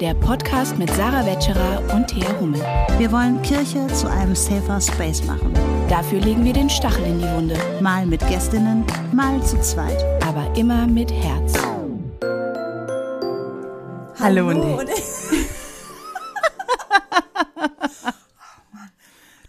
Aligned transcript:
der 0.00 0.14
Podcast 0.14 0.78
mit 0.78 0.90
Sarah 0.90 1.24
Wetscherer 1.24 1.94
und 1.94 2.08
Thea 2.08 2.38
Hummel. 2.38 2.60
Wir 2.98 3.10
wollen 3.10 3.40
Kirche 3.42 3.86
zu 3.88 4.10
einem 4.10 4.34
safer 4.34 4.78
Space 4.80 5.22
machen. 5.24 5.54
Dafür 5.88 6.20
legen 6.20 6.44
wir 6.44 6.52
den 6.52 6.68
Stachel 6.68 7.04
in 7.04 7.18
die 7.18 7.30
Wunde. 7.30 7.56
Mal 7.80 8.04
mit 8.04 8.20
Gästinnen, 8.28 8.84
mal 9.12 9.42
zu 9.42 9.58
zweit. 9.60 10.04
Aber 10.22 10.54
immer 10.56 10.86
mit 10.86 11.10
Herz. 11.10 11.54
Hallo, 14.18 14.48
Hallo 14.48 14.50
und 14.50 14.88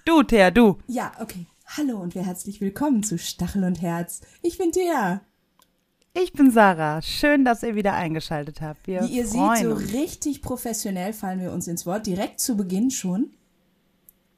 Du, 0.05 0.23
Thea, 0.23 0.51
du. 0.51 0.77
Ja, 0.87 1.11
okay. 1.19 1.47
Hallo 1.75 1.97
und 1.97 2.15
herzlich 2.15 2.61
willkommen 2.61 3.03
zu 3.03 3.17
Stachel 3.17 3.65
und 3.65 3.81
Herz. 3.81 4.21
Ich 4.41 4.57
bin 4.57 4.71
Thea. 4.71 5.21
Ich 6.23 6.33
bin 6.33 6.49
Sarah. 6.49 7.01
Schön, 7.03 7.45
dass 7.45 7.61
ihr 7.61 7.75
wieder 7.75 7.93
eingeschaltet 7.93 8.59
habt. 8.61 8.87
Wir 8.87 9.01
Wie 9.03 9.17
ihr 9.17 9.27
seht, 9.27 9.57
so 9.61 9.73
richtig 9.73 10.41
professionell 10.41 11.13
fallen 11.13 11.39
wir 11.39 11.51
uns 11.51 11.67
ins 11.67 11.85
Wort. 11.85 12.07
Direkt 12.07 12.39
zu 12.39 12.57
Beginn 12.57 12.89
schon. 12.89 13.31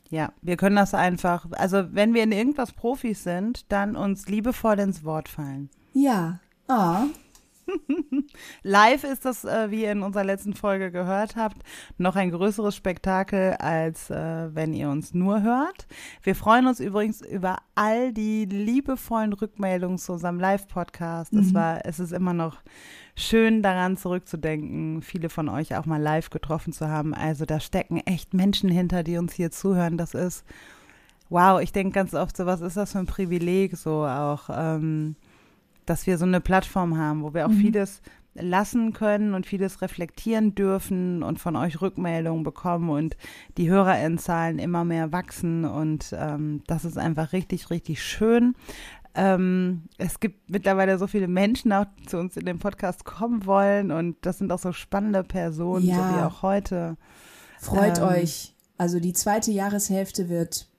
Ja, 0.10 0.34
wir 0.42 0.58
können 0.58 0.76
das 0.76 0.94
einfach. 0.94 1.46
Also, 1.52 1.94
wenn 1.94 2.14
wir 2.14 2.24
in 2.24 2.34
irgendwas 2.34 2.74
Profis 2.74 3.24
sind, 3.24 3.72
dann 3.72 3.96
uns 3.96 4.28
liebevoll 4.28 4.80
ins 4.80 5.06
Wort 5.06 5.30
fallen. 5.30 5.70
Ja. 5.94 6.40
Oh, 6.68 7.06
Live 8.64 9.04
ist 9.04 9.26
das, 9.26 9.46
äh, 9.46 9.72
wie 9.72 9.84
ihr 9.84 9.92
in 9.92 10.04
unserer 10.04 10.24
letzten 10.24 10.54
Folge 10.54 10.92
gehört 10.92 11.36
habt, 11.36 11.58
noch 11.98 12.16
ein 12.16 12.32
größeres 12.32 12.76
Spektakel, 12.76 13.54
als 13.54 14.10
äh, 14.10 14.54
wenn 14.54 14.74
ihr 14.74 14.90
uns 14.90 15.14
nur 15.14 15.42
hört. 15.42 15.88
Wir 16.24 16.36
freuen 16.36 16.68
uns 16.68 16.80
übrigens 16.80 17.22
über 17.22 17.58
all 17.76 18.14
die 18.14 18.46
liebevollen 18.46 19.34
Rückmeldungen 19.34 19.98
zu 19.98 20.14
unserem 20.14 20.40
Live-Podcast. 20.40 21.34
Mhm. 21.34 21.40
Es 21.40 21.54
war, 21.54 21.86
es 21.86 22.00
ist 22.00 22.12
immer 22.12 22.34
noch 22.34 22.58
schön 23.16 23.62
daran 23.62 23.98
zurückzudenken, 23.98 25.02
viele 25.02 25.30
von 25.30 25.50
euch 25.50 25.76
auch 25.76 25.86
mal 25.86 26.02
live 26.02 26.30
getroffen 26.30 26.74
zu 26.74 26.88
haben. 26.88 27.14
Also 27.14 27.46
da 27.46 27.60
stecken 27.60 27.98
echt 28.06 28.34
Menschen 28.34 28.70
hinter, 28.70 29.04
die 29.04 29.18
uns 29.18 29.34
hier 29.34 29.52
zuhören. 29.52 29.98
Das 29.98 30.14
ist, 30.14 30.46
wow, 31.30 31.62
ich 31.62 31.72
denke 31.72 31.94
ganz 31.94 32.14
oft 32.14 32.36
so, 32.38 32.46
was 32.46 32.62
ist 32.62 32.78
das 32.78 32.94
für 32.94 33.00
ein 33.00 33.06
Privileg, 33.06 33.76
so 33.76 34.06
auch. 34.06 34.50
Ähm, 34.52 35.16
dass 35.90 36.08
wir 36.08 36.18
so 36.18 36.26
eine 36.26 36.42
Plattform 36.42 36.98
haben, 36.98 37.24
wo 37.24 37.34
wir 37.34 37.46
auch 37.46 37.52
mhm. 37.52 37.62
vieles 37.62 38.02
lassen 38.36 38.94
können 38.94 39.34
und 39.34 39.46
vieles 39.46 39.82
reflektieren 39.82 40.56
dürfen 40.56 41.24
und 41.24 41.40
von 41.40 41.56
euch 41.56 41.82
Rückmeldungen 41.82 42.44
bekommen 42.44 42.90
und 42.90 43.18
die 43.58 43.70
Hörerinnenzahlen 43.70 44.60
immer 44.60 44.86
mehr 44.86 45.12
wachsen 45.12 45.66
und 45.66 46.14
ähm, 46.18 46.62
das 46.68 46.86
ist 46.86 46.98
einfach 46.98 47.34
richtig, 47.34 47.70
richtig 47.70 48.04
schön. 48.04 48.56
Ähm, 49.16 49.84
es 49.98 50.20
gibt 50.20 50.50
mittlerweile 50.50 50.98
so 51.00 51.08
viele 51.08 51.28
Menschen 51.28 51.74
auch 51.74 51.86
zu 52.06 52.18
uns 52.18 52.38
in 52.38 52.46
den 52.46 52.60
Podcast 52.60 53.04
kommen 53.04 53.46
wollen 53.46 53.92
und 53.92 54.18
das 54.22 54.38
sind 54.38 54.52
auch 54.52 54.60
so 54.60 54.72
spannende 54.72 55.24
Personen, 55.24 55.86
ja. 55.86 55.96
so 55.96 56.16
wie 56.16 56.22
auch 56.22 56.42
heute. 56.44 56.98
Freut 57.60 57.98
ähm, 57.98 58.04
euch. 58.04 58.54
Also 58.78 59.00
die 59.00 59.14
zweite 59.14 59.52
Jahreshälfte 59.52 60.30
wird 60.30 60.70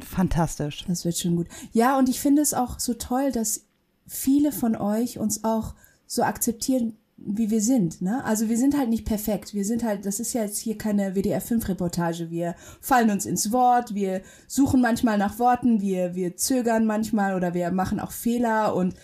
fantastisch. 0.00 0.84
Das 0.88 1.04
wird 1.04 1.16
schon 1.16 1.36
gut. 1.36 1.46
Ja, 1.72 1.98
und 1.98 2.08
ich 2.08 2.20
finde 2.20 2.42
es 2.42 2.54
auch 2.54 2.80
so 2.80 2.94
toll, 2.94 3.30
dass 3.30 3.65
viele 4.06 4.52
von 4.52 4.76
euch 4.76 5.18
uns 5.18 5.44
auch 5.44 5.74
so 6.06 6.22
akzeptieren, 6.22 6.96
wie 7.16 7.50
wir 7.50 7.60
sind. 7.60 8.02
Ne? 8.02 8.22
Also 8.24 8.48
wir 8.48 8.58
sind 8.58 8.76
halt 8.76 8.90
nicht 8.90 9.06
perfekt. 9.06 9.54
Wir 9.54 9.64
sind 9.64 9.82
halt, 9.82 10.04
das 10.04 10.20
ist 10.20 10.34
ja 10.34 10.42
jetzt 10.42 10.58
hier 10.58 10.76
keine 10.76 11.14
WDR5-Reportage. 11.14 12.30
Wir 12.30 12.54
fallen 12.80 13.10
uns 13.10 13.24
ins 13.24 13.52
Wort, 13.52 13.94
wir 13.94 14.20
suchen 14.46 14.80
manchmal 14.80 15.16
nach 15.16 15.38
Worten, 15.38 15.80
wir, 15.80 16.14
wir 16.14 16.36
zögern 16.36 16.84
manchmal 16.84 17.34
oder 17.34 17.54
wir 17.54 17.70
machen 17.70 18.00
auch 18.00 18.12
Fehler 18.12 18.74
und 18.74 18.94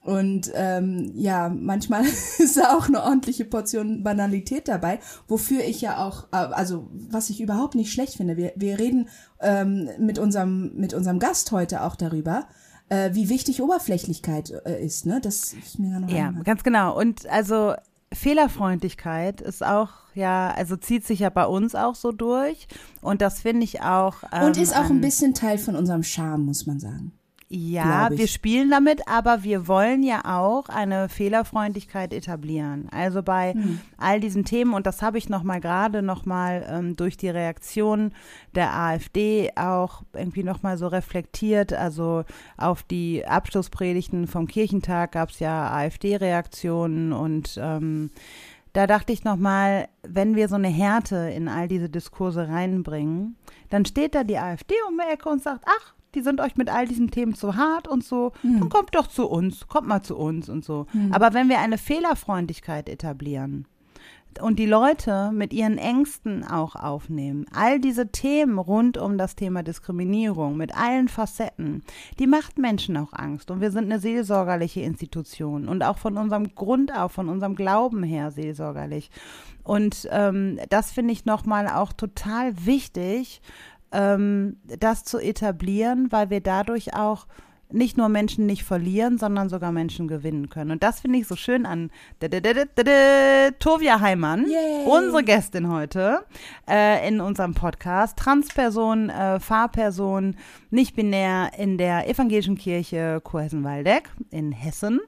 und 0.00 0.50
ähm, 0.54 1.12
ja, 1.16 1.50
manchmal 1.50 2.02
ist 2.38 2.56
da 2.56 2.74
auch 2.74 2.86
eine 2.86 3.02
ordentliche 3.02 3.44
Portion 3.44 4.02
Banalität 4.02 4.66
dabei, 4.66 5.00
wofür 5.26 5.62
ich 5.64 5.82
ja 5.82 6.02
auch, 6.02 6.28
äh, 6.32 6.36
also 6.36 6.88
was 6.92 7.28
ich 7.28 7.42
überhaupt 7.42 7.74
nicht 7.74 7.92
schlecht 7.92 8.14
finde. 8.14 8.38
Wir, 8.38 8.52
wir 8.56 8.78
reden 8.78 9.08
ähm, 9.40 9.90
mit 9.98 10.18
unserem 10.18 10.74
mit 10.76 10.94
unserem 10.94 11.18
Gast 11.18 11.52
heute 11.52 11.82
auch 11.82 11.94
darüber, 11.94 12.46
äh, 12.88 13.10
wie 13.14 13.28
wichtig 13.28 13.62
Oberflächlichkeit 13.62 14.52
äh, 14.64 14.84
ist, 14.84 15.06
ne? 15.06 15.20
Das 15.22 15.52
ist 15.52 15.78
mir 15.78 15.90
ja 15.90 16.00
noch 16.00 16.08
Ja, 16.08 16.30
ganz 16.44 16.62
genau. 16.62 16.98
Und 16.98 17.26
also 17.26 17.74
Fehlerfreundlichkeit 18.12 19.40
ist 19.40 19.64
auch, 19.64 19.90
ja, 20.14 20.52
also 20.56 20.76
zieht 20.76 21.06
sich 21.06 21.20
ja 21.20 21.30
bei 21.30 21.46
uns 21.46 21.74
auch 21.74 21.94
so 21.94 22.12
durch. 22.12 22.66
Und 23.02 23.20
das 23.20 23.40
finde 23.40 23.64
ich 23.64 23.82
auch. 23.82 24.22
Ähm, 24.32 24.46
und 24.46 24.56
ist 24.56 24.76
auch 24.76 24.90
ein 24.90 25.00
bisschen 25.00 25.34
Teil 25.34 25.58
von 25.58 25.76
unserem 25.76 26.02
Charme, 26.02 26.46
muss 26.46 26.66
man 26.66 26.80
sagen. 26.80 27.12
Ja, 27.50 28.10
wir 28.10 28.28
spielen 28.28 28.70
damit, 28.70 29.08
aber 29.08 29.42
wir 29.42 29.66
wollen 29.68 30.02
ja 30.02 30.20
auch 30.26 30.68
eine 30.68 31.08
Fehlerfreundlichkeit 31.08 32.12
etablieren. 32.12 32.88
Also 32.90 33.22
bei 33.22 33.54
mhm. 33.54 33.80
all 33.96 34.20
diesen 34.20 34.44
Themen, 34.44 34.74
und 34.74 34.86
das 34.86 35.00
habe 35.00 35.16
ich 35.16 35.30
nochmal 35.30 35.60
gerade 35.60 36.02
nochmal 36.02 36.66
ähm, 36.68 36.94
durch 36.94 37.16
die 37.16 37.30
Reaktion 37.30 38.12
der 38.54 38.74
AfD 38.74 39.50
auch 39.56 40.02
irgendwie 40.12 40.42
nochmal 40.42 40.76
so 40.76 40.88
reflektiert. 40.88 41.72
Also 41.72 42.24
auf 42.58 42.82
die 42.82 43.26
Abschlusspredigten 43.26 44.26
vom 44.26 44.46
Kirchentag 44.46 45.12
gab 45.12 45.30
es 45.30 45.38
ja 45.38 45.72
AfD-Reaktionen 45.72 47.14
und 47.14 47.58
ähm, 47.62 48.10
da 48.74 48.86
dachte 48.86 49.14
ich 49.14 49.24
nochmal, 49.24 49.88
wenn 50.02 50.36
wir 50.36 50.48
so 50.48 50.56
eine 50.56 50.68
Härte 50.68 51.16
in 51.34 51.48
all 51.48 51.66
diese 51.66 51.88
Diskurse 51.88 52.46
reinbringen, 52.46 53.36
dann 53.70 53.86
steht 53.86 54.14
da 54.14 54.22
die 54.22 54.38
AfD 54.38 54.74
um 54.86 54.98
die 54.98 55.10
Ecke 55.10 55.30
und 55.30 55.42
sagt, 55.42 55.64
ach, 55.66 55.94
die 56.14 56.22
sind 56.22 56.40
euch 56.40 56.56
mit 56.56 56.70
all 56.70 56.86
diesen 56.86 57.10
Themen 57.10 57.34
zu 57.34 57.56
hart 57.56 57.88
und 57.88 58.04
so, 58.04 58.32
hm. 58.42 58.60
dann 58.60 58.68
kommt 58.68 58.94
doch 58.94 59.06
zu 59.06 59.28
uns, 59.28 59.68
kommt 59.68 59.88
mal 59.88 60.02
zu 60.02 60.16
uns 60.16 60.48
und 60.48 60.64
so. 60.64 60.86
Hm. 60.92 61.12
Aber 61.12 61.34
wenn 61.34 61.48
wir 61.48 61.58
eine 61.58 61.78
Fehlerfreundlichkeit 61.78 62.88
etablieren 62.88 63.66
und 64.40 64.58
die 64.58 64.66
Leute 64.66 65.30
mit 65.32 65.52
ihren 65.52 65.78
Ängsten 65.78 66.44
auch 66.44 66.76
aufnehmen, 66.76 67.46
all 67.52 67.80
diese 67.80 68.12
Themen 68.12 68.58
rund 68.58 68.96
um 68.96 69.18
das 69.18 69.34
Thema 69.34 69.62
Diskriminierung 69.62 70.56
mit 70.56 70.76
allen 70.76 71.08
Facetten, 71.08 71.82
die 72.18 72.26
macht 72.26 72.58
Menschen 72.58 72.96
auch 72.96 73.12
Angst. 73.12 73.50
Und 73.50 73.60
wir 73.60 73.70
sind 73.70 73.84
eine 73.84 73.98
seelsorgerliche 73.98 74.80
Institution 74.80 75.68
und 75.68 75.82
auch 75.82 75.98
von 75.98 76.16
unserem 76.16 76.54
Grund 76.54 76.94
auf, 76.96 77.12
von 77.12 77.28
unserem 77.28 77.56
Glauben 77.56 78.02
her 78.02 78.30
seelsorgerlich. 78.30 79.10
Und 79.64 80.08
ähm, 80.10 80.58
das 80.70 80.92
finde 80.92 81.12
ich 81.12 81.24
nochmal 81.24 81.66
auch 81.66 81.92
total 81.92 82.64
wichtig, 82.64 83.42
ähm, 83.92 84.56
das 84.64 85.04
zu 85.04 85.18
etablieren, 85.18 86.10
weil 86.10 86.30
wir 86.30 86.40
dadurch 86.40 86.94
auch 86.94 87.26
nicht 87.70 87.96
nur 87.96 88.08
Menschen 88.08 88.46
nicht 88.46 88.64
verlieren, 88.64 89.18
sondern 89.18 89.48
sogar 89.48 89.72
Menschen 89.72 90.08
gewinnen 90.08 90.48
können. 90.48 90.70
Und 90.70 90.82
das 90.82 91.00
finde 91.00 91.18
ich 91.18 91.26
so 91.26 91.36
schön 91.36 91.66
an 91.66 91.90
Tovia 93.58 94.00
Heimann, 94.00 94.46
Yay. 94.48 94.86
unsere 94.86 95.22
Gästin 95.22 95.70
heute 95.70 96.24
äh, 96.68 97.06
in 97.06 97.20
unserem 97.20 97.54
Podcast. 97.54 98.16
Transperson, 98.18 99.10
äh, 99.10 99.38
Fahrperson, 99.38 100.36
nicht 100.70 100.96
binär 100.96 101.50
in 101.58 101.76
der 101.78 102.08
evangelischen 102.08 102.56
Kirche 102.56 103.20
Kurhessen-Waldeck 103.22 104.10
in 104.30 104.52
Hessen. 104.52 105.00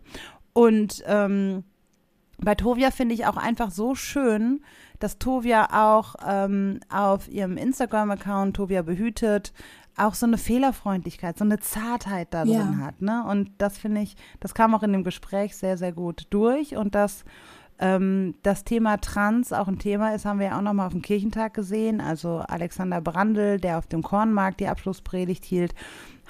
Und 0.53 1.03
ähm, 1.07 1.65
bei 2.39 2.55
Tovia 2.55 2.91
finde 2.91 3.15
ich 3.15 3.27
auch 3.27 3.37
einfach 3.37 3.71
so 3.71 3.95
schön, 3.95 4.61
dass 5.01 5.19
Tovia 5.19 5.91
auch 5.91 6.15
ähm, 6.25 6.81
auf 6.89 7.29
ihrem 7.29 7.57
Instagram-Account, 7.57 8.55
Tovia 8.55 8.83
behütet, 8.83 9.53
auch 9.97 10.15
so 10.15 10.27
eine 10.27 10.39
Fehlerfreundlichkeit, 10.39 11.37
so 11.37 11.45
eine 11.45 11.59
Zartheit 11.59 12.29
da 12.31 12.45
drin 12.45 12.79
ja. 12.79 12.87
hat. 12.87 13.03
Ne? 13.03 13.25
Und 13.29 13.51
das 13.59 13.77
finde 13.77 14.03
ich, 14.03 14.17
das 14.39 14.55
kam 14.55 14.75
auch 14.75 14.83
in 14.83 14.93
dem 14.93 15.05
Gespräch 15.05 15.57
sehr, 15.57 15.77
sehr 15.77 15.93
gut 15.93 16.27
durch. 16.31 16.77
Und 16.77 16.95
dass 16.95 17.25
ähm, 17.79 18.35
das 18.43 18.65
Thema 18.65 18.99
Trans 18.99 19.53
auch 19.53 19.69
ein 19.69 19.79
Thema 19.79 20.15
ist, 20.15 20.25
haben 20.25 20.39
wir 20.39 20.49
ja 20.49 20.59
auch 20.59 20.63
nochmal 20.63 20.87
auf 20.87 20.93
dem 20.93 21.03
Kirchentag 21.03 21.55
gesehen. 21.55 22.01
Also 22.01 22.39
Alexander 22.39 23.01
Brandl, 23.01 23.59
der 23.59 23.79
auf 23.79 23.87
dem 23.87 24.03
Kornmarkt 24.03 24.61
die 24.61 24.69
Abschlusspredigt 24.69 25.45
hielt, 25.45 25.75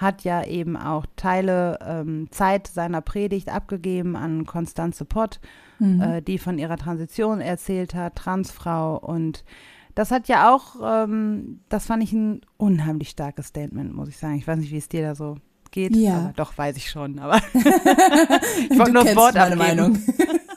hat 0.00 0.24
ja 0.24 0.44
eben 0.44 0.76
auch 0.76 1.04
Teile 1.16 1.78
ähm, 1.84 2.28
Zeit 2.30 2.66
seiner 2.66 3.02
Predigt 3.02 3.50
abgegeben 3.50 4.16
an 4.16 4.46
Konstanze 4.46 5.04
Pott, 5.04 5.40
mhm. 5.78 6.00
äh, 6.00 6.22
die 6.22 6.38
von 6.38 6.58
ihrer 6.58 6.78
Transition 6.78 7.40
erzählt 7.40 7.94
hat, 7.94 8.16
Transfrau. 8.16 8.96
Und 8.96 9.44
das 9.94 10.10
hat 10.10 10.28
ja 10.28 10.54
auch, 10.54 10.76
ähm, 10.82 11.60
das 11.68 11.86
fand 11.86 12.02
ich 12.02 12.12
ein 12.12 12.40
unheimlich 12.56 13.10
starkes 13.10 13.48
Statement, 13.48 13.94
muss 13.94 14.08
ich 14.08 14.16
sagen. 14.16 14.36
Ich 14.36 14.46
weiß 14.46 14.58
nicht, 14.58 14.72
wie 14.72 14.78
es 14.78 14.88
dir 14.88 15.02
da 15.02 15.14
so 15.14 15.36
geht. 15.70 15.94
Ja. 15.94 16.32
Doch, 16.34 16.56
weiß 16.56 16.76
ich 16.78 16.88
schon. 16.88 17.18
Aber 17.18 17.36
ich 17.54 18.78
wollte 18.78 18.92
nur 18.92 19.04
das 19.04 19.16
Wort 19.16 19.34
meine 19.34 19.54
abgeben. 19.54 19.58
Meinung. 19.58 19.98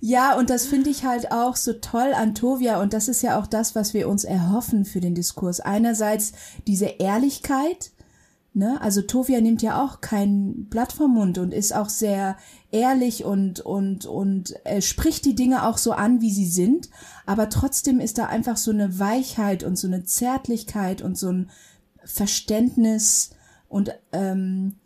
Ja, 0.00 0.36
und 0.36 0.48
das 0.48 0.66
finde 0.66 0.90
ich 0.90 1.04
halt 1.04 1.32
auch 1.32 1.56
so 1.56 1.72
toll 1.72 2.12
an 2.14 2.34
Tovia 2.34 2.80
und 2.80 2.92
das 2.92 3.08
ist 3.08 3.22
ja 3.22 3.38
auch 3.38 3.46
das, 3.46 3.74
was 3.74 3.94
wir 3.94 4.08
uns 4.08 4.22
erhoffen 4.24 4.84
für 4.84 5.00
den 5.00 5.14
Diskurs. 5.14 5.58
Einerseits 5.58 6.32
diese 6.68 6.86
Ehrlichkeit, 6.86 7.90
ne? 8.54 8.80
Also 8.80 9.02
Tovia 9.02 9.40
nimmt 9.40 9.60
ja 9.60 9.82
auch 9.82 10.00
kein 10.00 10.66
Blatt 10.70 10.92
vom 10.92 11.14
Mund 11.14 11.38
und 11.38 11.52
ist 11.52 11.74
auch 11.74 11.88
sehr 11.88 12.36
ehrlich 12.70 13.24
und 13.24 13.58
und 13.58 14.06
und 14.06 14.54
äh, 14.64 14.82
spricht 14.82 15.24
die 15.24 15.34
Dinge 15.34 15.66
auch 15.66 15.78
so 15.78 15.90
an, 15.90 16.20
wie 16.20 16.30
sie 16.30 16.46
sind, 16.46 16.90
aber 17.26 17.48
trotzdem 17.48 17.98
ist 17.98 18.18
da 18.18 18.26
einfach 18.26 18.56
so 18.56 18.70
eine 18.70 19.00
Weichheit 19.00 19.64
und 19.64 19.76
so 19.76 19.88
eine 19.88 20.04
Zärtlichkeit 20.04 21.02
und 21.02 21.18
so 21.18 21.32
ein 21.32 21.50
Verständnis 22.04 23.30
und 23.68 23.90
ähm, 24.12 24.76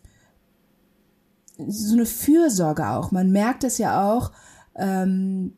so 1.68 1.96
eine 1.96 2.06
Fürsorge 2.06 2.88
auch. 2.88 3.10
Man 3.10 3.30
merkt 3.30 3.62
es 3.62 3.76
ja 3.76 4.10
auch, 4.10 4.32
ähm, 4.76 5.52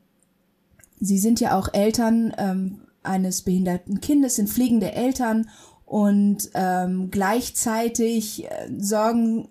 Sie 1.01 1.19
sind 1.19 1.41
ja 1.41 1.59
auch 1.59 1.69
Eltern 1.73 2.33
ähm, 2.39 2.81
eines 3.03 3.43
behinderten 3.43 4.01
Kindes, 4.01 4.37
sind 4.37 4.49
pflegende 4.49 4.93
Eltern 4.93 5.51
und 5.85 6.51
ähm, 6.55 7.11
gleichzeitig 7.11 8.45
äh, 8.45 8.71
sorgen 8.79 9.49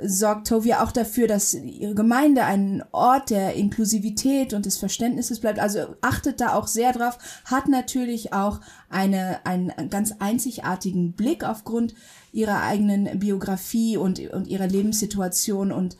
sorgt 0.00 0.48
Tovia 0.48 0.82
auch 0.82 0.90
dafür, 0.90 1.28
dass 1.28 1.54
ihre 1.54 1.94
Gemeinde 1.94 2.44
ein 2.44 2.82
Ort 2.90 3.30
der 3.30 3.54
Inklusivität 3.54 4.52
und 4.52 4.66
des 4.66 4.76
Verständnisses 4.76 5.38
bleibt. 5.38 5.60
Also 5.60 5.94
achtet 6.00 6.40
da 6.40 6.54
auch 6.54 6.66
sehr 6.66 6.92
drauf, 6.92 7.16
hat 7.44 7.68
natürlich 7.68 8.32
auch 8.32 8.60
eine, 8.90 9.46
einen 9.46 9.72
ganz 9.90 10.14
einzigartigen 10.18 11.12
Blick 11.12 11.44
aufgrund 11.44 11.94
ihrer 12.32 12.62
eigenen 12.62 13.20
Biografie 13.20 13.96
und, 13.96 14.18
und 14.32 14.48
ihrer 14.48 14.66
Lebenssituation. 14.66 15.70
Und 15.70 15.96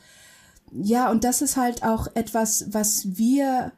ja, 0.71 1.09
und 1.09 1.23
das 1.23 1.41
ist 1.41 1.57
halt 1.57 1.83
auch 1.83 2.07
etwas, 2.15 2.73
was 2.73 3.17
wir 3.17 3.71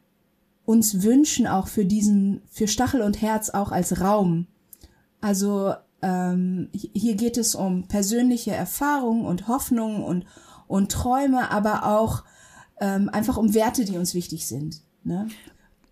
uns 0.65 1.03
wünschen, 1.03 1.47
auch 1.47 1.67
für 1.67 1.85
diesen, 1.85 2.41
für 2.49 2.67
Stachel 2.67 3.01
und 3.01 3.21
Herz 3.21 3.49
auch 3.49 3.71
als 3.71 4.01
Raum. 4.01 4.47
Also 5.21 5.73
ähm, 6.01 6.69
hier 6.73 7.15
geht 7.15 7.37
es 7.37 7.55
um 7.55 7.87
persönliche 7.87 8.51
Erfahrungen 8.51 9.25
und 9.25 9.47
Hoffnungen 9.47 10.03
und, 10.03 10.25
und 10.67 10.91
Träume, 10.91 11.51
aber 11.51 11.85
auch 11.85 12.23
ähm, 12.79 13.09
einfach 13.09 13.37
um 13.37 13.53
Werte, 13.53 13.85
die 13.85 13.97
uns 13.97 14.13
wichtig 14.13 14.47
sind. 14.47 14.81
Ne? 15.03 15.27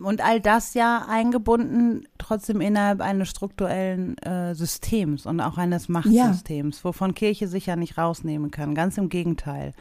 Und 0.05 0.23
all 0.23 0.39
das 0.39 0.75
ja 0.75 1.03
eingebunden 1.09 2.07
trotzdem 2.19 2.61
innerhalb 2.61 3.01
eines 3.01 3.27
strukturellen 3.27 4.15
äh, 4.19 4.53
Systems 4.53 5.25
und 5.25 5.41
auch 5.41 5.57
eines 5.57 5.89
Machtsystems, 5.89 6.77
ja. 6.77 6.83
wovon 6.83 7.15
Kirche 7.15 7.47
sich 7.47 7.65
ja 7.65 7.75
nicht 7.75 7.97
rausnehmen 7.97 8.51
kann. 8.51 8.75
Ganz 8.75 8.99
im 8.99 9.09
Gegenteil. 9.09 9.73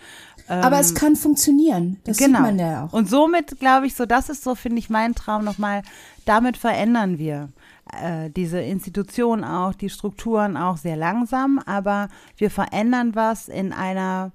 Aber 0.49 0.77
ähm, 0.77 0.81
es 0.81 0.95
kann 0.95 1.15
funktionieren. 1.17 2.01
Das 2.05 2.17
genau. 2.17 2.39
sieht 2.39 2.47
man 2.47 2.59
ja 2.59 2.85
auch. 2.87 2.95
Und 2.95 3.11
somit 3.11 3.61
glaube 3.61 3.87
ich 3.87 3.95
so, 3.95 4.07
das 4.07 4.31
ist 4.31 4.43
so, 4.43 4.55
finde 4.55 4.79
ich, 4.79 4.89
mein 4.89 5.15
Traum 5.15 5.45
nochmal. 5.45 5.83
Damit 6.25 6.57
verändern 6.57 7.19
wir 7.19 7.51
äh, 7.93 8.31
diese 8.31 8.61
Institutionen 8.61 9.45
auch, 9.45 9.75
die 9.75 9.91
Strukturen 9.91 10.57
auch 10.57 10.79
sehr 10.79 10.97
langsam, 10.97 11.59
aber 11.67 12.09
wir 12.39 12.51
verändern 12.51 13.15
was 13.15 13.49
in 13.49 13.75
einer 13.75 14.33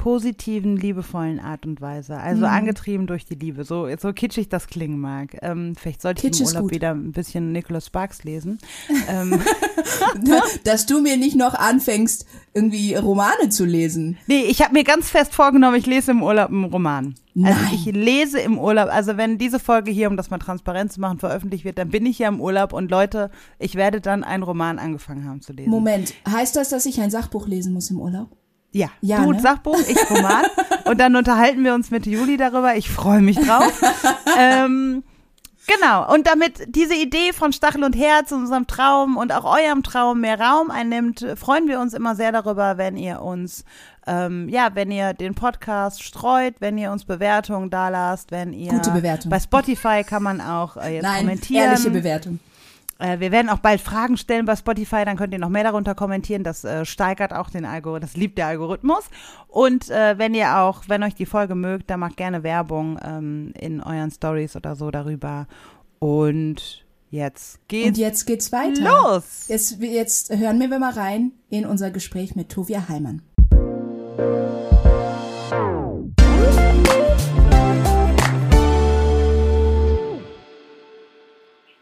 positiven, 0.00 0.78
liebevollen 0.78 1.40
Art 1.40 1.66
und 1.66 1.82
Weise. 1.82 2.16
Also 2.16 2.46
mhm. 2.46 2.52
angetrieben 2.52 3.06
durch 3.06 3.26
die 3.26 3.34
Liebe. 3.34 3.64
So, 3.64 3.86
so 3.98 4.14
kitschig 4.14 4.48
das 4.48 4.66
klingen 4.66 4.98
mag. 4.98 5.36
Ähm, 5.42 5.74
vielleicht 5.78 6.00
sollte 6.00 6.22
Kitsch 6.22 6.40
ich 6.40 6.48
im 6.48 6.56
Urlaub 6.56 6.70
wieder 6.70 6.92
ein 6.92 7.12
bisschen 7.12 7.52
Nicholas 7.52 7.84
Sparks 7.84 8.24
lesen. 8.24 8.56
ähm. 9.10 9.38
Dass 10.64 10.86
du 10.86 11.02
mir 11.02 11.18
nicht 11.18 11.36
noch 11.36 11.52
anfängst, 11.52 12.24
irgendwie 12.54 12.94
Romane 12.94 13.50
zu 13.50 13.66
lesen. 13.66 14.16
Nee, 14.26 14.44
ich 14.48 14.62
habe 14.62 14.72
mir 14.72 14.84
ganz 14.84 15.10
fest 15.10 15.34
vorgenommen, 15.34 15.76
ich 15.76 15.84
lese 15.84 16.12
im 16.12 16.22
Urlaub 16.22 16.48
einen 16.48 16.64
Roman. 16.64 17.14
Also 17.36 17.60
Nein. 17.60 17.74
ich 17.74 17.84
lese 17.84 18.40
im 18.40 18.58
Urlaub, 18.58 18.88
also 18.90 19.18
wenn 19.18 19.36
diese 19.36 19.58
Folge 19.58 19.90
hier, 19.90 20.08
um 20.08 20.16
das 20.16 20.30
mal 20.30 20.38
transparent 20.38 20.92
zu 20.92 21.00
machen, 21.00 21.18
veröffentlicht 21.18 21.66
wird, 21.66 21.76
dann 21.76 21.90
bin 21.90 22.06
ich 22.06 22.18
ja 22.18 22.28
im 22.28 22.40
Urlaub 22.40 22.72
und 22.72 22.90
Leute, 22.90 23.30
ich 23.58 23.74
werde 23.74 24.00
dann 24.00 24.24
einen 24.24 24.44
Roman 24.44 24.78
angefangen 24.78 25.28
haben 25.28 25.42
zu 25.42 25.52
lesen. 25.52 25.70
Moment, 25.70 26.14
heißt 26.26 26.56
das, 26.56 26.70
dass 26.70 26.86
ich 26.86 27.02
ein 27.02 27.10
Sachbuch 27.10 27.46
lesen 27.46 27.74
muss 27.74 27.90
im 27.90 28.00
Urlaub? 28.00 28.39
Ja, 28.72 28.88
ja 29.00 29.24
du 29.24 29.32
ne? 29.32 29.40
Sachbuch, 29.40 29.80
ich 29.88 30.10
Roman. 30.10 30.44
und 30.84 30.98
dann 31.00 31.16
unterhalten 31.16 31.64
wir 31.64 31.74
uns 31.74 31.90
mit 31.90 32.06
Juli 32.06 32.36
darüber. 32.36 32.76
Ich 32.76 32.88
freue 32.90 33.20
mich 33.20 33.36
drauf. 33.36 33.80
ähm, 34.38 35.02
genau. 35.66 36.12
Und 36.12 36.26
damit 36.26 36.64
diese 36.68 36.94
Idee 36.94 37.32
von 37.32 37.52
Stachel 37.52 37.82
und 37.82 37.96
Herz, 37.96 38.30
unserem 38.30 38.66
Traum 38.66 39.16
und 39.16 39.32
auch 39.32 39.44
eurem 39.44 39.82
Traum 39.82 40.20
mehr 40.20 40.40
Raum 40.40 40.70
einnimmt, 40.70 41.26
freuen 41.36 41.66
wir 41.66 41.80
uns 41.80 41.94
immer 41.94 42.14
sehr 42.14 42.30
darüber, 42.30 42.78
wenn 42.78 42.96
ihr 42.96 43.22
uns, 43.22 43.64
ähm, 44.06 44.48
ja, 44.48 44.70
wenn 44.74 44.92
ihr 44.92 45.14
den 45.14 45.34
Podcast 45.34 46.02
streut, 46.04 46.54
wenn 46.60 46.78
ihr 46.78 46.92
uns 46.92 47.04
Bewertungen 47.04 47.70
da 47.70 47.88
lasst, 47.88 48.30
wenn 48.30 48.52
ihr. 48.52 48.70
Gute 48.70 48.92
Bewertung. 48.92 49.30
Bei 49.30 49.40
Spotify 49.40 50.04
kann 50.04 50.22
man 50.22 50.40
auch 50.40 50.76
äh, 50.76 50.94
jetzt 50.94 51.02
Nein, 51.02 51.20
kommentieren. 51.22 51.70
Ehrliche 51.70 51.90
Bewertung. 51.90 52.38
Äh, 53.00 53.20
wir 53.20 53.32
werden 53.32 53.48
auch 53.48 53.58
bald 53.58 53.80
Fragen 53.80 54.16
stellen 54.16 54.44
bei 54.44 54.54
Spotify, 54.54 55.04
dann 55.04 55.16
könnt 55.16 55.32
ihr 55.32 55.38
noch 55.38 55.48
mehr 55.48 55.64
darunter 55.64 55.94
kommentieren. 55.94 56.44
Das 56.44 56.64
äh, 56.64 56.84
steigert 56.84 57.32
auch 57.32 57.50
den 57.50 57.64
Algorithmus, 57.64 58.12
das 58.12 58.16
liebt 58.16 58.38
der 58.38 58.46
Algorithmus. 58.46 59.04
Und 59.48 59.90
äh, 59.90 60.18
wenn 60.18 60.34
ihr 60.34 60.58
auch, 60.58 60.84
wenn 60.88 61.02
euch 61.02 61.14
die 61.14 61.26
Folge 61.26 61.54
mögt, 61.54 61.90
dann 61.90 62.00
macht 62.00 62.16
gerne 62.16 62.42
Werbung 62.42 62.98
ähm, 63.02 63.52
in 63.58 63.82
euren 63.82 64.10
Stories 64.10 64.54
oder 64.54 64.76
so 64.76 64.90
darüber. 64.90 65.46
Und 65.98 66.84
jetzt 67.10 67.66
geht's. 67.68 67.88
Und 67.88 67.98
jetzt 67.98 68.26
geht's 68.26 68.52
weiter. 68.52 68.82
Los! 68.82 69.48
Jetzt, 69.48 69.80
jetzt 69.80 70.36
hören 70.36 70.60
wir 70.60 70.78
mal 70.78 70.92
rein 70.92 71.32
in 71.48 71.66
unser 71.66 71.90
Gespräch 71.90 72.36
mit 72.36 72.50
Tovia 72.50 72.88
Heimann. 72.88 73.22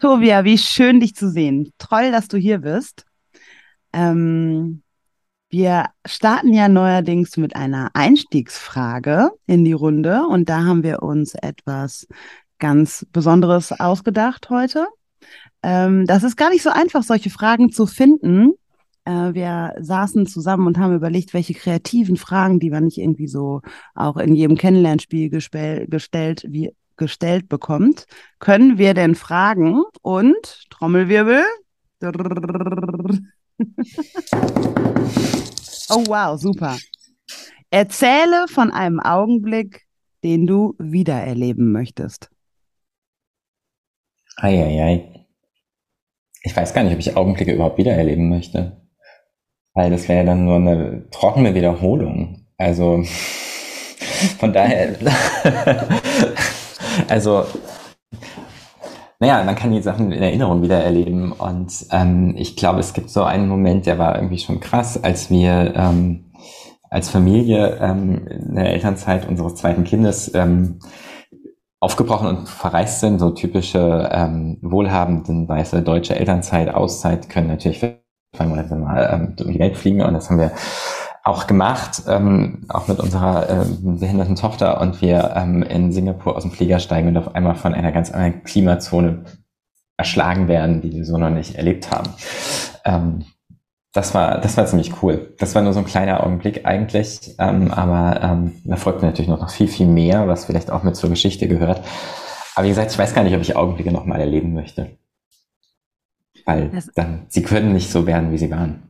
Tovia, 0.09 0.43
wie 0.43 0.57
schön 0.57 1.01
dich 1.01 1.15
zu 1.15 1.31
sehen. 1.31 1.71
Toll, 1.77 2.11
dass 2.11 2.29
du 2.29 2.39
hier 2.39 2.61
bist. 2.61 3.05
Ähm, 3.93 4.83
wir 5.51 5.91
starten 6.07 6.55
ja 6.55 6.71
neuerdings 6.71 7.37
mit 7.37 7.55
einer 7.55 7.91
Einstiegsfrage 7.93 9.29
in 9.47 9.67
die 9.67 9.75
Runde 9.75 10.23
und 10.27 10.49
da 10.49 10.65
haben 10.65 10.83
wir 10.83 11.03
uns 11.03 11.35
etwas 11.35 12.07
ganz 12.59 13.05
Besonderes 13.13 13.71
ausgedacht 13.79 14.49
heute. 14.49 14.87
Ähm, 15.63 16.07
das 16.07 16.23
ist 16.23 16.39
gar 16.39 16.49
nicht 16.49 16.63
so 16.63 16.71
einfach, 16.71 17.03
solche 17.03 17.29
Fragen 17.29 17.71
zu 17.71 17.85
finden. 17.85 18.55
Äh, 19.05 19.35
wir 19.35 19.75
saßen 19.79 20.27
zusammen 20.27 20.67
und 20.67 20.79
haben 20.79 20.95
überlegt, 20.95 21.35
welche 21.35 21.53
kreativen 21.53 22.17
Fragen, 22.17 22.61
die 22.61 22.71
man 22.71 22.85
nicht 22.85 22.97
irgendwie 22.97 23.29
so 23.29 23.61
auch 23.95 24.17
in 24.17 24.35
jedem 24.35 24.57
Kennenlernspiel 24.57 25.29
gestellt, 25.29 26.47
wie 26.49 26.73
gestellt 26.99 27.49
bekommt, 27.49 28.07
können 28.39 28.77
wir 28.77 28.93
denn 28.95 29.15
fragen 29.15 29.83
und 30.03 30.67
Trommelwirbel. 30.71 31.43
oh 35.91 36.05
wow, 36.07 36.39
super. 36.39 36.77
Erzähle 37.71 38.47
von 38.49 38.71
einem 38.71 39.01
Augenblick, 39.01 39.87
den 40.25 40.47
du 40.47 40.75
wiedererleben 40.79 41.73
möchtest. 41.73 42.31
Eieiei. 44.37 45.27
Ich 46.43 46.57
weiß 46.57 46.73
gar 46.73 46.85
nicht, 46.85 46.93
ob 46.93 47.01
ich 47.01 47.17
Augenblicke 47.17 47.53
überhaupt 47.53 47.79
wiedererleben 47.79 48.29
möchte. 48.29 48.81
Weil 49.75 49.91
das 49.91 50.09
wäre 50.09 50.25
dann 50.25 50.45
nur 50.45 50.57
eine 50.57 51.09
trockene 51.11 51.55
Wiederholung. 51.55 52.47
Also 52.57 53.03
von 54.39 54.53
daher 54.53 54.97
Also, 57.09 57.45
naja, 59.21 59.43
man 59.45 59.57
kann 59.57 59.73
die 59.73 59.83
Sachen 59.83 60.13
in 60.13 60.23
Erinnerung 60.23 60.63
wieder 60.63 60.83
erleben. 60.83 61.33
Und 61.33 61.87
ähm, 61.91 62.35
ich 62.37 62.57
glaube, 62.57 62.81
es 62.81 62.93
gibt 62.93 63.11
so 63.11 63.25
einen 63.25 63.49
Moment, 63.49 63.87
der 63.87 63.99
war 63.99 64.17
irgendwie 64.17 64.39
schon 64.39 64.61
krass, 64.61 65.03
als 65.03 65.31
wir 65.31 65.75
ähm, 65.75 66.33
als 66.91 67.11
Familie 67.11 67.79
ähm, 67.81 68.27
in 68.29 68.55
der 68.55 68.73
Elternzeit 68.73 69.29
unseres 69.29 69.57
zweiten 69.57 69.85
Kindes 69.85 70.33
ähm, 70.35 70.79
aufgebrochen 71.81 72.29
und 72.29 72.49
verreist 72.49 73.01
sind. 73.01 73.19
So 73.19 73.31
typische 73.31 74.09
ähm, 74.13 74.59
wohlhabenden 74.63 75.49
weiße 75.49 75.83
deutsche 75.83 76.17
Elternzeit, 76.17 76.73
Auszeit 76.73 77.29
können 77.29 77.49
natürlich 77.49 77.81
zwei 77.81 78.47
Monate 78.47 78.77
mal 78.77 79.11
ähm, 79.13 79.37
durch 79.37 79.53
die 79.53 79.59
Welt 79.59 79.77
fliegen. 79.77 80.03
Und 80.03 80.15
das 80.15 80.31
haben 80.31 80.39
wir 80.39 80.53
auch 81.29 81.47
gemacht, 81.47 82.03
ähm, 82.09 82.65
auch 82.69 82.89
mit 82.89 82.99
unserer 82.99 83.49
äh, 83.49 83.65
behinderten 83.81 84.35
Tochter 84.35 84.81
und 84.81 85.03
wir 85.03 85.35
ähm, 85.37 85.63
in 85.63 85.93
Singapur 85.93 86.35
aus 86.35 86.43
dem 86.43 86.53
Flieger 86.53 86.79
steigen 86.79 87.09
und 87.09 87.19
auf 87.19 87.35
einmal 87.35 87.55
von 87.55 87.75
einer 87.75 87.93
ganz 87.93 88.11
anderen 88.11 88.43
Klimazone 88.45 89.25
erschlagen 89.99 90.49
werden, 90.49 90.81
die 90.81 90.93
wir 90.93 91.05
so 91.05 91.19
noch 91.19 91.29
nicht 91.29 91.57
erlebt 91.57 91.91
haben. 91.91 92.11
Ähm, 92.85 93.25
das 93.93 94.15
war, 94.15 94.41
das 94.41 94.57
war 94.57 94.65
ziemlich 94.67 95.03
cool. 95.03 95.35
Das 95.39 95.55
war 95.55 95.63
nur 95.63 95.73
so 95.75 95.81
ein 95.81 95.85
kleiner 95.85 96.25
Augenblick 96.25 96.65
eigentlich, 96.65 97.35
ähm, 97.39 97.71
aber 97.73 98.23
ähm, 98.23 98.53
da 98.65 98.77
folgt 98.77 99.03
natürlich 99.03 99.29
noch, 99.29 99.41
noch 99.41 99.51
viel, 99.51 99.69
viel 99.69 99.87
mehr, 99.87 100.29
was 100.29 100.47
vielleicht 100.47 100.71
auch 100.71 100.83
mit 100.83 100.97
zur 100.97 101.11
Geschichte 101.11 101.47
gehört. 101.47 101.83
Aber 102.55 102.65
wie 102.65 102.71
gesagt, 102.71 102.91
ich 102.91 102.99
weiß 102.99 103.15
gar 103.15 103.23
nicht, 103.23 103.35
ob 103.35 103.43
ich 103.43 103.55
Augenblicke 103.55 103.93
nochmal 103.93 104.21
erleben 104.21 104.55
möchte. 104.55 104.97
Weil 106.47 106.71
dann, 106.95 107.27
sie 107.29 107.43
können 107.43 107.75
nicht 107.75 107.91
so 107.91 108.07
werden, 108.07 108.33
wie 108.33 108.39
sie 108.39 108.51
waren. 108.51 108.88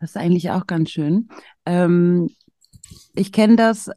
Das 0.00 0.10
ist 0.10 0.16
eigentlich 0.16 0.50
auch 0.50 0.66
ganz 0.66 0.90
schön. 0.90 1.28
Ähm, 1.66 2.30
ich 3.14 3.32
kenne 3.32 3.56
das 3.56 3.90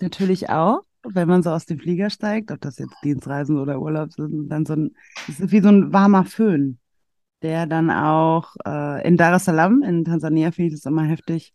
natürlich 0.00 0.50
auch, 0.50 0.82
wenn 1.02 1.28
man 1.28 1.42
so 1.42 1.50
aus 1.50 1.66
dem 1.66 1.78
Flieger 1.78 2.10
steigt, 2.10 2.50
ob 2.50 2.60
das 2.60 2.78
jetzt 2.78 2.94
Dienstreisen 3.02 3.58
oder 3.58 3.80
Urlaub 3.80 4.12
sind, 4.12 4.48
dann 4.48 4.66
so 4.66 4.74
ein, 4.74 4.94
es 5.28 5.40
ist 5.40 5.52
wie 5.52 5.60
so 5.60 5.68
ein 5.68 5.92
warmer 5.92 6.24
Föhn, 6.24 6.78
der 7.42 7.66
dann 7.66 7.90
auch 7.90 8.54
äh, 8.66 9.06
in 9.06 9.16
Dar 9.16 9.34
es 9.34 9.44
Salaam 9.44 9.82
in 9.82 10.04
Tansania 10.04 10.50
finde 10.50 10.68
ich 10.68 10.74
das 10.74 10.86
immer 10.86 11.04
heftig. 11.04 11.52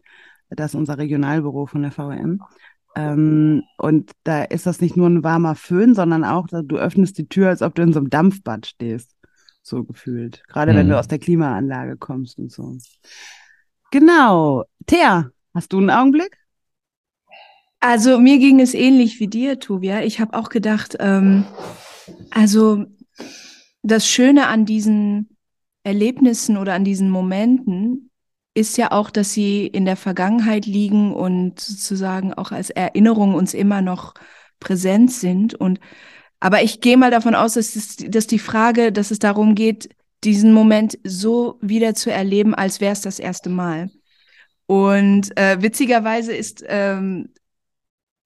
Das 0.50 0.72
ist 0.72 0.76
unser 0.76 0.98
Regionalbüro 0.98 1.68
von 1.68 1.84
der 1.84 1.92
VRM. 1.92 2.42
Ähm, 2.96 3.64
und 3.78 4.12
da 4.24 4.44
ist 4.44 4.66
das 4.66 4.82
nicht 4.82 4.98
nur 4.98 5.08
ein 5.08 5.24
warmer 5.24 5.56
Föhn, 5.56 5.94
sondern 5.94 6.24
auch, 6.24 6.48
du 6.48 6.78
öffnest 6.78 7.20
die 7.20 7.28
Tür, 7.28 7.50
als 7.50 7.62
ob 7.62 7.76
du 7.76 7.84
in 7.84 7.94
so 7.94 8.00
einem 8.00 8.10
Dampfbad 8.10 8.66
stehst. 8.66 9.16
So 9.62 9.84
gefühlt. 9.84 10.44
Gerade 10.48 10.74
mhm. 10.74 10.78
wenn 10.78 10.90
du 10.90 10.98
aus 10.98 11.08
der 11.08 11.20
Klimaanlage 11.20 11.98
kommst 11.98 12.40
und 12.40 12.52
so. 12.52 12.76
Genau. 13.92 14.66
Thea, 14.86 15.32
hast 15.54 15.74
du 15.74 15.78
einen 15.78 15.90
Augenblick? 15.90 16.38
Also 17.80 18.20
mir 18.20 18.40
ging 18.40 18.60
es 18.60 18.74
ähnlich 18.74 19.20
wie 19.20 19.28
dir, 19.28 19.60
Tuvia. 19.60 20.02
Ich 20.02 20.20
habe 20.20 20.38
auch 20.38 20.50
gedacht, 20.50 20.98
ähm, 21.00 21.46
also 22.30 22.86
das 23.82 24.08
Schöne 24.08 24.48
an 24.48 24.66
diesen 24.66 25.38
Erlebnissen 25.84 26.58
oder 26.58 26.74
an 26.74 26.84
diesen 26.84 27.10
Momenten 27.10 28.12
ist 28.54 28.78
ja 28.78 28.92
auch, 28.92 29.10
dass 29.10 29.32
sie 29.34 29.66
in 29.66 29.86
der 29.86 29.96
Vergangenheit 29.96 30.66
liegen 30.66 31.14
und 31.14 31.60
sozusagen 31.60 32.34
auch 32.34 32.52
als 32.52 32.70
Erinnerung 32.70 33.34
uns 33.34 33.54
immer 33.54 33.82
noch 33.82 34.14
präsent 34.60 35.12
sind. 35.12 35.56
Und 35.56 35.80
aber 36.42 36.62
ich 36.64 36.82
gehe 36.82 36.98
mal 36.98 37.12
davon 37.12 37.36
aus, 37.36 37.54
dass, 37.54 37.76
es, 37.76 37.96
dass 37.96 38.28
die 38.28 38.40
Frage, 38.40 38.92
dass 38.92 39.12
es 39.12 39.20
darum 39.20 39.56
geht, 39.56 39.90
diesen 40.24 40.54
Moment 40.54 40.98
so 41.04 41.58
wieder 41.62 41.96
zu 41.96 42.12
erleben, 42.12 42.54
als 42.54 42.82
wäre 42.82 42.94
es 42.94 43.02
das 43.02 43.20
erste 43.20 43.50
Mal. 43.50 43.90
Und 44.66 45.36
äh, 45.38 45.62
witzigerweise 45.62 46.36
ist 46.36 46.64
ähm, 46.68 47.30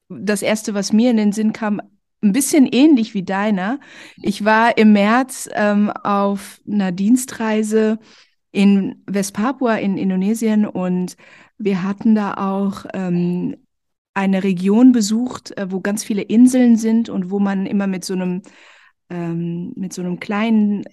das 0.09 0.41
erste, 0.41 0.73
was 0.73 0.91
mir 0.91 1.11
in 1.11 1.17
den 1.17 1.31
Sinn 1.31 1.53
kam, 1.53 1.81
ein 2.21 2.33
bisschen 2.33 2.65
ähnlich 2.65 3.13
wie 3.13 3.23
deiner. 3.23 3.79
Ich 4.21 4.45
war 4.45 4.77
im 4.77 4.93
März 4.93 5.49
ähm, 5.53 5.89
auf 5.89 6.61
einer 6.67 6.91
Dienstreise 6.91 7.99
in 8.51 9.03
Westpapua 9.07 9.75
in 9.75 9.97
Indonesien 9.97 10.65
und 10.65 11.17
wir 11.57 11.83
hatten 11.83 12.15
da 12.15 12.35
auch 12.35 12.85
ähm, 12.93 13.57
eine 14.13 14.43
Region 14.43 14.91
besucht, 14.91 15.57
äh, 15.57 15.71
wo 15.71 15.81
ganz 15.81 16.03
viele 16.03 16.21
Inseln 16.21 16.77
sind 16.77 17.09
und 17.09 17.29
wo 17.31 17.39
man 17.39 17.65
immer 17.65 17.87
mit 17.87 18.05
so 18.05 18.13
einem 18.13 18.41
ähm, 19.09 19.73
mit 19.75 19.93
so 19.93 20.01
einem 20.01 20.19
kleinen 20.19 20.83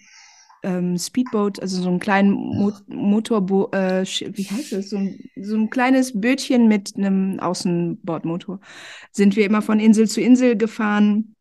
ähm, 0.63 0.99
Speedboat, 0.99 1.61
also 1.61 1.83
so 1.83 1.89
einem 1.89 1.99
kleinen 1.99 2.33
Mo 2.33 2.73
Motorboot, 2.89 3.75
äh, 3.75 4.05
wie 4.05 4.45
heißt 4.45 4.73
das? 4.73 4.91
So 4.91 4.99
ein, 4.99 5.19
so 5.41 5.57
ein 5.57 5.71
kleines 5.71 6.21
Bötchen 6.21 6.69
mit 6.69 6.97
einem 6.97 7.41
Außenbordmotor. 7.41 8.61
Sind 9.13 9.37
wir 9.37 9.47
immer 9.47 9.63
von 9.63 9.81
Insel 9.81 10.09
zu 10.09 10.21
Insel 10.21 10.57
gefahren 10.57 11.35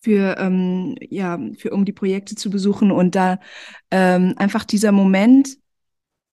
für, 0.00 0.36
ähm, 0.38 0.94
ja, 1.00 1.38
für 1.58 1.70
um 1.70 1.84
die 1.84 1.92
Projekte 1.92 2.34
zu 2.36 2.50
besuchen 2.50 2.90
und 2.90 3.14
da 3.14 3.40
ähm, 3.90 4.34
einfach 4.36 4.64
dieser 4.64 4.92
Moment, 4.92 5.58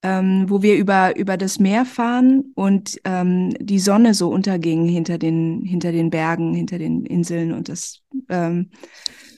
ähm, 0.03 0.45
wo 0.49 0.61
wir 0.61 0.75
über, 0.75 1.15
über 1.15 1.37
das 1.37 1.59
Meer 1.59 1.85
fahren 1.85 2.51
und 2.55 2.99
ähm, 3.05 3.53
die 3.59 3.79
Sonne 3.79 4.13
so 4.13 4.29
unterging 4.29 4.87
hinter 4.87 5.17
den, 5.17 5.63
hinter 5.63 5.91
den 5.91 6.09
Bergen, 6.09 6.53
hinter 6.53 6.77
den 6.77 7.05
Inseln 7.05 7.53
und 7.53 7.69
das 7.69 8.01
ähm, 8.29 8.69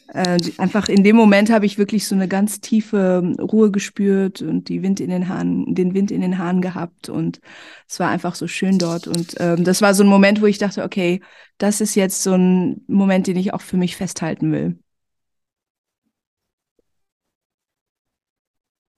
äh, 0.08 0.40
einfach 0.58 0.88
in 0.88 1.04
dem 1.04 1.16
Moment 1.16 1.50
habe 1.50 1.66
ich 1.66 1.78
wirklich 1.78 2.08
so 2.08 2.16
eine 2.16 2.28
ganz 2.28 2.62
tiefe 2.62 3.34
Ruhe 3.40 3.72
gespürt 3.72 4.42
und 4.42 4.70
die 4.70 4.82
Wind 4.84 5.00
in 5.00 5.10
den 5.10 5.28
Haaren, 5.30 5.74
den 5.74 5.94
Wind 5.94 6.12
in 6.12 6.22
den 6.22 6.38
Haaren 6.38 6.62
gehabt 6.62 7.10
und 7.10 7.40
es 7.88 8.00
war 8.00 8.10
einfach 8.10 8.36
so 8.36 8.48
schön 8.48 8.78
dort 8.78 9.08
und 9.08 9.36
ähm, 9.40 9.64
das 9.64 9.82
war 9.82 9.94
so 9.94 10.04
ein 10.04 10.10
Moment, 10.10 10.42
wo 10.42 10.46
ich 10.46 10.58
dachte, 10.58 10.84
okay, 10.84 11.22
das 11.58 11.82
ist 11.82 11.96
jetzt 11.96 12.24
so 12.24 12.34
ein 12.34 12.82
Moment, 12.88 13.28
den 13.28 13.38
ich 13.38 13.54
auch 13.54 13.62
für 13.62 13.78
mich 13.78 13.96
festhalten 13.96 14.52
will. 14.52 14.80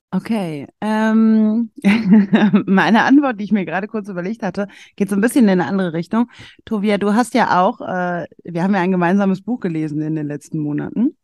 Okay, 0.09 0.67
ähm, 0.79 1.69
meine 2.65 3.03
Antwort, 3.03 3.39
die 3.39 3.43
ich 3.43 3.51
mir 3.51 3.65
gerade 3.65 3.87
kurz 3.87 4.07
überlegt 4.07 4.41
hatte, 4.41 4.67
geht 4.95 5.09
so 5.09 5.15
ein 5.15 5.21
bisschen 5.21 5.43
in 5.45 5.49
eine 5.49 5.65
andere 5.65 5.91
Richtung. 5.91 6.29
Tovia, 6.63 6.97
du 6.97 7.13
hast 7.13 7.33
ja 7.33 7.61
auch, 7.61 7.81
äh, 7.81 8.25
wir 8.43 8.63
haben 8.63 8.73
ja 8.73 8.79
ein 8.79 8.91
gemeinsames 8.91 9.41
Buch 9.41 9.59
gelesen 9.59 10.01
in 10.01 10.15
den 10.15 10.27
letzten 10.27 10.59
Monaten, 10.59 11.17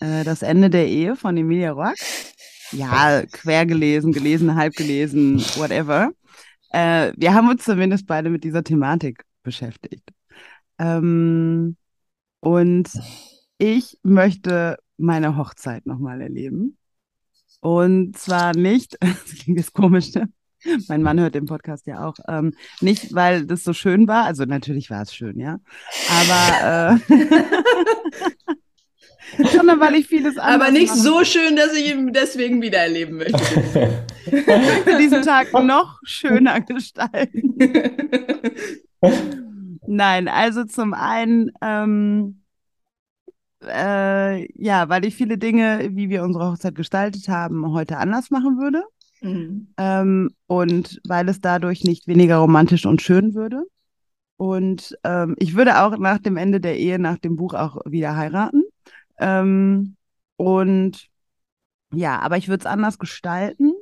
äh, 0.00 0.24
Das 0.24 0.42
Ende 0.42 0.68
der 0.68 0.88
Ehe 0.88 1.14
von 1.14 1.36
Emilia 1.36 1.72
Rock. 1.72 1.94
Ja, 2.72 3.22
quer 3.30 3.66
gelesen, 3.66 4.12
gelesen, 4.12 4.56
halb 4.56 4.74
gelesen, 4.74 5.38
whatever. 5.56 6.10
Äh, 6.70 7.12
wir 7.16 7.34
haben 7.34 7.48
uns 7.48 7.62
zumindest 7.62 8.06
beide 8.08 8.30
mit 8.30 8.42
dieser 8.42 8.64
Thematik 8.64 9.24
beschäftigt. 9.44 10.10
Ähm, 10.80 11.76
und 12.40 12.90
ich 13.58 13.96
möchte 14.02 14.76
meine 14.96 15.36
Hochzeit 15.36 15.86
nochmal 15.86 16.20
erleben. 16.20 16.76
Und 17.64 18.18
zwar 18.18 18.54
nicht, 18.54 18.98
das 19.00 19.36
klingt 19.36 19.58
jetzt 19.58 19.72
komisch, 19.72 20.12
ne? 20.12 20.28
Mein 20.88 21.02
Mann 21.02 21.18
hört 21.18 21.34
den 21.34 21.46
Podcast 21.46 21.86
ja 21.86 22.06
auch. 22.06 22.16
Ähm, 22.28 22.52
nicht, 22.82 23.14
weil 23.14 23.46
das 23.46 23.64
so 23.64 23.72
schön 23.72 24.06
war, 24.06 24.26
also 24.26 24.44
natürlich 24.44 24.90
war 24.90 25.00
es 25.00 25.14
schön, 25.14 25.40
ja. 25.40 25.58
Aber 26.10 27.00
äh, 29.38 29.46
sondern 29.50 29.80
weil 29.80 29.94
ich 29.94 30.06
vieles 30.06 30.36
Aber 30.36 30.70
nicht 30.70 30.92
so 30.92 31.24
schön, 31.24 31.56
dass 31.56 31.72
ich 31.72 31.90
ihn 31.90 32.12
deswegen 32.12 32.60
wieder 32.60 32.80
erleben 32.80 33.16
möchte. 33.16 34.02
ich 34.26 34.46
möchte 34.46 34.98
diesen 34.98 35.22
Tag 35.22 35.50
noch 35.54 36.00
schöner 36.04 36.60
gestalten. 36.60 37.56
Nein, 39.86 40.28
also 40.28 40.64
zum 40.64 40.92
einen 40.92 41.50
ähm, 41.62 42.43
äh, 43.68 44.46
ja, 44.60 44.88
weil 44.88 45.04
ich 45.04 45.14
viele 45.14 45.38
Dinge, 45.38 45.90
wie 45.92 46.08
wir 46.08 46.22
unsere 46.22 46.50
Hochzeit 46.50 46.74
gestaltet 46.74 47.28
haben, 47.28 47.72
heute 47.72 47.98
anders 47.98 48.30
machen 48.30 48.58
würde. 48.58 48.84
Mhm. 49.20 49.68
Ähm, 49.78 50.30
und 50.46 51.00
weil 51.06 51.28
es 51.28 51.40
dadurch 51.40 51.84
nicht 51.84 52.06
weniger 52.06 52.36
romantisch 52.36 52.86
und 52.86 53.02
schön 53.02 53.34
würde. 53.34 53.64
Und 54.36 54.96
ähm, 55.04 55.36
ich 55.38 55.54
würde 55.54 55.82
auch 55.82 55.96
nach 55.96 56.18
dem 56.18 56.36
Ende 56.36 56.60
der 56.60 56.78
Ehe, 56.78 56.98
nach 56.98 57.18
dem 57.18 57.36
Buch 57.36 57.54
auch 57.54 57.78
wieder 57.86 58.16
heiraten. 58.16 58.62
Ähm, 59.18 59.96
und 60.36 61.08
ja, 61.92 62.18
aber 62.20 62.36
ich 62.36 62.48
würde 62.48 62.62
es 62.62 62.66
anders 62.66 62.98
gestalten 62.98 63.72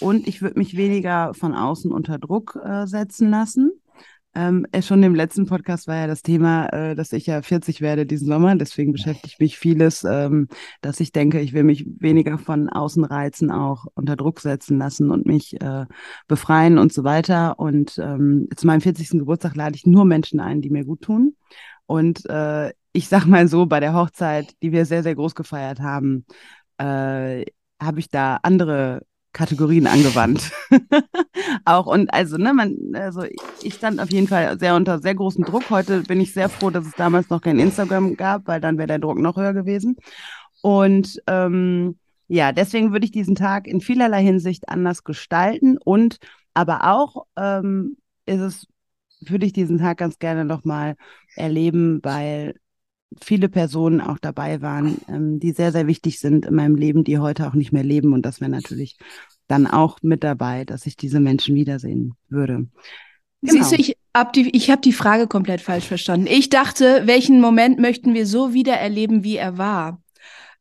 und 0.00 0.26
ich 0.26 0.42
würde 0.42 0.58
mich 0.58 0.76
weniger 0.76 1.34
von 1.34 1.54
außen 1.54 1.92
unter 1.92 2.18
Druck 2.18 2.58
äh, 2.62 2.86
setzen 2.86 3.30
lassen. 3.30 3.72
Ähm, 4.34 4.66
äh, 4.72 4.80
schon 4.80 5.02
im 5.02 5.14
letzten 5.14 5.44
Podcast 5.46 5.86
war 5.88 5.96
ja 5.96 6.06
das 6.06 6.22
Thema, 6.22 6.66
äh, 6.68 6.94
dass 6.94 7.12
ich 7.12 7.26
ja 7.26 7.42
40 7.42 7.82
werde 7.82 8.06
diesen 8.06 8.26
Sommer. 8.26 8.56
Deswegen 8.56 8.92
beschäftigt 8.92 9.38
mich 9.40 9.58
vieles, 9.58 10.04
ähm, 10.04 10.48
dass 10.80 11.00
ich 11.00 11.12
denke, 11.12 11.40
ich 11.40 11.52
will 11.52 11.64
mich 11.64 11.86
weniger 11.98 12.38
von 12.38 12.70
Außenreizen 12.70 13.50
auch 13.50 13.86
unter 13.94 14.16
Druck 14.16 14.40
setzen 14.40 14.78
lassen 14.78 15.10
und 15.10 15.26
mich 15.26 15.60
äh, 15.60 15.84
befreien 16.28 16.78
und 16.78 16.92
so 16.92 17.04
weiter. 17.04 17.58
Und 17.58 17.98
ähm, 17.98 18.48
zu 18.56 18.66
meinem 18.66 18.80
40. 18.80 19.10
Geburtstag 19.10 19.54
lade 19.54 19.76
ich 19.76 19.86
nur 19.86 20.06
Menschen 20.06 20.40
ein, 20.40 20.62
die 20.62 20.70
mir 20.70 20.84
gut 20.84 21.02
tun. 21.02 21.36
Und 21.86 22.24
äh, 22.30 22.72
ich 22.92 23.08
sag 23.08 23.26
mal 23.26 23.48
so, 23.48 23.66
bei 23.66 23.80
der 23.80 23.94
Hochzeit, 23.94 24.54
die 24.62 24.72
wir 24.72 24.86
sehr, 24.86 25.02
sehr 25.02 25.14
groß 25.14 25.34
gefeiert 25.34 25.80
haben, 25.80 26.24
äh, 26.78 27.44
habe 27.80 28.00
ich 28.00 28.08
da 28.08 28.38
andere 28.42 29.02
Kategorien 29.32 29.86
angewandt. 29.86 30.52
auch 31.64 31.86
und 31.86 32.12
also, 32.12 32.36
ne, 32.36 32.52
man, 32.52 32.76
also 32.94 33.24
ich 33.62 33.74
stand 33.74 34.00
auf 34.00 34.10
jeden 34.10 34.28
Fall 34.28 34.58
sehr 34.58 34.74
unter 34.74 34.98
sehr 34.98 35.14
großem 35.14 35.44
Druck. 35.44 35.70
Heute 35.70 36.02
bin 36.02 36.20
ich 36.20 36.32
sehr 36.32 36.48
froh, 36.48 36.70
dass 36.70 36.86
es 36.86 36.94
damals 36.94 37.30
noch 37.30 37.40
kein 37.40 37.58
Instagram 37.58 38.16
gab, 38.16 38.46
weil 38.46 38.60
dann 38.60 38.78
wäre 38.78 38.88
der 38.88 38.98
Druck 38.98 39.18
noch 39.18 39.36
höher 39.36 39.54
gewesen. 39.54 39.96
Und 40.62 41.20
ähm, 41.26 41.98
ja, 42.28 42.52
deswegen 42.52 42.92
würde 42.92 43.04
ich 43.04 43.12
diesen 43.12 43.34
Tag 43.34 43.66
in 43.66 43.80
vielerlei 43.80 44.22
Hinsicht 44.22 44.68
anders 44.68 45.04
gestalten 45.04 45.78
und 45.78 46.18
aber 46.54 46.84
auch 46.84 47.26
ähm, 47.36 47.96
ist 48.26 48.40
es, 48.40 48.66
würde 49.20 49.46
ich 49.46 49.52
diesen 49.52 49.78
Tag 49.78 49.98
ganz 49.98 50.18
gerne 50.18 50.44
nochmal 50.44 50.96
erleben, 51.36 52.00
weil 52.02 52.54
viele 53.20 53.48
Personen 53.48 54.00
auch 54.00 54.18
dabei 54.18 54.62
waren, 54.62 54.98
ähm, 55.08 55.40
die 55.40 55.52
sehr, 55.52 55.72
sehr 55.72 55.86
wichtig 55.86 56.18
sind 56.18 56.46
in 56.46 56.54
meinem 56.54 56.76
Leben, 56.76 57.04
die 57.04 57.18
heute 57.18 57.46
auch 57.48 57.54
nicht 57.54 57.72
mehr 57.72 57.84
leben. 57.84 58.12
Und 58.12 58.24
das 58.26 58.40
wäre 58.40 58.50
natürlich 58.50 58.96
dann 59.48 59.66
auch 59.66 59.98
mit 60.02 60.24
dabei, 60.24 60.64
dass 60.64 60.86
ich 60.86 60.96
diese 60.96 61.20
Menschen 61.20 61.54
wiedersehen 61.54 62.14
würde. 62.28 62.68
Genau. 63.42 63.64
Siehst 63.64 63.72
du, 63.72 63.76
ich 63.76 63.96
habe 64.16 64.30
die, 64.34 64.56
ich 64.56 64.70
hab 64.70 64.82
die 64.82 64.92
Frage 64.92 65.26
komplett 65.26 65.60
falsch 65.60 65.86
verstanden. 65.86 66.26
Ich 66.28 66.48
dachte, 66.48 67.02
welchen 67.06 67.40
Moment 67.40 67.78
möchten 67.78 68.14
wir 68.14 68.26
so 68.26 68.54
wieder 68.54 68.74
erleben, 68.74 69.24
wie 69.24 69.36
er 69.36 69.58
war? 69.58 70.00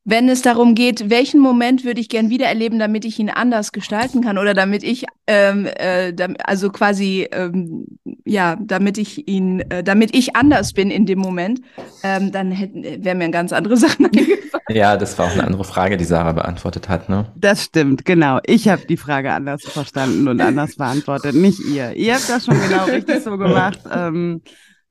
Wenn 0.04 0.30
es 0.30 0.42
darum 0.42 0.74
geht, 0.74 1.12
welchen 1.12 1.40
Moment 1.40 1.86
würde 1.86 2.02
ich 2.02 2.10
gern 2.10 2.30
wiedererleben, 2.30 2.80
damit 2.80 3.06
ich 3.06 3.20
ihn 3.20 3.30
anders 3.30 3.72
gestalten 3.72 4.22
kann 4.22 4.40
oder 4.40 4.56
damit 4.56 4.84
ich, 4.84 5.06
ähm, 5.28 5.68
äh, 5.68 6.12
also 6.44 6.72
quasi, 6.72 7.28
ähm, 7.32 7.86
ja, 8.26 8.58
damit 8.60 8.98
ich 8.98 9.28
ihn, 9.28 9.60
äh, 9.70 9.84
damit 9.84 10.16
ich 10.16 10.36
anders 10.36 10.74
bin 10.74 10.90
in 10.90 11.06
dem 11.06 11.20
Moment, 11.20 11.62
ähm, 12.04 12.32
dann 12.32 12.52
hätten, 12.52 12.84
wären 13.04 13.20
mir 13.20 13.30
ganz 13.30 13.54
andere 13.54 13.78
Sachen 13.78 14.06
eingefallen. 14.06 14.64
Ja, 14.70 14.98
das 14.98 15.18
war 15.20 15.28
auch 15.28 15.34
eine 15.34 15.44
andere 15.44 15.64
Frage, 15.66 15.98
die 15.98 16.06
Sarah 16.06 16.34
beantwortet 16.34 16.90
hat, 16.90 17.08
ne? 17.08 17.32
Das 17.36 17.66
stimmt, 17.66 18.04
genau. 18.04 18.40
Ich 18.46 18.68
habe 18.70 18.86
die 18.88 18.98
Frage 18.98 19.32
anders 19.32 19.62
verstanden 19.64 20.28
und 20.28 20.42
anders 20.42 20.78
beantwortet, 20.78 21.36
nicht 21.36 21.60
ihr. 21.60 21.94
Ihr 21.94 22.16
habt 22.16 22.28
das 22.28 22.46
schon 22.46 22.60
genau 22.60 22.86
richtig 22.86 23.22
so 23.22 23.38
gemacht. 23.38 23.80
Ähm, 23.94 24.42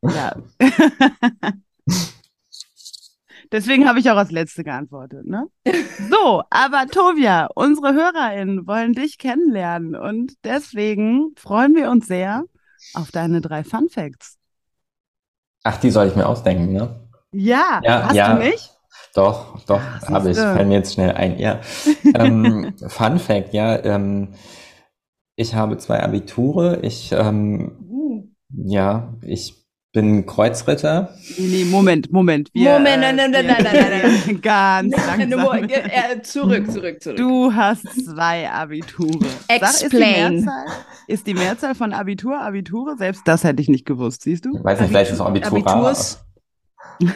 ja. 0.03 0.37
Deswegen 3.53 3.89
habe 3.89 3.99
ich 3.99 4.11
auch 4.11 4.17
als 4.17 4.31
Letzte 4.31 4.65
geantwortet. 4.65 5.27
Ne? 5.27 5.47
So, 6.11 6.43
aber 6.51 6.87
Tovia, 6.91 7.49
unsere 7.55 7.93
HörerInnen 7.93 8.67
wollen 8.67 8.95
dich 8.95 9.19
kennenlernen 9.19 9.95
und 9.95 10.33
deswegen 10.45 11.35
freuen 11.37 11.75
wir 11.75 11.91
uns 11.91 12.07
sehr 12.07 12.45
auf 12.95 13.11
deine 13.11 13.41
drei 13.41 13.65
Fun 13.65 13.89
Facts. 13.91 14.39
Ach, 15.63 15.77
die 15.77 15.91
soll 15.91 16.07
ich 16.09 16.17
mir 16.17 16.27
ausdenken, 16.27 16.73
ne? 16.73 17.09
Ja, 17.33 17.81
ja 17.85 18.05
hast 18.05 18.15
ja. 18.15 18.35
du 18.35 18.43
nicht? 18.43 18.71
Doch, 19.15 19.63
doch, 19.67 19.81
habe 20.09 20.31
ich. 20.31 20.37
Fällt 20.37 20.69
mir 20.69 20.75
jetzt 20.75 20.95
schnell 20.95 21.13
ein. 21.13 21.39
Ja. 21.39 21.61
ähm, 22.15 22.75
Fun 22.87 23.19
Fact, 23.19 23.53
ja. 23.53 23.77
Ähm, 23.85 24.35
ich 25.37 25.55
habe 25.55 25.79
zwei 25.79 26.03
Abiture. 26.03 26.81
Ich, 26.83 27.13
ähm, 27.13 27.87
uh. 27.91 28.25
ja, 28.49 29.15
ich 29.23 29.60
bin 29.93 30.25
Kreuzritter. 30.25 31.15
Nee, 31.37 31.47
nee, 31.47 31.65
Moment, 31.65 32.13
Moment. 32.13 32.49
Wir, 32.53 32.75
Moment, 32.75 33.01
nein, 33.01 33.17
nein, 33.17 33.31
nein, 33.33 33.47
nein, 33.47 33.63
nein, 33.63 33.91
nein, 33.91 34.13
nein. 34.27 34.41
Ganz 34.43 34.95
langsam. 35.07 35.69
Zurück, 36.23 36.71
zurück, 36.71 37.03
zurück. 37.03 37.17
Du 37.17 37.53
hast 37.53 37.87
zwei 38.05 38.49
Abiture. 38.51 39.27
Explain. 39.49 39.59
Sag, 39.59 39.75
ist, 39.83 39.93
die 39.93 39.99
Mehrzahl, 39.99 40.65
ist 41.09 41.27
die 41.27 41.35
Mehrzahl 41.35 41.75
von 41.75 41.93
Abitur 41.93 42.41
Abiture? 42.41 42.97
Selbst 42.97 43.23
das 43.25 43.43
hätte 43.43 43.61
ich 43.63 43.69
nicht 43.69 43.85
gewusst, 43.85 44.23
siehst 44.23 44.45
du? 44.45 44.57
Ich 44.57 44.65
weiß 44.65 44.81
nicht, 44.81 44.91
vielleicht 44.91 45.11
ist 45.11 45.17
es 45.17 45.21
Abitur. 45.21 45.67
Abiturs. 45.67 46.25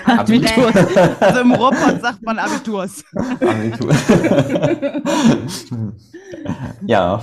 Abiturs. 0.07 0.75
Also 1.21 1.41
im 1.41 1.53
Robot 1.53 2.01
sagt 2.01 2.23
man 2.23 2.39
Abiturs. 2.39 3.05
Abitur. 3.15 3.95
ja, 6.87 7.23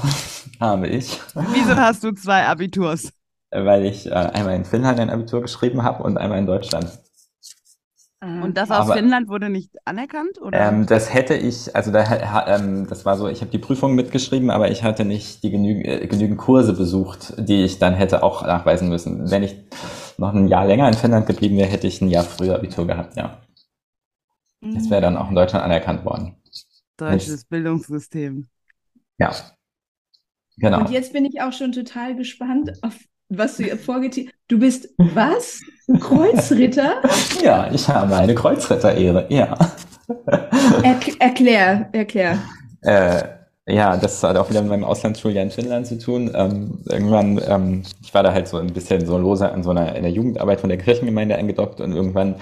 habe 0.59 0.87
ich. 0.87 1.19
Wieso 1.51 1.75
hast 1.75 2.03
du 2.03 2.11
zwei 2.13 2.45
Abiturs? 2.45 3.11
Weil 3.51 3.85
ich 3.85 4.07
äh, 4.07 4.11
einmal 4.11 4.55
in 4.55 4.65
Finnland 4.65 4.99
ein 4.99 5.09
Abitur 5.09 5.41
geschrieben 5.41 5.83
habe 5.83 6.03
und 6.03 6.17
einmal 6.17 6.39
in 6.39 6.45
Deutschland. 6.45 6.99
Ah. 8.23 8.43
Und 8.43 8.55
das 8.55 8.69
aus 8.69 8.85
Aber, 8.85 8.93
Finnland 8.93 9.29
wurde 9.29 9.49
nicht 9.49 9.71
anerkannt? 9.83 10.39
Oder? 10.39 10.59
Ähm, 10.59 10.85
das 10.85 11.11
hätte 11.11 11.33
ich, 11.33 11.75
also 11.75 11.91
da, 11.91 12.45
ähm, 12.47 12.85
das 12.87 13.03
war 13.03 13.17
so, 13.17 13.27
ich 13.27 13.41
habe 13.41 13.49
die 13.49 13.57
Prüfung 13.57 13.95
mitgeschrieben, 13.95 14.51
aber 14.51 14.69
ich 14.69 14.83
hatte 14.83 15.05
nicht 15.05 15.41
die 15.43 15.49
genü 15.49 15.81
äh, 15.81 16.05
genügend 16.05 16.37
Kurse 16.37 16.73
besucht, 16.73 17.33
die 17.37 17.63
ich 17.63 17.79
dann 17.79 17.95
hätte 17.95 18.21
auch 18.21 18.43
nachweisen 18.43 18.89
müssen. 18.89 19.31
Wenn 19.31 19.41
ich 19.41 19.55
noch 20.17 20.35
ein 20.35 20.47
Jahr 20.47 20.67
länger 20.67 20.87
in 20.87 20.93
Finnland 20.93 21.25
geblieben 21.25 21.57
wäre, 21.57 21.69
hätte 21.69 21.87
ich 21.87 21.99
ein 21.99 22.09
Jahr 22.09 22.23
früher 22.23 22.55
Abitur 22.55 22.85
gehabt, 22.85 23.17
ja. 23.17 23.41
Mhm. 24.61 24.75
Das 24.75 24.89
wäre 24.91 25.01
dann 25.01 25.17
auch 25.17 25.29
in 25.29 25.35
Deutschland 25.35 25.65
anerkannt 25.65 26.05
worden. 26.05 26.35
Deutsches 26.97 27.41
ich, 27.41 27.49
Bildungssystem. 27.49 28.47
Ja. 29.17 29.33
Genau. 30.57 30.81
Und 30.81 30.91
jetzt 30.91 31.11
bin 31.11 31.25
ich 31.25 31.41
auch 31.41 31.53
schon 31.53 31.71
total 31.71 32.15
gespannt 32.15 32.71
auf 32.83 32.99
was 33.31 33.57
du 33.57 33.63
vorgetan 33.77 34.29
Du 34.47 34.59
bist 34.59 34.89
was? 34.97 35.61
Kreuzritter? 35.99 37.01
ja, 37.43 37.69
ich 37.73 37.87
habe 37.87 38.15
eine 38.15 38.35
Kreuzritter-Ehre, 38.35 39.27
ja. 39.29 39.57
Er, 40.83 40.99
erklär, 41.19 41.89
erklär. 41.93 42.37
Äh, 42.81 43.23
ja, 43.67 43.95
das 43.95 44.21
hat 44.23 44.35
auch 44.35 44.49
wieder 44.49 44.61
mit 44.61 44.71
meinem 44.71 44.83
Auslandsschuljahr 44.83 45.43
in 45.43 45.51
Finnland 45.51 45.87
zu 45.87 45.97
tun. 45.97 46.31
Ähm, 46.35 46.79
irgendwann, 46.89 47.39
ähm, 47.47 47.83
ich 48.03 48.13
war 48.13 48.23
da 48.23 48.33
halt 48.33 48.47
so 48.49 48.57
ein 48.57 48.73
bisschen 48.73 49.05
so 49.05 49.17
lose 49.17 49.49
an 49.49 49.63
so 49.63 49.69
einer 49.69 49.95
in 49.95 50.03
der 50.03 50.11
Jugendarbeit 50.11 50.59
von 50.59 50.69
der 50.69 50.77
Kirchengemeinde 50.77 51.35
eingedockt 51.35 51.79
und 51.79 51.93
irgendwann 51.93 52.35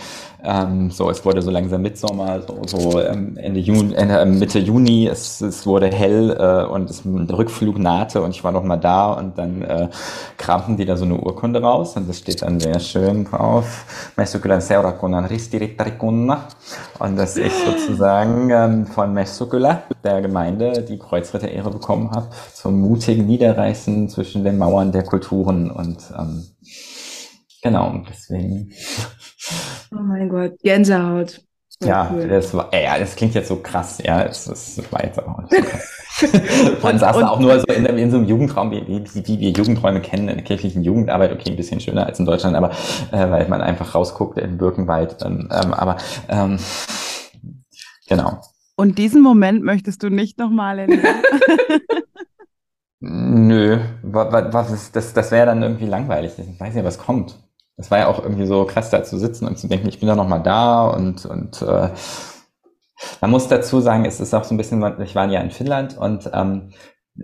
ähm, 0.43 0.89
so, 0.89 1.09
es 1.09 1.25
wurde 1.25 1.41
so 1.41 1.51
langsam 1.51 1.81
Mitsommer, 1.81 2.41
so, 2.41 2.61
so 2.65 3.01
ähm, 3.01 3.37
Ende 3.37 3.59
Juni, 3.59 3.93
Ende, 3.93 4.19
äh, 4.19 4.25
Mitte 4.25 4.59
Juni, 4.59 5.07
es, 5.07 5.41
es 5.41 5.65
wurde 5.65 5.87
hell 5.87 6.31
äh, 6.39 6.65
und 6.65 6.89
es, 6.89 7.01
der 7.03 7.37
Rückflug 7.37 7.77
nahte 7.77 8.21
und 8.21 8.31
ich 8.31 8.43
war 8.43 8.51
noch 8.51 8.63
mal 8.63 8.77
da 8.77 9.11
und 9.13 9.37
dann 9.37 9.61
äh, 9.61 9.89
kramten 10.37 10.77
die 10.77 10.85
da 10.85 10.95
so 10.95 11.05
eine 11.05 11.17
Urkunde 11.17 11.61
raus 11.61 11.97
und 11.97 12.07
das 12.07 12.19
steht 12.19 12.41
dann 12.41 12.59
sehr 12.59 12.79
schön 12.79 13.25
drauf. 13.25 14.11
Und 16.99 17.17
das 17.17 17.35
ist 17.35 17.65
sozusagen 17.65 18.49
ähm, 18.49 18.87
von 18.87 19.13
Messukula, 19.13 19.83
der 20.03 20.21
Gemeinde, 20.21 20.83
die 20.87 20.97
Kreuzritter-Ehre 20.97 21.71
bekommen 21.71 22.11
habe, 22.11 22.29
zum 22.53 22.79
mutigen 22.79 23.25
Niederreißen 23.25 24.09
zwischen 24.09 24.43
den 24.43 24.57
Mauern 24.57 24.91
der 24.91 25.03
Kulturen. 25.03 25.69
Und 25.69 25.97
ähm, 26.17 26.43
genau, 27.61 28.01
deswegen 28.09 28.71
Oh 29.91 30.01
mein 30.01 30.29
Gott, 30.29 30.59
Gänsehaut. 30.61 31.41
ja, 31.83 32.11
cool. 32.13 32.27
das 32.27 32.53
war, 32.53 32.73
ja, 32.73 32.97
das 32.99 33.15
klingt 33.15 33.33
jetzt 33.35 33.47
so 33.47 33.57
krass, 33.57 33.99
ja, 34.03 34.23
es, 34.23 34.47
es 34.47 34.81
war 34.91 35.03
jetzt 35.03 35.19
auch 35.19 35.41
so 35.49 35.61
krass. 35.61 35.95
Man 36.83 36.99
saß 36.99 37.17
da 37.17 37.29
auch 37.29 37.39
nur 37.39 37.59
so 37.59 37.65
in, 37.67 37.85
in, 37.85 38.11
so 38.11 38.17
einem 38.17 38.27
Jugendraum, 38.27 38.71
wie, 38.71 38.85
wie, 38.87 39.27
wie 39.27 39.39
wir 39.39 39.51
Jugendräume 39.51 40.01
kennen, 40.01 40.27
in 40.27 40.35
der 40.35 40.43
kirchlichen 40.43 40.83
Jugendarbeit, 40.83 41.31
okay, 41.31 41.51
ein 41.51 41.55
bisschen 41.55 41.79
schöner 41.79 42.05
als 42.05 42.19
in 42.19 42.25
Deutschland, 42.25 42.55
aber 42.55 42.71
äh, 43.11 43.29
weil 43.29 43.47
man 43.47 43.61
einfach 43.61 43.95
rausguckt 43.95 44.37
in 44.37 44.57
Birkenwald, 44.57 45.17
ähm, 45.23 45.47
aber 45.49 45.97
ähm, 46.27 46.59
genau. 48.07 48.41
Und 48.75 48.97
diesen 48.97 49.21
Moment 49.21 49.63
möchtest 49.63 50.03
du 50.03 50.09
nicht 50.09 50.37
nochmal 50.37 50.79
erleben? 50.79 51.03
Nö, 53.01 53.79
was, 54.03 54.53
was, 54.53 54.91
das, 54.91 55.13
das 55.13 55.31
wäre 55.31 55.45
dann 55.45 55.61
irgendwie 55.61 55.85
langweilig. 55.85 56.33
Ich 56.37 56.59
weiß 56.59 56.75
ja, 56.75 56.83
was 56.83 56.97
kommt 56.97 57.37
das 57.79 57.89
war 57.91 57.97
ja 57.97 58.07
auch 58.07 58.21
irgendwie 58.21 58.45
so 58.45 58.65
krass, 58.65 58.89
da 58.89 59.03
zu 59.05 59.17
sitzen 59.17 59.47
und 59.47 59.57
zu 59.57 59.69
denken, 59.69 59.87
ich 59.87 60.01
bin 60.01 60.09
da 60.09 60.15
nochmal 60.15 60.43
da 60.43 60.85
und, 60.89 61.25
und 61.25 61.61
äh, 61.61 61.89
man 63.21 63.31
muss 63.31 63.47
dazu 63.47 63.79
sagen, 63.79 64.03
es 64.03 64.19
ist 64.19 64.33
auch 64.33 64.43
so 64.43 64.53
ein 64.53 64.57
bisschen, 64.57 64.83
ich 65.01 65.15
war 65.15 65.27
ja 65.29 65.39
in 65.39 65.49
Finnland 65.49 65.97
und 65.97 66.29
ähm, 66.33 66.71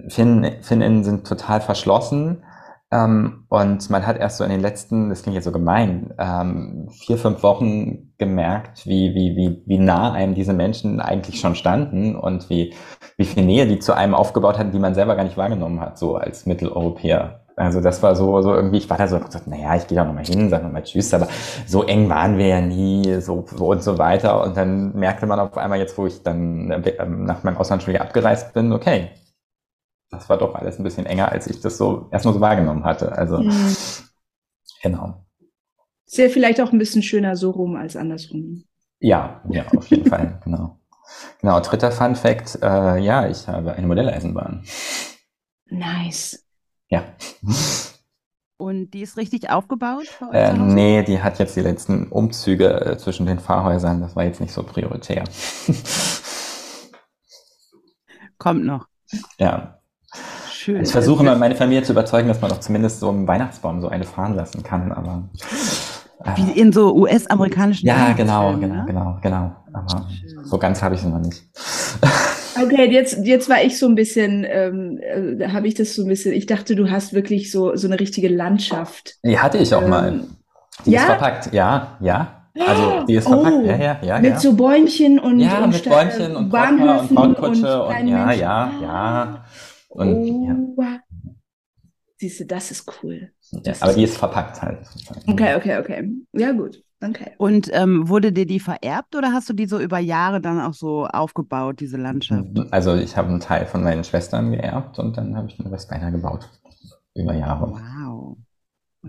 Finn, 0.07 0.49
Finninnen 0.61 1.03
sind 1.03 1.27
total 1.27 1.59
verschlossen. 1.59 2.45
Ähm, 2.89 3.43
und 3.49 3.89
man 3.89 4.07
hat 4.07 4.17
erst 4.17 4.37
so 4.37 4.45
in 4.45 4.49
den 4.49 4.61
letzten, 4.61 5.09
das 5.09 5.23
klingt 5.23 5.35
jetzt 5.35 5.43
so 5.43 5.51
gemein, 5.51 6.13
ähm, 6.19 6.87
vier, 6.89 7.17
fünf 7.17 7.43
Wochen 7.43 8.13
gemerkt, 8.17 8.85
wie, 8.85 9.13
wie, 9.13 9.35
wie, 9.35 9.61
wie 9.65 9.77
nah 9.77 10.13
einem 10.13 10.35
diese 10.35 10.53
Menschen 10.53 11.01
eigentlich 11.01 11.41
schon 11.41 11.55
standen 11.55 12.15
und 12.15 12.49
wie, 12.49 12.73
wie 13.17 13.25
viel 13.25 13.43
Nähe 13.43 13.67
die 13.67 13.79
zu 13.79 13.93
einem 13.93 14.15
aufgebaut 14.15 14.57
hatten, 14.57 14.71
die 14.71 14.79
man 14.79 14.95
selber 14.95 15.17
gar 15.17 15.25
nicht 15.25 15.35
wahrgenommen 15.35 15.81
hat, 15.81 15.97
so 15.97 16.15
als 16.15 16.45
Mitteleuropäer. 16.45 17.44
Also 17.57 17.79
das 17.79 18.03
war 18.03 18.15
so, 18.15 18.41
so 18.41 18.53
irgendwie, 18.53 18.77
ich 18.77 18.89
war 18.89 18.97
da 18.97 19.07
so 19.07 19.15
und 19.15 19.25
gesagt, 19.25 19.47
naja, 19.47 19.75
ich 19.75 19.87
gehe 19.87 19.95
da 19.95 20.03
nochmal 20.03 20.25
hin, 20.25 20.49
sag 20.49 20.63
nochmal 20.63 20.83
Tschüss, 20.83 21.13
aber 21.13 21.29
so 21.65 21.83
eng 21.83 22.09
waren 22.09 22.37
wir 22.37 22.47
ja 22.47 22.61
nie, 22.61 23.21
so, 23.21 23.45
so 23.47 23.67
und 23.67 23.81
so 23.81 23.97
weiter. 23.97 24.43
Und 24.43 24.57
dann 24.57 24.93
merkte 24.93 25.25
man 25.25 25.39
auf 25.39 25.57
einmal 25.57 25.79
jetzt, 25.79 25.97
wo 25.97 26.05
ich 26.05 26.21
dann 26.21 26.69
äh, 26.71 27.05
nach 27.05 27.43
meinem 27.43 27.57
Auslandsschuljahr 27.57 28.03
abgereist 28.03 28.53
bin, 28.53 28.73
okay, 28.73 29.11
das 30.11 30.27
war 30.29 30.37
doch 30.37 30.53
alles 30.55 30.79
ein 30.79 30.83
bisschen 30.83 31.05
enger, 31.05 31.31
als 31.31 31.47
ich 31.47 31.61
das 31.61 31.77
so 31.77 32.09
erstmal 32.11 32.33
so 32.33 32.41
wahrgenommen 32.41 32.83
hatte. 32.83 33.11
Also 33.13 33.37
mhm. 33.37 33.75
genau. 34.81 35.25
Sehr 36.05 36.29
vielleicht 36.29 36.61
auch 36.61 36.71
ein 36.71 36.79
bisschen 36.79 37.03
schöner 37.03 37.35
so 37.37 37.51
rum 37.51 37.75
als 37.77 37.95
andersrum. 37.95 38.65
Ja, 38.99 39.41
ja, 39.49 39.65
auf 39.75 39.87
jeden 39.87 40.09
Fall, 40.09 40.39
genau. 40.43 40.79
Genau, 41.39 41.59
dritter 41.59 41.91
Fun 41.91 42.15
Fact, 42.15 42.59
äh, 42.61 42.97
ja, 42.97 43.27
ich 43.27 43.47
habe 43.47 43.73
eine 43.73 43.87
Modelleisenbahn. 43.87 44.63
Nice. 45.67 46.44
Ja. 46.89 47.03
Und 48.57 48.91
die 48.91 49.01
ist 49.01 49.17
richtig 49.17 49.49
aufgebaut? 49.49 50.05
Äh, 50.31 50.53
nee, 50.53 51.03
die 51.03 51.21
hat 51.21 51.39
jetzt 51.39 51.55
die 51.55 51.61
letzten 51.61 52.07
Umzüge 52.07 52.85
äh, 52.85 52.97
zwischen 52.97 53.25
den 53.25 53.39
Fahrhäusern. 53.39 53.99
Das 54.01 54.15
war 54.15 54.23
jetzt 54.23 54.39
nicht 54.39 54.53
so 54.53 54.63
prioritär. 54.63 55.25
Kommt 58.37 58.65
noch. 58.65 58.87
Ja. 59.37 59.79
Schön. 60.51 60.81
Ich 60.81 60.91
versuche 60.91 61.23
mal 61.23 61.37
meine 61.37 61.55
Familie 61.55 61.83
zu 61.83 61.91
überzeugen, 61.91 62.27
dass 62.27 62.41
man 62.41 62.49
doch 62.49 62.59
zumindest 62.59 62.99
so 62.99 63.09
im 63.09 63.27
Weihnachtsbaum 63.27 63.81
so 63.81 63.89
eine 63.89 64.05
fahren 64.05 64.35
lassen 64.35 64.63
kann, 64.63 64.91
aber. 64.91 65.29
Äh, 66.23 66.37
Wie 66.37 66.59
in 66.59 66.71
so 66.71 66.95
US-amerikanischen. 66.95 67.85
Ja, 67.85 68.13
genau, 68.13 68.57
genau, 68.57 68.75
ne? 68.75 68.83
genau, 68.87 69.17
genau. 69.21 69.55
Aber 69.73 70.07
Schön. 70.09 70.45
so 70.45 70.57
ganz 70.57 70.81
habe 70.81 70.95
ich 70.95 71.01
es 71.01 71.07
noch 71.07 71.19
nicht. 71.19 71.43
Okay, 72.61 72.89
jetzt, 72.91 73.25
jetzt 73.25 73.49
war 73.49 73.61
ich 73.61 73.77
so 73.77 73.87
ein 73.87 73.95
bisschen, 73.95 74.45
ähm, 74.47 74.99
äh, 75.01 75.47
habe 75.49 75.67
ich 75.67 75.73
das 75.73 75.93
so 75.95 76.03
ein 76.03 76.07
bisschen, 76.07 76.33
ich 76.33 76.45
dachte, 76.45 76.75
du 76.75 76.89
hast 76.89 77.13
wirklich 77.13 77.51
so, 77.51 77.75
so 77.75 77.87
eine 77.87 77.99
richtige 77.99 78.27
Landschaft. 78.27 79.15
Die 79.23 79.37
hatte 79.37 79.57
ich 79.57 79.73
auch 79.73 79.83
ähm, 79.83 79.89
mal. 79.89 80.23
Die 80.85 80.91
ja? 80.91 81.01
ist 81.01 81.05
verpackt, 81.05 81.53
ja, 81.53 81.97
ja. 82.01 82.41
Also 82.57 83.05
die 83.05 83.15
ist 83.15 83.27
verpackt, 83.27 83.55
oh, 83.63 83.65
ja, 83.65 83.75
ja, 83.75 83.99
ja. 84.01 84.19
Mit 84.19 84.31
ja. 84.31 84.39
so 84.39 84.53
Bäumchen 84.53 85.19
und, 85.19 85.39
ja, 85.39 85.63
und 85.63 85.73
mit 85.73 85.83
Bäumchen 85.83 86.35
und 86.35 86.49
Bahnhöfen 86.49 87.17
und 87.17 87.35
Brautkutsche 87.35 87.83
und, 87.83 87.99
und 87.99 88.07
ja, 88.07 88.31
ja, 88.31 88.71
ja. 88.81 89.45
Und, 89.89 90.13
oh, 90.13 90.77
ja. 90.81 90.99
Siehst 92.17 92.39
du, 92.39 92.45
das 92.45 92.71
ist 92.71 92.89
cool. 93.03 93.31
Das 93.51 93.81
aber 93.81 93.91
ist 93.91 93.97
die 93.97 94.03
ist 94.03 94.17
verpackt 94.17 94.61
halt. 94.61 94.79
Okay, 95.27 95.55
okay, 95.55 95.77
okay. 95.79 96.09
Ja, 96.33 96.53
gut. 96.53 96.81
Okay. 97.01 97.31
Und 97.37 97.69
ähm, 97.73 98.07
wurde 98.07 98.31
dir 98.31 98.45
die 98.45 98.59
vererbt 98.59 99.15
oder 99.15 99.33
hast 99.33 99.49
du 99.49 99.53
die 99.53 99.67
so 99.67 99.79
über 99.79 99.99
Jahre 99.99 100.41
dann 100.41 100.61
auch 100.61 100.73
so 100.73 101.05
aufgebaut, 101.05 101.79
diese 101.79 101.97
Landschaft? 101.97 102.47
Also 102.71 102.95
ich 102.95 103.17
habe 103.17 103.29
einen 103.29 103.41
Teil 103.41 103.65
von 103.65 103.83
meinen 103.83 104.03
Schwestern 104.03 104.51
geerbt 104.51 104.97
und 104.97 105.17
dann 105.17 105.35
habe 105.35 105.47
ich 105.47 105.57
den 105.57 105.67
Rest 105.67 105.91
weiter 105.91 106.11
gebaut. 106.11 106.49
Über 107.13 107.33
Jahre. 107.33 107.71
Wow. 107.71 108.37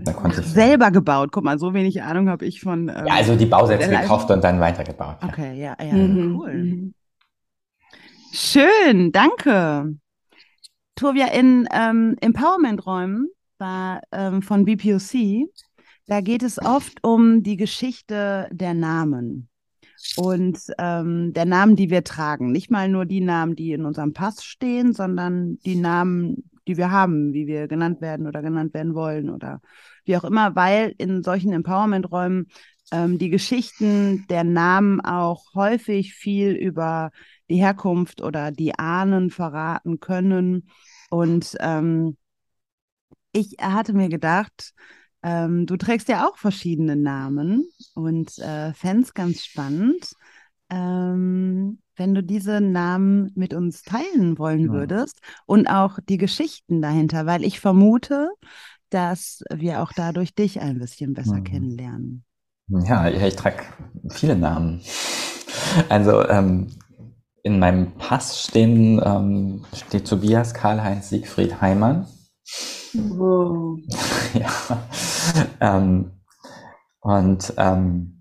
Da 0.05 0.13
konnte 0.13 0.41
ich 0.41 0.47
selber 0.47 0.91
gebaut. 0.91 1.31
Guck 1.33 1.45
mal, 1.45 1.59
so 1.59 1.73
wenig 1.73 2.03
Ahnung 2.03 2.29
habe 2.29 2.45
ich 2.45 2.61
von. 2.61 2.89
Ähm, 2.89 3.07
ja, 3.07 3.15
also 3.15 3.35
die 3.35 3.47
Bausätze 3.47 3.89
gekauft 3.89 4.31
und 4.31 4.45
dann 4.45 4.61
weitergebaut. 4.61 5.17
Ja. 5.23 5.29
Okay, 5.29 5.59
ja, 5.59 5.77
ja, 5.81 5.95
mhm. 5.95 6.37
cool. 6.37 6.55
Mhm. 6.55 6.95
Schön, 8.33 9.13
danke. 9.13 9.97
Tovia, 10.97 11.27
in 11.29 11.69
ähm, 11.73 12.17
Empowerment-Räumen 12.21 13.29
war 13.59 14.01
ähm, 14.13 14.43
von 14.43 14.65
BPOC 14.65 15.49
da 16.07 16.21
geht 16.21 16.43
es 16.43 16.59
oft 16.59 17.03
um 17.03 17.43
die 17.43 17.57
Geschichte 17.57 18.49
der 18.53 18.75
Namen 18.75 19.49
und 20.17 20.59
ähm, 20.79 21.33
der 21.33 21.47
Namen, 21.47 21.77
die 21.77 21.91
wir 21.91 22.05
tragen. 22.05 22.53
Nicht 22.53 22.71
mal 22.71 22.89
nur 22.89 23.07
die 23.07 23.21
Namen, 23.21 23.57
die 23.57 23.73
in 23.73 23.85
unserem 23.85 24.13
Pass 24.13 24.45
stehen, 24.45 24.93
sondern 24.93 25.59
die 25.65 25.77
Namen, 25.77 26.49
die 26.69 26.77
wir 26.77 26.91
haben, 26.91 27.33
wie 27.33 27.47
wir 27.47 27.67
genannt 27.67 28.01
werden 28.01 28.27
oder 28.27 28.43
genannt 28.43 28.73
werden 28.75 28.95
wollen 28.95 29.31
oder 29.31 29.61
wie 30.05 30.17
auch 30.17 30.25
immer, 30.25 30.55
weil 30.55 30.95
in 30.99 31.23
solchen 31.23 31.53
Empowerment-Räumen 31.53 32.47
ähm, 32.93 33.19
die 33.19 33.31
Geschichten 33.31 34.27
der 34.29 34.45
Namen 34.45 35.01
auch 35.01 35.55
häufig 35.55 36.15
viel 36.15 36.53
über 36.53 37.11
die 37.51 37.57
Herkunft 37.57 38.23
oder 38.23 38.53
die 38.53 38.79
Ahnen 38.79 39.31
verraten 39.31 39.99
können. 39.99 40.69
Und 41.11 41.57
ähm, 41.61 42.17
ich 43.33 43.57
hatte 43.61 43.93
mir 43.93 44.09
gedacht, 44.09 44.73
Ähm, 45.27 45.67
du 45.67 45.77
trägst 45.77 46.09
ja 46.09 46.29
auch 46.29 46.37
verschiedene 46.39 46.95
Namen 46.97 47.69
und 47.95 48.39
äh, 48.39 48.73
fände 48.75 49.09
ganz 49.13 49.45
spannend, 49.45 50.13
ähm, 50.71 51.81
wenn 51.97 52.15
du 52.15 52.23
diese 52.23 52.61
Namen 52.61 53.33
mit 53.35 53.53
uns 53.53 53.83
teilen 53.83 54.39
wollen 54.39 54.67
Ja. 54.67 54.73
würdest 54.73 55.21
und 55.47 55.67
auch 55.67 55.99
die 56.09 56.19
Geschichten 56.19 56.81
dahinter, 56.81 57.27
weil 57.27 57.45
ich 57.45 57.59
vermute, 57.59 58.31
dass 58.91 59.43
wir 59.53 59.83
auch 59.83 59.93
dadurch 59.93 60.35
dich 60.35 60.61
ein 60.61 60.79
bisschen 60.79 61.15
besser 61.15 61.37
Mhm. 61.37 61.45
kennenlernen. 61.45 62.25
Ja, 62.69 63.09
ja, 63.09 63.27
ich 63.27 63.37
trage 63.37 63.65
viele 64.11 64.37
Namen. 64.37 64.81
Also 65.89 66.27
ähm, 66.29 66.69
in 67.43 67.59
meinem 67.59 67.93
Pass 67.99 68.43
stehen, 68.43 69.01
ähm, 69.05 69.65
steht 69.75 70.09
Tobias 70.09 70.55
Karl-Heinz 70.55 71.11
Siegfried 71.11 71.61
Heimann. 71.61 72.07
Wow. 72.97 73.79
ja. 74.35 74.51
Ähm, 75.61 76.13
und 77.01 77.53
ähm, 77.57 78.17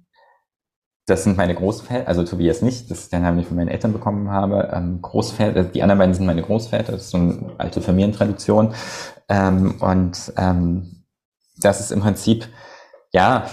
das 1.07 1.23
sind 1.23 1.37
meine 1.37 1.53
Großväter, 1.53 2.07
also 2.07 2.23
Tobias 2.23 2.61
nicht, 2.61 2.89
das 2.89 3.01
ist 3.01 3.11
der 3.11 3.19
Name, 3.19 3.37
den 3.37 3.41
ich 3.41 3.47
von 3.47 3.57
meinen 3.57 3.67
Eltern 3.67 3.93
bekommen 3.93 4.29
habe. 4.31 4.71
Ähm, 4.73 5.01
Großväter, 5.01 5.63
die 5.63 5.83
anderen 5.83 5.99
beiden 5.99 6.15
sind 6.15 6.25
meine 6.25 6.41
Großväter, 6.41 6.93
das 6.93 7.01
ist 7.01 7.09
so 7.11 7.17
eine 7.17 7.51
alte 7.57 7.81
Familientradition. 7.81 8.73
Ähm, 9.29 9.75
und 9.81 10.33
ähm, 10.37 11.03
das 11.57 11.79
ist 11.79 11.91
im 11.91 12.01
Prinzip, 12.01 12.47
ja, 13.13 13.45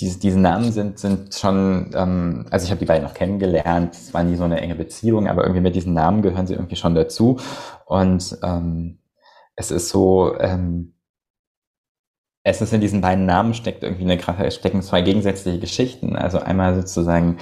diese, 0.00 0.18
diese 0.20 0.38
Namen 0.38 0.70
sind, 0.70 0.98
sind 0.98 1.34
schon, 1.34 1.90
ähm, 1.94 2.46
also 2.50 2.64
ich 2.64 2.70
habe 2.70 2.78
die 2.78 2.86
beiden 2.86 3.04
noch 3.04 3.14
kennengelernt, 3.14 3.94
es 3.94 4.14
war 4.14 4.22
nie 4.22 4.36
so 4.36 4.44
eine 4.44 4.60
enge 4.60 4.74
Beziehung, 4.74 5.28
aber 5.28 5.42
irgendwie 5.42 5.62
mit 5.62 5.74
diesen 5.74 5.94
Namen 5.94 6.22
gehören 6.22 6.46
sie 6.46 6.54
irgendwie 6.54 6.76
schon 6.76 6.94
dazu. 6.94 7.38
Und 7.86 8.38
ähm, 8.42 8.97
es 9.58 9.72
ist 9.72 9.88
so, 9.88 10.38
ähm, 10.38 10.94
es 12.44 12.62
ist 12.62 12.72
in 12.72 12.80
diesen 12.80 13.00
beiden 13.00 13.26
Namen 13.26 13.54
steckt 13.54 13.82
irgendwie 13.82 14.04
eine 14.04 14.16
Kraft, 14.16 14.52
stecken 14.52 14.82
zwei 14.82 15.02
gegensätzliche 15.02 15.58
Geschichten. 15.58 16.14
Also 16.14 16.38
einmal 16.38 16.76
sozusagen 16.76 17.38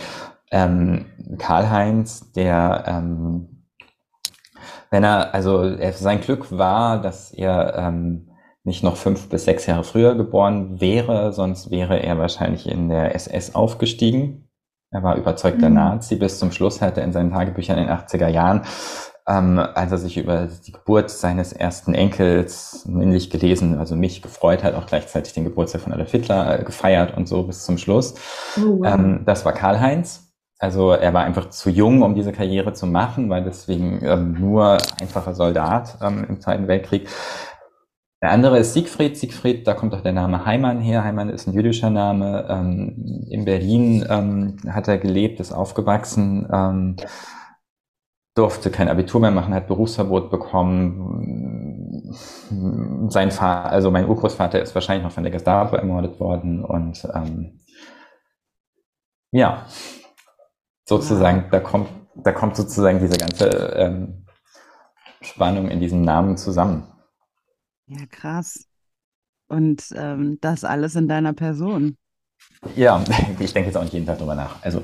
ähm, 0.51 1.07
Karl-Heinz, 1.39 2.33
der, 2.33 2.85
ähm, 2.87 3.67
wenn 4.91 5.05
er, 5.05 5.35
also 5.35 5.77
sein 5.93 6.23
Glück 6.23 6.57
war, 6.57 7.03
dass 7.03 7.33
er 7.33 7.77
ähm, 7.77 8.31
nicht 8.65 8.83
noch 8.83 8.97
fünf 8.97 9.29
bis 9.29 9.45
sechs 9.45 9.67
Jahre 9.67 9.85
früher 9.85 10.15
geboren 10.15 10.81
wäre, 10.81 11.35
sonst 11.35 11.71
wäre 11.71 12.03
er 12.03 12.19
wahrscheinlich 12.19 12.67
in 12.67 12.89
der 12.89 13.15
SS 13.15 13.55
aufgestiegen. 13.55 14.49
Er 14.91 15.03
war 15.03 15.17
überzeugter 15.17 15.69
Mhm. 15.69 15.75
Nazi 15.75 16.17
bis 16.17 16.39
zum 16.39 16.51
Schluss, 16.51 16.81
hat 16.81 16.97
er 16.97 17.05
in 17.05 17.13
seinen 17.13 17.31
Tagebüchern 17.31 17.77
in 17.77 17.89
den 17.89 17.95
80er 17.95 18.29
Jahren 18.29 18.63
ähm, 19.29 19.59
als 19.59 19.91
er 19.91 19.99
sich 19.99 20.17
über 20.17 20.49
die 20.67 20.73
Geburt 20.73 21.11
seines 21.11 21.53
ersten 21.53 21.95
Enkels 21.95 22.85
männlich 22.87 23.29
gelesen, 23.31 23.79
also 23.79 23.97
mich 23.97 24.23
gefreut 24.23 24.63
hat, 24.63 24.75
auch 24.75 24.87
gleichzeitig 24.87 25.33
den 25.33 25.45
Geburtstag 25.45 25.81
von 25.81 25.93
Adolf 25.93 26.13
Hitler 26.13 26.61
äh, 26.61 26.65
gefeiert 26.65 27.17
und 27.17 27.27
so 27.27 27.43
bis 27.43 27.65
zum 27.65 27.77
Schluss. 27.77 28.15
Oh, 28.57 28.81
wow. 28.81 28.95
Ähm, 28.95 29.23
das 29.25 29.45
war 29.45 29.53
Karl-Heinz. 29.53 30.23
Also 30.59 30.93
er 30.93 31.13
war 31.13 31.25
einfach 31.25 31.51
zu 31.51 31.69
jung, 31.69 32.03
um 32.03 32.15
diese 32.15 32.33
Karriere 32.33 32.73
zu 32.73 32.87
machen, 32.87 33.29
weil 33.29 33.45
deswegen 33.45 34.01
ähm, 34.03 34.37
nur 34.39 34.79
einfacher 35.01 35.35
Soldat 35.35 35.99
ähm, 36.01 36.25
im 36.29 36.41
Zweiten 36.41 36.67
Weltkrieg. 36.67 37.09
Der 38.23 38.31
andere 38.31 38.59
ist 38.61 38.73
Siegfried. 38.73 39.19
Siegfried, 39.19 39.67
da 39.67 39.75
kommt 39.75 39.93
auch 39.95 40.01
der 40.01 40.13
Name 40.13 40.47
Heimann 40.47 40.81
her. 40.81 41.05
Heimann 41.05 41.29
ist 41.29 41.47
ein 41.47 41.53
jüdischer 41.53 41.91
Name. 41.91 42.47
Ähm, 42.49 43.27
in 43.29 43.45
Berlin 43.45 44.07
ähm, 44.09 44.57
hat 44.71 44.89
er 44.89 44.97
gelebt, 44.97 45.41
ist 45.41 45.53
aufgewachsen, 45.53 46.47
durfte 48.37 48.71
kein 48.71 48.89
Abitur 48.89 49.21
mehr 49.21 49.31
machen, 49.31 49.55
hat 49.55 49.67
Berufsverbot 49.67 50.31
bekommen. 50.31 52.15
Sein 53.09 53.31
Vater, 53.33 53.71
also 53.71 53.91
mein 53.91 54.07
Urgroßvater 54.09 54.61
ist 54.61 54.75
wahrscheinlich 54.75 55.05
noch 55.05 55.13
von 55.13 55.25
der 55.25 55.33
Gestapo 55.33 55.75
ermordet 55.75 56.21
worden 56.21 56.65
und 56.65 57.05
ähm, 57.15 57.59
ja, 59.33 59.67
sozusagen, 60.85 61.51
da 61.51 61.61
kommt, 61.61 61.89
da 62.15 62.33
kommt 62.33 62.57
sozusagen 62.57 63.01
diese 63.01 63.19
ganze 63.19 63.49
ähm, 63.77 64.27
Spannung 65.21 65.69
in 65.69 65.81
diesem 65.81 66.03
Namen 66.03 66.37
zusammen. 66.37 66.87
Ja, 67.87 68.05
krass. 68.11 68.67
Und 69.49 69.93
ähm, 69.97 70.39
das 70.41 70.65
alles 70.65 70.95
in 70.95 71.09
deiner 71.09 71.33
Person. 71.33 71.97
Ja, 72.75 73.03
ich 73.39 73.53
denke 73.53 73.69
jetzt 73.69 73.77
auch 73.77 73.83
nicht 73.83 73.95
jeden 73.95 74.07
Tag 74.07 74.19
drüber 74.19 74.35
nach. 74.35 74.63
Also 74.63 74.83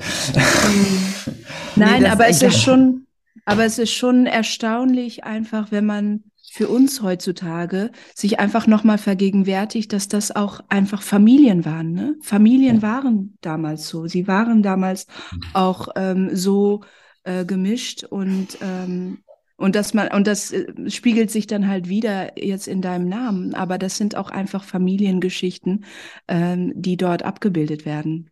Nein, 1.77 2.03
das 2.03 2.13
aber 2.13 2.29
ist 2.29 2.43
es 2.43 2.55
ist 2.55 2.63
schon, 2.63 3.07
aber 3.45 3.65
es 3.65 3.79
ist 3.79 3.93
schon 3.93 4.27
erstaunlich 4.27 5.25
einfach, 5.25 5.71
wenn 5.73 5.87
man 5.87 6.25
für 6.53 6.69
uns 6.69 7.01
heutzutage 7.01 7.91
sich 8.15 8.39
einfach 8.39 8.67
nochmal 8.67 8.99
vergegenwärtigt, 8.99 9.91
dass 9.93 10.09
das 10.09 10.37
auch 10.37 10.61
einfach 10.69 11.01
Familien 11.01 11.65
waren. 11.65 11.93
Ne? 11.93 12.17
Familien 12.21 12.83
waren 12.83 13.39
damals 13.41 13.89
so. 13.89 14.07
Sie 14.07 14.29
waren 14.29 14.63
damals 14.63 15.07
auch 15.55 15.89
ähm, 15.97 16.37
so 16.37 16.83
äh, 17.25 17.47
gemischt 17.47 18.05
und 18.05 18.59
ähm, 18.61 19.19
und 19.57 19.77
dass 19.77 19.95
man 19.95 20.09
und 20.09 20.27
das 20.27 20.51
äh, 20.53 20.91
spiegelt 20.91 21.31
sich 21.31 21.47
dann 21.47 21.69
halt 21.69 21.89
wieder 21.89 22.37
jetzt 22.37 22.67
in 22.67 22.83
deinem 22.83 23.09
Namen. 23.09 23.55
Aber 23.55 23.79
das 23.79 23.97
sind 23.97 24.17
auch 24.17 24.31
einfach 24.31 24.65
Familiengeschichten, 24.65 25.85
ähm, 26.29 26.73
die 26.75 26.97
dort 26.97 27.23
abgebildet 27.23 27.87
werden. 27.87 28.29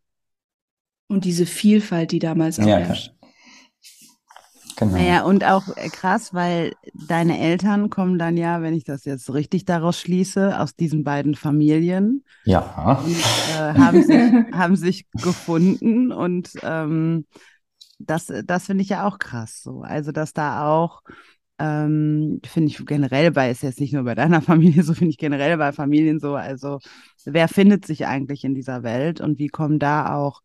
Und 1.08 1.24
diese 1.24 1.46
Vielfalt, 1.46 2.12
die 2.12 2.18
damals 2.18 2.58
Ja, 2.58 2.66
herrscht. 2.66 3.12
Genau. 4.80 4.92
Naja, 4.96 5.22
und 5.22 5.44
auch 5.44 5.68
äh, 5.76 5.88
krass, 5.88 6.34
weil 6.34 6.72
deine 6.94 7.38
Eltern 7.38 7.88
kommen 7.90 8.18
dann 8.18 8.36
ja, 8.36 8.62
wenn 8.62 8.74
ich 8.74 8.84
das 8.84 9.04
jetzt 9.04 9.32
richtig 9.32 9.64
daraus 9.64 10.00
schließe, 10.00 10.58
aus 10.58 10.74
diesen 10.74 11.04
beiden 11.04 11.36
Familien 11.36 12.24
Ja. 12.44 13.00
und 13.04 13.12
äh, 13.14 13.78
haben 13.78 14.02
sich, 14.02 14.16
haben 14.52 14.76
sich 14.76 15.06
gefunden 15.12 16.10
und 16.12 16.50
ähm, 16.62 17.26
das, 17.98 18.32
das 18.44 18.66
finde 18.66 18.82
ich 18.82 18.88
ja 18.88 19.06
auch 19.06 19.18
krass 19.18 19.62
so. 19.62 19.82
Also, 19.82 20.10
dass 20.10 20.32
da 20.32 20.66
auch, 20.66 21.02
ähm, 21.58 22.40
finde 22.46 22.68
ich 22.70 22.84
generell 22.86 23.30
bei, 23.32 23.50
ist 23.50 23.62
jetzt 23.62 23.78
nicht 23.80 23.92
nur 23.92 24.04
bei 24.04 24.14
deiner 24.14 24.40
Familie 24.42 24.82
so, 24.82 24.94
finde 24.94 25.10
ich 25.10 25.18
generell 25.18 25.56
bei 25.58 25.72
Familien 25.72 26.18
so, 26.18 26.34
also 26.34 26.78
wer 27.26 27.48
findet 27.48 27.86
sich 27.86 28.06
eigentlich 28.06 28.44
in 28.44 28.54
dieser 28.54 28.82
Welt 28.82 29.20
und 29.20 29.38
wie 29.38 29.48
kommen 29.48 29.78
da 29.78 30.14
auch 30.14 30.40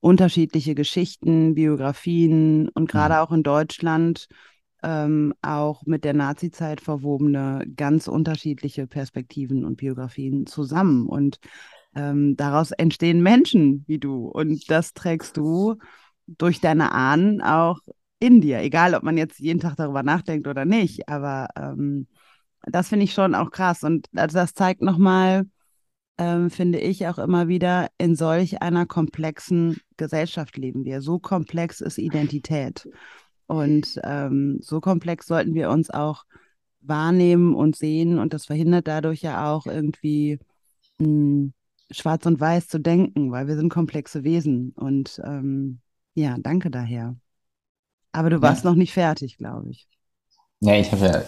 unterschiedliche 0.00 0.74
Geschichten, 0.74 1.54
Biografien 1.54 2.68
und 2.68 2.88
gerade 2.88 3.14
Mhm. 3.14 3.20
auch 3.20 3.32
in 3.32 3.42
Deutschland 3.42 4.28
ähm, 4.82 5.34
auch 5.42 5.82
mit 5.86 6.04
der 6.04 6.14
Nazizeit 6.14 6.80
verwobene 6.80 7.66
ganz 7.76 8.06
unterschiedliche 8.06 8.86
Perspektiven 8.86 9.64
und 9.64 9.76
Biografien 9.76 10.46
zusammen. 10.46 11.06
Und 11.06 11.38
ähm, 11.96 12.36
daraus 12.36 12.70
entstehen 12.70 13.22
Menschen 13.22 13.84
wie 13.88 13.98
du. 13.98 14.26
Und 14.28 14.70
das 14.70 14.94
trägst 14.94 15.36
du 15.36 15.76
durch 16.26 16.60
deine 16.60 16.92
Ahnen 16.92 17.40
auch 17.42 17.80
in 18.20 18.40
dir, 18.40 18.60
egal 18.60 18.94
ob 18.94 19.02
man 19.02 19.16
jetzt 19.16 19.38
jeden 19.40 19.60
Tag 19.60 19.76
darüber 19.76 20.02
nachdenkt 20.02 20.46
oder 20.46 20.64
nicht. 20.64 21.08
Aber 21.08 21.48
ähm, 21.56 22.06
das 22.62 22.88
finde 22.88 23.04
ich 23.04 23.14
schon 23.14 23.34
auch 23.34 23.50
krass. 23.50 23.82
Und 23.82 24.08
also 24.14 24.38
das 24.38 24.54
zeigt 24.54 24.82
nochmal, 24.82 25.44
ähm, 26.18 26.50
finde 26.50 26.80
ich 26.80 27.06
auch 27.06 27.18
immer 27.18 27.48
wieder, 27.48 27.88
in 27.98 28.16
solch 28.16 28.62
einer 28.62 28.86
komplexen 28.86 29.78
Gesellschaft 29.96 30.56
leben 30.56 30.84
wir. 30.84 31.00
So 31.00 31.18
komplex 31.18 31.80
ist 31.80 31.98
Identität. 31.98 32.88
Und 33.46 33.98
ähm, 34.04 34.58
so 34.60 34.80
komplex 34.80 35.26
sollten 35.26 35.54
wir 35.54 35.70
uns 35.70 35.90
auch 35.90 36.24
wahrnehmen 36.80 37.54
und 37.54 37.76
sehen. 37.76 38.18
Und 38.18 38.34
das 38.34 38.46
verhindert 38.46 38.88
dadurch 38.88 39.22
ja 39.22 39.52
auch 39.52 39.66
irgendwie 39.66 40.38
mh, 40.98 41.50
schwarz 41.90 42.26
und 42.26 42.40
weiß 42.40 42.68
zu 42.68 42.78
denken, 42.80 43.32
weil 43.32 43.48
wir 43.48 43.56
sind 43.56 43.70
komplexe 43.70 44.24
Wesen. 44.24 44.72
Und 44.76 45.20
ähm, 45.24 45.80
ja, 46.14 46.36
danke 46.38 46.70
daher. 46.70 47.16
Aber 48.12 48.30
du 48.30 48.42
warst 48.42 48.64
Ja. 48.64 48.70
noch 48.70 48.76
nicht 48.76 48.92
fertig, 48.92 49.38
glaube 49.38 49.70
ich. 49.70 49.88
Ja, 50.60 50.74
ich 50.74 50.90
habe 50.92 51.06
ja 51.06 51.22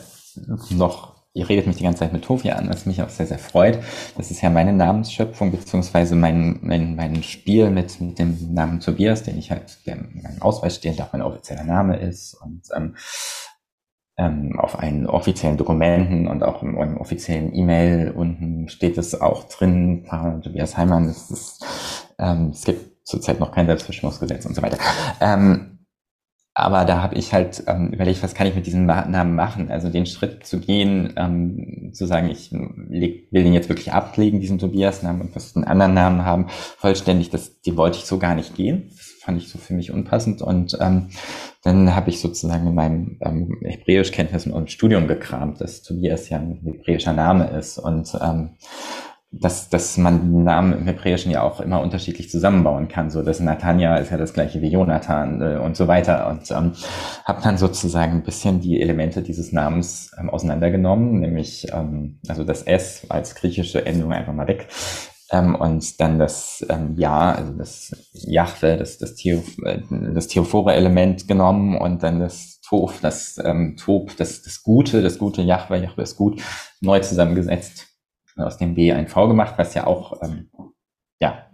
noch, 0.75 1.20
ihr 1.33 1.49
redet 1.49 1.67
mich 1.67 1.77
die 1.77 1.85
ganze 1.85 2.01
Zeit 2.01 2.13
mit 2.13 2.25
Tovia 2.25 2.57
an, 2.57 2.69
was 2.69 2.87
mich 2.87 3.03
auch 3.03 3.09
sehr, 3.09 3.27
sehr 3.27 3.39
freut. 3.39 3.79
Das 4.17 4.31
ist 4.31 4.43
ja 4.43 4.51
meine 4.51 4.73
Namensschöpfung, 4.73 5.53
beziehungsweise 5.53 6.17
mein, 6.17 6.59
mein, 6.63 6.97
mein 6.97 7.23
Spiel 7.23 7.71
mit, 7.71 8.01
mit 8.01 8.19
dem 8.19 8.53
Namen 8.53 8.81
Tobias, 8.81 9.23
den 9.23 9.39
ich 9.39 9.51
halt, 9.51 9.79
der 9.87 9.97
in 9.97 10.23
meinem 10.23 10.43
Ausweis 10.43 10.77
steht, 10.77 11.01
auch 11.01 11.13
mein 11.13 11.23
offizieller 11.23 11.65
Name 11.65 11.97
ist 11.99 12.35
und 12.35 12.63
ähm, 12.77 12.97
ähm, 14.17 14.59
auf 14.59 14.79
einen 14.79 15.07
offiziellen 15.07 15.57
Dokumenten 15.57 16.27
und 16.27 16.43
auch 16.43 16.63
in 16.63 16.77
einem 16.77 16.99
offiziellen 16.99 17.55
E-Mail 17.55 18.11
unten 18.11 18.69
steht 18.69 18.99
es 18.99 19.19
auch 19.21 19.45
drin, 19.45 20.05
Tobias 20.43 20.77
Heimann, 20.77 21.07
das 21.07 21.31
ist, 21.31 21.65
ähm, 22.19 22.51
es 22.53 22.65
gibt 22.65 23.07
zurzeit 23.07 23.41
noch 23.41 23.53
kein 23.53 23.67
Selbstbestimmungsgesetz 23.67 24.47
und 24.47 24.55
so 24.55 24.63
weiter. 24.63 24.79
Ähm, 25.21 25.80
aber 26.55 26.85
da 26.85 27.01
habe 27.01 27.15
ich 27.15 27.33
halt 27.33 27.63
ähm, 27.69 27.91
überlegt, 27.93 28.23
was 28.23 28.35
kann 28.35 28.47
ich 28.47 28.55
mit 28.55 28.67
diesem 28.67 28.85
Ma- 28.85 29.07
Namen 29.07 29.35
machen? 29.35 29.71
Also 29.71 29.89
den 29.89 30.07
Schritt 30.07 30.45
zu 30.45 30.59
gehen, 30.59 31.13
ähm, 31.17 31.91
zu 31.95 32.07
sagen, 32.07 32.29
ich 32.29 32.51
leg, 32.51 33.29
will 33.31 33.45
den 33.45 33.53
jetzt 33.55 33.69
wirklich 33.69 33.93
ablegen, 33.93 34.41
diesen 34.41 34.59
Tobias-Namen 34.59 35.21
und 35.23 35.37
was 35.37 35.55
einen 35.55 35.65
anderen 35.65 35.95
Namen 35.95 36.25
haben, 36.25 36.47
vollständig, 36.49 37.31
das, 37.31 37.61
den 37.63 37.77
wollte 37.77 37.99
ich 37.99 38.05
so 38.05 38.19
gar 38.19 38.35
nicht 38.35 38.57
gehen. 38.57 38.91
Das 38.91 39.07
fand 39.21 39.41
ich 39.41 39.49
so 39.49 39.59
für 39.59 39.75
mich 39.75 39.93
unpassend. 39.93 40.43
Und 40.43 40.77
ähm, 40.81 41.11
dann 41.63 41.95
habe 41.95 42.11
ich 42.11 42.21
sozusagen 42.21 42.67
in 42.67 42.75
meinem 42.75 43.19
ähm, 43.21 43.59
Hebräischkenntnissen 43.63 44.53
und 44.53 44.71
Studium 44.71 45.07
gekramt, 45.07 45.61
dass 45.61 45.83
Tobias 45.83 46.29
ja 46.31 46.39
ein 46.39 46.61
hebräischer 46.65 47.13
Name 47.13 47.49
ist. 47.51 47.79
Und 47.79 48.11
ähm, 48.21 48.51
dass, 49.33 49.69
dass 49.69 49.97
man 49.97 50.43
Namen 50.43 50.73
im 50.73 50.87
Hebräischen 50.87 51.31
ja 51.31 51.43
auch 51.43 51.61
immer 51.61 51.81
unterschiedlich 51.81 52.31
zusammenbauen 52.31 52.89
kann. 52.89 53.11
So, 53.11 53.23
dass 53.23 53.39
Natanja 53.39 53.97
ist 53.97 54.11
ja 54.11 54.17
das 54.17 54.33
gleiche 54.33 54.61
wie 54.61 54.73
Jonathan 54.73 55.41
äh, 55.41 55.59
und 55.59 55.77
so 55.77 55.87
weiter. 55.87 56.29
Und 56.29 56.51
ähm, 56.51 56.73
habe 57.25 57.41
dann 57.43 57.57
sozusagen 57.57 58.15
ein 58.15 58.23
bisschen 58.25 58.61
die 58.61 58.81
Elemente 58.81 59.23
dieses 59.23 59.53
Namens 59.53 60.11
ähm, 60.19 60.31
auseinandergenommen, 60.31 61.21
nämlich 61.21 61.69
ähm, 61.73 62.19
also 62.27 62.43
das 62.43 62.63
S 62.63 63.07
als 63.09 63.37
griechische 63.37 63.87
Endung 63.87 64.13
einfach 64.13 64.33
mal 64.33 64.49
weg. 64.49 64.67
Ähm, 65.31 65.55
und 65.55 66.01
dann 66.01 66.19
das 66.19 66.67
ähm, 66.69 66.97
Ja, 66.97 67.31
also 67.31 67.53
das 67.53 67.93
Jahwe, 68.13 68.77
das, 68.79 68.99
das, 68.99 69.15
Theo, 69.15 69.45
äh, 69.65 69.79
das 70.13 70.27
theophore 70.27 70.75
Element 70.75 71.29
genommen 71.29 71.79
und 71.79 72.03
dann 72.03 72.19
das 72.19 72.61
Tof, 72.69 72.99
das 73.01 73.41
ähm, 73.45 73.77
Tob, 73.77 74.17
das, 74.17 74.43
das 74.43 74.65
Gute, 74.65 75.03
das 75.03 75.19
gute 75.19 75.43
Jahwe, 75.43 75.77
Jahwe 75.79 76.03
ist 76.03 76.17
gut, 76.17 76.43
neu 76.81 76.99
zusammengesetzt 76.99 77.90
aus 78.43 78.59
dem 78.59 78.75
B 78.75 78.93
ein 78.93 79.09
V 79.09 79.29
gemacht, 79.29 79.55
was 79.57 79.75
ja 79.75 79.87
auch 79.87 80.23
ähm, 80.23 80.51
ja 81.21 81.47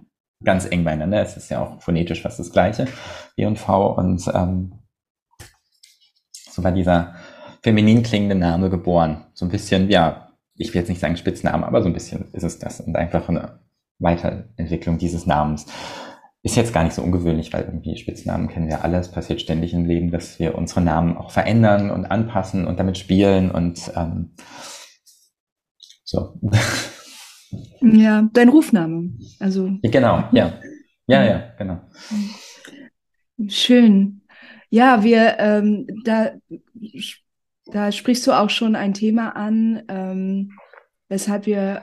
ganz 0.44 0.70
eng 0.70 0.84
beieinander 0.84 1.22
ist. 1.22 1.36
Es 1.36 1.44
ist 1.44 1.50
ja 1.50 1.62
auch 1.62 1.80
phonetisch 1.80 2.22
fast 2.22 2.38
das 2.38 2.52
gleiche, 2.52 2.86
B 3.36 3.46
und 3.46 3.58
V. 3.58 3.92
Und 3.94 4.26
ähm, 4.34 4.72
so 6.50 6.62
war 6.64 6.72
dieser 6.72 7.14
feminin 7.62 8.02
klingende 8.02 8.34
Name 8.34 8.70
geboren. 8.70 9.26
So 9.34 9.44
ein 9.44 9.50
bisschen, 9.50 9.90
ja, 9.90 10.32
ich 10.56 10.72
will 10.72 10.80
jetzt 10.80 10.88
nicht 10.88 11.00
sagen 11.00 11.16
Spitznamen, 11.16 11.64
aber 11.64 11.82
so 11.82 11.88
ein 11.88 11.92
bisschen 11.94 12.32
ist 12.32 12.44
es 12.44 12.58
das. 12.58 12.80
Und 12.80 12.96
einfach 12.96 13.28
eine 13.28 13.60
Weiterentwicklung 13.98 14.98
dieses 14.98 15.26
Namens. 15.26 15.66
Ist 16.42 16.56
jetzt 16.56 16.72
gar 16.72 16.84
nicht 16.84 16.94
so 16.94 17.02
ungewöhnlich, 17.02 17.52
weil 17.52 17.64
irgendwie 17.64 17.96
Spitznamen 17.96 18.48
kennen 18.48 18.68
wir 18.68 18.84
alle. 18.84 18.98
Es 18.98 19.10
passiert 19.10 19.40
ständig 19.40 19.74
im 19.74 19.84
Leben, 19.84 20.12
dass 20.12 20.38
wir 20.38 20.54
unsere 20.54 20.80
Namen 20.80 21.16
auch 21.16 21.32
verändern 21.32 21.90
und 21.90 22.06
anpassen 22.06 22.66
und 22.66 22.78
damit 22.78 22.98
spielen 22.98 23.50
und 23.50 23.90
ähm, 23.96 24.34
so. 26.06 26.40
Ja, 27.80 28.28
dein 28.32 28.48
Rufname. 28.48 29.10
Also. 29.38 29.70
Genau, 29.82 30.24
ja. 30.32 30.58
Ja, 31.06 31.24
ja, 31.24 31.52
genau. 31.58 31.80
Schön. 33.48 34.22
Ja, 34.70 35.04
wir, 35.04 35.36
ähm, 35.38 35.86
da, 36.04 36.32
da 37.66 37.92
sprichst 37.92 38.26
du 38.26 38.32
auch 38.32 38.50
schon 38.50 38.74
ein 38.74 38.94
Thema 38.94 39.36
an, 39.36 39.82
ähm, 39.88 40.52
weshalb 41.08 41.46
wir 41.46 41.82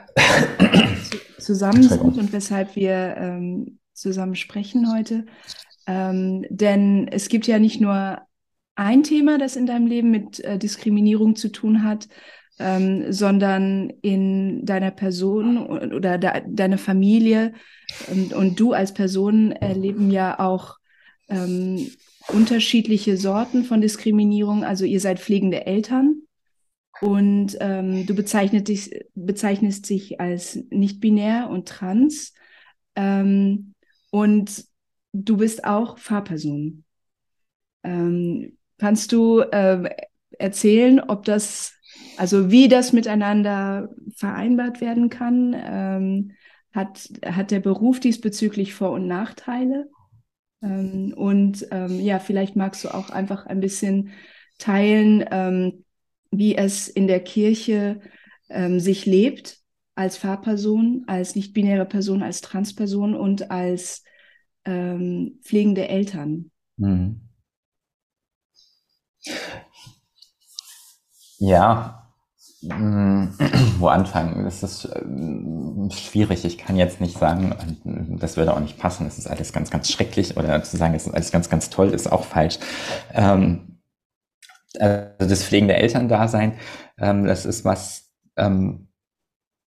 zusammen 1.38 1.82
sind 1.82 2.02
und 2.02 2.32
weshalb 2.32 2.76
wir 2.76 3.16
ähm, 3.16 3.78
zusammen 3.94 4.34
sprechen 4.34 4.92
heute. 4.92 5.24
Ähm, 5.86 6.44
denn 6.50 7.08
es 7.08 7.28
gibt 7.28 7.46
ja 7.46 7.58
nicht 7.58 7.80
nur 7.80 8.18
ein 8.74 9.02
Thema, 9.02 9.38
das 9.38 9.56
in 9.56 9.66
deinem 9.66 9.86
Leben 9.86 10.10
mit 10.10 10.40
äh, 10.40 10.58
Diskriminierung 10.58 11.36
zu 11.36 11.50
tun 11.50 11.84
hat, 11.84 12.08
ähm, 12.58 13.12
sondern 13.12 13.90
in 14.02 14.64
deiner 14.64 14.90
Person 14.90 15.66
oder 15.66 16.18
de 16.18 16.30
deine 16.46 16.78
Familie 16.78 17.52
und, 18.10 18.32
und, 18.32 18.60
du 18.60 18.72
als 18.72 18.94
Person 18.94 19.52
erleben 19.52 20.10
ja 20.10 20.38
auch 20.38 20.76
ähm, 21.28 21.90
unterschiedliche 22.28 23.16
Sorten 23.16 23.64
von 23.64 23.80
Diskriminierung. 23.80 24.64
Also 24.64 24.84
ihr 24.84 25.00
seid 25.00 25.18
pflegende 25.18 25.66
Eltern 25.66 26.22
und 27.00 27.56
ähm, 27.60 28.06
du 28.06 28.14
bezeichnest 28.14 28.68
dich, 28.68 29.04
bezeichnest 29.14 29.90
dich 29.90 30.20
als 30.20 30.58
nicht 30.70 31.00
binär 31.00 31.50
und 31.50 31.68
trans 31.68 32.34
ähm, 32.94 33.74
und 34.10 34.64
du 35.12 35.36
bist 35.38 35.64
auch 35.64 35.98
Fahrperson. 35.98 36.84
Ähm, 37.82 38.56
kannst 38.78 39.12
du 39.12 39.40
äh, 39.40 39.90
erzählen, 40.38 41.00
ob 41.00 41.24
das 41.24 41.74
also 42.16 42.50
wie 42.50 42.68
das 42.68 42.92
miteinander 42.92 43.90
vereinbart 44.16 44.80
werden 44.80 45.10
kann, 45.10 45.54
ähm, 45.56 46.32
hat, 46.72 47.08
hat 47.24 47.50
der 47.50 47.60
Beruf 47.60 48.00
diesbezüglich 48.00 48.74
Vor- 48.74 48.92
und 48.92 49.06
Nachteile. 49.06 49.88
Ähm, 50.62 51.14
und 51.16 51.66
ähm, 51.70 52.00
ja, 52.00 52.18
vielleicht 52.18 52.56
magst 52.56 52.84
du 52.84 52.94
auch 52.94 53.10
einfach 53.10 53.46
ein 53.46 53.60
bisschen 53.60 54.10
teilen, 54.58 55.24
ähm, 55.30 55.84
wie 56.30 56.56
es 56.56 56.88
in 56.88 57.06
der 57.06 57.20
Kirche 57.20 58.00
ähm, 58.48 58.80
sich 58.80 59.06
lebt 59.06 59.58
als 59.94 60.16
Fahrperson, 60.16 61.04
als 61.06 61.36
nicht-binäre 61.36 61.86
Person, 61.86 62.22
als 62.22 62.40
Transperson 62.40 63.14
und 63.14 63.50
als 63.50 64.02
ähm, 64.64 65.38
pflegende 65.42 65.88
Eltern. 65.88 66.50
Mhm. 66.76 67.20
Ja, 71.46 72.08
mm, 72.62 73.26
wo 73.78 73.88
anfangen? 73.88 74.44
Das 74.44 74.62
ist 74.62 74.86
äh, 74.86 75.90
schwierig. 75.90 76.44
Ich 76.44 76.58
kann 76.58 76.76
jetzt 76.76 77.00
nicht 77.00 77.18
sagen, 77.18 77.54
das 78.18 78.36
würde 78.36 78.54
auch 78.54 78.60
nicht 78.60 78.78
passen. 78.78 79.06
Es 79.06 79.18
ist 79.18 79.26
alles 79.26 79.52
ganz, 79.52 79.70
ganz 79.70 79.90
schrecklich 79.90 80.36
oder 80.36 80.62
zu 80.62 80.76
sagen, 80.76 80.94
es 80.94 81.06
ist 81.06 81.14
alles 81.14 81.32
ganz, 81.32 81.50
ganz 81.50 81.70
toll, 81.70 81.90
ist 81.90 82.10
auch 82.10 82.24
falsch. 82.24 82.58
Ähm, 83.12 83.78
also 84.78 85.30
das 85.30 85.44
pflegende 85.44 85.74
Elterndasein, 85.76 86.54
ähm, 86.98 87.26
das 87.26 87.46
ist 87.46 87.64
was, 87.64 88.10
ähm, 88.36 88.88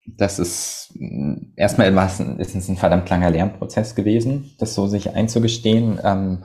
das 0.06 0.38
ist 0.38 0.92
mm, 0.94 1.54
erstmal 1.56 1.94
was, 1.96 2.20
ist 2.20 2.54
es 2.54 2.68
ein 2.68 2.76
verdammt 2.76 3.10
langer 3.10 3.30
Lernprozess 3.30 3.94
gewesen, 3.96 4.54
das 4.58 4.74
so 4.74 4.86
sich 4.86 5.10
einzugestehen. 5.10 5.98
Ähm, 6.02 6.44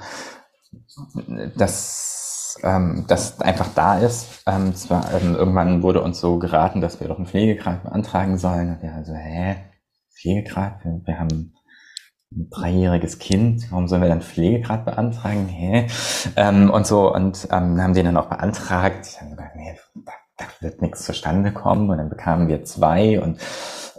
das 1.56 2.19
ähm, 2.64 3.06
das 3.08 3.40
einfach 3.42 3.70
da 3.76 4.00
ist. 4.00 4.44
Ähm, 4.48 4.76
zwar, 4.76 5.14
ähm, 5.14 5.36
irgendwann 5.36 5.84
wurde 5.84 6.02
uns 6.02 6.20
so 6.20 6.40
geraten, 6.40 6.82
dass 6.82 7.00
wir 7.00 7.08
doch 7.08 7.18
einen 7.18 7.28
Pflegegrad 7.28 7.84
beantragen 7.84 8.38
sollen. 8.38 8.70
Und 8.70 8.82
wir 8.82 8.94
also, 8.94 9.14
hä, 9.14 9.56
Pflegegrad? 10.20 10.84
Wir, 10.84 11.02
wir 11.06 11.20
haben 11.20 11.54
ein 12.32 12.50
dreijähriges 12.50 13.18
Kind, 13.18 13.72
warum 13.72 13.88
sollen 13.88 14.02
wir 14.02 14.10
dann 14.10 14.22
Pflegegrad 14.22 14.86
beantragen? 14.86 15.48
Hä? 15.48 15.88
Ähm, 16.36 16.70
und 16.70 16.86
so, 16.86 17.14
und 17.14 17.48
ähm, 17.52 17.82
haben 17.82 17.94
den 17.94 18.06
dann 18.06 18.18
auch 18.18 18.30
beantragt. 18.30 19.08
Ich 19.08 19.20
habe 19.20 19.32
gedacht, 19.32 19.52
nee, 19.56 19.76
da, 20.06 20.12
da 20.38 20.46
wird 20.60 20.82
nichts 20.82 21.06
zustande 21.06 21.52
kommen. 21.52 21.90
Und 21.90 21.98
dann 21.98 22.10
bekamen 22.10 22.48
wir 22.48 22.64
zwei 22.64 23.20
und 23.20 23.40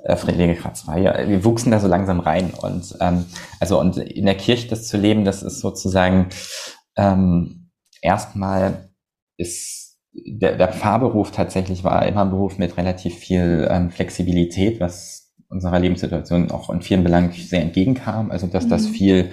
äh, 0.04 0.16
Pflegegrad 0.16 0.76
zwei. 0.76 1.00
Ja, 1.00 1.28
wir 1.28 1.44
wuchsen 1.44 1.72
da 1.72 1.80
so 1.80 1.88
langsam 1.88 2.20
rein. 2.20 2.52
Und 2.60 2.96
ähm, 3.00 3.26
also 3.58 3.80
und 3.80 3.96
in 3.96 4.26
der 4.26 4.36
Kirche 4.36 4.68
das 4.68 4.86
zu 4.86 4.96
leben, 4.96 5.24
das 5.24 5.42
ist 5.42 5.60
sozusagen 5.60 6.28
ähm, 6.96 7.59
erstmal 8.00 8.90
ist 9.36 9.98
der, 10.12 10.56
der 10.56 10.68
Pfarrberuf 10.68 11.30
tatsächlich 11.30 11.84
war 11.84 12.04
immer 12.06 12.22
ein 12.22 12.30
Beruf 12.30 12.58
mit 12.58 12.76
relativ 12.76 13.14
viel 13.14 13.68
ähm, 13.70 13.90
Flexibilität, 13.90 14.80
was 14.80 15.32
unserer 15.48 15.78
Lebenssituation 15.78 16.50
auch 16.50 16.70
in 16.70 16.82
vielen 16.82 17.04
Belangen 17.04 17.32
sehr 17.32 17.62
entgegenkam. 17.62 18.30
Also 18.30 18.46
dass 18.46 18.66
mhm. 18.66 18.70
das 18.70 18.86
viel, 18.86 19.30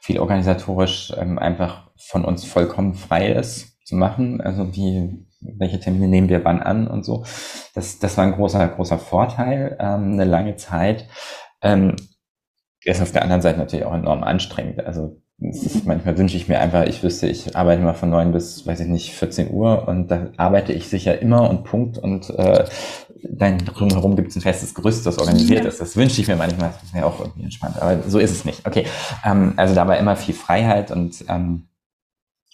viel 0.00 0.18
organisatorisch 0.18 1.12
ähm, 1.16 1.38
einfach 1.38 1.90
von 1.96 2.24
uns 2.24 2.44
vollkommen 2.44 2.94
frei 2.94 3.32
ist 3.32 3.84
zu 3.84 3.96
machen. 3.96 4.40
Also 4.40 4.74
wie, 4.74 5.26
welche 5.40 5.80
Termine 5.80 6.08
nehmen 6.08 6.28
wir 6.28 6.44
wann 6.44 6.62
an 6.62 6.86
und 6.86 7.04
so. 7.04 7.24
Das, 7.74 7.98
das 7.98 8.16
war 8.16 8.24
ein 8.24 8.34
großer, 8.34 8.66
großer 8.68 8.98
Vorteil, 8.98 9.76
ähm, 9.80 10.12
eine 10.12 10.24
lange 10.24 10.56
Zeit. 10.56 11.06
Ähm, 11.62 11.96
ist 12.84 13.02
auf 13.02 13.12
der 13.12 13.22
anderen 13.22 13.42
Seite 13.42 13.58
natürlich 13.58 13.84
auch 13.84 13.94
enorm 13.94 14.22
anstrengend. 14.22 14.80
Also 14.80 15.20
manchmal 15.84 16.18
wünsche 16.18 16.36
ich 16.36 16.48
mir 16.48 16.60
einfach, 16.60 16.86
ich 16.86 17.02
wüsste, 17.02 17.26
ich 17.26 17.56
arbeite 17.56 17.82
mal 17.82 17.94
von 17.94 18.10
neun 18.10 18.32
bis, 18.32 18.66
weiß 18.66 18.80
ich 18.80 18.88
nicht, 18.88 19.12
14 19.12 19.50
Uhr 19.50 19.88
und 19.88 20.10
da 20.10 20.28
arbeite 20.36 20.72
ich 20.72 20.88
sicher 20.88 21.20
immer 21.20 21.48
und 21.48 21.64
Punkt 21.64 21.98
und 21.98 22.30
äh, 22.30 22.64
dann 23.22 23.58
drumherum 23.58 24.16
gibt 24.16 24.30
es 24.30 24.36
ein 24.36 24.42
festes 24.42 24.74
Gerüst, 24.74 25.06
das 25.06 25.18
organisiert 25.18 25.64
ja. 25.64 25.68
ist. 25.68 25.80
Das 25.80 25.96
wünsche 25.96 26.20
ich 26.20 26.28
mir 26.28 26.36
manchmal, 26.36 26.70
das 26.70 26.82
ist 26.82 26.94
mir 26.94 27.06
auch 27.06 27.20
irgendwie 27.20 27.44
entspannt, 27.44 27.80
aber 27.80 28.02
so 28.06 28.18
ist 28.18 28.30
es 28.30 28.44
nicht. 28.44 28.66
Okay, 28.66 28.84
ähm, 29.24 29.54
also 29.56 29.74
da 29.74 29.88
war 29.88 29.96
immer 29.96 30.16
viel 30.16 30.34
Freiheit 30.34 30.90
und 30.90 31.24
ähm, 31.28 31.68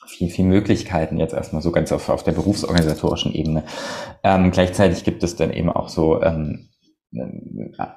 viel, 0.06 0.30
viel 0.30 0.44
Möglichkeiten 0.44 1.18
jetzt 1.18 1.34
erstmal 1.34 1.62
so 1.62 1.72
ganz 1.72 1.90
auf, 1.90 2.08
auf 2.08 2.22
der 2.22 2.32
berufsorganisatorischen 2.32 3.32
Ebene. 3.34 3.64
Ähm, 4.22 4.52
gleichzeitig 4.52 5.02
gibt 5.02 5.24
es 5.24 5.34
dann 5.34 5.52
eben 5.52 5.70
auch 5.70 5.88
so 5.88 6.22
ähm, 6.22 6.68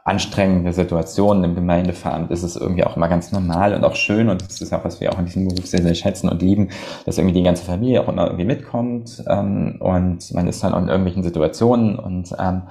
anstrengende 0.03 0.73
Situationen 0.73 1.43
im 1.43 1.55
Gemeindeverein 1.55 2.29
ist 2.29 2.43
es 2.43 2.55
irgendwie 2.55 2.83
auch 2.83 2.95
immer 2.95 3.07
ganz 3.07 3.31
normal 3.31 3.73
und 3.73 3.83
auch 3.83 3.95
schön 3.95 4.29
und 4.29 4.41
das 4.41 4.61
ist 4.61 4.73
auch, 4.73 4.83
was 4.83 5.01
wir 5.01 5.11
auch 5.13 5.19
in 5.19 5.25
diesem 5.25 5.47
Beruf 5.47 5.65
sehr, 5.65 5.81
sehr 5.81 5.95
schätzen 5.95 6.29
und 6.29 6.41
lieben, 6.41 6.69
dass 7.05 7.17
irgendwie 7.17 7.35
die 7.35 7.43
ganze 7.43 7.65
Familie 7.65 8.01
auch 8.01 8.07
immer 8.07 8.25
irgendwie 8.25 8.45
mitkommt 8.45 9.23
ähm, 9.27 9.77
und 9.79 10.33
man 10.33 10.47
ist 10.47 10.63
dann 10.63 10.73
auch 10.73 10.81
in 10.81 10.87
irgendwelchen 10.87 11.23
Situationen 11.23 11.97
und 11.97 12.33
ähm, 12.39 12.63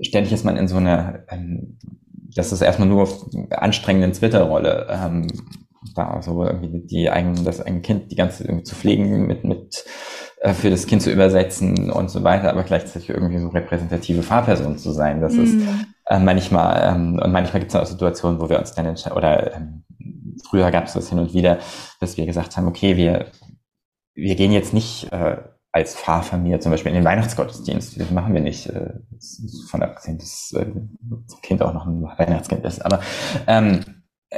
ständig 0.00 0.32
ist 0.32 0.44
man 0.44 0.56
in 0.56 0.68
so 0.68 0.76
einer, 0.76 1.20
ähm, 1.28 1.78
das 2.34 2.52
ist 2.52 2.62
erstmal 2.62 2.88
nur 2.88 3.08
anstrengenden 3.50 4.12
Twitter-Rolle, 4.12 4.86
ähm, 4.90 5.26
da 5.94 6.22
so 6.22 6.44
irgendwie 6.44 6.86
die 6.86 7.10
eigenen, 7.10 7.44
das 7.44 7.60
eigene 7.60 7.82
Kind 7.82 8.10
die 8.10 8.16
ganze 8.16 8.44
irgendwie 8.44 8.64
zu 8.64 8.74
pflegen 8.74 9.26
mit, 9.26 9.44
mit 9.44 9.84
für 10.44 10.70
das 10.70 10.86
Kind 10.86 11.02
zu 11.02 11.12
übersetzen 11.12 11.90
und 11.90 12.10
so 12.10 12.24
weiter, 12.24 12.50
aber 12.50 12.64
gleichzeitig 12.64 13.10
irgendwie 13.10 13.38
so 13.38 13.48
repräsentative 13.48 14.22
Fahrperson 14.22 14.76
zu 14.76 14.90
sein. 14.90 15.20
Das 15.20 15.34
mm. 15.34 15.42
ist 15.42 15.54
mhm. 15.54 15.86
äh, 16.06 16.18
manchmal, 16.18 16.94
ähm, 16.94 17.20
und 17.22 17.30
manchmal 17.30 17.60
gibt 17.60 17.72
es 17.72 17.76
auch 17.76 17.86
Situationen, 17.86 18.40
wo 18.40 18.48
wir 18.48 18.58
uns 18.58 18.72
dann 18.72 18.86
entscheiden, 18.86 19.16
oder 19.16 19.54
ähm, 19.54 19.84
früher 20.48 20.70
gab 20.70 20.86
es 20.86 20.94
das 20.94 21.08
hin 21.08 21.20
und 21.20 21.32
wieder, 21.32 21.58
dass 22.00 22.16
wir 22.16 22.26
gesagt 22.26 22.56
haben, 22.56 22.66
okay, 22.66 22.96
wir, 22.96 23.26
wir 24.14 24.34
gehen 24.34 24.50
jetzt 24.50 24.74
nicht 24.74 25.12
äh, 25.12 25.36
als 25.72 25.94
Pfarrfamilie 25.94 26.60
zum 26.60 26.70
Beispiel 26.70 26.90
in 26.90 26.96
den 26.96 27.04
Weihnachtsgottesdienst. 27.04 27.98
Das 27.98 28.10
machen 28.10 28.34
wir 28.34 28.42
nicht. 28.42 28.68
Äh, 28.68 28.90
von 29.70 29.82
abgesehen, 29.82 30.18
dass 30.18 30.52
äh, 30.52 30.66
das 31.26 31.40
Kind 31.40 31.62
auch 31.62 31.72
noch 31.72 31.86
ein 31.86 32.02
Weihnachtskind 32.02 32.64
ist. 32.64 32.84
Aber 32.84 33.00
ähm, 33.46 33.80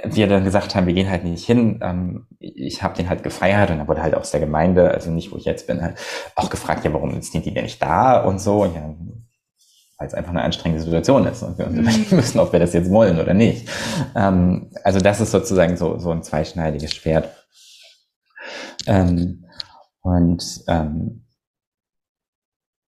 wir 0.02 0.26
dann 0.26 0.44
gesagt 0.44 0.74
haben, 0.74 0.86
wir 0.86 0.94
gehen 0.94 1.10
halt 1.10 1.24
nicht 1.24 1.46
hin. 1.46 1.80
Ähm, 1.82 2.26
ich 2.40 2.82
habe 2.82 2.96
den 2.96 3.08
halt 3.08 3.22
gefeiert 3.22 3.70
und 3.70 3.78
da 3.78 3.88
wurde 3.88 4.02
halt 4.02 4.14
aus 4.14 4.30
der 4.30 4.40
Gemeinde, 4.40 4.90
also 4.90 5.10
nicht 5.10 5.32
wo 5.32 5.36
ich 5.36 5.44
jetzt 5.44 5.66
bin, 5.66 5.82
halt 5.82 5.98
auch 6.34 6.50
gefragt, 6.50 6.84
ja, 6.84 6.92
warum 6.92 7.20
sind 7.22 7.44
die 7.44 7.54
denn 7.54 7.64
nicht 7.64 7.82
da 7.82 8.20
und 8.20 8.40
so. 8.40 8.64
Ja, 8.64 8.94
weil 9.98 10.08
es 10.08 10.14
einfach 10.14 10.30
eine 10.30 10.42
anstrengende 10.42 10.82
Situation 10.82 11.26
ist 11.26 11.42
und 11.42 11.58
wir 11.58 11.66
uns 11.66 11.74
mhm. 11.74 11.80
überlegen 11.82 12.16
müssen, 12.16 12.40
ob 12.40 12.52
wir 12.52 12.60
das 12.60 12.72
jetzt 12.72 12.90
wollen 12.90 13.20
oder 13.20 13.34
nicht. 13.34 13.68
Ähm, 14.16 14.70
also 14.82 14.98
das 14.98 15.20
ist 15.20 15.30
sozusagen 15.30 15.76
so, 15.76 15.98
so 15.98 16.10
ein 16.10 16.22
zweischneidiges 16.22 16.94
Schwert. 16.94 17.28
Ähm, 18.86 19.44
und 20.02 20.64
ähm, 20.68 21.24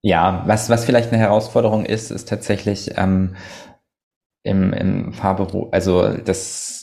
ja, 0.02 0.42
was, 0.46 0.70
was 0.70 0.84
vielleicht 0.84 1.12
eine 1.12 1.20
Herausforderung 1.20 1.84
ist, 1.84 2.10
ist 2.10 2.28
tatsächlich 2.28 2.96
ähm, 2.96 3.36
im, 4.42 4.72
im 4.72 5.12
Fahrberuf, 5.12 5.72
also 5.72 6.16
das 6.16 6.81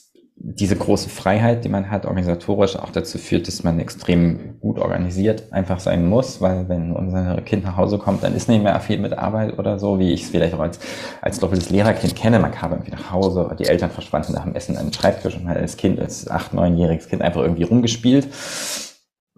diese 0.60 0.76
große 0.76 1.10
Freiheit, 1.10 1.63
die 1.63 1.69
man 1.69 1.89
hat, 1.89 2.06
organisatorisch 2.06 2.76
auch 2.76 2.89
dazu 2.89 3.17
führt, 3.17 3.48
dass 3.48 3.63
man 3.63 3.80
extrem 3.80 4.60
gut 4.60 4.78
organisiert 4.78 5.52
einfach 5.52 5.80
sein 5.80 6.08
muss, 6.08 6.41
weil 6.41 6.67
wenn 6.67 6.91
unser 6.91 7.41
Kind 7.41 7.63
nach 7.63 7.78
Hause 7.78 7.98
kommt, 7.98 8.24
dann 8.24 8.36
ist 8.36 8.50
nicht 8.50 8.62
mehr 8.62 8.80
viel 8.80 9.00
mit 9.00 9.17
Arbeit 9.17 9.58
oder 9.58 9.80
so, 9.80 10.00
wie 10.00 10.12
ich 10.12 10.24
es 10.24 10.30
vielleicht 10.30 10.54
auch 10.54 10.60
als, 10.60 10.80
als 11.22 11.39
doppeltes 11.39 11.69
Lehrerkind 11.69 12.15
kenne. 12.15 12.39
Man 12.39 12.52
kam 12.52 12.72
irgendwie 12.72 12.91
nach 12.91 13.12
Hause, 13.12 13.56
die 13.58 13.65
Eltern 13.65 13.89
verschwanden 13.89 14.34
nach 14.34 14.43
dem 14.43 14.56
Essen 14.56 14.78
an 14.78 14.88
den 14.88 14.93
Schreibtisch 14.93 15.36
und 15.36 15.48
hat 15.48 15.58
als 15.58 15.78
Kind, 15.78 16.00
als 16.00 16.30
acht, 16.30 16.54
neunjähriges 16.54 17.08
Kind 17.08 17.22
einfach 17.22 17.41
irgendwie 17.41 17.63
rumgespielt 17.63 18.28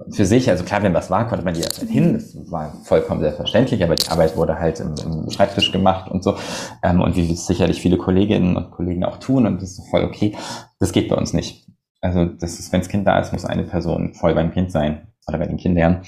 für 0.09 0.25
sich, 0.25 0.49
also 0.49 0.63
klar, 0.63 0.83
wenn 0.83 0.93
was 0.93 1.09
war, 1.09 1.27
konnte 1.27 1.45
man 1.45 1.53
die 1.53 1.61
Zeit 1.61 1.89
hin, 1.89 2.13
das 2.13 2.35
war 2.51 2.73
vollkommen 2.83 3.21
selbstverständlich, 3.21 3.83
aber 3.83 3.95
die 3.95 4.07
Arbeit 4.07 4.35
wurde 4.35 4.57
halt 4.57 4.79
im, 4.79 4.95
im 5.03 5.29
Schreibtisch 5.29 5.71
gemacht 5.71 6.09
und 6.09 6.23
so. 6.23 6.35
Ähm, 6.83 7.01
und 7.01 7.15
wie 7.15 7.31
es 7.31 7.45
sicherlich 7.45 7.81
viele 7.81 7.97
Kolleginnen 7.97 8.55
und 8.57 8.71
Kollegen 8.71 9.03
auch 9.03 9.17
tun, 9.17 9.45
und 9.45 9.61
das 9.61 9.77
ist 9.77 9.89
voll 9.89 10.03
okay. 10.03 10.35
Das 10.81 10.91
geht 10.91 11.07
bei 11.07 11.15
uns 11.15 11.31
nicht. 11.31 11.67
Also 12.01 12.25
das 12.25 12.59
ist, 12.59 12.73
wenn 12.73 12.81
das 12.81 12.89
Kind 12.89 13.07
da 13.07 13.19
ist, 13.19 13.31
muss 13.31 13.45
eine 13.45 13.63
Person 13.63 14.13
voll 14.13 14.33
beim 14.33 14.51
Kind 14.51 14.71
sein 14.71 15.07
oder 15.27 15.37
bei 15.37 15.45
den 15.45 15.57
Kindern. 15.57 16.03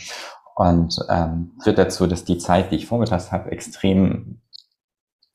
Und 0.55 0.97
ähm, 1.09 1.53
führt 1.63 1.77
dazu, 1.77 2.07
dass 2.07 2.25
die 2.25 2.37
Zeit, 2.37 2.71
die 2.71 2.75
ich 2.75 2.85
vormittags 2.85 3.31
habe, 3.31 3.51
extrem 3.51 4.41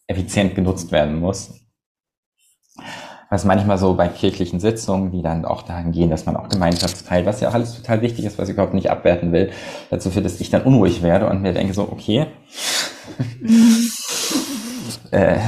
effizient 0.07 0.55
genutzt 0.55 0.93
werden 0.93 1.19
muss 1.19 1.55
was 3.31 3.45
manchmal 3.45 3.77
so 3.77 3.95
bei 3.95 4.09
kirchlichen 4.09 4.59
Sitzungen, 4.59 5.11
die 5.11 5.23
dann 5.23 5.45
auch 5.45 5.63
dahin 5.63 5.93
gehen, 5.93 6.11
dass 6.11 6.25
man 6.25 6.37
auch 6.37 6.49
Gemeinschaftsteil, 6.49 7.27
was 7.27 7.41
ja 7.41 7.51
auch 7.51 7.55
alles 7.55 7.75
total 7.75 8.01
wichtig 8.01 8.25
ist, 8.25 8.39
was 8.39 8.49
ich 8.49 8.55
überhaupt 8.55 8.75
nicht 8.75 8.91
abwerten 8.91 9.33
will, 9.33 9.51
dazu 9.91 10.11
führt, 10.11 10.25
dass 10.25 10.41
ich 10.41 10.51
dann 10.51 10.63
unruhig 10.63 11.03
werde 11.03 11.29
und 11.29 11.43
mir 11.43 11.53
denke 11.53 11.75
so, 11.75 11.83
okay, 11.83 12.27
mhm. 13.41 13.91
äh, 15.11 15.39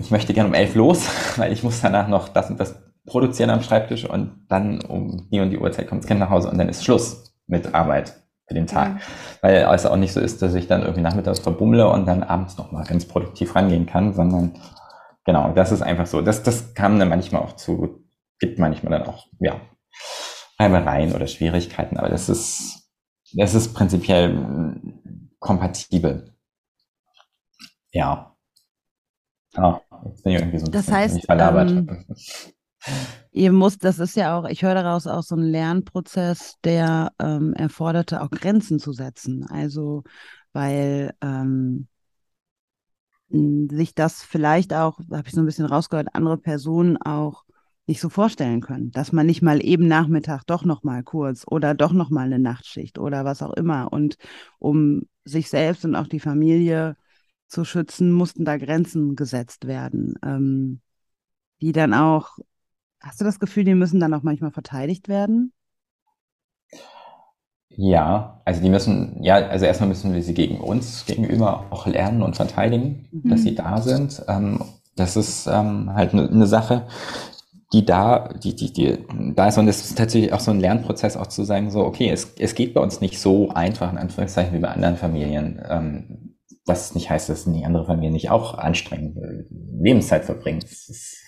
ich 0.00 0.10
möchte 0.10 0.34
gerne 0.34 0.48
um 0.48 0.54
elf 0.54 0.74
los, 0.74 1.06
weil 1.36 1.52
ich 1.52 1.62
muss 1.62 1.80
danach 1.80 2.08
noch 2.08 2.28
das 2.28 2.50
und 2.50 2.58
das 2.58 2.74
produzieren 3.06 3.50
am 3.50 3.62
Schreibtisch 3.62 4.04
und 4.08 4.46
dann 4.48 4.80
um 4.82 5.28
die 5.30 5.40
und 5.40 5.50
die 5.50 5.58
Uhrzeit 5.58 5.88
kommt 5.88 6.02
das 6.02 6.08
Kind 6.08 6.20
nach 6.20 6.30
Hause 6.30 6.50
und 6.50 6.58
dann 6.58 6.68
ist 6.68 6.84
Schluss 6.84 7.34
mit 7.46 7.74
Arbeit 7.74 8.14
für 8.46 8.54
den 8.54 8.66
Tag. 8.66 8.94
Mhm. 8.94 8.98
Weil 9.40 9.68
es 9.74 9.86
auch 9.86 9.96
nicht 9.96 10.12
so 10.12 10.20
ist, 10.20 10.42
dass 10.42 10.54
ich 10.54 10.68
dann 10.68 10.82
irgendwie 10.82 11.02
nachmittags 11.02 11.40
verbummle 11.40 11.88
und 11.88 12.06
dann 12.06 12.22
abends 12.22 12.58
nochmal 12.58 12.84
ganz 12.84 13.04
produktiv 13.04 13.54
rangehen 13.54 13.86
kann, 13.86 14.14
sondern 14.14 14.52
Genau, 15.24 15.52
das 15.52 15.70
ist 15.70 15.82
einfach 15.82 16.06
so. 16.06 16.20
Das, 16.20 16.42
das 16.42 16.74
kam 16.74 16.98
dann 16.98 17.08
manchmal 17.08 17.42
auch 17.42 17.54
zu, 17.56 18.04
gibt 18.40 18.58
manchmal 18.58 18.98
dann 18.98 19.08
auch, 19.08 19.28
ja, 19.38 19.60
Reibereien 20.58 21.12
oder 21.14 21.26
Schwierigkeiten, 21.26 21.96
aber 21.96 22.08
das 22.08 22.28
ist, 22.28 22.90
das 23.34 23.54
ist 23.54 23.72
prinzipiell 23.72 24.80
kompatibel. 25.38 26.34
Ja. 27.92 28.36
Ah, 29.54 29.80
jetzt 30.06 30.24
bin 30.24 30.32
ich 30.32 30.40
irgendwie 30.40 30.58
so 30.58 30.66
ein 30.66 30.72
das 30.72 30.90
heißt, 30.90 31.26
ähm, 31.28 32.04
ihr 33.32 33.52
müsst, 33.52 33.84
das 33.84 33.98
ist 33.98 34.16
ja 34.16 34.36
auch, 34.38 34.48
ich 34.48 34.62
höre 34.62 34.74
daraus 34.74 35.06
auch 35.06 35.22
so 35.22 35.36
ein 35.36 35.42
Lernprozess, 35.42 36.56
der 36.64 37.12
ähm, 37.18 37.54
erforderte, 37.54 38.22
auch 38.22 38.30
Grenzen 38.30 38.78
zu 38.78 38.92
setzen. 38.92 39.46
Also, 39.48 40.04
weil 40.52 41.14
ähm, 41.20 41.88
sich 43.30 43.94
das 43.94 44.22
vielleicht 44.22 44.74
auch, 44.74 44.98
habe 45.10 45.26
ich 45.26 45.32
so 45.34 45.40
ein 45.40 45.46
bisschen 45.46 45.66
rausgehört, 45.66 46.14
andere 46.14 46.36
Personen 46.36 46.96
auch 46.98 47.44
nicht 47.86 48.00
so 48.00 48.08
vorstellen 48.08 48.60
können, 48.60 48.92
dass 48.92 49.12
man 49.12 49.26
nicht 49.26 49.42
mal 49.42 49.64
eben 49.64 49.88
Nachmittag 49.88 50.44
doch 50.46 50.64
noch 50.64 50.82
mal 50.82 51.02
kurz 51.02 51.44
oder 51.46 51.74
doch 51.74 51.92
noch 51.92 52.10
mal 52.10 52.26
eine 52.26 52.38
Nachtschicht 52.38 52.98
oder 52.98 53.24
was 53.24 53.42
auch 53.42 53.54
immer 53.54 53.92
und 53.92 54.16
um 54.58 55.02
sich 55.24 55.48
selbst 55.48 55.84
und 55.84 55.96
auch 55.96 56.06
die 56.06 56.20
Familie 56.20 56.96
zu 57.48 57.64
schützen, 57.64 58.12
mussten 58.12 58.44
da 58.44 58.56
Grenzen 58.56 59.16
gesetzt 59.16 59.66
werden, 59.66 60.14
ähm, 60.24 60.80
die 61.60 61.72
dann 61.72 61.92
auch, 61.94 62.38
hast 63.02 63.20
du 63.20 63.24
das 63.24 63.40
Gefühl, 63.40 63.64
die 63.64 63.74
müssen 63.74 64.00
dann 64.00 64.14
auch 64.14 64.22
manchmal 64.22 64.50
verteidigt 64.50 65.08
werden? 65.08 65.52
Ja, 67.74 68.42
also 68.44 68.60
die 68.60 68.68
müssen, 68.68 69.22
ja, 69.22 69.36
also 69.36 69.64
erstmal 69.64 69.88
müssen 69.88 70.12
wir 70.12 70.22
sie 70.22 70.34
gegen 70.34 70.60
uns 70.60 71.06
gegenüber 71.06 71.66
auch 71.70 71.86
lernen 71.86 72.22
und 72.22 72.36
verteidigen, 72.36 73.08
mhm. 73.10 73.30
dass 73.30 73.42
sie 73.42 73.54
da 73.54 73.80
sind. 73.80 74.22
Ähm, 74.28 74.62
das 74.94 75.16
ist 75.16 75.46
ähm, 75.46 75.92
halt 75.94 76.12
eine 76.12 76.30
ne 76.30 76.46
Sache, 76.46 76.86
die 77.72 77.86
da, 77.86 78.28
die, 78.28 78.54
die, 78.54 78.72
die 78.72 78.98
da 79.34 79.48
ist 79.48 79.56
und 79.56 79.68
es 79.68 79.84
ist 79.84 79.96
tatsächlich 79.96 80.34
auch 80.34 80.40
so 80.40 80.50
ein 80.50 80.60
Lernprozess, 80.60 81.16
auch 81.16 81.28
zu 81.28 81.44
sagen, 81.44 81.70
so, 81.70 81.80
okay, 81.84 82.10
es, 82.10 82.34
es 82.38 82.54
geht 82.54 82.74
bei 82.74 82.82
uns 82.82 83.00
nicht 83.00 83.18
so 83.18 83.48
einfach, 83.48 83.90
in 83.90 83.98
Anführungszeichen, 83.98 84.52
wie 84.52 84.60
bei 84.60 84.68
anderen 84.68 84.96
Familien. 84.96 85.62
Ähm, 85.66 86.36
was 86.64 86.94
nicht 86.94 87.10
heißt, 87.10 87.28
dass 87.28 87.44
die 87.44 87.64
andere 87.64 87.86
Familie 87.86 88.12
nicht 88.12 88.30
auch 88.30 88.56
anstrengend 88.56 89.16
Lebenszeit 89.80 90.24
verbringt. 90.24 90.62
Das 90.62 90.88
ist 90.88 91.21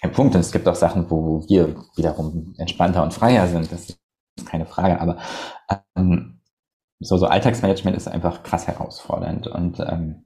kein 0.00 0.12
Punkt. 0.12 0.34
Und 0.34 0.40
es 0.40 0.52
gibt 0.52 0.68
auch 0.68 0.74
Sachen, 0.74 1.10
wo 1.10 1.44
wir 1.48 1.76
wiederum 1.96 2.54
entspannter 2.58 3.02
und 3.02 3.14
freier 3.14 3.46
sind. 3.46 3.70
Das 3.70 3.96
keine 4.46 4.66
Frage, 4.66 5.00
aber 5.00 5.18
ähm, 5.96 6.40
so, 7.00 7.16
so 7.16 7.26
Alltagsmanagement 7.26 7.96
ist 7.96 8.08
einfach 8.08 8.42
krass 8.42 8.66
herausfordernd 8.66 9.46
und 9.46 9.80
ähm, 9.80 10.24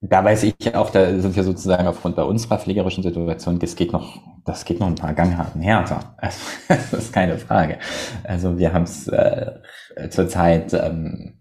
da 0.00 0.22
weiß 0.22 0.42
ich 0.42 0.74
auch, 0.74 0.90
da 0.90 1.18
sind 1.18 1.34
wir 1.34 1.44
sozusagen 1.44 1.86
aufgrund 1.86 2.16
bei 2.16 2.24
unserer 2.24 2.58
pflegerischen 2.58 3.02
Situation, 3.02 3.58
das 3.58 3.74
geht 3.74 3.92
noch, 3.92 4.22
das 4.44 4.66
geht 4.66 4.78
noch 4.78 4.86
ein 4.86 4.96
paar 4.96 5.14
Gangharten 5.14 5.62
härter. 5.62 6.14
Also, 6.18 6.40
das 6.68 6.92
ist 6.92 7.12
keine 7.12 7.38
Frage. 7.38 7.78
Also 8.22 8.58
wir 8.58 8.74
haben 8.74 8.82
es 8.82 9.08
äh, 9.08 9.52
zurzeit, 10.10 10.74
ähm, 10.74 11.40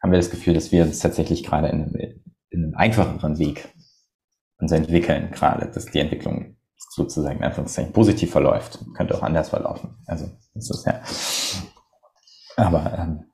haben 0.00 0.12
wir 0.12 0.18
das 0.18 0.30
Gefühl, 0.30 0.54
dass 0.54 0.70
wir 0.70 0.84
uns 0.84 1.00
tatsächlich 1.00 1.42
gerade 1.42 1.68
in, 1.68 1.92
in 2.50 2.64
einem 2.64 2.74
einfacheren 2.76 3.38
Weg 3.38 3.73
uns 4.64 4.72
entwickeln, 4.72 5.30
gerade, 5.30 5.70
dass 5.70 5.86
die 5.86 6.00
Entwicklung 6.00 6.56
sozusagen 6.76 7.38
in 7.38 7.44
Anführungszeichen 7.44 7.92
positiv 7.92 8.30
verläuft. 8.30 8.78
Könnte 8.96 9.14
auch 9.14 9.22
anders 9.22 9.50
verlaufen. 9.50 9.96
Also 10.06 10.30
das 10.54 10.70
ist 10.70 10.86
ja. 10.86 11.00
Aber 12.56 12.92
ähm, 12.98 13.24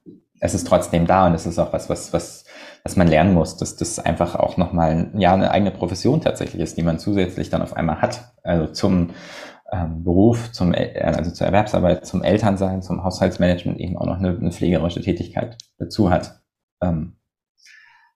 es 0.41 0.55
ist 0.55 0.67
trotzdem 0.67 1.07
da 1.07 1.27
und 1.27 1.35
es 1.35 1.47
ist 1.47 1.59
auch 1.59 1.73
was, 1.73 1.89
was, 1.91 2.13
was, 2.13 2.45
was 2.83 2.97
man 2.97 3.09
lernen 3.09 3.35
muss, 3.35 3.57
dass 3.57 3.77
das 3.77 3.99
einfach 3.99 4.35
auch 4.35 4.57
nochmal 4.57 5.13
ja 5.15 5.35
eine 5.35 5.51
eigene 5.51 5.71
Profession 5.71 6.21
tatsächlich 6.21 6.63
ist, 6.63 6.77
die 6.79 6.83
man 6.83 6.99
zusätzlich 6.99 7.51
dann 7.51 7.63
auf 7.63 7.77
einmal 7.77 8.01
hat. 8.01 8.33
Also 8.43 8.73
zum 8.73 9.11
ähm, 9.71 10.03
Beruf, 10.03 10.51
zum 10.53 10.75
also 10.75 11.31
zur 11.31 11.47
Erwerbsarbeit, 11.47 12.07
zum 12.07 12.23
Elternsein, 12.23 12.83
zum 12.83 13.05
Haushaltsmanagement 13.05 13.79
eben 13.79 13.97
auch 13.99 14.07
noch 14.07 14.19
eine, 14.19 14.31
eine 14.31 14.53
pflegerische 14.53 15.03
Tätigkeit 15.03 15.59
dazu 15.79 16.11
hat. 16.11 16.41
Ähm, 16.83 17.19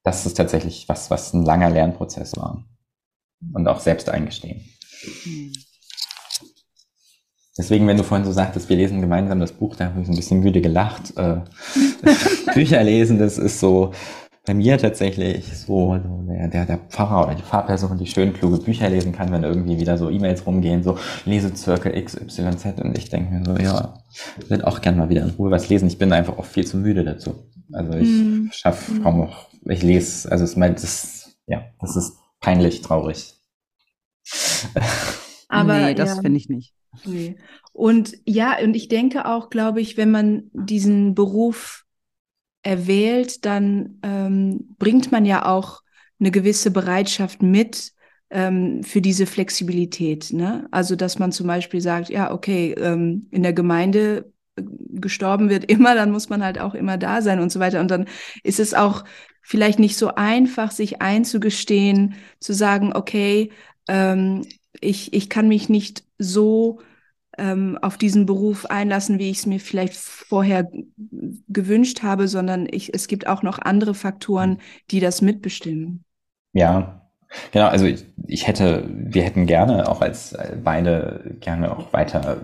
das 0.03 0.27
ist 0.27 0.37
tatsächlich 0.37 0.89
was, 0.89 1.11
was 1.11 1.33
ein 1.33 1.45
langer 1.45 1.71
Lernprozess 1.71 2.37
war. 2.37 2.65
Und 3.53 3.69
auch 3.69 3.81
selbst 3.81 4.09
eingestehen. 4.09 4.65
Hm. 5.25 5.53
Deswegen, 7.57 7.87
wenn 7.87 7.97
du 7.97 8.03
vorhin 8.03 8.27
so 8.27 8.33
sagtest, 8.33 8.69
wir 8.69 8.77
lesen 8.77 9.01
gemeinsam 9.01 9.39
das 9.39 9.53
Buch, 9.53 9.77
da 9.77 9.87
habe 9.87 10.03
ich 10.03 10.09
ein 10.09 10.17
bisschen 10.17 10.41
müde 10.41 10.61
gelacht. 10.61 11.17
Äh, 11.17 11.37
Bücher 12.55 12.83
lesen, 12.83 13.19
das 13.19 13.39
ist 13.39 13.61
so 13.61 13.93
bei 14.47 14.53
mir 14.53 14.77
tatsächlich 14.77 15.57
so, 15.57 15.97
so 15.97 16.25
der, 16.29 16.49
der, 16.49 16.67
der 16.67 16.79
Pfarrer 16.79 17.27
oder 17.27 17.35
die 17.35 17.43
Pfarrperson, 17.43 17.97
die 17.97 18.07
schön 18.07 18.35
kluge 18.35 18.59
Bücher 18.59 18.91
lesen 18.91 19.13
kann, 19.13 19.33
wenn 19.33 19.43
irgendwie 19.43 19.81
wieder 19.81 19.97
so 19.97 20.11
E-Mails 20.11 20.47
rumgehen, 20.47 20.83
so 20.83 20.99
Lesezirkel 21.25 21.93
XYZ 22.05 22.81
und 22.83 22.99
ich 22.99 23.09
denke 23.09 23.33
mir 23.33 23.45
so, 23.45 23.57
ja, 23.57 23.95
ich 24.39 24.51
würde 24.51 24.67
auch 24.67 24.83
gerne 24.83 24.99
mal 24.99 25.09
wieder 25.09 25.23
in 25.23 25.31
Ruhe 25.31 25.51
was 25.51 25.69
lesen. 25.71 25.89
Ich 25.89 25.99
bin 25.99 26.13
einfach 26.13 26.37
auch 26.37 26.45
viel 26.45 26.67
zu 26.67 26.77
müde 26.77 27.05
dazu. 27.05 27.47
Also 27.73 27.95
ich 27.95 28.09
mm. 28.09 28.49
schaffe 28.53 29.01
kaum 29.01 29.19
noch, 29.19 29.49
ich 29.67 29.83
lese, 29.83 30.31
also 30.31 30.45
es 30.45 30.57
meint, 30.57 30.83
das, 30.83 31.37
ja, 31.47 31.63
das 31.81 31.97
ist 31.97 32.19
peinlich 32.41 32.83
traurig. 32.83 33.34
Aber 35.49 35.79
nee, 35.81 35.95
das 35.95 36.17
ja. 36.17 36.23
finde 36.23 36.39
ich 36.39 36.49
nicht. 36.49 36.75
Nee. 37.05 37.37
Und 37.73 38.15
ja, 38.25 38.59
und 38.63 38.75
ich 38.75 38.89
denke 38.89 39.27
auch, 39.27 39.51
glaube 39.51 39.81
ich, 39.81 39.97
wenn 39.97 40.11
man 40.11 40.51
diesen 40.53 41.15
Beruf 41.15 41.85
erwählt, 42.63 43.45
dann 43.45 43.99
ähm, 44.03 44.75
bringt 44.79 45.13
man 45.13 45.25
ja 45.25 45.45
auch 45.45 45.83
eine 46.21 46.31
gewisse 46.31 46.71
Bereitschaft 46.71 47.43
mit 47.43 47.93
ähm, 48.31 48.83
für 48.83 49.01
diese 49.01 49.27
Flexibilität. 49.27 50.33
Ne? 50.33 50.67
Also, 50.71 50.97
dass 50.97 51.19
man 51.19 51.33
zum 51.33 51.47
Beispiel 51.47 51.81
sagt, 51.81 52.09
ja, 52.09 52.33
okay, 52.33 52.73
ähm, 52.73 53.27
in 53.31 53.43
der 53.43 53.53
Gemeinde 53.53 54.33
gestorben 54.57 55.51
wird 55.51 55.65
immer, 55.65 55.95
dann 55.95 56.11
muss 56.11 56.29
man 56.29 56.43
halt 56.43 56.61
auch 56.61 56.75
immer 56.75 56.97
da 56.97 57.23
sein 57.23 57.41
und 57.41 57.51
so 57.51 57.61
weiter. 57.61 57.81
Und 57.81 57.91
dann 57.91 58.07
ist 58.43 58.61
es 58.61 58.73
auch 58.73 59.05
vielleicht 59.43 59.79
nicht 59.79 59.97
so 59.97 60.15
einfach, 60.15 60.71
sich 60.71 61.03
einzugestehen, 61.03 62.15
zu 62.41 62.53
sagen, 62.53 62.93
okay, 62.95 63.51
ähm, 63.89 64.47
ich, 64.81 65.13
ich 65.13 65.31
kann 65.31 65.49
mich 65.49 65.69
nicht 65.69 66.05
so 66.19 66.81
ähm, 67.39 67.79
auf 67.83 67.99
diesen 67.99 68.27
Beruf 68.27 68.67
einlassen, 68.67 69.19
wie 69.19 69.31
ich 69.31 69.39
es 69.39 69.47
mir 69.47 69.61
vielleicht 69.61 69.95
vorher 69.95 70.71
gewünscht 71.49 72.03
habe, 72.03 72.29
sondern 72.29 72.67
ich, 72.71 72.95
es 72.95 73.09
gibt 73.09 73.27
auch 73.27 73.43
noch 73.43 73.59
andere 73.59 73.95
Faktoren, 73.95 74.61
die 74.91 75.01
das 75.01 75.23
mitbestimmen. 75.23 76.05
Ja, 76.53 77.04
Genau, 77.53 77.67
also 77.67 77.87
ich, 77.87 78.05
ich 78.27 78.47
hätte, 78.47 78.85
wir 78.89 79.23
hätten 79.23 79.47
gerne 79.47 79.89
auch 79.89 80.01
als 80.01 80.37
beide 80.63 81.37
gerne 81.41 81.77
auch 81.77 81.93
weiter 81.93 82.39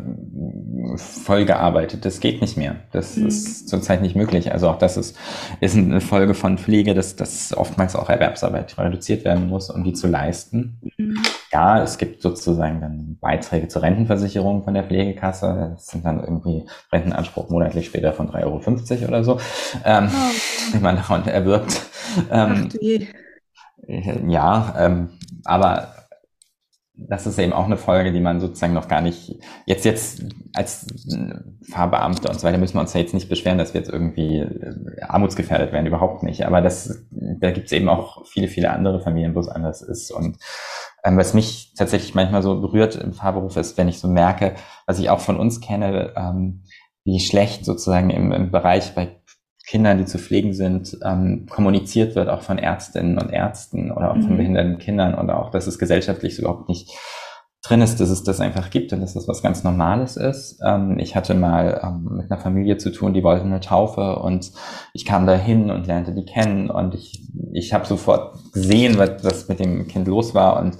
voll 0.97 1.45
gearbeitet. 1.45 2.05
Das 2.05 2.21
geht 2.21 2.41
nicht 2.41 2.57
mehr. 2.57 2.77
Das 2.93 3.17
mhm. 3.17 3.27
ist 3.27 3.69
zurzeit 3.69 4.03
nicht 4.03 4.17
möglich. 4.17 4.53
Also 4.53 4.69
auch 4.69 4.79
das 4.79 4.97
ist, 4.97 5.17
ist 5.61 5.77
eine 5.77 6.01
Folge 6.01 6.35
von 6.35 6.59
Pflege, 6.59 6.95
dass, 6.95 7.17
dass 7.17 7.57
oftmals 7.57 7.97
auch 7.97 8.09
Erwerbsarbeit 8.09 8.77
reduziert 8.79 9.25
werden 9.25 9.49
muss, 9.49 9.71
um 9.71 9.85
die 9.85 9.93
zu 9.93 10.07
leisten. 10.07 10.81
Mhm. 10.97 11.19
Ja, 11.53 11.83
es 11.83 11.99
gibt 11.99 12.23
sozusagen 12.23 12.81
dann 12.81 13.19
Beiträge 13.21 13.69
zur 13.69 13.83
Rentenversicherung 13.83 14.65
von 14.65 14.75
der 14.75 14.85
Pflegekasse. 14.85 15.73
Das 15.75 15.87
sind 15.87 16.05
dann 16.05 16.21
irgendwie 16.21 16.67
Rentenanspruch 16.93 17.51
monatlich 17.51 17.87
später 17.87 18.13
von 18.13 18.31
3,50 18.31 18.45
Euro 18.45 19.09
oder 19.09 19.25
so, 19.25 19.39
ähm, 19.85 20.09
oh. 20.11 20.73
die 20.75 20.79
man 20.81 20.97
davon 20.97 21.27
erwirbt. 21.27 21.83
Ähm, 22.31 22.69
Ach, 22.71 22.75
ja, 24.29 24.75
ähm, 24.79 25.11
aber 25.45 25.95
das 27.09 27.27
ist 27.27 27.39
eben 27.39 27.53
auch 27.53 27.65
eine 27.65 27.77
Folge, 27.77 28.13
die 28.13 28.21
man 28.21 28.41
sozusagen 28.41 28.75
noch 28.75 28.89
gar 28.89 29.01
nicht, 29.01 29.39
jetzt, 29.67 29.85
jetzt 29.85 30.23
als 30.55 30.87
Fahrbeamte 31.71 32.29
und 32.29 32.39
so 32.39 32.47
weiter 32.47 32.59
müssen 32.59 32.75
wir 32.75 32.81
uns 32.81 32.93
ja 32.93 33.01
jetzt 33.01 33.15
nicht 33.15 33.29
beschweren, 33.29 33.59
dass 33.59 33.75
wir 33.75 33.81
jetzt 33.81 33.91
irgendwie 33.91 34.39
äh, 34.39 35.01
armutsgefährdet 35.03 35.73
werden, 35.73 35.87
überhaupt 35.87 36.23
nicht. 36.23 36.47
Aber 36.47 36.61
das, 36.61 37.07
da 37.11 37.51
gibt 37.51 37.67
es 37.67 37.73
eben 37.73 37.89
auch 37.89 38.27
viele, 38.27 38.49
viele 38.49 38.71
andere 38.71 39.01
Familien, 39.01 39.35
wo 39.35 39.41
es 39.41 39.49
anders 39.49 39.83
ist. 39.83 40.11
Und 40.11 40.37
ähm, 41.05 41.17
was 41.17 41.35
mich 41.35 41.75
tatsächlich 41.77 42.15
manchmal 42.15 42.43
so 42.43 42.61
berührt 42.61 42.97
im 42.97 43.13
Fahrberuf 43.13 43.57
ist, 43.57 43.79
wenn 43.79 43.89
ich 43.89 43.99
so 43.99 44.09
merke, 44.09 44.55
was 44.87 44.99
ich 44.99 45.11
auch 45.11 45.21
von 45.21 45.39
uns 45.39 45.61
kenne, 45.61 46.13
ähm, 46.17 46.65
wie 47.05 47.21
schlecht 47.21 47.65
sozusagen 47.65 48.11
im, 48.11 48.33
im 48.33 48.51
Bereich 48.51 48.95
bei 48.95 49.20
Kindern, 49.71 49.99
die 49.99 50.05
zu 50.05 50.19
pflegen 50.19 50.53
sind, 50.53 50.99
ähm, 51.05 51.47
kommuniziert 51.49 52.17
wird, 52.17 52.29
auch 52.29 52.43
von 52.43 52.59
Ärztinnen 52.59 53.19
und 53.19 53.31
Ärzten 53.31 53.93
oder 53.93 54.11
auch 54.11 54.17
mhm. 54.17 54.23
von 54.23 54.37
behinderten 54.37 54.79
Kindern 54.79 55.15
oder 55.15 55.41
auch, 55.41 55.53
dass 55.53 55.69
es 55.69 55.79
gesellschaftlich 55.79 56.35
so 56.35 56.43
überhaupt 56.43 56.69
nicht 56.69 56.91
drin 57.63 57.81
ist, 57.81 58.01
dass 58.01 58.11
es 58.11 58.25
das 58.25 58.41
einfach 58.41 58.71
gibt 58.71 58.93
und 58.93 59.01
dass 59.01 59.15
das 59.15 59.29
was 59.29 59.43
ganz 59.43 59.63
Normales 59.63 60.17
ist. 60.17 60.59
Ähm, 60.67 60.99
ich 60.99 61.15
hatte 61.15 61.35
mal 61.35 61.81
ähm, 61.85 62.17
mit 62.17 62.33
einer 62.33 62.41
Familie 62.41 62.79
zu 62.79 62.91
tun, 62.91 63.15
die 63.15 63.23
wollten 63.23 63.47
eine 63.47 63.61
Taufe 63.61 64.17
und 64.17 64.51
ich 64.93 65.05
kam 65.05 65.25
da 65.25 65.37
hin 65.37 65.71
und 65.71 65.87
lernte 65.87 66.15
die 66.15 66.25
kennen 66.25 66.69
und 66.69 66.97
ich, 66.97 67.29
ich 67.53 67.73
habe 67.73 67.87
sofort 67.87 68.39
gesehen, 68.53 68.99
was, 68.99 69.23
was 69.23 69.49
mit 69.49 69.61
dem 69.61 69.87
Kind 69.87 70.09
los 70.09 70.35
war 70.35 70.59
und 70.59 70.79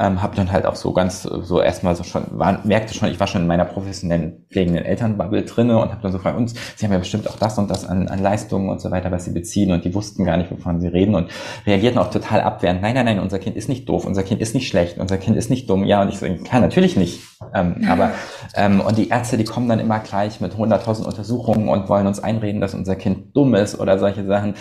ähm, 0.00 0.22
habe 0.22 0.36
dann 0.36 0.52
halt 0.52 0.64
auch 0.64 0.76
so 0.76 0.92
ganz 0.92 1.22
so 1.22 1.60
erstmal 1.60 1.96
so 1.96 2.04
schon 2.04 2.22
war, 2.30 2.64
merkte 2.64 2.94
schon, 2.94 3.10
ich 3.10 3.18
war 3.18 3.26
schon 3.26 3.42
in 3.42 3.48
meiner 3.48 3.64
professionellen 3.64 4.44
pflegenden 4.48 4.84
Elternbubble 4.84 5.42
drinne 5.42 5.76
und 5.78 5.90
habe 5.90 6.00
dann 6.00 6.12
so 6.12 6.18
gefragt, 6.18 6.38
und 6.38 6.54
sie 6.76 6.86
haben 6.86 6.92
ja 6.92 6.98
bestimmt 6.98 7.28
auch 7.28 7.36
das 7.36 7.58
und 7.58 7.68
das 7.68 7.84
an, 7.84 8.06
an 8.06 8.22
Leistungen 8.22 8.68
und 8.70 8.80
so 8.80 8.92
weiter, 8.92 9.10
was 9.10 9.24
sie 9.24 9.32
beziehen 9.32 9.72
und 9.72 9.84
die 9.84 9.92
wussten 9.94 10.24
gar 10.24 10.36
nicht, 10.36 10.52
wovon 10.52 10.80
sie 10.80 10.86
reden 10.86 11.16
und 11.16 11.30
reagierten 11.66 11.98
auch 11.98 12.10
total 12.10 12.40
abwehrend. 12.42 12.80
Nein, 12.80 12.94
nein, 12.94 13.06
nein, 13.06 13.18
unser 13.18 13.40
Kind 13.40 13.56
ist 13.56 13.68
nicht 13.68 13.88
doof, 13.88 14.04
unser 14.04 14.22
Kind 14.22 14.40
ist 14.40 14.54
nicht 14.54 14.68
schlecht, 14.68 14.98
unser 14.98 15.18
Kind 15.18 15.36
ist 15.36 15.50
nicht 15.50 15.68
dumm. 15.68 15.84
Ja, 15.84 16.02
und 16.02 16.10
ich 16.10 16.18
so, 16.18 16.26
ja, 16.26 16.60
natürlich 16.60 16.96
nicht. 16.96 17.20
Ähm, 17.52 17.84
aber 17.88 18.12
ähm, 18.54 18.80
und 18.80 18.98
die 18.98 19.08
Ärzte, 19.08 19.36
die 19.36 19.44
kommen 19.44 19.68
dann 19.68 19.80
immer 19.80 19.98
gleich 19.98 20.40
mit 20.40 20.54
100.000 20.54 21.06
Untersuchungen 21.06 21.68
und 21.68 21.88
wollen 21.88 22.06
uns 22.06 22.20
einreden, 22.20 22.60
dass 22.60 22.72
unser 22.72 22.94
Kind 22.94 23.36
dumm 23.36 23.56
ist 23.56 23.80
oder 23.80 23.98
solche 23.98 24.24
Sachen. 24.24 24.54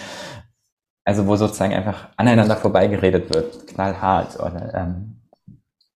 Also 1.05 1.27
wo 1.27 1.35
sozusagen 1.37 1.73
einfach 1.73 2.09
aneinander 2.17 2.57
vorbeigeredet 2.57 3.33
wird, 3.33 3.67
knallhart 3.67 4.35
oder 4.39 4.73
ähm, 4.73 5.16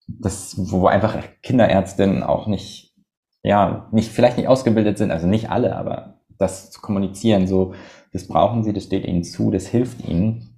das, 0.06 0.54
wo 0.58 0.86
einfach 0.86 1.18
Kinderärztinnen 1.42 2.22
auch 2.22 2.46
nicht, 2.46 2.94
ja, 3.42 3.88
nicht, 3.92 4.10
vielleicht 4.10 4.36
nicht 4.36 4.48
ausgebildet 4.48 4.98
sind, 4.98 5.10
also 5.10 5.26
nicht 5.26 5.50
alle, 5.50 5.76
aber 5.76 6.20
das 6.38 6.70
zu 6.70 6.80
kommunizieren, 6.80 7.46
so, 7.46 7.74
das 8.12 8.26
brauchen 8.26 8.64
sie, 8.64 8.72
das 8.72 8.84
steht 8.84 9.06
ihnen 9.06 9.24
zu, 9.24 9.50
das 9.50 9.66
hilft 9.66 10.06
ihnen. 10.06 10.48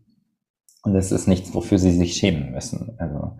Und 0.82 0.92
das 0.92 1.12
ist 1.12 1.26
nichts, 1.26 1.54
wofür 1.54 1.78
sie 1.78 1.92
sich 1.92 2.14
schämen 2.14 2.52
müssen. 2.52 2.96
Also, 2.98 3.38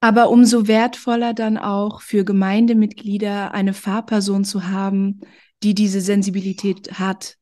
aber 0.00 0.30
umso 0.30 0.68
wertvoller 0.68 1.34
dann 1.34 1.58
auch 1.58 2.00
für 2.00 2.24
Gemeindemitglieder 2.24 3.52
eine 3.52 3.74
Fahrperson 3.74 4.44
zu 4.44 4.68
haben, 4.68 5.20
die 5.64 5.74
diese 5.74 6.00
Sensibilität 6.00 7.00
hat 7.00 7.36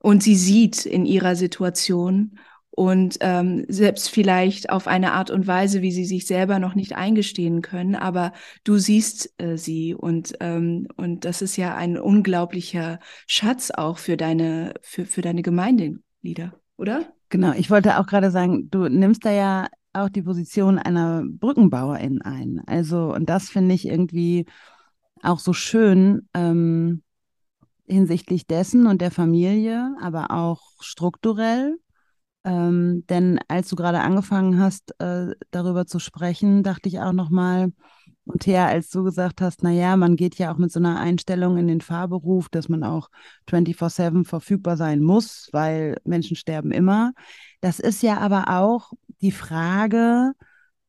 und 0.00 0.22
sie 0.22 0.34
sieht 0.34 0.84
in 0.84 1.06
ihrer 1.06 1.36
Situation 1.36 2.38
und 2.74 3.18
ähm, 3.20 3.66
selbst 3.68 4.08
vielleicht 4.08 4.70
auf 4.70 4.86
eine 4.86 5.12
Art 5.12 5.30
und 5.30 5.46
Weise, 5.46 5.82
wie 5.82 5.92
sie 5.92 6.06
sich 6.06 6.26
selber 6.26 6.58
noch 6.58 6.74
nicht 6.74 6.96
eingestehen 6.96 7.60
können, 7.60 7.94
aber 7.94 8.32
du 8.64 8.78
siehst 8.78 9.34
äh, 9.40 9.56
sie 9.58 9.94
und 9.94 10.34
ähm, 10.40 10.88
und 10.96 11.26
das 11.26 11.42
ist 11.42 11.56
ja 11.56 11.76
ein 11.76 11.98
unglaublicher 11.98 12.98
Schatz 13.26 13.70
auch 13.70 13.98
für 13.98 14.16
deine 14.16 14.72
für 14.80 15.04
für 15.04 15.20
deine 15.20 15.42
Gemeindeglieder, 15.42 16.54
oder? 16.78 17.12
Genau, 17.28 17.52
ich 17.52 17.70
wollte 17.70 17.98
auch 17.98 18.06
gerade 18.06 18.30
sagen, 18.30 18.70
du 18.70 18.88
nimmst 18.88 19.24
da 19.24 19.32
ja 19.32 19.68
auch 19.92 20.08
die 20.08 20.22
Position 20.22 20.78
einer 20.78 21.24
Brückenbauerin 21.26 22.22
ein. 22.22 22.62
Also 22.66 23.14
und 23.14 23.28
das 23.28 23.50
finde 23.50 23.74
ich 23.74 23.86
irgendwie 23.86 24.46
auch 25.22 25.38
so 25.38 25.52
schön. 25.52 26.28
Ähm, 26.32 27.02
hinsichtlich 27.86 28.46
dessen 28.46 28.86
und 28.86 29.00
der 29.00 29.10
Familie, 29.10 29.94
aber 30.00 30.30
auch 30.30 30.60
strukturell, 30.80 31.76
ähm, 32.44 33.04
denn 33.08 33.40
als 33.48 33.68
du 33.68 33.76
gerade 33.76 34.00
angefangen 34.00 34.58
hast, 34.58 34.98
äh, 35.00 35.34
darüber 35.50 35.86
zu 35.86 35.98
sprechen, 35.98 36.62
dachte 36.62 36.88
ich 36.88 37.00
auch 37.00 37.12
nochmal, 37.12 37.72
und 38.24 38.42
Thea, 38.42 38.66
als 38.66 38.90
du 38.90 39.02
gesagt 39.02 39.40
hast, 39.40 39.62
naja, 39.64 39.96
man 39.96 40.14
geht 40.14 40.36
ja 40.36 40.52
auch 40.52 40.58
mit 40.58 40.70
so 40.70 40.78
einer 40.78 41.00
Einstellung 41.00 41.56
in 41.56 41.66
den 41.66 41.80
Fahrberuf, 41.80 42.48
dass 42.48 42.68
man 42.68 42.84
auch 42.84 43.08
24-7 43.48 44.24
verfügbar 44.24 44.76
sein 44.76 45.00
muss, 45.00 45.48
weil 45.52 45.96
Menschen 46.04 46.36
sterben 46.36 46.70
immer. 46.70 47.12
Das 47.60 47.80
ist 47.80 48.02
ja 48.02 48.18
aber 48.18 48.48
auch 48.48 48.92
die 49.20 49.32
Frage, 49.32 50.32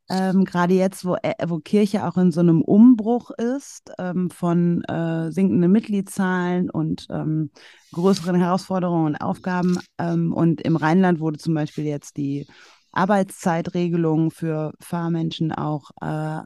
ähm, 0.09 0.45
gerade 0.45 0.73
jetzt, 0.73 1.05
wo, 1.05 1.15
äh, 1.21 1.33
wo 1.47 1.59
Kirche 1.59 2.05
auch 2.05 2.17
in 2.17 2.31
so 2.31 2.41
einem 2.41 2.61
Umbruch 2.61 3.31
ist 3.31 3.91
ähm, 3.97 4.29
von 4.29 4.83
äh, 4.83 5.31
sinkenden 5.31 5.71
Mitgliedszahlen 5.71 6.69
und 6.69 7.07
ähm, 7.09 7.51
größeren 7.93 8.35
Herausforderungen 8.35 9.07
und 9.07 9.15
Aufgaben. 9.17 9.79
Ähm, 9.97 10.33
und 10.33 10.61
im 10.61 10.75
Rheinland 10.75 11.19
wurde 11.19 11.37
zum 11.37 11.53
Beispiel 11.53 11.85
jetzt 11.85 12.17
die 12.17 12.47
Arbeitszeitregelung 12.91 14.31
für 14.31 14.73
Fahrmenschen 14.79 15.51
auch 15.51 15.89
äh, 16.01 16.41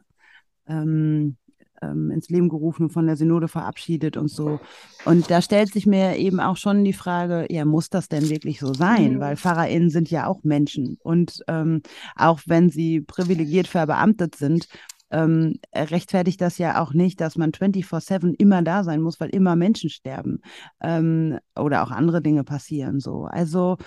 ähm, 1.82 2.10
ins 2.10 2.28
Leben 2.28 2.48
gerufen 2.48 2.84
und 2.84 2.90
von 2.90 3.06
der 3.06 3.16
Synode 3.16 3.48
verabschiedet 3.48 4.16
und 4.16 4.28
so. 4.28 4.60
Und 5.04 5.30
da 5.30 5.42
stellt 5.42 5.72
sich 5.72 5.86
mir 5.86 6.16
eben 6.16 6.40
auch 6.40 6.56
schon 6.56 6.84
die 6.84 6.92
Frage, 6.92 7.46
ja, 7.50 7.64
muss 7.64 7.90
das 7.90 8.08
denn 8.08 8.28
wirklich 8.28 8.60
so 8.60 8.74
sein? 8.74 9.14
Mhm. 9.14 9.20
Weil 9.20 9.36
PfarrerInnen 9.36 9.90
sind 9.90 10.10
ja 10.10 10.26
auch 10.26 10.42
Menschen. 10.44 10.98
Und 11.02 11.42
ähm, 11.48 11.82
auch 12.16 12.40
wenn 12.46 12.70
sie 12.70 13.00
privilegiert 13.00 13.66
verbeamtet 13.66 14.34
sind, 14.34 14.68
ähm, 15.10 15.58
rechtfertigt 15.74 16.40
das 16.40 16.58
ja 16.58 16.82
auch 16.82 16.92
nicht, 16.92 17.20
dass 17.20 17.36
man 17.36 17.52
24-7 17.52 18.34
immer 18.38 18.62
da 18.62 18.84
sein 18.84 19.00
muss, 19.00 19.20
weil 19.20 19.30
immer 19.30 19.56
Menschen 19.56 19.90
sterben 19.90 20.40
ähm, 20.80 21.38
oder 21.56 21.82
auch 21.82 21.90
andere 21.90 22.20
Dinge 22.20 22.44
passieren. 22.44 23.00
So. 23.00 23.24
Also 23.24 23.78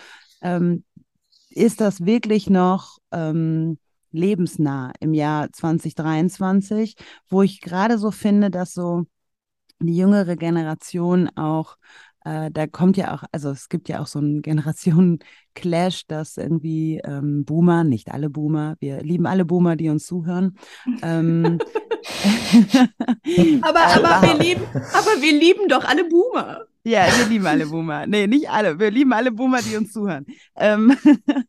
ähm, 0.42 0.84
ist 1.50 1.82
das 1.82 2.06
wirklich 2.06 2.50
noch 2.50 2.98
ähm, 3.12 3.78
lebensnah 4.12 4.92
im 5.00 5.14
Jahr 5.14 5.52
2023, 5.52 6.96
wo 7.30 7.42
ich 7.42 7.62
gerade 7.62 7.98
so 7.98 8.12
finde, 8.12 8.50
dass 8.52 8.74
so 8.74 9.06
die 9.80 9.96
jüngere 9.98 10.36
Generation 10.36 11.30
auch 11.36 11.78
äh, 12.24 12.52
da 12.52 12.68
kommt 12.68 12.98
ja 12.98 13.14
auch, 13.14 13.24
also 13.32 13.50
es 13.50 13.70
gibt 13.70 13.90
ja 13.90 14.00
auch 14.00 14.08
so 14.08 14.20
einen 14.20 14.42
Generationen-Clash, 14.42 16.08
dass 16.08 16.38
irgendwie 16.38 17.02
ähm, 17.04 17.46
Boomer, 17.46 17.84
nicht 17.84 18.12
alle 18.12 18.30
Boomer, 18.30 18.76
wir 18.80 19.02
lieben 19.02 19.26
alle 19.26 19.46
Boomer, 19.46 19.76
die 19.76 19.90
uns 19.90 20.06
zuhören. 20.06 20.58
ähm, 21.02 21.60
aber, 23.62 23.80
aber, 23.86 24.28
wir 24.28 24.38
lieben, 24.40 24.64
aber 24.74 25.22
wir 25.22 25.34
lieben 25.34 25.68
doch 25.68 25.84
alle 25.86 26.06
Boomer. 26.06 26.66
Ja, 26.84 27.06
wir 27.18 27.28
lieben 27.28 27.46
alle 27.46 27.66
Boomer. 27.68 28.08
Nee, 28.08 28.28
nicht 28.28 28.50
alle. 28.50 28.80
Wir 28.80 28.92
lieben 28.92 29.14
alle 29.14 29.32
Boomer, 29.32 29.62
die 29.62 29.78
uns 29.78 29.94
zuhören. 29.94 30.26
Ähm. 30.56 30.98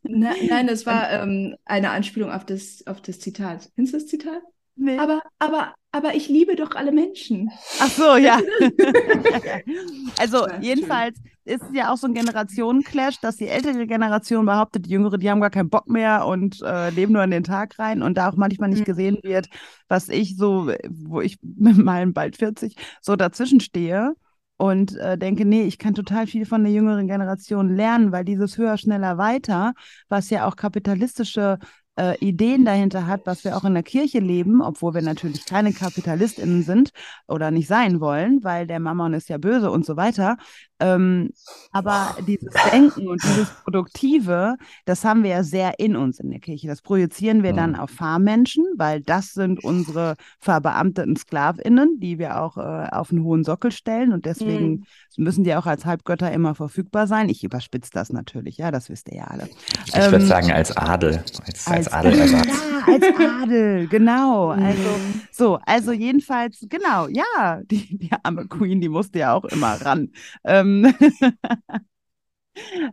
Nein, 0.03 0.35
nein, 0.47 0.67
das 0.67 0.85
war 0.85 1.09
ähm, 1.11 1.55
eine 1.65 1.89
Anspielung 1.89 2.31
auf 2.31 2.45
das, 2.45 2.83
auf 2.85 3.01
das 3.01 3.19
Zitat. 3.19 3.71
Kennst 3.75 3.93
du 3.93 3.97
das 3.97 4.07
Zitat? 4.07 4.41
Nee. 4.75 4.97
Aber, 4.97 5.21
aber, 5.39 5.73
aber 5.93 6.15
ich 6.15 6.27
liebe 6.27 6.55
doch 6.55 6.75
alle 6.75 6.91
Menschen. 6.91 7.51
Ach 7.79 7.87
so, 7.87 8.17
ja. 8.17 8.39
also, 10.19 10.47
jedenfalls 10.59 11.19
ist 11.45 11.61
es 11.61 11.75
ja 11.75 11.93
auch 11.93 11.97
so 11.97 12.07
ein 12.07 12.15
Generationenclash, 12.15 13.19
dass 13.21 13.37
die 13.37 13.47
ältere 13.47 13.85
Generation 13.85 14.45
behauptet, 14.45 14.87
die 14.87 14.89
jüngere, 14.89 15.19
die 15.19 15.29
haben 15.29 15.39
gar 15.39 15.51
keinen 15.51 15.69
Bock 15.69 15.87
mehr 15.87 16.25
und 16.25 16.61
äh, 16.63 16.89
leben 16.89 17.13
nur 17.13 17.23
in 17.23 17.31
den 17.31 17.43
Tag 17.43 17.77
rein 17.77 18.01
und 18.01 18.17
da 18.17 18.29
auch 18.29 18.35
manchmal 18.35 18.69
nicht 18.69 18.81
mhm. 18.81 18.85
gesehen 18.85 19.19
wird, 19.21 19.49
was 19.87 20.09
ich 20.09 20.35
so, 20.35 20.71
wo 20.89 21.21
ich 21.21 21.37
mit 21.43 21.77
meinen 21.77 22.13
bald 22.13 22.37
40 22.37 22.75
so 23.01 23.15
dazwischen 23.15 23.59
stehe 23.59 24.15
und 24.57 24.95
äh, 24.97 25.17
denke, 25.17 25.45
nee, 25.45 25.63
ich 25.63 25.77
kann 25.77 25.93
total 25.93 26.25
viel 26.25 26.45
von 26.45 26.63
der 26.63 26.73
jüngeren 26.73 27.07
Generation 27.07 27.75
lernen, 27.75 28.11
weil 28.11 28.25
dieses 28.25 28.57
höher, 28.57 28.77
schneller, 28.77 29.17
weiter, 29.19 29.73
was 30.09 30.29
ja 30.31 30.47
auch 30.47 30.55
kapitalistische 30.55 31.59
äh, 31.97 32.17
Ideen 32.19 32.65
dahinter 32.65 33.07
hat, 33.07 33.25
was 33.25 33.43
wir 33.43 33.55
auch 33.57 33.63
in 33.63 33.73
der 33.73 33.83
Kirche 33.83 34.19
leben, 34.19 34.61
obwohl 34.61 34.93
wir 34.93 35.01
natürlich 35.01 35.45
keine 35.45 35.73
KapitalistInnen 35.73 36.63
sind 36.63 36.91
oder 37.27 37.51
nicht 37.51 37.67
sein 37.67 37.99
wollen, 37.99 38.43
weil 38.43 38.67
der 38.67 38.79
Mammon 38.79 39.13
ist 39.13 39.29
ja 39.29 39.37
böse 39.37 39.71
und 39.71 39.85
so 39.85 39.95
weiter. 39.95 40.37
Ähm, 40.79 41.31
aber 41.71 42.15
dieses 42.27 42.53
Denken 42.71 43.07
und 43.07 43.23
dieses 43.23 43.49
Produktive, 43.63 44.55
das 44.85 45.05
haben 45.05 45.23
wir 45.23 45.29
ja 45.29 45.43
sehr 45.43 45.79
in 45.79 45.95
uns 45.95 46.19
in 46.19 46.29
der 46.31 46.39
Kirche. 46.39 46.67
Das 46.67 46.81
projizieren 46.81 47.43
wir 47.43 47.53
dann 47.53 47.75
auf 47.75 47.91
Fahrmenschen, 47.91 48.65
weil 48.75 49.01
das 49.01 49.33
sind 49.33 49.63
unsere 49.63 50.15
verbeamteten 50.39 51.15
SklavInnen, 51.15 51.99
die 51.99 52.19
wir 52.19 52.41
auch 52.41 52.57
äh, 52.57 52.87
auf 52.91 53.11
einen 53.11 53.23
hohen 53.23 53.43
Sockel 53.43 53.71
stellen 53.71 54.13
und 54.13 54.25
deswegen 54.25 54.85
mhm. 55.17 55.23
müssen 55.23 55.43
die 55.43 55.55
auch 55.55 55.67
als 55.67 55.85
Halbgötter 55.85 56.31
immer 56.31 56.55
verfügbar 56.55 57.07
sein. 57.07 57.29
Ich 57.29 57.43
überspitze 57.43 57.91
das 57.93 58.11
natürlich, 58.11 58.57
ja, 58.57 58.71
das 58.71 58.89
wisst 58.89 59.09
ihr 59.09 59.17
ja 59.17 59.25
alle. 59.25 59.49
Ich 59.85 59.95
ähm, 59.95 60.11
würde 60.11 60.25
sagen 60.25 60.51
als 60.51 60.75
Adel, 60.75 61.23
als, 61.45 61.67
als, 61.67 61.87
als 61.87 61.93
Adel. 61.93 62.31
Ja, 62.31 62.41
als 62.87 63.05
Adel, 63.41 63.87
genau. 63.87 64.55
Mhm. 64.55 64.63
Also 64.63 64.89
so, 65.31 65.59
also 65.65 65.91
jedenfalls, 65.91 66.65
genau, 66.69 67.07
ja, 67.07 67.61
die, 67.63 67.97
die 67.97 68.09
arme 68.23 68.47
Queen, 68.47 68.81
die 68.81 68.89
musste 68.89 69.19
ja 69.19 69.33
auch 69.33 69.45
immer 69.45 69.73
ran. 69.81 70.09
Ähm, 70.43 70.62
ähm, 70.63 70.93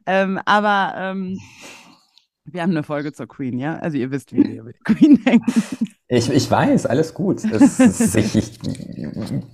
ähm, 0.07 0.41
aber 0.45 0.95
ähm, 0.97 1.39
wir 2.53 2.63
haben 2.63 2.71
eine 2.71 2.83
Folge 2.83 3.13
zur 3.13 3.29
Queen, 3.29 3.59
ja? 3.59 3.77
Also 3.77 3.97
ihr 3.97 4.11
wisst, 4.11 4.33
wie 4.33 4.43
wir 4.43 4.63
über 4.63 4.73
die 4.73 4.81
Queen 4.81 5.23
denken. 5.25 5.53
Ich, 6.09 6.29
ich 6.29 6.51
weiß, 6.51 6.87
alles 6.87 7.15
gut. 7.15 7.45
Es 7.45 7.79
ist 7.79 8.17
ich, 8.17 8.59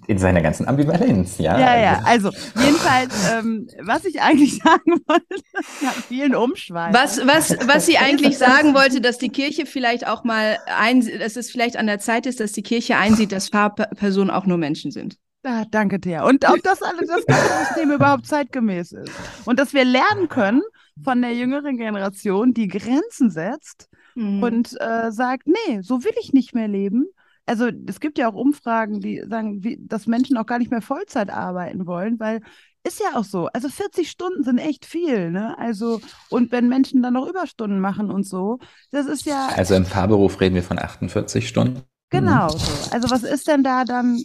in 0.06 0.18
seiner 0.18 0.40
ganzen 0.40 0.66
Ambivalenz, 0.66 1.36
ja. 1.38 1.58
Ja, 1.58 1.78
ja, 1.78 2.02
also 2.04 2.30
jedenfalls, 2.58 3.32
ähm, 3.32 3.68
was 3.82 4.06
ich 4.06 4.22
eigentlich 4.22 4.58
sagen 4.64 5.00
wollte, 5.06 5.42
nach 5.82 5.92
vielen 5.92 6.34
Umschweifen. 6.34 6.94
Was, 6.94 7.18
was, 7.26 7.68
was 7.68 7.86
sie 7.86 7.98
eigentlich 7.98 8.38
sagen 8.38 8.74
wollte, 8.74 9.02
dass 9.02 9.18
die 9.18 9.28
Kirche 9.28 9.66
vielleicht 9.66 10.06
auch 10.06 10.24
mal 10.24 10.58
ein, 10.66 11.06
dass 11.18 11.36
es 11.36 11.50
vielleicht 11.50 11.76
an 11.76 11.86
der 11.86 11.98
Zeit 11.98 12.24
ist, 12.24 12.40
dass 12.40 12.52
die 12.52 12.62
Kirche 12.62 12.96
einsieht, 12.96 13.32
dass 13.32 13.48
Fahrpersonen 13.48 14.30
auch 14.30 14.46
nur 14.46 14.56
Menschen 14.56 14.90
sind. 14.90 15.18
Ah, 15.48 15.64
danke, 15.70 16.00
Thea. 16.00 16.24
Und 16.24 16.44
ob 16.48 16.60
das 16.64 16.82
alles 16.82 17.08
das 17.08 17.24
ganze 17.24 17.66
System 17.66 17.92
überhaupt 17.92 18.26
zeitgemäß 18.26 18.90
ist. 18.90 19.12
Und 19.44 19.60
dass 19.60 19.74
wir 19.74 19.84
lernen 19.84 20.28
können 20.28 20.62
von 21.04 21.22
der 21.22 21.34
jüngeren 21.34 21.76
Generation, 21.76 22.52
die 22.52 22.66
Grenzen 22.66 23.30
setzt 23.30 23.88
mhm. 24.16 24.42
und 24.42 24.80
äh, 24.80 25.12
sagt, 25.12 25.46
nee, 25.46 25.82
so 25.82 26.02
will 26.02 26.14
ich 26.20 26.32
nicht 26.32 26.52
mehr 26.52 26.66
leben. 26.66 27.06
Also 27.44 27.70
es 27.86 28.00
gibt 28.00 28.18
ja 28.18 28.28
auch 28.28 28.34
Umfragen, 28.34 29.00
die 29.00 29.22
sagen, 29.28 29.62
wie, 29.62 29.78
dass 29.80 30.08
Menschen 30.08 30.36
auch 30.36 30.46
gar 30.46 30.58
nicht 30.58 30.72
mehr 30.72 30.82
Vollzeit 30.82 31.30
arbeiten 31.30 31.86
wollen, 31.86 32.18
weil 32.18 32.40
ist 32.82 32.98
ja 32.98 33.16
auch 33.16 33.24
so. 33.24 33.46
Also 33.52 33.68
40 33.68 34.10
Stunden 34.10 34.42
sind 34.42 34.58
echt 34.58 34.84
viel, 34.84 35.30
ne? 35.30 35.56
Also, 35.58 36.00
und 36.28 36.50
wenn 36.50 36.68
Menschen 36.68 37.02
dann 37.02 37.14
noch 37.14 37.28
Überstunden 37.28 37.78
machen 37.78 38.10
und 38.10 38.24
so, 38.24 38.58
das 38.90 39.06
ist 39.06 39.26
ja. 39.26 39.48
Also 39.54 39.74
im 39.76 39.86
Fahrberuf 39.86 40.40
reden 40.40 40.56
wir 40.56 40.62
von 40.64 40.78
48 40.78 41.48
Stunden. 41.48 41.82
Genau 42.10 42.48
so. 42.48 42.90
Also 42.92 43.10
was 43.10 43.22
ist 43.22 43.48
denn 43.48 43.62
da 43.62 43.84
dann 43.84 44.22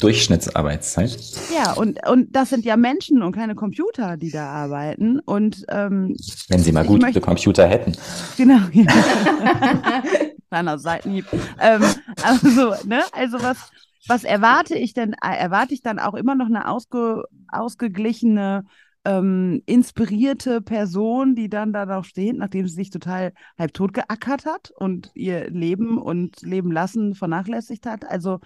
Durchschnittsarbeitszeit. 0.00 1.18
Ja, 1.54 1.72
und, 1.72 2.06
und 2.08 2.34
das 2.34 2.50
sind 2.50 2.64
ja 2.64 2.76
Menschen 2.76 3.22
und 3.22 3.32
keine 3.32 3.54
Computer, 3.54 4.16
die 4.16 4.30
da 4.30 4.46
arbeiten. 4.46 5.20
Und 5.20 5.64
ähm, 5.68 6.16
wenn 6.48 6.60
sie 6.60 6.72
mal 6.72 6.84
gute 6.84 7.06
möchte, 7.06 7.20
Computer 7.20 7.66
hätten. 7.66 7.92
Genau. 8.36 8.60
Ja. 8.72 10.02
Kleiner 10.48 10.78
Seitenhieb. 10.78 11.26
Ähm, 11.60 11.82
also, 12.22 12.74
ne, 12.86 13.02
also 13.12 13.42
was, 13.42 13.70
was 14.06 14.24
erwarte 14.24 14.76
ich 14.76 14.92
denn? 14.92 15.14
Erwarte 15.14 15.74
ich 15.74 15.82
dann 15.82 15.98
auch 15.98 16.14
immer 16.14 16.34
noch 16.34 16.46
eine 16.46 16.68
ausge, 16.68 17.24
ausgeglichene 17.48 18.64
ähm, 19.04 19.62
inspirierte 19.66 20.60
Person, 20.60 21.34
die 21.34 21.48
dann 21.48 21.72
da 21.72 21.86
noch 21.86 22.04
steht, 22.04 22.36
nachdem 22.36 22.66
sie 22.66 22.74
sich 22.74 22.90
total 22.90 23.32
halb 23.58 23.74
tot 23.74 23.94
geackert 23.94 24.46
hat 24.46 24.72
und 24.76 25.10
ihr 25.14 25.50
Leben 25.50 25.98
und 25.98 26.42
Leben 26.42 26.70
lassen 26.70 27.14
vernachlässigt 27.14 27.86
hat. 27.86 28.04
Also 28.04 28.40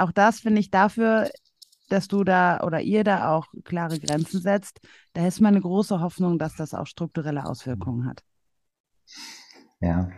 auch 0.00 0.12
das 0.12 0.40
finde 0.40 0.60
ich 0.60 0.70
dafür, 0.70 1.30
dass 1.88 2.08
du 2.08 2.24
da 2.24 2.60
oder 2.60 2.80
ihr 2.80 3.04
da 3.04 3.32
auch 3.32 3.46
klare 3.64 3.98
Grenzen 3.98 4.40
setzt, 4.40 4.80
da 5.12 5.26
ist 5.26 5.40
meine 5.40 5.60
große 5.60 6.00
Hoffnung, 6.00 6.38
dass 6.38 6.54
das 6.54 6.72
auch 6.74 6.86
strukturelle 6.86 7.44
Auswirkungen 7.44 8.06
hat. 8.06 8.22
Ja, 9.80 10.08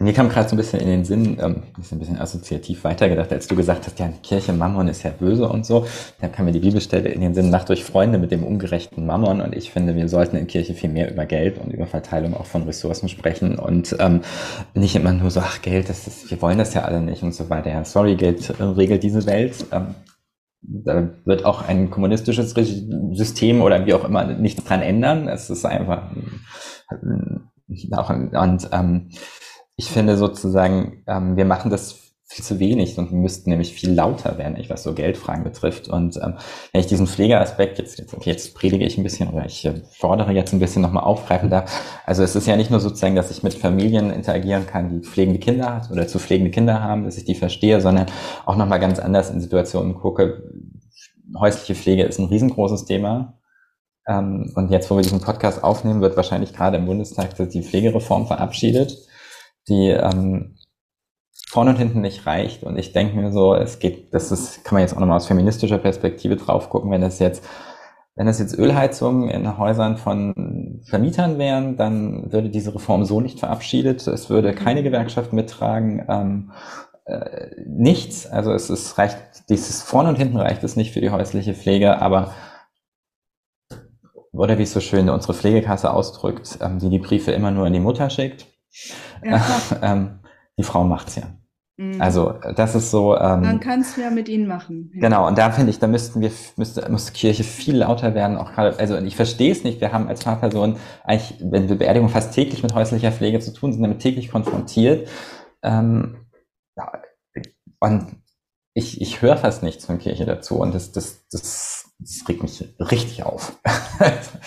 mir 0.00 0.14
kam 0.14 0.30
gerade 0.30 0.48
so 0.48 0.54
ein 0.54 0.56
bisschen 0.56 0.80
in 0.80 0.88
den 0.88 1.04
Sinn, 1.04 1.38
ähm, 1.40 1.62
ist 1.78 1.92
ein 1.92 1.98
bisschen 1.98 2.18
assoziativ 2.18 2.84
weitergedacht, 2.84 3.30
als 3.32 3.46
du 3.46 3.54
gesagt 3.54 3.86
hast, 3.86 3.98
ja, 3.98 4.08
die 4.08 4.20
Kirche 4.22 4.54
Mammon 4.54 4.88
ist 4.88 5.02
ja 5.02 5.10
böse 5.10 5.46
und 5.46 5.66
so. 5.66 5.86
Da 6.20 6.28
kam 6.28 6.46
mir 6.46 6.52
die 6.52 6.60
Bibelstelle 6.60 7.10
in 7.10 7.20
den 7.20 7.34
Sinn, 7.34 7.50
macht 7.50 7.70
euch 7.70 7.84
Freunde 7.84 8.18
mit 8.18 8.30
dem 8.30 8.42
ungerechten 8.42 9.04
Mammon. 9.04 9.42
Und 9.42 9.54
ich 9.54 9.70
finde, 9.70 9.94
wir 9.94 10.08
sollten 10.08 10.36
in 10.36 10.46
Kirche 10.46 10.72
viel 10.72 10.88
mehr 10.88 11.12
über 11.12 11.26
Geld 11.26 11.58
und 11.58 11.70
über 11.70 11.86
Verteilung 11.86 12.34
auch 12.34 12.46
von 12.46 12.62
Ressourcen 12.62 13.10
sprechen 13.10 13.58
und 13.58 13.94
ähm, 13.98 14.22
nicht 14.72 14.96
immer 14.96 15.12
nur 15.12 15.30
so, 15.30 15.40
ach, 15.40 15.60
Geld, 15.60 15.90
das 15.90 16.06
ist, 16.06 16.30
wir 16.30 16.40
wollen 16.40 16.56
das 16.56 16.72
ja 16.72 16.82
alle 16.82 17.02
nicht 17.02 17.22
und 17.22 17.34
so 17.34 17.50
weiter. 17.50 17.68
Ja, 17.68 17.84
sorry, 17.84 18.16
Geld 18.16 18.54
regelt 18.58 19.02
diese 19.02 19.26
Welt. 19.26 19.66
Ähm, 19.70 19.94
da 20.62 21.10
wird 21.26 21.44
auch 21.44 21.66
ein 21.66 21.90
kommunistisches 21.90 22.54
System 23.12 23.60
oder 23.60 23.84
wie 23.84 23.92
auch 23.94 24.04
immer 24.04 24.24
nichts 24.24 24.64
dran 24.64 24.80
ändern. 24.80 25.28
Es 25.28 25.50
ist 25.50 25.64
einfach 25.66 26.10
auch, 27.92 28.10
und 28.10 28.68
ähm, 28.72 29.10
ich 29.80 29.88
finde 29.88 30.18
sozusagen, 30.18 31.02
ähm, 31.06 31.38
wir 31.38 31.46
machen 31.46 31.70
das 31.70 32.12
viel 32.26 32.44
zu 32.44 32.58
wenig 32.58 32.98
und 32.98 33.12
müssten 33.12 33.48
nämlich 33.48 33.72
viel 33.72 33.90
lauter 33.90 34.36
werden, 34.36 34.62
was 34.68 34.82
so 34.82 34.92
Geldfragen 34.92 35.42
betrifft. 35.42 35.88
Und 35.88 36.18
ähm, 36.18 36.34
wenn 36.70 36.82
ich 36.82 36.86
diesen 36.86 37.06
Pflegeaspekt 37.06 37.78
jetzt, 37.78 37.98
jetzt, 37.98 38.12
okay, 38.12 38.28
jetzt 38.28 38.54
predige 38.54 38.84
ich 38.84 38.98
ein 38.98 39.02
bisschen 39.02 39.30
oder 39.30 39.46
ich 39.46 39.64
äh, 39.64 39.80
fordere 39.90 40.32
jetzt 40.32 40.52
ein 40.52 40.58
bisschen 40.58 40.82
nochmal 40.82 41.04
aufgreifen 41.04 41.48
darf. 41.48 41.72
Also 42.04 42.22
es 42.22 42.36
ist 42.36 42.46
ja 42.46 42.56
nicht 42.56 42.70
nur 42.70 42.78
sozusagen, 42.78 43.16
dass 43.16 43.30
ich 43.30 43.42
mit 43.42 43.54
Familien 43.54 44.10
interagieren 44.10 44.66
kann, 44.66 44.90
die 44.90 45.00
pflegende 45.00 45.40
Kinder 45.40 45.76
hat 45.76 45.90
oder 45.90 46.06
zu 46.06 46.18
pflegende 46.18 46.50
Kinder 46.50 46.82
haben, 46.82 47.04
dass 47.04 47.16
ich 47.16 47.24
die 47.24 47.34
verstehe, 47.34 47.80
sondern 47.80 48.04
auch 48.44 48.56
nochmal 48.56 48.80
ganz 48.80 48.98
anders 48.98 49.30
in 49.30 49.40
Situationen 49.40 49.94
gucke. 49.94 50.42
Häusliche 51.38 51.74
Pflege 51.74 52.02
ist 52.02 52.18
ein 52.18 52.26
riesengroßes 52.26 52.84
Thema. 52.84 53.38
Ähm, 54.06 54.52
und 54.56 54.70
jetzt, 54.70 54.90
wo 54.90 54.96
wir 54.96 55.02
diesen 55.02 55.22
Podcast 55.22 55.64
aufnehmen, 55.64 56.02
wird 56.02 56.18
wahrscheinlich 56.18 56.52
gerade 56.52 56.76
im 56.76 56.84
Bundestag 56.84 57.34
die 57.34 57.62
Pflegereform 57.62 58.26
verabschiedet 58.26 59.09
die 59.68 59.88
ähm, 59.88 60.56
vorne 61.48 61.70
und 61.70 61.76
hinten 61.76 62.00
nicht 62.00 62.26
reicht. 62.26 62.62
Und 62.62 62.78
ich 62.78 62.92
denke 62.92 63.16
mir 63.16 63.32
so, 63.32 63.54
es 63.54 63.78
geht, 63.78 64.14
das 64.14 64.30
ist, 64.30 64.64
kann 64.64 64.76
man 64.76 64.82
jetzt 64.82 64.94
auch 64.94 65.00
nochmal 65.00 65.16
aus 65.16 65.26
feministischer 65.26 65.78
Perspektive 65.78 66.36
drauf 66.36 66.70
gucken, 66.70 66.90
wenn 66.90 67.02
es 67.02 67.18
jetzt, 67.18 67.44
wenn 68.14 68.28
es 68.28 68.38
jetzt 68.38 68.56
Ölheizungen 68.56 69.28
in 69.30 69.58
Häusern 69.58 69.96
von 69.96 70.80
Vermietern 70.84 71.38
wären, 71.38 71.76
dann 71.76 72.32
würde 72.32 72.50
diese 72.50 72.74
Reform 72.74 73.04
so 73.04 73.20
nicht 73.20 73.40
verabschiedet. 73.40 74.06
Es 74.06 74.30
würde 74.30 74.54
keine 74.54 74.82
Gewerkschaft 74.82 75.32
mittragen. 75.32 76.04
Ähm, 76.08 76.52
äh, 77.06 77.50
nichts. 77.66 78.26
Also 78.26 78.52
es 78.52 78.70
ist, 78.70 78.96
reicht, 78.98 79.16
dieses 79.48 79.82
vorne 79.82 80.10
und 80.10 80.16
hinten 80.16 80.36
reicht 80.36 80.62
es 80.62 80.76
nicht 80.76 80.92
für 80.92 81.00
die 81.00 81.10
häusliche 81.10 81.54
Pflege, 81.54 82.00
aber 82.00 82.32
oder 84.32 84.58
wie 84.58 84.62
es 84.62 84.72
so 84.72 84.80
schön 84.80 85.08
unsere 85.08 85.34
Pflegekasse 85.34 85.92
ausdrückt, 85.92 86.58
ähm, 86.60 86.78
die 86.78 86.88
die 86.88 87.00
Briefe 87.00 87.32
immer 87.32 87.50
nur 87.50 87.66
in 87.66 87.72
die 87.72 87.80
Mutter 87.80 88.10
schickt. 88.10 88.46
Ja. 89.24 89.44
ähm, 89.82 90.20
die 90.58 90.64
Frau 90.64 90.84
macht's 90.84 91.16
ja. 91.16 91.40
Mhm. 91.80 91.98
Also 91.98 92.34
das 92.56 92.74
ist 92.74 92.90
so. 92.90 93.16
Ähm, 93.16 93.40
Man 93.40 93.58
kann 93.58 93.80
es 93.80 93.96
ja 93.96 94.10
mit 94.10 94.28
ihnen 94.28 94.46
machen. 94.46 94.90
Ja. 94.94 95.00
Genau, 95.00 95.26
und 95.26 95.38
da 95.38 95.50
finde 95.50 95.70
ich, 95.70 95.78
da 95.78 95.86
müssten 95.86 96.20
wir, 96.20 96.30
müsste, 96.56 96.86
müsste 96.90 97.12
Kirche 97.12 97.42
viel 97.42 97.78
lauter 97.78 98.14
werden, 98.14 98.36
auch 98.36 98.52
gerade, 98.52 98.78
also 98.78 98.98
ich 98.98 99.16
verstehe 99.16 99.50
es 99.50 99.64
nicht, 99.64 99.80
wir 99.80 99.90
haben 99.90 100.06
als 100.06 100.22
Fahrperson 100.22 100.76
eigentlich, 101.04 101.40
wenn 101.40 101.70
wir 101.70 101.76
Beerdigung 101.76 102.10
fast 102.10 102.34
täglich 102.34 102.62
mit 102.62 102.74
häuslicher 102.74 103.12
Pflege 103.12 103.40
zu 103.40 103.54
tun, 103.54 103.72
sind 103.72 103.80
damit 103.80 104.00
täglich 104.00 104.30
konfrontiert. 104.30 105.08
Ähm, 105.62 106.26
ja, 106.76 106.92
und 107.80 108.14
ich, 108.74 109.00
ich 109.00 109.22
höre 109.22 109.38
fast 109.38 109.62
nichts 109.62 109.86
von 109.86 109.98
Kirche 109.98 110.26
dazu 110.26 110.60
und 110.60 110.74
das, 110.74 110.92
das, 110.92 111.26
das, 111.30 111.94
das 111.98 112.28
regt 112.28 112.42
mich 112.42 112.62
richtig 112.78 113.22
auf. 113.22 113.58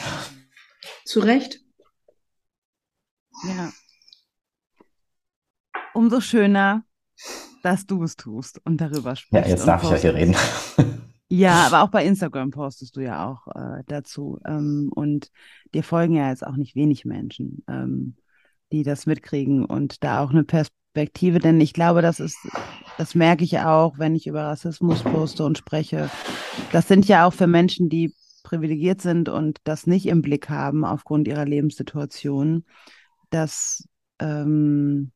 Zu 1.05 1.19
Recht. 1.19 1.61
Ja 3.47 3.71
umso 5.94 6.22
schöner, 6.22 6.84
dass 7.64 7.86
du 7.86 8.04
es 8.04 8.16
tust 8.16 8.60
und 8.66 8.78
darüber 8.78 9.16
sprichst. 9.16 9.48
Ja, 9.48 9.56
jetzt 9.56 9.68
darf 9.68 9.84
ich 9.84 9.89
ja 9.89 9.96
hier 9.96 10.14
reden. 10.14 10.36
Ja, 11.30 11.54
aber 11.68 11.84
auch 11.84 11.89
bei 11.89 12.06
Instagram 12.06 12.52
postest 12.52 12.96
du 12.96 13.02
ja 13.02 13.28
auch 13.28 13.48
äh, 13.56 13.84
dazu. 13.88 14.39
Ähm, 14.46 14.91
und 14.94 15.32
dir 15.74 15.84
folgen 15.84 16.16
ja 16.16 16.30
jetzt 16.30 16.46
auch 16.46 16.58
nicht 16.58 16.76
wenig 16.76 17.06
Menschen, 17.06 17.64
ähm, 17.68 18.16
die 18.72 18.84
das 18.84 19.06
mitkriegen 19.06 19.66
und 19.66 20.04
da 20.04 20.24
auch 20.24 20.32
eine 20.32 20.44
Perspektive, 20.44 21.39
denn 21.39 21.62
ich 21.62 21.74
glaube, 21.74 22.02
das 22.02 22.20
ist, 22.20 22.38
das 22.98 23.16
merke 23.16 23.44
ich 23.44 23.60
auch, 23.60 23.98
wenn 23.98 24.16
ich 24.16 24.28
über 24.28 24.44
Rassismus 24.44 25.04
poste 25.04 25.46
und 25.46 25.58
spreche. 25.58 26.10
Das 26.72 26.88
sind 26.88 27.08
ja 27.08 27.26
auch 27.26 27.34
für 27.34 27.48
Menschen, 27.48 27.89
die 27.89 28.14
privilegiert 28.44 29.02
sind 29.02 29.30
und 29.30 29.60
das 29.64 29.88
nicht 29.88 30.06
im 30.06 30.22
Blick 30.22 30.50
haben 30.50 30.84
aufgrund 30.84 31.28
ihrer 31.30 31.46
Lebenssituation, 31.46 32.66
dass 33.30 33.88
ähm, 34.20 35.12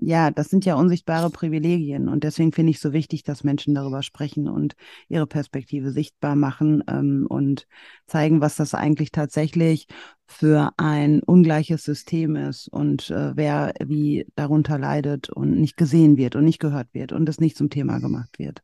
ja, 0.00 0.30
das 0.30 0.48
sind 0.48 0.64
ja 0.64 0.76
unsichtbare 0.76 1.28
Privilegien 1.28 2.08
und 2.08 2.22
deswegen 2.22 2.52
finde 2.52 2.70
ich 2.70 2.78
so 2.78 2.92
wichtig, 2.92 3.24
dass 3.24 3.42
Menschen 3.42 3.74
darüber 3.74 4.02
sprechen 4.02 4.48
und 4.48 4.74
ihre 5.08 5.26
Perspektive 5.26 5.90
sichtbar 5.90 6.36
machen 6.36 6.84
ähm, 6.88 7.26
und 7.28 7.66
zeigen, 8.06 8.40
was 8.40 8.56
das 8.56 8.74
eigentlich 8.74 9.10
tatsächlich 9.10 9.88
für 10.26 10.72
ein 10.76 11.20
ungleiches 11.22 11.82
System 11.82 12.36
ist 12.36 12.68
und 12.68 13.10
äh, 13.10 13.36
wer 13.36 13.74
wie 13.84 14.26
darunter 14.36 14.78
leidet 14.78 15.30
und 15.30 15.58
nicht 15.58 15.76
gesehen 15.76 16.16
wird 16.16 16.36
und 16.36 16.44
nicht 16.44 16.60
gehört 16.60 16.88
wird 16.92 17.12
und 17.12 17.28
es 17.28 17.40
nicht 17.40 17.56
zum 17.56 17.68
Thema 17.68 17.98
gemacht 17.98 18.38
wird. 18.38 18.62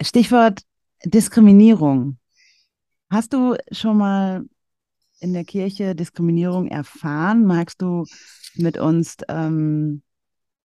Stichwort 0.00 0.62
Diskriminierung. 1.04 2.18
Hast 3.10 3.32
du 3.32 3.56
schon 3.72 3.96
mal 3.98 4.44
in 5.18 5.32
der 5.32 5.44
Kirche 5.44 5.96
Diskriminierung 5.96 6.68
erfahren? 6.68 7.44
Magst 7.44 7.82
du 7.82 8.04
mit 8.54 8.78
uns 8.78 9.16
ähm, 9.28 10.02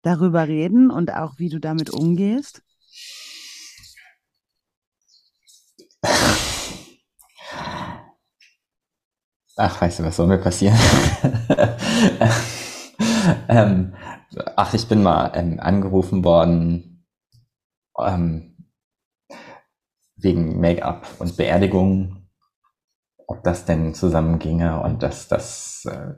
darüber 0.03 0.49
reden 0.49 0.91
und 0.91 1.12
auch 1.12 1.39
wie 1.39 1.49
du 1.49 1.59
damit 1.59 1.91
umgehst? 1.91 2.62
Ach, 9.57 9.80
weißt 9.80 10.01
du, 10.01 10.05
was 10.05 10.16
soll 10.16 10.26
mir 10.26 10.39
passieren? 10.39 10.78
ähm, 13.49 13.95
ach, 14.57 14.74
ich 14.74 14.89
bin 14.89 15.03
mal 15.03 15.30
ähm, 15.35 15.61
angerufen 15.61 16.24
worden 16.24 17.07
ähm, 17.99 18.57
wegen 20.16 20.61
Make-up 20.61 21.07
und 21.18 21.37
Beerdigung, 21.37 22.28
ob 23.26 23.43
das 23.45 23.64
denn 23.64 23.95
zusammenginge 23.95 24.80
und 24.80 25.03
dass 25.03 25.28
das, 25.28 25.85
äh, 25.85 26.14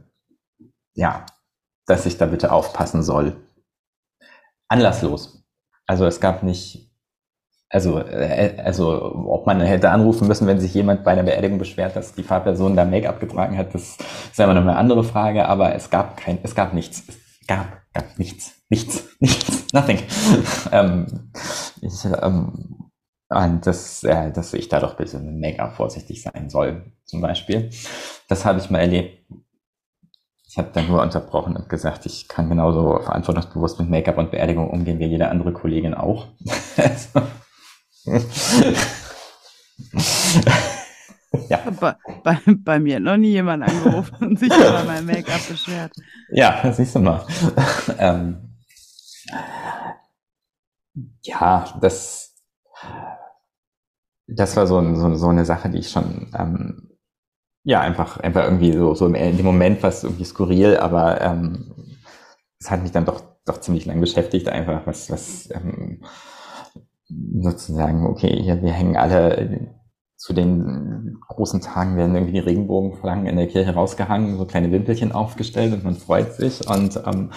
ja, 0.94 1.26
dass 1.86 2.06
ich 2.06 2.18
da 2.18 2.26
bitte 2.26 2.52
aufpassen 2.52 3.02
soll. 3.02 3.36
Anlasslos. 4.68 5.44
Also 5.86 6.06
es 6.06 6.20
gab 6.20 6.42
nicht, 6.42 6.90
also, 7.68 7.98
äh, 7.98 8.56
also 8.64 9.14
ob 9.14 9.46
man 9.46 9.60
hätte 9.60 9.90
anrufen 9.90 10.26
müssen, 10.26 10.46
wenn 10.46 10.60
sich 10.60 10.72
jemand 10.74 11.04
bei 11.04 11.12
einer 11.12 11.22
Beerdigung 11.22 11.58
beschwert, 11.58 11.96
dass 11.96 12.14
die 12.14 12.22
Fahrperson 12.22 12.76
da 12.76 12.84
Make-up 12.84 13.20
getragen 13.20 13.58
hat, 13.58 13.74
das 13.74 13.98
ist 14.30 14.40
immer 14.40 14.54
noch 14.54 14.62
eine 14.62 14.76
andere 14.76 15.04
Frage, 15.04 15.46
aber 15.46 15.74
es 15.74 15.90
gab 15.90 16.16
kein, 16.16 16.38
es 16.42 16.54
gab 16.54 16.72
nichts. 16.72 17.04
Es 17.08 17.46
gab, 17.46 17.82
gab 17.92 18.18
nichts, 18.18 18.54
nichts, 18.70 19.04
nichts, 19.20 19.72
nothing. 19.72 19.98
ähm, 20.72 21.30
ich, 21.82 22.04
ähm, 22.22 22.90
und 23.28 23.66
das, 23.66 24.04
äh, 24.04 24.32
dass 24.32 24.54
ich 24.54 24.68
da 24.68 24.80
doch 24.80 24.96
bitte 24.96 25.18
mit 25.18 25.40
Make-up 25.40 25.74
vorsichtig 25.74 26.22
sein 26.22 26.48
soll, 26.48 26.92
zum 27.04 27.20
Beispiel. 27.20 27.70
Das 28.28 28.44
habe 28.44 28.60
ich 28.60 28.70
mal 28.70 28.78
erlebt 28.78 29.26
ich 30.54 30.58
habe 30.58 30.70
dann 30.72 30.86
nur 30.86 31.02
unterbrochen 31.02 31.56
und 31.56 31.68
gesagt, 31.68 32.06
ich 32.06 32.28
kann 32.28 32.48
genauso 32.48 33.00
verantwortungsbewusst 33.00 33.80
mit 33.80 33.90
Make-up 33.90 34.18
und 34.18 34.30
Beerdigung 34.30 34.70
umgehen 34.70 35.00
wie 35.00 35.06
jede 35.06 35.28
andere 35.28 35.52
Kollegin 35.52 35.94
auch. 35.94 36.28
ja. 41.48 41.58
Bei, 41.80 41.96
bei, 42.22 42.38
bei, 42.46 42.78
mir 42.78 43.00
noch 43.00 43.16
nie 43.16 43.32
jemand 43.32 43.64
angerufen 43.64 44.14
und 44.28 44.38
sich 44.38 44.56
über 44.56 44.84
mein 44.84 45.04
Make-up 45.04 45.40
beschwert. 45.48 45.90
Ja, 46.30 46.72
siehst 46.72 46.94
du 46.94 47.00
mal. 47.00 47.26
ähm, 47.98 48.54
ja, 51.22 51.64
das, 51.80 52.32
das 54.28 54.54
war 54.54 54.68
so, 54.68 54.94
so, 54.94 55.16
so 55.16 55.28
eine 55.30 55.44
Sache, 55.44 55.68
die 55.68 55.78
ich 55.78 55.90
schon 55.90 56.30
ähm, 56.38 56.93
ja, 57.64 57.80
einfach, 57.80 58.20
einfach 58.20 58.44
irgendwie 58.44 58.72
so, 58.72 58.94
so 58.94 59.06
in 59.06 59.36
dem 59.36 59.46
Moment 59.46 59.82
was 59.82 60.04
irgendwie 60.04 60.24
skurril, 60.24 60.76
aber 60.76 61.20
ähm, 61.20 61.72
es 62.60 62.70
hat 62.70 62.82
mich 62.82 62.92
dann 62.92 63.06
doch, 63.06 63.22
doch 63.46 63.60
ziemlich 63.60 63.86
lang 63.86 64.00
beschäftigt, 64.00 64.48
einfach 64.48 64.86
was, 64.86 65.10
was 65.10 65.48
ähm, 65.50 66.02
sozusagen, 67.40 68.06
okay, 68.06 68.40
hier, 68.42 68.62
wir 68.62 68.72
hängen 68.72 68.96
alle 68.96 69.72
zu 70.16 70.32
den 70.32 71.18
großen 71.28 71.60
Tagen 71.60 71.96
werden 71.96 72.14
irgendwie 72.14 72.32
die 72.32 72.38
Regenbogenflaggen 72.38 73.26
in 73.26 73.36
der 73.36 73.46
Kirche 73.46 73.74
rausgehangen, 73.74 74.38
so 74.38 74.46
kleine 74.46 74.72
Wimpelchen 74.72 75.12
aufgestellt 75.12 75.74
und 75.74 75.84
man 75.84 75.96
freut 75.96 76.32
sich. 76.32 76.66
Und 76.66 76.96
ähm, 77.04 77.30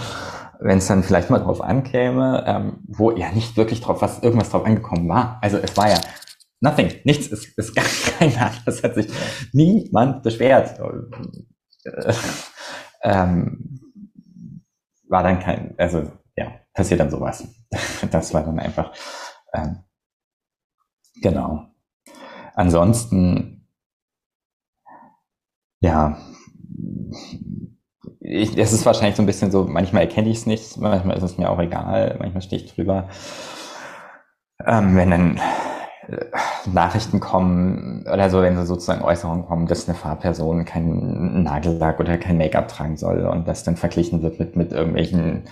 wenn 0.60 0.78
es 0.78 0.88
dann 0.88 1.04
vielleicht 1.04 1.30
mal 1.30 1.40
drauf 1.40 1.62
ankäme, 1.62 2.46
ähm, 2.48 2.78
wo 2.88 3.12
ja 3.12 3.32
nicht 3.32 3.58
wirklich 3.58 3.82
drauf 3.82 4.02
was 4.02 4.24
irgendwas 4.24 4.52
drauf 4.52 4.66
angekommen 4.66 5.10
war. 5.10 5.38
Also 5.42 5.58
es 5.58 5.76
war 5.76 5.90
ja 5.90 5.98
Nothing, 6.60 6.92
nichts, 7.04 7.32
es 7.32 7.46
ist 7.56 7.76
gar 7.76 7.86
keiner. 8.20 8.52
Das 8.66 8.84
hat 8.84 8.96
sich 8.96 9.08
niemand 9.54 10.24
beschwert. 10.24 10.80
Äh, 11.86 12.14
ähm, 13.04 13.80
war 15.08 15.24
dann 15.24 15.40
kein, 15.40 15.76
also 15.78 16.12
ja, 16.36 16.60
passiert 16.74 17.00
dann 17.00 17.12
sowas. 17.12 17.48
Das 18.12 18.34
war 18.34 18.44
dann 18.44 18.60
einfach, 18.60 18.94
ähm, 19.54 19.84
genau. 21.22 21.68
Ansonsten, 22.56 23.68
ja, 25.82 26.18
ich, 28.20 28.58
es 28.58 28.74
ist 28.74 28.86
wahrscheinlich 28.86 29.16
so 29.16 29.24
ein 29.24 29.26
bisschen 29.26 29.52
so, 29.52 29.66
manchmal 29.66 30.04
erkenne 30.04 30.30
ich 30.30 30.38
es 30.38 30.46
nicht, 30.46 30.78
manchmal 30.78 31.18
ist 31.18 31.24
es 31.24 31.38
mir 31.38 31.50
auch 31.50 31.60
egal, 31.60 32.18
manchmal 32.20 32.42
stehe 32.42 32.62
ich 32.62 32.74
drüber. 32.74 33.10
Ähm, 34.66 34.96
wenn 34.96 35.12
dann 35.12 35.40
Nachrichten 36.72 37.20
kommen 37.20 38.06
oder 38.12 38.30
so, 38.30 38.42
wenn 38.42 38.56
so 38.58 38.64
sozusagen 38.64 39.02
Äußerungen 39.04 39.46
kommen, 39.46 39.68
dass 39.68 39.88
eine 39.88 39.98
Fahrperson 39.98 40.66
keinen 40.66 41.44
Nagellack 41.44 42.00
oder 42.00 42.18
kein 42.18 42.38
Make-up 42.38 42.68
tragen 42.68 42.98
soll 42.98 43.26
und 43.26 43.48
das 43.48 43.64
dann 43.64 43.76
verglichen 43.76 44.22
wird 44.22 44.40
mit, 44.40 44.56
mit 44.56 44.72
irgendwelchen 44.72 45.44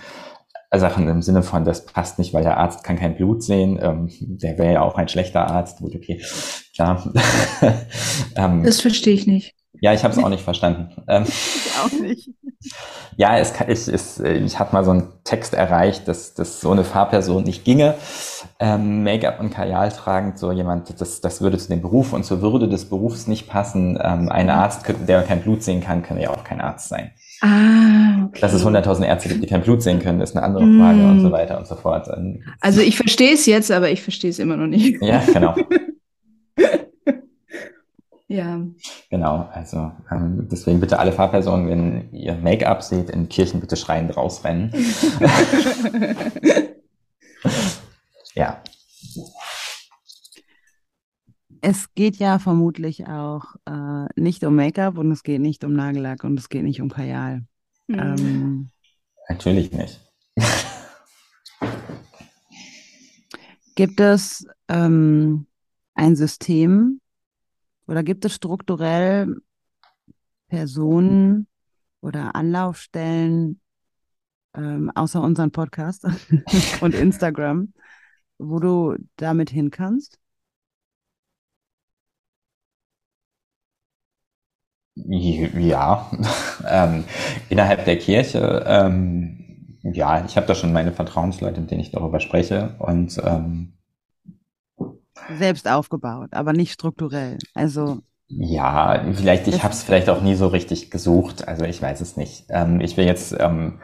Sachen 0.74 1.08
im 1.08 1.22
Sinne 1.22 1.42
von, 1.42 1.64
das 1.64 1.86
passt 1.86 2.18
nicht, 2.18 2.34
weil 2.34 2.42
der 2.42 2.58
Arzt 2.58 2.84
kann 2.84 2.96
kein 2.96 3.16
Blut 3.16 3.42
sehen. 3.42 3.78
Ähm, 3.80 4.10
der 4.20 4.58
wäre 4.58 4.74
ja 4.74 4.82
auch 4.82 4.96
ein 4.96 5.08
schlechter 5.08 5.48
Arzt. 5.48 5.78
Gut, 5.78 5.94
okay, 5.94 6.20
klar. 6.74 7.12
ähm, 8.36 8.62
das 8.62 8.80
verstehe 8.80 9.14
ich 9.14 9.26
nicht. 9.26 9.55
Ja, 9.80 9.92
ich 9.92 10.04
habe 10.04 10.14
es 10.14 10.22
auch 10.22 10.28
nicht 10.28 10.44
verstanden. 10.44 10.88
Ähm, 11.08 11.24
ich 11.26 11.70
auch 11.82 12.00
nicht. 12.00 12.30
Ja, 13.16 13.38
es, 13.38 13.52
ich, 13.68 13.88
es, 13.88 14.20
ich 14.20 14.58
habe 14.58 14.72
mal 14.72 14.84
so 14.84 14.90
einen 14.90 15.08
Text 15.24 15.54
erreicht, 15.54 16.08
dass, 16.08 16.34
dass 16.34 16.60
so 16.60 16.70
eine 16.70 16.84
Fahrperson 16.84 17.44
nicht 17.44 17.64
ginge. 17.64 17.94
Ähm, 18.58 19.02
Make-up 19.02 19.40
und 19.40 19.50
Kajal 19.50 19.90
tragend, 19.90 20.38
so 20.38 20.52
jemand, 20.52 21.00
das, 21.00 21.20
das 21.20 21.40
würde 21.40 21.58
zu 21.58 21.68
dem 21.68 21.82
Beruf 21.82 22.12
und 22.12 22.24
zur 22.24 22.42
Würde 22.42 22.68
des 22.68 22.88
Berufs 22.88 23.26
nicht 23.26 23.48
passen. 23.48 23.98
Ähm, 24.02 24.28
ein 24.28 24.50
Arzt, 24.50 24.86
der 25.06 25.22
kein 25.22 25.42
Blut 25.42 25.62
sehen 25.62 25.80
kann, 25.80 26.02
kann 26.02 26.18
ja 26.18 26.30
auch 26.30 26.44
kein 26.44 26.60
Arzt 26.60 26.88
sein. 26.88 27.12
Ah, 27.42 28.26
okay. 28.26 28.40
Dass 28.40 28.52
es 28.54 28.64
100.000 28.64 29.04
Ärzte 29.04 29.28
gibt, 29.28 29.42
die 29.42 29.46
kein 29.46 29.62
Blut 29.62 29.82
sehen 29.82 29.98
können, 29.98 30.20
ist 30.20 30.36
eine 30.36 30.44
andere 30.44 30.64
Frage 30.64 30.98
mm. 30.98 31.10
und 31.10 31.20
so 31.20 31.30
weiter 31.30 31.58
und 31.58 31.66
so 31.66 31.76
fort. 31.76 32.08
Also 32.60 32.80
ich 32.80 32.96
verstehe 32.96 33.34
es 33.34 33.44
jetzt, 33.44 33.70
aber 33.70 33.90
ich 33.90 34.02
verstehe 34.02 34.30
es 34.30 34.38
immer 34.38 34.56
noch 34.56 34.66
nicht. 34.66 35.02
Ja, 35.02 35.22
genau. 35.32 35.54
Ja. 38.28 38.60
Genau, 39.08 39.48
also 39.52 39.92
ähm, 40.10 40.48
deswegen 40.50 40.80
bitte 40.80 40.98
alle 40.98 41.12
Fahrpersonen, 41.12 41.68
wenn 41.68 42.12
ihr 42.12 42.34
Make-up 42.34 42.82
seht, 42.82 43.08
in 43.10 43.28
Kirchen 43.28 43.60
bitte 43.60 43.76
schreiend 43.76 44.16
rausrennen. 44.16 44.72
ja. 48.34 48.60
Es 51.60 51.94
geht 51.94 52.16
ja 52.16 52.40
vermutlich 52.40 53.06
auch 53.06 53.44
äh, 53.66 54.06
nicht 54.20 54.42
um 54.44 54.56
Make-up 54.56 54.98
und 54.98 55.12
es 55.12 55.22
geht 55.22 55.40
nicht 55.40 55.62
um 55.62 55.74
Nagellack 55.74 56.24
und 56.24 56.36
es 56.38 56.48
geht 56.48 56.64
nicht 56.64 56.80
um 56.80 56.90
Kajal. 56.90 57.44
Mhm. 57.86 57.98
Ähm, 57.98 58.70
Natürlich 59.28 59.70
nicht. 59.70 60.00
gibt 63.76 64.00
es 64.00 64.44
ähm, 64.68 65.46
ein 65.94 66.16
System, 66.16 67.00
oder 67.86 68.02
gibt 68.02 68.24
es 68.24 68.34
strukturell 68.34 69.36
Personen 70.48 71.48
oder 72.00 72.34
Anlaufstellen 72.34 73.60
ähm, 74.56 74.90
außer 74.94 75.20
unseren 75.22 75.50
Podcast 75.52 76.04
und 76.80 76.94
Instagram, 76.94 77.72
wo 78.38 78.58
du 78.58 78.96
damit 79.16 79.50
hin 79.50 79.70
kannst? 79.70 80.18
Ja, 84.94 86.10
ähm, 86.68 87.04
innerhalb 87.50 87.84
der 87.84 87.98
Kirche, 87.98 88.64
ähm, 88.66 89.78
ja, 89.82 90.24
ich 90.24 90.36
habe 90.36 90.46
da 90.46 90.54
schon 90.54 90.72
meine 90.72 90.92
Vertrauensleute, 90.92 91.60
mit 91.60 91.70
denen 91.70 91.80
ich 91.82 91.90
darüber 91.92 92.18
spreche 92.20 92.74
und 92.78 93.20
ähm, 93.24 93.74
selbst 95.38 95.68
aufgebaut, 95.68 96.28
aber 96.32 96.52
nicht 96.52 96.72
strukturell. 96.72 97.38
Also 97.54 98.00
ja, 98.28 99.04
vielleicht, 99.14 99.46
ich 99.46 99.62
habe 99.62 99.72
es 99.72 99.84
vielleicht 99.84 100.08
auch 100.08 100.20
nie 100.20 100.34
so 100.34 100.48
richtig 100.48 100.90
gesucht, 100.90 101.46
also 101.46 101.64
ich 101.64 101.80
weiß 101.80 102.00
es 102.00 102.16
nicht. 102.16 102.46
Ähm, 102.48 102.80
ich 102.80 102.96
will 102.96 103.06
jetzt, 103.06 103.36
ähm, 103.38 103.80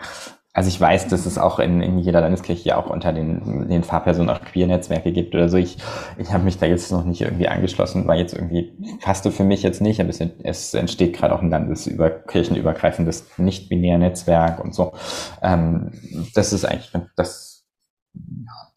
also 0.53 0.68
ich 0.68 0.80
weiß, 0.80 1.07
dass 1.09 1.26
es 1.26 1.39
auch 1.39 1.61
in, 1.61 1.80
in 1.80 1.99
jeder 2.01 2.20
Landeskirche 2.20 2.70
ja 2.70 2.76
auch 2.76 2.91
unter 2.91 3.12
den, 3.12 3.68
den 3.68 3.85
Fahrpersonen 3.85 4.30
auch 4.30 4.43
Queer-Netzwerke 4.43 5.12
gibt 5.12 5.35
oder 5.35 5.49
so. 5.49 5.59
Ich, 5.59 5.78
ich 6.18 6.33
habe 6.33 6.43
mich 6.43 6.59
da 6.59 6.66
jetzt 6.66 6.91
noch 6.91 7.05
nicht 7.05 7.20
irgendwie 7.20 7.47
angeschlossen, 7.47 8.09
weil 8.09 8.18
jetzt 8.18 8.35
irgendwie 8.35 8.72
passte 9.01 9.30
für 9.30 9.45
mich 9.45 9.62
jetzt 9.62 9.80
nicht, 9.80 10.01
aber 10.01 10.11
es, 10.11 10.20
es 10.43 10.74
entsteht 10.74 11.14
gerade 11.14 11.35
auch 11.35 11.41
ein 11.41 11.51
landesüber 11.51 12.11
kirchenübergreifendes 12.11 13.39
nicht-binär-Netzwerk 13.39 14.62
und 14.62 14.74
so. 14.74 14.93
Ähm, 15.41 15.93
das 16.35 16.53
ist 16.53 16.64
eigentlich 16.64 16.91
das 17.14 17.64
ja, 18.14 18.71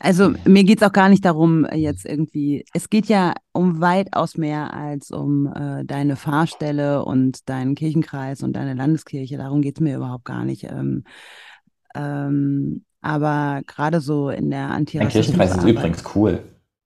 also 0.00 0.34
mir 0.44 0.64
geht 0.64 0.80
es 0.80 0.86
auch 0.86 0.92
gar 0.92 1.08
nicht 1.08 1.24
darum, 1.24 1.66
jetzt 1.72 2.04
irgendwie, 2.04 2.64
es 2.72 2.90
geht 2.90 3.06
ja 3.06 3.34
um 3.52 3.80
weitaus 3.80 4.36
mehr 4.36 4.72
als 4.74 5.10
um 5.10 5.46
äh, 5.46 5.84
deine 5.84 6.16
Fahrstelle 6.16 7.04
und 7.04 7.48
deinen 7.48 7.74
Kirchenkreis 7.74 8.42
und 8.42 8.54
deine 8.54 8.74
Landeskirche. 8.74 9.36
Darum 9.36 9.62
geht 9.62 9.76
es 9.76 9.80
mir 9.80 9.96
überhaupt 9.96 10.24
gar 10.24 10.44
nicht. 10.44 10.64
Ähm, 10.64 11.04
ähm, 11.94 12.84
aber 13.00 13.62
gerade 13.66 14.00
so 14.00 14.30
in 14.30 14.50
der 14.50 14.70
Antirassismus. 14.70 15.26
Dein 15.26 15.48
Kirchenkreis 15.48 15.56
ist 15.56 15.70
übrigens 15.70 16.04
cool. 16.14 16.42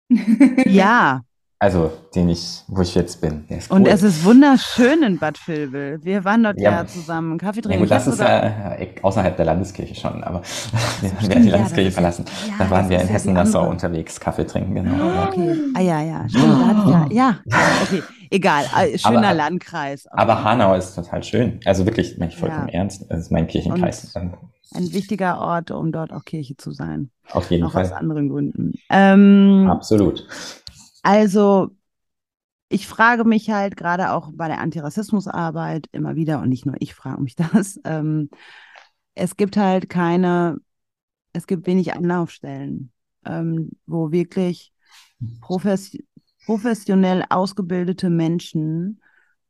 ja, 0.66 1.22
also, 1.60 1.92
den 2.14 2.30
ich, 2.30 2.62
wo 2.68 2.82
ich 2.82 2.94
jetzt 2.94 3.20
bin. 3.20 3.46
Cool. 3.50 3.62
Und 3.70 3.88
es 3.88 4.04
ist 4.04 4.24
wunderschön 4.24 5.02
in 5.02 5.18
Bad 5.18 5.40
Vilbel. 5.48 6.00
Wir 6.04 6.24
waren 6.24 6.44
dort 6.44 6.60
ja, 6.60 6.72
ja 6.72 6.88
zusammen 6.88 7.40
Kaffee 7.40 7.62
trinken. 7.62 7.80
Ja, 7.80 7.86
gut, 7.86 7.92
das 7.92 8.06
ist 8.06 8.20
ja 8.20 8.76
äh, 8.76 8.90
außerhalb 9.02 9.36
der 9.36 9.46
Landeskirche 9.46 9.96
schon, 9.96 10.24
aber 10.24 10.44
wir 11.02 11.12
haben 11.12 11.44
die 11.44 11.50
Landeskirche 11.50 11.92
verlassen. 11.92 12.26
Ja, 12.48 12.64
da 12.64 12.70
waren 12.70 12.90
wir 12.90 13.02
in 13.02 13.08
Hessen-Nassau 13.08 13.68
unterwegs, 13.68 14.20
Kaffee 14.20 14.46
trinken, 14.46 14.76
genau. 14.76 15.04
Oh, 15.04 15.28
okay. 15.28 15.58
Ah 15.74 15.82
ja, 15.82 16.02
ja, 16.02 16.30
stimmt. 16.30 16.46
Oh. 16.46 16.92
Ja, 16.92 17.08
ja, 17.10 17.40
okay. 17.82 18.04
Egal, 18.30 18.66
äh, 18.78 18.98
schöner 18.98 19.30
aber, 19.30 19.34
Landkreis. 19.34 20.06
Okay. 20.06 20.22
Aber 20.22 20.44
Hanau 20.44 20.76
ist 20.76 20.94
total 20.94 21.24
schön. 21.24 21.60
Also 21.66 21.86
wirklich, 21.86 22.22
ich 22.22 22.38
vollkommen 22.38 22.70
ernst. 22.70 23.06
Das 23.10 23.20
ist 23.20 23.32
mein 23.32 23.48
Kirchenkreis. 23.48 24.16
Und 24.16 24.34
ein 24.76 24.94
wichtiger 24.94 25.40
Ort, 25.40 25.72
um 25.72 25.92
dort 25.92 26.12
auch 26.12 26.26
Kirche 26.26 26.58
zu 26.58 26.72
sein. 26.72 27.10
Auf 27.32 27.50
jeden 27.50 27.64
auch 27.64 27.72
Fall. 27.72 27.86
Aus 27.86 27.92
anderen 27.94 28.30
Gründen. 28.30 28.74
Ähm, 28.90 29.68
Absolut. 29.70 30.28
Also, 31.08 31.70
ich 32.68 32.86
frage 32.86 33.24
mich 33.24 33.50
halt 33.50 33.78
gerade 33.78 34.12
auch 34.12 34.30
bei 34.34 34.50
der 34.50 34.60
Antirassismusarbeit 34.60 35.88
immer 35.94 36.18
wieder, 36.18 36.42
und 36.42 36.50
nicht 36.50 36.66
nur 36.66 36.76
ich 36.80 36.96
frage 36.96 37.22
mich 37.22 37.36
das, 37.54 37.80
ähm, 37.86 38.30
es 39.16 39.38
gibt 39.38 39.56
halt 39.56 39.88
keine, 39.88 40.58
es 41.32 41.48
gibt 41.48 41.66
wenig 41.66 41.94
Anlaufstellen, 41.94 42.92
ähm, 43.26 43.72
wo 43.86 44.12
wirklich 44.12 44.74
profes 45.40 45.98
professionell 46.46 47.24
ausgebildete 47.30 48.10
Menschen 48.10 49.00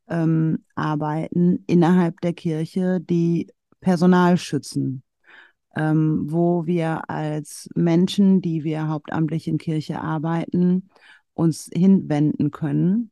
ähm, 0.07 0.63
arbeiten 0.75 1.63
innerhalb 1.65 2.21
der 2.21 2.33
Kirche, 2.33 3.01
die 3.01 3.51
Personal 3.81 4.37
schützen. 4.37 5.01
Ähm, 5.75 6.25
wo 6.31 6.65
wir 6.65 7.07
als 7.09 7.69
Menschen, 7.75 8.41
die 8.41 8.63
wir 8.63 8.87
hauptamtlich 8.87 9.47
in 9.47 9.59
Kirche 9.59 10.01
arbeiten, 10.01 10.89
uns 11.37 11.69
hinwenden 11.73 12.51
können 12.51 13.11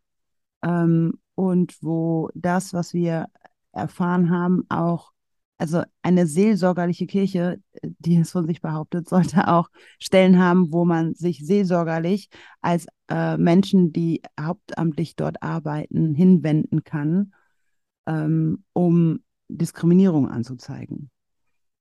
ähm, 0.63 1.19
und 1.35 1.77
wo 1.81 2.29
das, 2.33 2.73
was 2.73 2.93
wir 2.93 3.27
erfahren 3.71 4.29
haben, 4.29 4.65
auch, 4.69 5.11
also 5.57 5.83
eine 6.01 6.27
seelsorgerliche 6.27 7.07
Kirche, 7.07 7.61
die 7.81 8.17
es 8.17 8.31
von 8.31 8.47
sich 8.47 8.61
behauptet, 8.61 9.07
sollte 9.09 9.47
auch 9.47 9.69
Stellen 9.99 10.39
haben, 10.39 10.71
wo 10.73 10.85
man 10.85 11.13
sich 11.13 11.45
seelsorgerlich 11.45 12.29
als 12.61 12.87
äh, 13.09 13.37
Menschen, 13.37 13.93
die 13.93 14.21
hauptamtlich 14.39 15.15
dort 15.15 15.43
arbeiten, 15.43 16.15
hinwenden 16.15 16.83
kann, 16.83 17.33
ähm, 18.07 18.63
um 18.73 19.19
Diskriminierung 19.49 20.27
anzuzeigen 20.27 21.11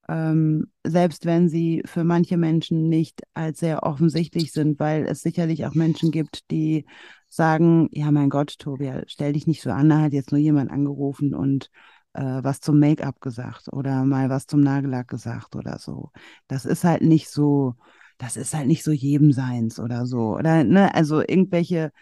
ähm, 0.09 0.67
selbst 0.85 1.27
wenn 1.27 1.49
sie 1.49 1.83
für 1.87 2.05
manche 2.05 2.37
Menschen 2.37 2.89
nicht 2.89 3.23
als 3.35 3.61
sehr 3.61 3.83
offensichtlich 3.83 4.53
sind, 4.53 4.79
weil 4.79 5.07
es 5.07 5.23
sicherlich 5.23 5.67
auch 5.67 5.75
Menschen 5.75 6.11
gibt, 6.11 6.51
die 6.51 6.87
sagen, 7.29 7.89
ja, 7.93 8.11
mein 8.11 8.31
Gott, 8.31 8.59
Tobi, 8.59 8.93
stell 9.07 9.33
dich 9.33 9.47
nicht 9.47 9.63
so 9.63 9.71
an, 9.71 9.89
da 9.89 10.01
hat 10.01 10.13
jetzt 10.13 10.31
nur 10.31 10.41
jemand 10.41 10.71
angerufen 10.71 11.35
und 11.35 11.71
äh, 12.13 12.23
was 12.43 12.61
zum 12.61 12.79
Make-up 12.79 13.21
gesagt 13.21 13.73
oder 13.73 14.05
mal 14.05 14.31
was 14.31 14.47
zum 14.47 14.61
Nagellack 14.61 15.09
gesagt 15.09 15.57
oder 15.57 15.79
so. 15.79 16.11
Das 16.47 16.65
ist 16.65 16.85
halt 16.85 17.03
nicht 17.03 17.29
so, 17.29 17.75
das 18.19 18.37
ist 18.37 18.55
halt 18.55 18.69
nicht 18.69 18.85
so 18.85 18.93
jedem 18.93 19.33
seins 19.33 19.81
oder 19.81 20.07
so. 20.07 20.37
Oder, 20.37 20.65
ne, 20.65 20.95
also 20.95 21.21
irgendwelche 21.21 21.93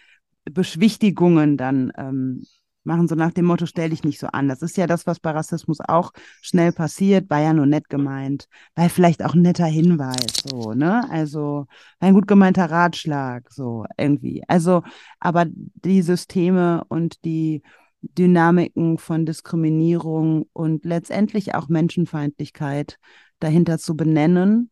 Beschwichtigungen 0.45 1.57
dann 1.57 1.93
ähm, 1.97 2.45
machen, 2.85 3.09
so 3.09 3.14
nach 3.14 3.33
dem 3.33 3.45
Motto, 3.45 3.66
stell 3.66 3.91
dich 3.91 4.05
nicht 4.05 4.18
so 4.18 4.26
an. 4.28 4.49
Das 4.49 4.62
ist 4.62 4.76
ja 4.76 4.87
das, 4.87 5.07
was 5.07 5.20
bei 5.20 5.30
Rassismus 5.30 5.78
auch 5.80 6.12
schnell 6.41 6.72
passiert, 6.72 7.30
war 7.30 7.41
ja 7.41 7.53
nur 7.53 7.66
nett 7.66 7.89
gemeint, 7.89 8.49
weil 8.74 8.89
vielleicht 8.89 9.24
auch 9.24 9.35
ein 9.35 9.43
netter 9.43 9.66
Hinweis, 9.66 10.43
so, 10.45 10.72
ne? 10.72 11.09
Also 11.11 11.66
ein 12.01 12.14
gut 12.14 12.26
gemeinter 12.26 12.70
Ratschlag, 12.70 13.51
so 13.51 13.85
irgendwie. 13.97 14.43
Also, 14.49 14.83
aber 15.20 15.47
die 15.49 16.03
Systeme 16.03 16.85
und 16.89 17.24
die 17.24 17.62
Dynamiken 18.03 18.99
von 18.99 19.26
Diskriminierung 19.26 20.47
und 20.53 20.85
letztendlich 20.85 21.55
auch 21.55 21.68
Menschenfeindlichkeit 21.68 22.99
dahinter 23.39 23.78
zu 23.78 23.97
benennen 23.97 24.70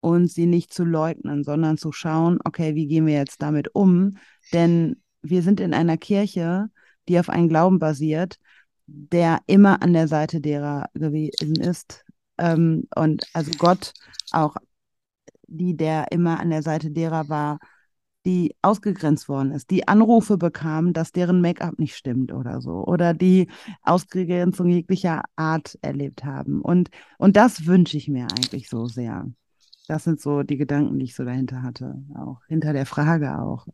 und 0.00 0.30
sie 0.30 0.46
nicht 0.46 0.72
zu 0.74 0.84
leugnen, 0.84 1.44
sondern 1.44 1.78
zu 1.78 1.92
schauen, 1.92 2.38
okay, 2.44 2.74
wie 2.74 2.86
gehen 2.86 3.06
wir 3.06 3.14
jetzt 3.14 3.40
damit 3.42 3.74
um? 3.74 4.18
Denn 4.52 5.00
wir 5.22 5.42
sind 5.42 5.60
in 5.60 5.72
einer 5.72 5.96
Kirche, 5.96 6.68
die 7.08 7.18
auf 7.18 7.28
einen 7.28 7.48
Glauben 7.48 7.78
basiert, 7.78 8.38
der 8.86 9.40
immer 9.46 9.82
an 9.82 9.92
der 9.92 10.08
Seite 10.08 10.40
derer 10.40 10.86
gewesen 10.94 11.56
ist. 11.56 12.04
Ähm, 12.38 12.86
und 12.94 13.24
also 13.32 13.50
Gott 13.58 13.92
auch, 14.32 14.56
die 15.46 15.76
der 15.76 16.12
immer 16.12 16.40
an 16.40 16.50
der 16.50 16.62
Seite 16.62 16.90
derer 16.90 17.28
war, 17.28 17.58
die 18.26 18.54
ausgegrenzt 18.62 19.28
worden 19.28 19.52
ist, 19.52 19.70
die 19.70 19.86
Anrufe 19.86 20.38
bekam, 20.38 20.92
dass 20.92 21.12
deren 21.12 21.40
Make-up 21.42 21.78
nicht 21.78 21.94
stimmt 21.94 22.32
oder 22.32 22.60
so, 22.62 22.84
oder 22.84 23.12
die 23.12 23.48
Ausgrenzung 23.82 24.68
jeglicher 24.68 25.22
Art 25.36 25.78
erlebt 25.82 26.24
haben. 26.24 26.62
Und, 26.62 26.88
und 27.18 27.36
das 27.36 27.66
wünsche 27.66 27.98
ich 27.98 28.08
mir 28.08 28.26
eigentlich 28.30 28.68
so 28.70 28.86
sehr. 28.86 29.30
Das 29.88 30.04
sind 30.04 30.20
so 30.20 30.42
die 30.42 30.56
Gedanken, 30.56 30.98
die 30.98 31.04
ich 31.04 31.14
so 31.14 31.24
dahinter 31.24 31.62
hatte, 31.62 32.02
auch 32.14 32.40
hinter 32.48 32.72
der 32.72 32.86
Frage 32.86 33.38
auch. 33.38 33.66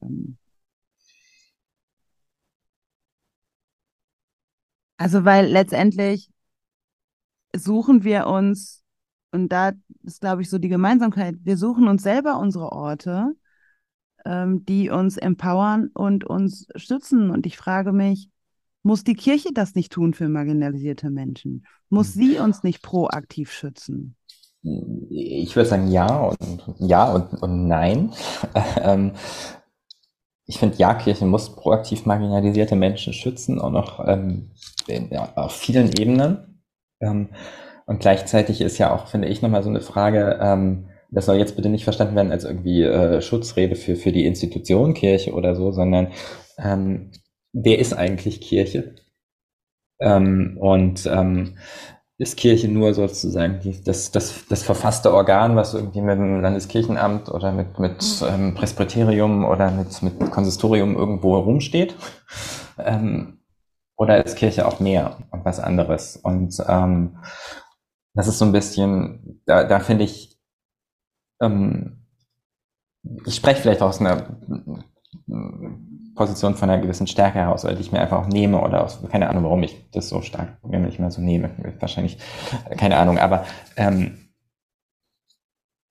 Also, 5.00 5.24
weil 5.24 5.46
letztendlich 5.46 6.30
suchen 7.56 8.04
wir 8.04 8.26
uns, 8.26 8.84
und 9.32 9.50
da 9.50 9.72
ist, 10.02 10.20
glaube 10.20 10.42
ich, 10.42 10.50
so 10.50 10.58
die 10.58 10.68
Gemeinsamkeit, 10.68 11.36
wir 11.42 11.56
suchen 11.56 11.88
uns 11.88 12.02
selber 12.02 12.38
unsere 12.38 12.70
Orte, 12.70 13.34
ähm, 14.26 14.66
die 14.66 14.90
uns 14.90 15.16
empowern 15.16 15.88
und 15.94 16.24
uns 16.24 16.66
stützen. 16.74 17.30
Und 17.30 17.46
ich 17.46 17.56
frage 17.56 17.92
mich, 17.92 18.28
muss 18.82 19.02
die 19.02 19.14
Kirche 19.14 19.54
das 19.54 19.74
nicht 19.74 19.90
tun 19.90 20.12
für 20.12 20.28
marginalisierte 20.28 21.08
Menschen? 21.08 21.64
Muss 21.88 22.12
sie 22.12 22.38
uns 22.38 22.62
nicht 22.62 22.82
proaktiv 22.82 23.50
schützen? 23.52 24.16
Ich 24.62 25.56
würde 25.56 25.70
sagen 25.70 25.90
ja 25.90 26.14
und 26.26 26.74
ja 26.78 27.10
und, 27.10 27.42
und 27.42 27.66
nein. 27.68 28.12
ähm, 28.82 29.12
ich 30.50 30.58
finde, 30.58 30.78
ja, 30.78 30.94
Kirche 30.94 31.26
muss 31.26 31.54
proaktiv 31.54 32.06
marginalisierte 32.06 32.74
Menschen 32.74 33.12
schützen, 33.12 33.60
auch 33.60 33.70
noch 33.70 34.04
ähm, 34.04 34.50
in, 34.88 35.08
ja, 35.10 35.32
auf 35.36 35.52
vielen 35.52 35.92
Ebenen. 35.96 36.60
Ähm, 37.00 37.28
und 37.86 38.00
gleichzeitig 38.00 38.60
ist 38.60 38.76
ja 38.78 38.92
auch, 38.92 39.06
finde 39.06 39.28
ich, 39.28 39.42
nochmal 39.42 39.62
so 39.62 39.70
eine 39.70 39.80
Frage, 39.80 40.40
ähm, 40.42 40.88
das 41.12 41.26
soll 41.26 41.36
jetzt 41.36 41.54
bitte 41.54 41.68
nicht 41.68 41.84
verstanden 41.84 42.16
werden 42.16 42.32
als 42.32 42.44
irgendwie 42.44 42.82
äh, 42.82 43.22
Schutzrede 43.22 43.76
für, 43.76 43.94
für 43.94 44.10
die 44.10 44.26
Institution 44.26 44.92
Kirche 44.92 45.34
oder 45.34 45.54
so, 45.54 45.70
sondern 45.70 46.08
ähm, 46.58 47.12
wer 47.52 47.78
ist 47.78 47.92
eigentlich 47.92 48.40
Kirche? 48.40 48.96
Ähm, 50.00 50.56
und 50.58 51.06
ähm, 51.06 51.58
ist 52.20 52.36
Kirche 52.36 52.68
nur 52.68 52.92
sozusagen 52.92 53.60
die, 53.60 53.82
das, 53.82 54.10
das, 54.10 54.46
das 54.46 54.62
verfasste 54.62 55.14
Organ, 55.14 55.56
was 55.56 55.72
irgendwie 55.72 56.02
mit 56.02 56.18
dem 56.18 56.42
Landeskirchenamt 56.42 57.30
oder 57.30 57.50
mit, 57.50 57.78
mit 57.78 58.04
ähm, 58.28 58.54
Presbyterium 58.54 59.46
oder 59.46 59.70
mit, 59.70 60.02
mit 60.02 60.30
Konsistorium 60.30 60.96
irgendwo 60.96 61.36
rumsteht? 61.38 61.96
Ähm, 62.82 63.40
oder 63.98 64.24
ist 64.24 64.38
Kirche 64.38 64.66
auch 64.66 64.80
mehr 64.80 65.18
und 65.32 65.44
was 65.44 65.60
anderes? 65.60 66.16
Und 66.16 66.56
ähm, 66.66 67.18
das 68.14 68.26
ist 68.26 68.38
so 68.38 68.46
ein 68.46 68.52
bisschen, 68.52 69.42
da, 69.44 69.64
da 69.64 69.80
finde 69.80 70.04
ich, 70.04 70.40
ähm, 71.42 72.06
ich 73.26 73.34
spreche 73.34 73.60
vielleicht 73.60 73.82
aus 73.82 74.00
einer 74.00 74.38
Position 76.20 76.54
von 76.54 76.68
einer 76.68 76.82
gewissen 76.82 77.06
Stärke 77.06 77.38
heraus, 77.38 77.64
oder 77.64 77.74
die 77.74 77.80
ich 77.80 77.92
mir 77.92 78.00
einfach 78.00 78.18
auch 78.18 78.26
nehme 78.26 78.60
oder 78.60 78.84
aus, 78.84 79.00
keine 79.10 79.30
Ahnung, 79.30 79.44
warum 79.44 79.62
ich 79.62 79.90
das 79.90 80.10
so 80.10 80.20
stark 80.20 80.58
mir 80.62 80.78
nicht 80.78 80.98
mehr 80.98 81.10
so 81.10 81.22
nehme. 81.22 81.50
Wahrscheinlich, 81.78 82.18
keine 82.76 82.98
Ahnung, 82.98 83.16
aber 83.18 83.46
ähm, 83.76 84.28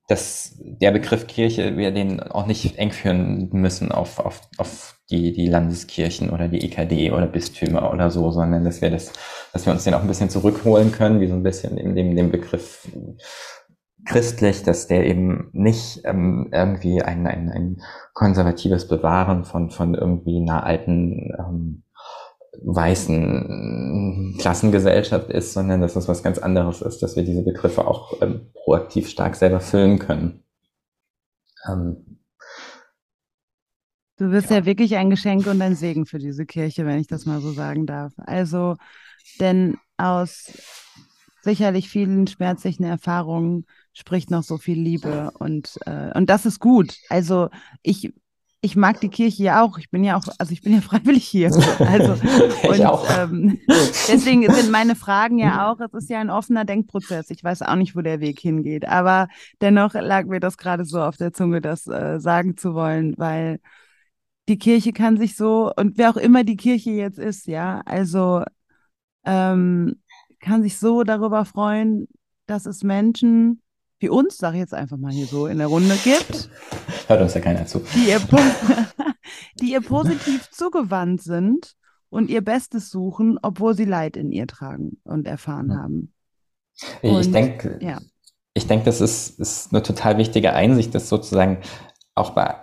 dass 0.07 0.55
der 0.59 0.91
Begriff 0.91 1.25
Kirche, 1.25 1.77
wir 1.77 1.91
den 1.91 2.19
auch 2.19 2.45
nicht 2.45 2.77
eng 2.77 2.91
führen 2.91 3.49
müssen 3.53 3.91
auf, 3.91 4.19
auf, 4.19 4.41
auf 4.57 4.99
die, 5.09 5.33
die 5.33 5.47
Landeskirchen 5.47 6.29
oder 6.29 6.47
die 6.47 6.63
EKD 6.63 7.11
oder 7.11 7.25
Bistümer 7.25 7.91
oder 7.91 8.11
so, 8.11 8.29
sondern 8.29 8.63
dass 8.63 8.81
wir 8.81 8.91
das 8.91 9.11
dass 9.51 9.65
wir 9.65 9.73
uns 9.73 9.83
den 9.83 9.93
auch 9.95 10.01
ein 10.01 10.07
bisschen 10.07 10.29
zurückholen 10.29 10.91
können, 10.91 11.19
wie 11.21 11.27
so 11.27 11.33
ein 11.33 11.43
bisschen 11.43 11.77
in 11.77 11.95
dem, 11.95 12.15
dem 12.15 12.29
Begriff 12.29 12.87
christlich, 14.05 14.63
dass 14.63 14.87
der 14.87 15.05
eben 15.05 15.49
nicht 15.53 16.01
ähm, 16.05 16.49
irgendwie 16.51 17.01
ein, 17.01 17.27
ein, 17.27 17.49
ein 17.49 17.81
konservatives 18.13 18.87
Bewahren 18.87 19.45
von, 19.45 19.69
von 19.69 19.93
irgendwie 19.93 20.37
einer 20.37 20.63
alten 20.63 21.31
ähm, 21.37 21.83
weißen 22.61 24.37
Klassengesellschaft 24.39 25.29
ist, 25.29 25.53
sondern 25.53 25.81
dass 25.81 25.95
es 25.95 26.07
was 26.07 26.23
ganz 26.23 26.39
anderes 26.39 26.81
ist, 26.81 27.01
dass 27.01 27.15
wir 27.15 27.23
diese 27.23 27.43
Begriffe 27.43 27.87
auch 27.87 28.21
ähm, 28.21 28.51
proaktiv 28.53 29.09
stark 29.09 29.35
selber 29.35 29.59
füllen 29.59 29.99
können. 29.99 30.43
Ähm, 31.67 32.19
du 34.17 34.31
wirst 34.31 34.49
ja. 34.49 34.57
ja 34.57 34.65
wirklich 34.65 34.97
ein 34.97 35.09
Geschenk 35.09 35.47
und 35.47 35.61
ein 35.61 35.75
Segen 35.75 36.05
für 36.05 36.19
diese 36.19 36.45
Kirche, 36.45 36.85
wenn 36.85 36.99
ich 36.99 37.07
das 37.07 37.25
mal 37.25 37.41
so 37.41 37.51
sagen 37.51 37.85
darf. 37.85 38.13
Also, 38.17 38.75
denn 39.39 39.77
aus 39.97 40.51
sicherlich 41.41 41.89
vielen 41.89 42.27
schmerzlichen 42.27 42.83
Erfahrungen 42.83 43.65
spricht 43.99 44.31
noch 44.31 44.43
so 44.43 44.57
viel 44.57 44.79
Liebe 44.79 45.31
und, 45.39 45.77
äh, 45.85 46.17
und 46.17 46.29
das 46.29 46.45
ist 46.45 46.59
gut. 46.59 46.97
Also 47.09 47.49
ich, 47.83 48.13
ich 48.61 48.77
mag 48.77 49.01
die 49.01 49.09
Kirche 49.09 49.43
ja 49.43 49.61
auch. 49.61 49.77
Ich 49.77 49.89
bin 49.89 50.05
ja 50.05 50.15
auch, 50.15 50.23
also 50.37 50.53
ich 50.53 50.61
bin 50.61 50.73
ja 50.73 50.81
freiwillig 50.89 51.25
hier. 51.27 51.51
Also 51.79 52.13
und 52.69 52.85
auch. 52.85 53.05
Ähm, 53.17 53.59
deswegen 54.07 54.51
sind 54.53 54.71
meine 54.71 54.95
Fragen 54.95 55.37
ja 55.37 55.69
auch, 55.69 55.81
es 55.81 55.93
ist 55.93 56.09
ja 56.09 56.19
ein 56.19 56.29
offener 56.29 56.63
Denkprozess. 56.63 57.29
Ich 57.29 57.43
weiß 57.43 57.61
auch 57.61 57.75
nicht, 57.75 57.95
wo 57.95 58.01
der 58.01 58.21
Weg 58.21 58.39
hingeht. 58.39 58.87
Aber 58.87 59.27
dennoch 59.59 59.93
lag 59.93 60.25
mir 60.25 60.39
das 60.39 60.57
gerade 60.57 60.85
so 60.85 61.01
auf 61.01 61.17
der 61.17 61.33
Zunge, 61.33 61.59
das 61.59 61.85
äh, 61.87 62.19
sagen 62.19 62.55
zu 62.55 62.73
wollen, 62.73 63.15
weil 63.17 63.59
die 64.47 64.57
Kirche 64.57 64.93
kann 64.93 65.17
sich 65.17 65.35
so, 65.35 65.71
und 65.75 65.97
wer 65.97 66.09
auch 66.09 66.17
immer 66.17 66.43
die 66.43 66.57
Kirche 66.57 66.91
jetzt 66.91 67.19
ist, 67.19 67.47
ja, 67.47 67.81
also 67.85 68.43
ähm, 69.25 70.01
kann 70.39 70.63
sich 70.63 70.79
so 70.79 71.03
darüber 71.03 71.45
freuen, 71.45 72.07
dass 72.47 72.65
es 72.65 72.83
Menschen 72.83 73.61
wie 73.99 74.09
uns, 74.09 74.37
sage 74.37 74.57
ich 74.57 74.61
jetzt 74.61 74.73
einfach 74.73 74.97
mal 74.97 75.11
hier 75.11 75.27
so 75.27 75.47
in 75.47 75.57
der 75.57 75.67
Runde 75.67 75.95
gibt. 76.03 76.49
Hört 77.07 77.21
uns 77.21 77.33
ja 77.33 77.41
keiner 77.41 77.65
zu. 77.65 77.81
Die 77.95 78.09
ihr, 78.09 78.19
die 79.61 79.71
ihr 79.71 79.81
positiv 79.81 80.49
zugewandt 80.51 81.21
sind 81.21 81.75
und 82.09 82.29
ihr 82.29 82.41
Bestes 82.43 82.89
suchen, 82.89 83.37
obwohl 83.41 83.75
sie 83.75 83.85
Leid 83.85 84.17
in 84.17 84.31
ihr 84.31 84.47
tragen 84.47 84.99
und 85.03 85.27
erfahren 85.27 85.77
haben. 85.77 86.13
Und, 87.01 87.19
ich 87.19 87.31
denke, 87.31 87.77
ja. 87.81 87.99
ich 88.53 88.67
denke, 88.67 88.85
das 88.85 89.01
ist, 89.01 89.39
ist 89.39 89.73
eine 89.73 89.83
total 89.83 90.17
wichtige 90.17 90.53
Einsicht, 90.53 90.95
dass 90.95 91.09
sozusagen 91.09 91.59
auch 92.15 92.31
bei 92.31 92.55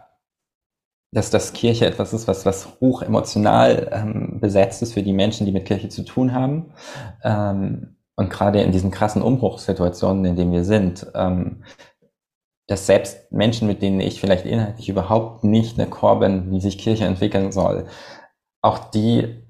dass 1.13 1.31
das 1.31 1.55
Kirche 1.55 1.87
etwas 1.87 2.13
ist, 2.13 2.29
was, 2.29 2.45
was 2.45 2.79
hoch 2.81 3.01
emotional 3.01 3.89
ähm, 3.91 4.39
besetzt 4.39 4.83
ist 4.83 4.93
für 4.93 5.03
die 5.03 5.15
Menschen, 5.15 5.47
die 5.47 5.53
mit 5.53 5.65
Kirche 5.65 5.89
zu 5.89 6.03
tun 6.03 6.35
haben. 6.35 6.73
Ähm, 7.23 7.96
und 8.17 8.31
gerade 8.31 8.63
in 8.63 8.73
diesen 8.73 8.91
krassen 8.91 9.23
Umbruchssituationen, 9.23 10.25
in 10.25 10.37
denen 10.37 10.53
wir 10.53 10.65
sind, 10.65 11.07
ähm, 11.15 11.63
dass 12.67 12.87
selbst 12.87 13.31
Menschen, 13.31 13.69
mit 13.69 13.83
denen 13.83 14.01
ich 14.01 14.21
vielleicht 14.21 14.45
inhaltlich 14.45 14.89
überhaupt 14.89 15.45
nicht 15.45 15.79
eine 15.79 15.89
Chor 15.89 16.19
bin, 16.19 16.51
wie 16.51 16.61
sich 16.61 16.79
Kirche 16.79 17.05
entwickeln 17.05 17.53
soll, 17.53 17.87
auch 18.63 18.79
die 18.79 19.43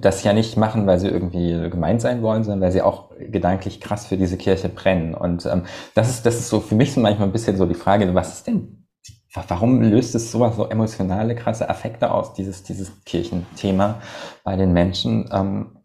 das 0.00 0.22
ja 0.22 0.32
nicht 0.32 0.56
machen, 0.56 0.86
weil 0.86 0.98
sie 0.98 1.08
irgendwie 1.08 1.70
gemeint 1.70 2.00
sein 2.00 2.22
wollen, 2.22 2.44
sondern 2.44 2.60
weil 2.60 2.72
sie 2.72 2.82
auch 2.82 3.10
gedanklich 3.18 3.80
krass 3.80 4.06
für 4.06 4.16
diese 4.16 4.36
Kirche 4.36 4.68
brennen. 4.68 5.14
Und 5.14 5.46
ähm, 5.46 5.64
das 5.94 6.10
ist 6.10 6.26
das 6.26 6.36
ist 6.36 6.48
so 6.48 6.60
für 6.60 6.74
mich 6.74 6.92
so 6.92 7.00
manchmal 7.00 7.28
ein 7.28 7.32
bisschen 7.32 7.56
so 7.56 7.66
die 7.66 7.74
Frage, 7.74 8.14
was 8.14 8.34
ist 8.34 8.46
denn, 8.46 8.86
warum 9.48 9.82
löst 9.82 10.14
es 10.14 10.30
sowas 10.30 10.56
so 10.56 10.68
emotionale 10.68 11.34
krasse 11.34 11.68
Affekte 11.68 12.10
aus, 12.10 12.34
dieses 12.34 12.62
dieses 12.62 13.04
Kirchenthema 13.04 14.00
bei 14.44 14.56
den 14.56 14.72
Menschen? 14.72 15.28
Ähm, 15.32 15.78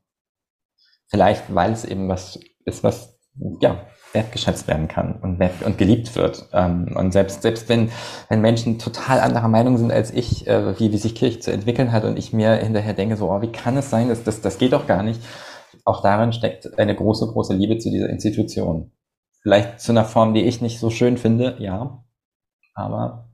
Vielleicht, 1.09 1.53
weil 1.53 1.71
es 1.71 1.85
eben 1.85 2.07
was 2.07 2.39
ist, 2.65 2.83
was 2.83 3.19
ja 3.61 3.85
wertgeschätzt 4.13 4.67
werden 4.67 4.87
kann 4.87 5.19
und, 5.21 5.39
wert 5.39 5.61
und 5.63 5.77
geliebt 5.77 6.15
wird. 6.15 6.47
Ähm, 6.53 6.95
und 6.95 7.11
selbst, 7.11 7.41
selbst 7.41 7.69
wenn, 7.69 7.91
wenn 8.27 8.41
Menschen 8.41 8.79
total 8.79 9.19
anderer 9.19 9.47
Meinung 9.47 9.77
sind 9.77 9.91
als 9.91 10.11
ich, 10.11 10.47
äh, 10.47 10.79
wie, 10.79 10.91
wie 10.91 10.97
sich 10.97 11.15
Kirche 11.15 11.39
zu 11.39 11.51
entwickeln 11.51 11.91
hat 11.91 12.05
und 12.05 12.17
ich 12.17 12.33
mir 12.33 12.55
hinterher 12.55 12.93
denke, 12.93 13.17
so, 13.17 13.31
oh, 13.31 13.41
wie 13.41 13.51
kann 13.51 13.77
es 13.77 13.89
sein, 13.89 14.09
dass 14.09 14.23
das, 14.23 14.41
das 14.41 14.57
geht 14.57 14.73
doch 14.73 14.87
gar 14.87 15.03
nicht. 15.03 15.21
Auch 15.85 16.01
darin 16.01 16.33
steckt 16.33 16.77
eine 16.79 16.95
große, 16.95 17.27
große 17.27 17.53
Liebe 17.53 17.77
zu 17.77 17.89
dieser 17.91 18.09
Institution. 18.09 18.91
Vielleicht 19.41 19.79
zu 19.79 19.91
einer 19.91 20.05
Form, 20.05 20.33
die 20.33 20.43
ich 20.43 20.61
nicht 20.61 20.79
so 20.79 20.89
schön 20.89 21.17
finde, 21.17 21.55
ja. 21.59 22.03
Aber, 22.73 23.29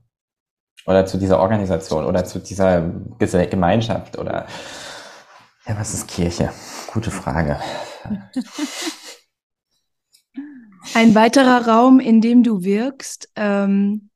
oder 0.86 1.06
zu 1.06 1.18
dieser 1.18 1.40
Organisation 1.40 2.04
oder 2.04 2.24
zu 2.24 2.38
dieser 2.38 2.82
Gemeinschaft 3.46 4.18
oder, 4.18 4.46
ja, 5.66 5.78
was 5.78 5.94
ist 5.94 6.08
Kirche? 6.08 6.52
Gute 6.92 7.10
Frage. 7.10 7.58
Ein 10.94 11.14
weiterer 11.14 11.66
Raum, 11.66 11.98
in 12.00 12.20
dem 12.20 12.42
du 12.42 12.62
wirkst, 12.62 13.30
ähm, 13.36 14.10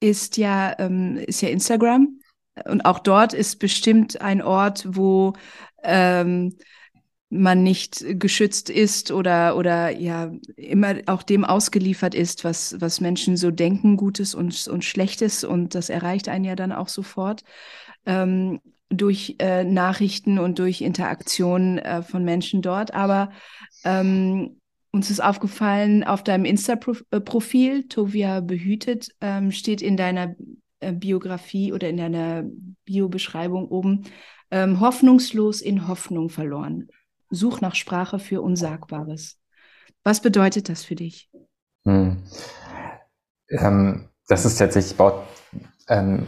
ist 0.00 0.36
ja, 0.36 0.78
ähm, 0.78 1.16
ist 1.16 1.40
ja 1.42 1.48
Instagram. 1.48 2.20
Und 2.64 2.84
auch 2.84 2.98
dort 2.98 3.32
ist 3.32 3.60
bestimmt 3.60 4.20
ein 4.20 4.42
Ort, 4.42 4.84
wo 4.88 5.34
ähm, 5.82 6.56
man 7.30 7.62
nicht 7.62 8.04
geschützt 8.18 8.68
ist 8.70 9.12
oder, 9.12 9.56
oder 9.56 9.90
ja 9.90 10.32
immer 10.56 10.96
auch 11.06 11.22
dem 11.22 11.44
ausgeliefert 11.44 12.14
ist, 12.14 12.42
was, 12.44 12.80
was 12.80 13.00
Menschen 13.00 13.36
so 13.36 13.52
denken, 13.52 13.96
Gutes 13.96 14.34
und, 14.34 14.66
und 14.66 14.84
Schlechtes. 14.84 15.44
Und 15.44 15.76
das 15.76 15.90
erreicht 15.90 16.28
einen 16.28 16.44
ja 16.44 16.56
dann 16.56 16.72
auch 16.72 16.88
sofort. 16.88 17.44
Ähm, 18.04 18.60
durch 18.90 19.36
äh, 19.38 19.64
Nachrichten 19.64 20.38
und 20.38 20.58
durch 20.58 20.82
Interaktion 20.82 21.78
äh, 21.78 22.02
von 22.02 22.24
Menschen 22.24 22.60
dort. 22.60 22.92
Aber 22.92 23.30
ähm, 23.84 24.60
uns 24.92 25.10
ist 25.10 25.20
aufgefallen, 25.22 26.02
auf 26.04 26.24
deinem 26.24 26.44
Insta-Profil, 26.44 27.88
Tovia 27.88 28.40
behütet, 28.40 29.10
ähm, 29.20 29.52
steht 29.52 29.80
in 29.80 29.96
deiner 29.96 30.34
äh, 30.80 30.92
Biografie 30.92 31.72
oder 31.72 31.88
in 31.88 31.96
deiner 31.96 32.44
Bio-Beschreibung 32.84 33.68
oben, 33.68 34.04
ähm, 34.50 34.80
hoffnungslos 34.80 35.60
in 35.60 35.86
Hoffnung 35.86 36.28
verloren. 36.28 36.88
Such 37.30 37.60
nach 37.60 37.76
Sprache 37.76 38.18
für 38.18 38.42
Unsagbares. 38.42 39.38
Was 40.02 40.20
bedeutet 40.20 40.68
das 40.68 40.82
für 40.82 40.96
dich? 40.96 41.30
Hm. 41.84 42.24
Ähm, 43.48 44.08
das 44.26 44.44
ist 44.44 44.56
tatsächlich, 44.56 44.96
baut 44.96 45.22
ähm, 45.88 46.26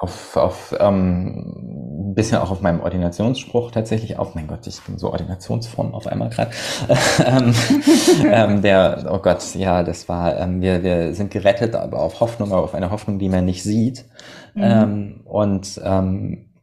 auf, 0.00 0.36
auf 0.36 0.74
ähm, 0.78 2.10
ein 2.10 2.14
bisschen 2.14 2.38
auch 2.38 2.50
auf 2.50 2.60
meinem 2.60 2.80
Ordinationsspruch 2.80 3.72
tatsächlich 3.72 4.18
auf. 4.18 4.34
Mein 4.34 4.46
Gott, 4.46 4.66
ich 4.66 4.80
bin 4.82 4.96
so 4.98 5.10
ordinationsfromm 5.10 5.92
auf 5.92 6.06
einmal 6.06 6.30
gerade. 6.30 6.52
ähm, 7.26 7.54
ähm, 8.30 8.62
der, 8.62 9.08
oh 9.10 9.18
Gott, 9.18 9.54
ja, 9.54 9.82
das 9.82 10.08
war, 10.08 10.38
ähm, 10.38 10.60
wir, 10.60 10.82
wir 10.82 11.14
sind 11.14 11.32
gerettet, 11.32 11.74
aber 11.74 12.00
auf 12.00 12.20
Hoffnung, 12.20 12.52
aber 12.52 12.62
auf 12.62 12.74
eine 12.74 12.90
Hoffnung, 12.90 13.18
die 13.18 13.28
man 13.28 13.44
nicht 13.44 13.64
sieht. 13.64 14.04
Mhm. 14.54 14.62
Ähm, 14.62 15.20
und 15.24 15.80
ähm, 15.84 16.54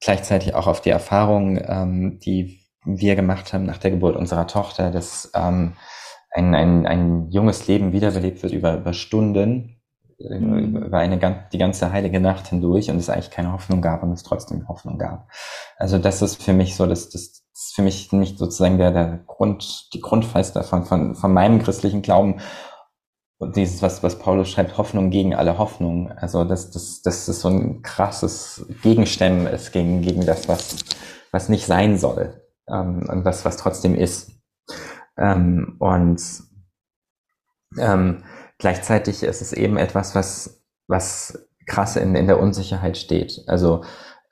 gleichzeitig 0.00 0.54
auch 0.54 0.66
auf 0.66 0.80
die 0.80 0.90
Erfahrung, 0.90 1.60
ähm, 1.62 2.18
die 2.18 2.60
wir 2.84 3.14
gemacht 3.14 3.52
haben 3.52 3.66
nach 3.66 3.78
der 3.78 3.92
Geburt 3.92 4.16
unserer 4.16 4.48
Tochter, 4.48 4.90
dass 4.90 5.30
ähm, 5.34 5.74
ein, 6.32 6.54
ein, 6.54 6.86
ein 6.86 7.28
junges 7.30 7.68
Leben 7.68 7.92
wiederbelebt 7.92 8.42
wird 8.42 8.52
über, 8.52 8.76
über 8.76 8.92
Stunden 8.94 9.79
mhm. 10.28 10.84
über 10.84 10.98
eine, 10.98 11.18
die 11.52 11.58
ganze 11.58 11.92
heilige 11.92 12.20
Nacht 12.20 12.48
hindurch 12.48 12.90
und 12.90 12.96
es 12.96 13.08
eigentlich 13.08 13.30
keine 13.30 13.52
Hoffnung 13.52 13.80
gab 13.80 14.02
und 14.02 14.12
es 14.12 14.22
trotzdem 14.22 14.68
Hoffnung 14.68 14.98
gab. 14.98 15.28
Also 15.76 15.98
das 15.98 16.22
ist 16.22 16.42
für 16.42 16.52
mich 16.52 16.76
so, 16.76 16.86
das, 16.86 17.08
das, 17.10 17.44
das 17.52 17.66
ist 17.66 17.74
für 17.74 17.82
mich 17.82 18.12
nicht 18.12 18.38
sozusagen 18.38 18.78
der, 18.78 18.92
der 18.92 19.20
Grund, 19.26 19.92
die 19.94 20.00
Grundfeste 20.00 20.62
von, 20.62 20.84
von, 20.84 21.14
von 21.14 21.32
meinem 21.32 21.60
christlichen 21.60 22.02
Glauben. 22.02 22.40
Und 23.38 23.56
dieses, 23.56 23.80
was, 23.80 24.02
was 24.02 24.18
Paulus 24.18 24.50
schreibt, 24.50 24.76
Hoffnung 24.76 25.08
gegen 25.08 25.34
alle 25.34 25.56
Hoffnung. 25.56 26.12
Also, 26.12 26.44
das, 26.44 26.70
das, 26.72 27.00
das 27.00 27.26
ist 27.26 27.40
so 27.40 27.48
ein 27.48 27.80
krasses 27.80 28.66
Gegenstemmen 28.82 29.46
ist 29.46 29.72
gegen, 29.72 30.02
gegen 30.02 30.26
das, 30.26 30.46
was, 30.46 30.76
was 31.32 31.48
nicht 31.48 31.64
sein 31.64 31.96
soll. 31.96 32.42
Ähm, 32.68 33.08
und 33.08 33.24
was, 33.24 33.46
was 33.46 33.56
trotzdem 33.56 33.94
ist. 33.94 34.32
Ähm, 35.16 35.76
und 35.78 36.20
ähm, 37.78 38.24
Gleichzeitig 38.60 39.22
ist 39.22 39.40
es 39.40 39.52
eben 39.52 39.76
etwas, 39.78 40.14
was, 40.14 40.62
was 40.86 41.48
krass 41.66 41.96
in, 41.96 42.14
in 42.14 42.26
der 42.26 42.38
Unsicherheit 42.38 42.96
steht. 42.98 43.42
Also 43.46 43.82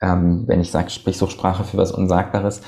ähm, 0.01 0.43
wenn 0.47 0.61
ich 0.61 0.71
sage, 0.71 0.91
sprich 0.91 1.17
Sprache 1.17 1.63
für 1.63 1.77
was 1.77 1.91
Unsagbares, 1.91 2.61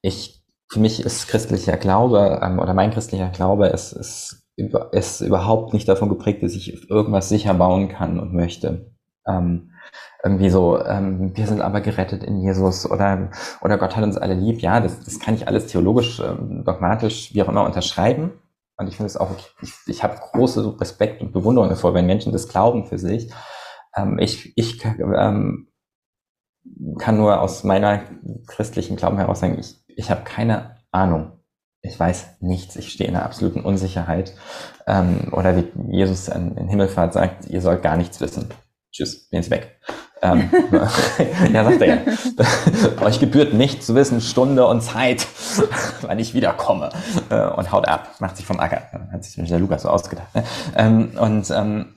ich, 0.00 0.42
für 0.70 0.80
mich 0.80 1.04
ist 1.04 1.28
christlicher 1.28 1.76
Glaube 1.76 2.40
ähm, 2.42 2.58
oder 2.58 2.72
mein 2.72 2.92
christlicher 2.92 3.30
Glaube 3.30 3.66
ist, 3.66 3.92
ist, 3.92 4.46
ist 4.92 5.20
überhaupt 5.20 5.72
nicht 5.72 5.88
davon 5.88 6.08
geprägt, 6.08 6.42
dass 6.42 6.54
ich 6.54 6.88
irgendwas 6.88 7.28
sicher 7.28 7.54
bauen 7.54 7.88
kann 7.88 8.20
und 8.20 8.32
möchte. 8.32 8.92
Ähm, 9.26 9.72
irgendwie 10.22 10.50
so, 10.50 10.84
ähm, 10.84 11.36
wir 11.36 11.46
sind 11.46 11.60
aber 11.60 11.80
gerettet 11.80 12.24
in 12.24 12.40
Jesus 12.40 12.88
oder, 12.90 13.30
oder 13.60 13.78
Gott 13.78 13.96
hat 13.96 14.04
uns 14.04 14.16
alle 14.16 14.34
lieb. 14.34 14.60
Ja, 14.60 14.80
das, 14.80 15.00
das 15.04 15.20
kann 15.20 15.34
ich 15.34 15.46
alles 15.46 15.66
theologisch, 15.66 16.20
ähm, 16.20 16.64
dogmatisch, 16.64 17.34
wie 17.34 17.42
auch 17.42 17.48
immer 17.48 17.64
unterschreiben. 17.64 18.32
Und 18.78 18.86
ich 18.86 18.96
finde 18.96 19.08
es 19.08 19.16
auch, 19.16 19.30
ich, 19.60 19.74
ich 19.86 20.02
habe 20.02 20.16
große 20.16 20.80
Respekt 20.80 21.20
und 21.20 21.32
Bewunderung 21.32 21.68
davor, 21.68 21.94
wenn 21.94 22.06
Menschen 22.06 22.32
das 22.32 22.48
glauben 22.48 22.86
für 22.86 22.98
sich. 22.98 23.30
Ähm, 23.96 24.18
ich 24.18 24.52
ich 24.56 24.84
ähm, 24.84 25.68
kann 26.98 27.16
nur 27.16 27.40
aus 27.40 27.64
meiner 27.64 28.02
christlichen 28.46 28.96
Glauben 28.96 29.18
heraus 29.18 29.40
sagen, 29.40 29.58
ich, 29.58 29.76
ich 29.88 30.10
habe 30.10 30.22
keine 30.22 30.76
Ahnung. 30.92 31.32
Ich 31.82 31.98
weiß 31.98 32.40
nichts. 32.40 32.76
Ich 32.76 32.92
stehe 32.92 33.08
in 33.08 33.16
einer 33.16 33.24
absoluten 33.24 33.60
Unsicherheit. 33.60 34.34
Ähm, 34.86 35.32
oder 35.32 35.56
wie 35.56 35.72
Jesus 35.90 36.28
in, 36.28 36.56
in 36.56 36.68
Himmelfahrt 36.68 37.12
sagt, 37.12 37.46
ihr 37.46 37.60
sollt 37.60 37.82
gar 37.82 37.96
nichts 37.96 38.20
wissen. 38.20 38.48
Tschüss, 38.92 39.28
bin 39.28 39.40
jetzt 39.40 39.50
weg. 39.50 39.80
Ähm, 40.22 40.50
ja, 41.52 41.64
sagt 41.64 41.82
er 41.82 41.86
ja. 41.86 42.00
Euch 43.04 43.20
gebührt 43.20 43.54
nicht 43.54 43.82
zu 43.82 43.94
wissen, 43.94 44.20
Stunde 44.20 44.66
und 44.66 44.82
Zeit, 44.82 45.26
wann 46.02 46.18
ich 46.18 46.34
wiederkomme. 46.34 46.90
Äh, 47.30 47.46
und 47.48 47.72
haut 47.72 47.86
ab, 47.88 48.16
macht 48.20 48.36
sich 48.36 48.46
vom 48.46 48.60
Acker. 48.60 48.82
Hat 49.12 49.24
sich 49.24 49.48
der 49.48 49.58
Lukas 49.58 49.82
so 49.82 49.88
ausgedacht. 49.88 50.34
Ne? 50.34 50.44
Ähm, 50.76 51.10
und, 51.20 51.50
ähm, 51.50 51.94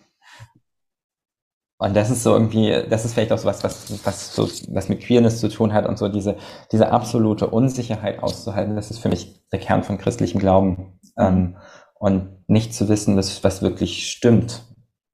und 1.77 1.95
das 1.95 2.11
ist 2.11 2.23
so 2.23 2.33
irgendwie, 2.33 2.83
das 2.89 3.05
ist 3.05 3.13
vielleicht 3.13 3.31
auch 3.31 3.39
so 3.39 3.47
was, 3.47 3.63
was, 3.63 4.05
was, 4.05 4.35
so, 4.35 4.47
was 4.69 4.87
mit 4.87 5.01
Queerness 5.01 5.39
zu 5.39 5.49
tun 5.49 5.73
hat 5.73 5.87
und 5.87 5.97
so 5.97 6.07
diese, 6.07 6.37
diese 6.71 6.91
absolute 6.91 7.47
Unsicherheit 7.47 8.21
auszuhalten. 8.21 8.75
Das 8.75 8.91
ist 8.91 8.99
für 8.99 9.09
mich 9.09 9.41
der 9.51 9.59
Kern 9.59 9.83
von 9.83 9.97
christlichem 9.97 10.39
Glauben. 10.39 10.99
Ähm, 11.17 11.57
und 11.95 12.29
nicht 12.47 12.73
zu 12.73 12.89
wissen, 12.89 13.15
was, 13.15 13.43
was 13.43 13.61
wirklich 13.61 14.09
stimmt 14.09 14.63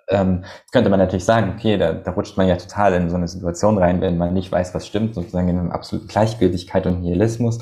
ähm, 0.10 0.46
könnte 0.72 0.90
man 0.90 1.00
natürlich 1.00 1.26
sagen, 1.26 1.54
okay, 1.56 1.78
da, 1.78 1.94
da 1.94 2.12
rutscht 2.12 2.38
man 2.38 2.48
ja 2.48 2.56
total 2.56 2.94
in 2.94 3.10
so 3.10 3.16
eine 3.16 3.28
Situation 3.28 3.78
rein, 3.78 4.02
wenn 4.02 4.18
man 4.18 4.34
nicht 4.34 4.52
weiß, 4.52 4.74
was 4.74 4.88
stimmt, 4.88 5.16
sozusagen 5.16 5.50
in 5.50 5.60
einem 5.60 5.72
absoluten 5.72 6.08
Gleichgültigkeit 6.08 6.86
und 6.86 7.02
Nihilismus. 7.02 7.60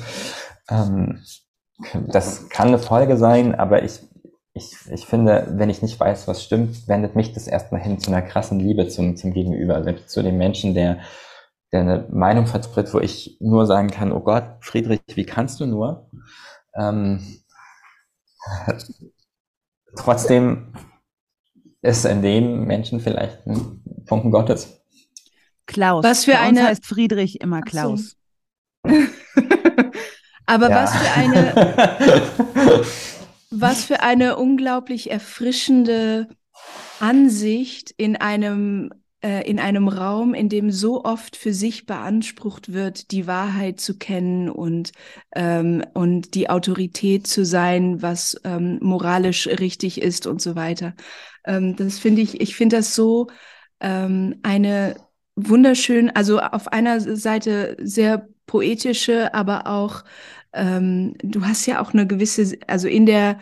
Ähm, 0.70 1.22
das 2.08 2.48
kann 2.48 2.68
eine 2.68 2.78
Folge 2.78 3.16
sein, 3.16 3.54
aber 3.54 3.82
ich, 3.82 4.00
ich, 4.54 4.72
ich 4.90 5.06
finde, 5.06 5.46
wenn 5.50 5.70
ich 5.70 5.82
nicht 5.82 5.98
weiß, 5.98 6.28
was 6.28 6.42
stimmt, 6.42 6.88
wendet 6.88 7.16
mich 7.16 7.32
das 7.32 7.46
erstmal 7.46 7.80
hin 7.80 7.98
zu 7.98 8.10
einer 8.10 8.22
krassen 8.22 8.60
Liebe 8.60 8.88
zum, 8.88 9.16
zum 9.16 9.32
Gegenüber, 9.32 9.74
also 9.74 9.92
zu 10.06 10.22
dem 10.22 10.38
Menschen, 10.38 10.74
der, 10.74 11.00
der 11.72 11.80
eine 11.80 12.06
Meinung 12.10 12.46
vertritt, 12.46 12.94
wo 12.94 13.00
ich 13.00 13.36
nur 13.40 13.66
sagen 13.66 13.90
kann, 13.90 14.12
oh 14.12 14.20
Gott, 14.20 14.44
Friedrich, 14.60 15.00
wie 15.14 15.26
kannst 15.26 15.60
du 15.60 15.66
nur? 15.66 16.08
Ähm, 16.74 17.42
trotzdem 19.96 20.72
ist 21.86 22.04
in 22.04 22.22
dem 22.22 22.64
Menschen 22.64 23.00
vielleicht 23.00 23.46
ein 23.46 23.82
Funken 24.06 24.30
Gottes. 24.30 24.80
Klaus. 25.66 26.04
Was 26.04 26.24
für 26.24 26.32
Bei 26.32 26.48
uns 26.48 26.58
eine- 26.58 26.68
heißt 26.68 26.84
Friedrich 26.86 27.40
immer 27.40 27.62
Klaus. 27.62 28.16
Aber 30.46 30.70
Ja. 30.70 30.84
was 30.84 30.94
für 30.94 31.12
eine, 31.18 32.84
was 33.50 33.84
für 33.84 34.00
eine 34.00 34.36
unglaublich 34.36 35.10
erfrischende 35.10 36.28
Ansicht 37.00 37.92
in 37.96 38.16
einem, 38.16 38.90
äh, 39.24 39.48
in 39.48 39.58
einem 39.58 39.88
Raum, 39.88 40.34
in 40.34 40.48
dem 40.48 40.70
so 40.70 41.04
oft 41.04 41.36
für 41.36 41.52
sich 41.52 41.84
beansprucht 41.86 42.72
wird, 42.72 43.10
die 43.10 43.26
Wahrheit 43.26 43.80
zu 43.80 43.98
kennen 43.98 44.48
und, 44.48 44.92
ähm, 45.34 45.84
und 45.94 46.34
die 46.34 46.48
Autorität 46.48 47.26
zu 47.26 47.44
sein, 47.44 48.00
was 48.02 48.40
ähm, 48.44 48.78
moralisch 48.80 49.48
richtig 49.48 50.00
ist 50.00 50.26
und 50.28 50.40
so 50.40 50.54
weiter. 50.54 50.94
Ähm, 51.46 51.76
das 51.76 51.98
finde 51.98 52.22
ich, 52.22 52.40
ich 52.40 52.56
finde 52.56 52.76
das 52.76 52.94
so 52.94 53.28
ähm, 53.80 54.36
eine 54.42 54.96
wunderschön, 55.36 56.10
also 56.10 56.40
auf 56.40 56.68
einer 56.68 57.00
Seite 57.00 57.76
sehr 57.80 58.28
poetische, 58.46 59.34
aber 59.34 59.66
auch 59.66 60.04
ähm, 60.52 61.14
du 61.22 61.44
hast 61.44 61.66
ja 61.66 61.80
auch 61.82 61.92
eine 61.92 62.06
gewisse, 62.06 62.58
also 62.66 62.88
in 62.88 63.06
der 63.06 63.38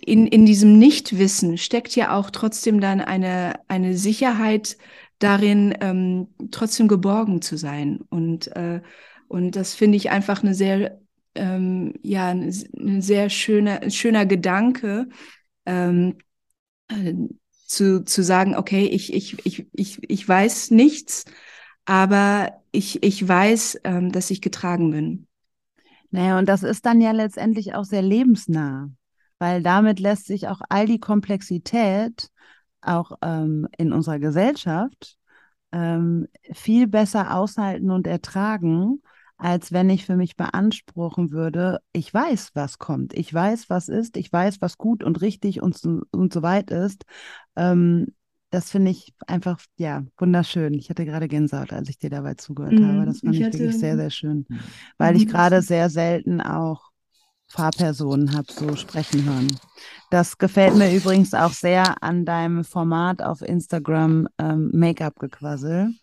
in, 0.00 0.26
in 0.26 0.46
diesem 0.46 0.78
Nichtwissen 0.78 1.58
steckt 1.58 1.96
ja 1.96 2.16
auch 2.16 2.30
trotzdem 2.30 2.80
dann 2.80 3.00
eine, 3.00 3.54
eine 3.68 3.96
Sicherheit 3.96 4.76
darin, 5.18 5.74
ähm, 5.80 6.28
trotzdem 6.50 6.88
geborgen 6.88 7.42
zu 7.42 7.56
sein. 7.56 8.00
Und, 8.10 8.48
äh, 8.56 8.80
und 9.28 9.56
das 9.56 9.74
finde 9.74 9.96
ich 9.96 10.10
einfach 10.10 10.42
eine 10.42 10.54
sehr, 10.54 11.00
ähm, 11.34 11.94
ja, 12.02 12.28
ein, 12.28 12.52
sehr 12.52 13.28
schöner, 13.30 13.90
schöner 13.90 14.26
Gedanke, 14.26 15.08
ähm, 15.66 16.16
äh, 16.88 17.14
zu, 17.66 18.04
zu 18.04 18.22
sagen, 18.22 18.54
okay, 18.54 18.86
ich, 18.86 19.12
ich, 19.12 19.44
ich, 19.44 19.66
ich, 19.72 20.10
ich 20.10 20.28
weiß 20.28 20.70
nichts, 20.70 21.24
aber 21.84 22.62
ich, 22.72 23.02
ich 23.02 23.26
weiß, 23.26 23.80
ähm, 23.84 24.12
dass 24.12 24.30
ich 24.30 24.40
getragen 24.40 24.90
bin. 24.90 25.26
Naja, 26.10 26.38
und 26.38 26.48
das 26.48 26.62
ist 26.62 26.86
dann 26.86 27.00
ja 27.00 27.10
letztendlich 27.10 27.74
auch 27.74 27.84
sehr 27.84 28.02
lebensnah, 28.02 28.90
weil 29.38 29.62
damit 29.62 30.00
lässt 30.00 30.26
sich 30.26 30.48
auch 30.48 30.60
all 30.68 30.86
die 30.86 31.00
Komplexität 31.00 32.28
auch 32.80 33.12
ähm, 33.22 33.68
in 33.76 33.92
unserer 33.92 34.18
Gesellschaft 34.18 35.16
ähm, 35.72 36.28
viel 36.52 36.86
besser 36.86 37.34
aushalten 37.34 37.90
und 37.90 38.06
ertragen, 38.06 39.02
als 39.38 39.72
wenn 39.72 39.90
ich 39.90 40.06
für 40.06 40.16
mich 40.16 40.36
beanspruchen 40.36 41.30
würde, 41.30 41.80
ich 41.92 42.12
weiß, 42.12 42.52
was 42.54 42.78
kommt, 42.78 43.14
ich 43.14 43.32
weiß, 43.32 43.68
was 43.70 43.88
ist, 43.88 44.16
ich 44.16 44.32
weiß, 44.32 44.60
was 44.60 44.78
gut 44.78 45.04
und 45.04 45.20
richtig 45.20 45.62
und 45.62 45.76
so, 45.76 46.02
und 46.12 46.32
so 46.32 46.42
weit 46.42 46.70
ist. 46.70 47.04
Ähm, 47.56 48.08
das 48.50 48.70
finde 48.70 48.90
ich 48.92 49.14
einfach, 49.26 49.60
ja, 49.76 50.04
wunderschön. 50.18 50.74
Ich 50.74 50.88
hatte 50.88 51.04
gerade 51.04 51.28
Gänsehaut, 51.28 51.72
als 51.72 51.88
ich 51.88 51.98
dir 51.98 52.10
dabei 52.10 52.34
zugehört 52.34 52.80
Mhm, 52.80 52.82
habe. 52.82 53.04
Das 53.04 53.20
fand 53.22 53.40
ich 53.40 53.40
ich, 53.40 53.52
wirklich 53.52 53.76
sehr, 53.76 53.96
sehr 53.96 54.10
schön, 54.10 54.46
weil 54.98 55.16
ich 55.16 55.26
Mhm. 55.26 55.26
gerade 55.26 55.62
sehr 55.62 55.90
selten 55.90 56.40
auch 56.40 56.90
Fahrpersonen 57.48 58.32
habe 58.32 58.52
so 58.52 58.74
sprechen 58.76 59.24
hören. 59.24 59.60
Das 60.10 60.38
gefällt 60.38 60.74
mir 60.74 60.92
übrigens 60.94 61.32
auch 61.34 61.52
sehr 61.52 62.02
an 62.02 62.24
deinem 62.24 62.64
Format 62.64 63.22
auf 63.22 63.40
Instagram 63.42 64.28
ähm, 64.38 64.70
Make-up-Gequassel, 64.72 65.94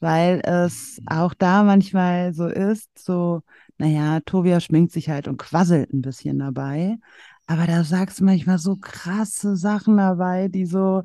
weil 0.00 0.40
es 0.44 1.00
auch 1.06 1.34
da 1.34 1.62
manchmal 1.64 2.32
so 2.34 2.46
ist, 2.46 2.90
so, 2.98 3.42
naja, 3.78 4.20
Tovia 4.20 4.60
schminkt 4.60 4.92
sich 4.92 5.08
halt 5.08 5.28
und 5.28 5.38
quasselt 5.38 5.92
ein 5.92 6.02
bisschen 6.02 6.38
dabei, 6.38 6.98
aber 7.46 7.66
da 7.66 7.84
sagst 7.84 8.20
du 8.20 8.24
manchmal 8.24 8.58
so 8.58 8.76
krasse 8.76 9.56
Sachen 9.56 9.96
dabei, 9.96 10.48
die 10.48 10.66
so, 10.66 11.02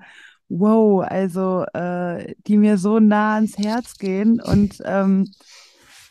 wow, 0.49 1.03
also 1.03 1.63
äh, 1.73 2.35
die 2.47 2.57
mir 2.57 2.77
so 2.77 2.99
nah 2.99 3.35
ans 3.35 3.57
Herz 3.57 3.97
gehen 3.97 4.41
und 4.41 4.81
ähm, 4.85 5.31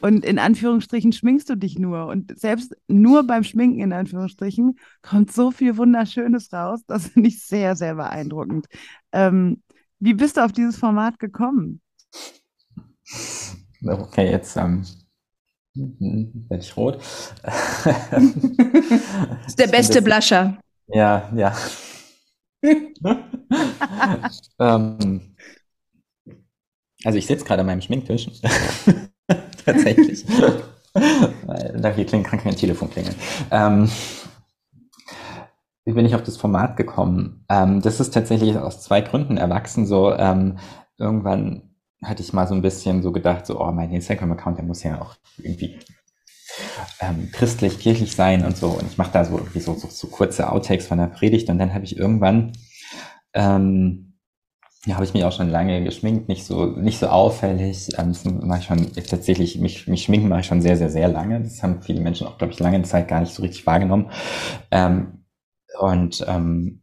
und 0.03 0.25
in 0.25 0.41
Anführungsstrichen 0.41 1.13
schminkst 1.13 1.49
du 1.49 1.55
dich 1.57 1.79
nur. 1.79 2.07
Und 2.07 2.37
selbst 2.37 2.75
nur 2.89 3.25
beim 3.25 3.45
Schminken, 3.45 3.79
in 3.79 3.93
Anführungsstrichen, 3.93 4.77
kommt 5.01 5.33
so 5.33 5.53
viel 5.53 5.77
Wunderschönes 5.77 6.53
raus. 6.53 6.81
Das 6.89 7.07
finde 7.09 7.29
ich 7.29 7.45
sehr, 7.47 7.77
sehr 7.77 7.95
beeindruckend. 7.95 8.67
Ähm, 9.13 9.63
wie 10.01 10.15
bist 10.15 10.37
du 10.37 10.45
auf 10.45 10.51
dieses 10.51 10.77
Format 10.77 11.21
gekommen? 11.21 11.81
Okay, 13.85 14.31
jetzt 14.31 14.57
ähm, 14.57 14.85
werde 15.75 16.63
ich 16.63 16.77
rot. 16.77 16.99
Das 17.43 17.87
ist 19.47 19.59
der 19.59 19.67
beste 19.67 20.03
Blusher. 20.03 20.59
Ja, 20.89 21.31
ja. 21.35 21.57
ähm, 24.59 25.35
also 27.05 27.19
ich 27.19 27.27
sitze 27.27 27.45
gerade 27.45 27.61
an 27.61 27.67
meinem 27.67 27.83
Schminktisch. 27.83 28.29
Tatsächlich. 29.65 30.25
Weil 30.93 31.81
da 31.81 31.91
klingt, 31.91 32.27
kann 32.27 32.41
kein 32.41 32.57
Telefon 32.57 32.91
klingeln. 32.91 33.17
Ähm, 33.51 33.91
wie 35.85 35.93
bin 35.93 36.07
ich 36.07 36.15
auf 36.15 36.23
das 36.23 36.37
Format 36.37 36.77
gekommen? 36.77 37.45
Ähm, 37.49 37.81
das 37.81 37.99
ist 37.99 38.15
tatsächlich 38.15 38.57
aus 38.57 38.83
zwei 38.83 39.01
Gründen 39.01 39.37
erwachsen. 39.37 39.87
So 39.87 40.15
ähm, 40.15 40.59
irgendwann 40.99 41.72
hatte 42.03 42.23
ich 42.23 42.33
mal 42.33 42.47
so 42.47 42.55
ein 42.55 42.63
bisschen 42.63 43.03
so 43.03 43.13
gedacht, 43.13 43.47
so, 43.47 43.61
oh, 43.61 43.73
mein 43.73 43.93
Instagram-Account, 43.93 44.59
der 44.59 44.65
muss 44.65 44.83
ja 44.83 45.01
auch 45.01 45.17
irgendwie 45.39 45.79
ähm, 47.01 47.31
christlich, 47.33 47.79
kirchlich 47.79 48.15
sein 48.15 48.45
und 48.45 48.57
so. 48.57 48.69
Und 48.69 48.87
ich 48.91 48.99
mache 48.99 49.13
da 49.13 49.25
so 49.25 49.39
irgendwie 49.39 49.61
so, 49.61 49.75
so, 49.75 49.89
so 49.89 50.07
kurze 50.09 50.51
Outtakes 50.51 50.87
von 50.87 50.99
der 50.99 51.07
Predigt. 51.07 51.49
Und 51.49 51.59
dann 51.59 51.75
habe 51.75 51.85
ich 51.85 51.97
irgendwann, 51.97 52.53
ähm, 53.35 54.15
ja, 54.85 54.97
habe 54.97 55.05
ich 55.05 55.15
mich 55.15 55.25
auch 55.25 55.33
schon 55.33 55.49
lange 55.49 55.85
geschminkt, 55.85 56.29
nicht 56.29 56.45
so, 56.45 56.67
nicht 56.67 56.99
so 56.99 57.07
auffällig. 57.07 57.89
Ähm, 57.99 58.09
das 58.09 58.25
mache 58.25 58.59
ich 58.61 58.67
schon 58.67 58.93
tatsächlich, 58.93 59.59
mich, 59.59 59.87
mich 59.87 60.03
schminken 60.03 60.29
mache 60.29 60.41
ich 60.41 60.47
schon 60.47 60.63
sehr, 60.63 60.77
sehr, 60.77 60.91
sehr 60.91 61.09
lange. 61.09 61.41
Das 61.41 61.63
haben 61.63 61.83
viele 61.83 62.01
Menschen 62.01 62.27
auch, 62.27 62.39
glaube 62.39 62.53
ich, 62.53 62.59
lange 62.59 62.83
Zeit 62.83 63.09
gar 63.09 63.21
nicht 63.21 63.35
so 63.35 63.43
richtig 63.43 63.67
wahrgenommen. 63.67 64.11
Ähm, 64.71 65.25
und 65.79 66.25
ähm, 66.29 66.83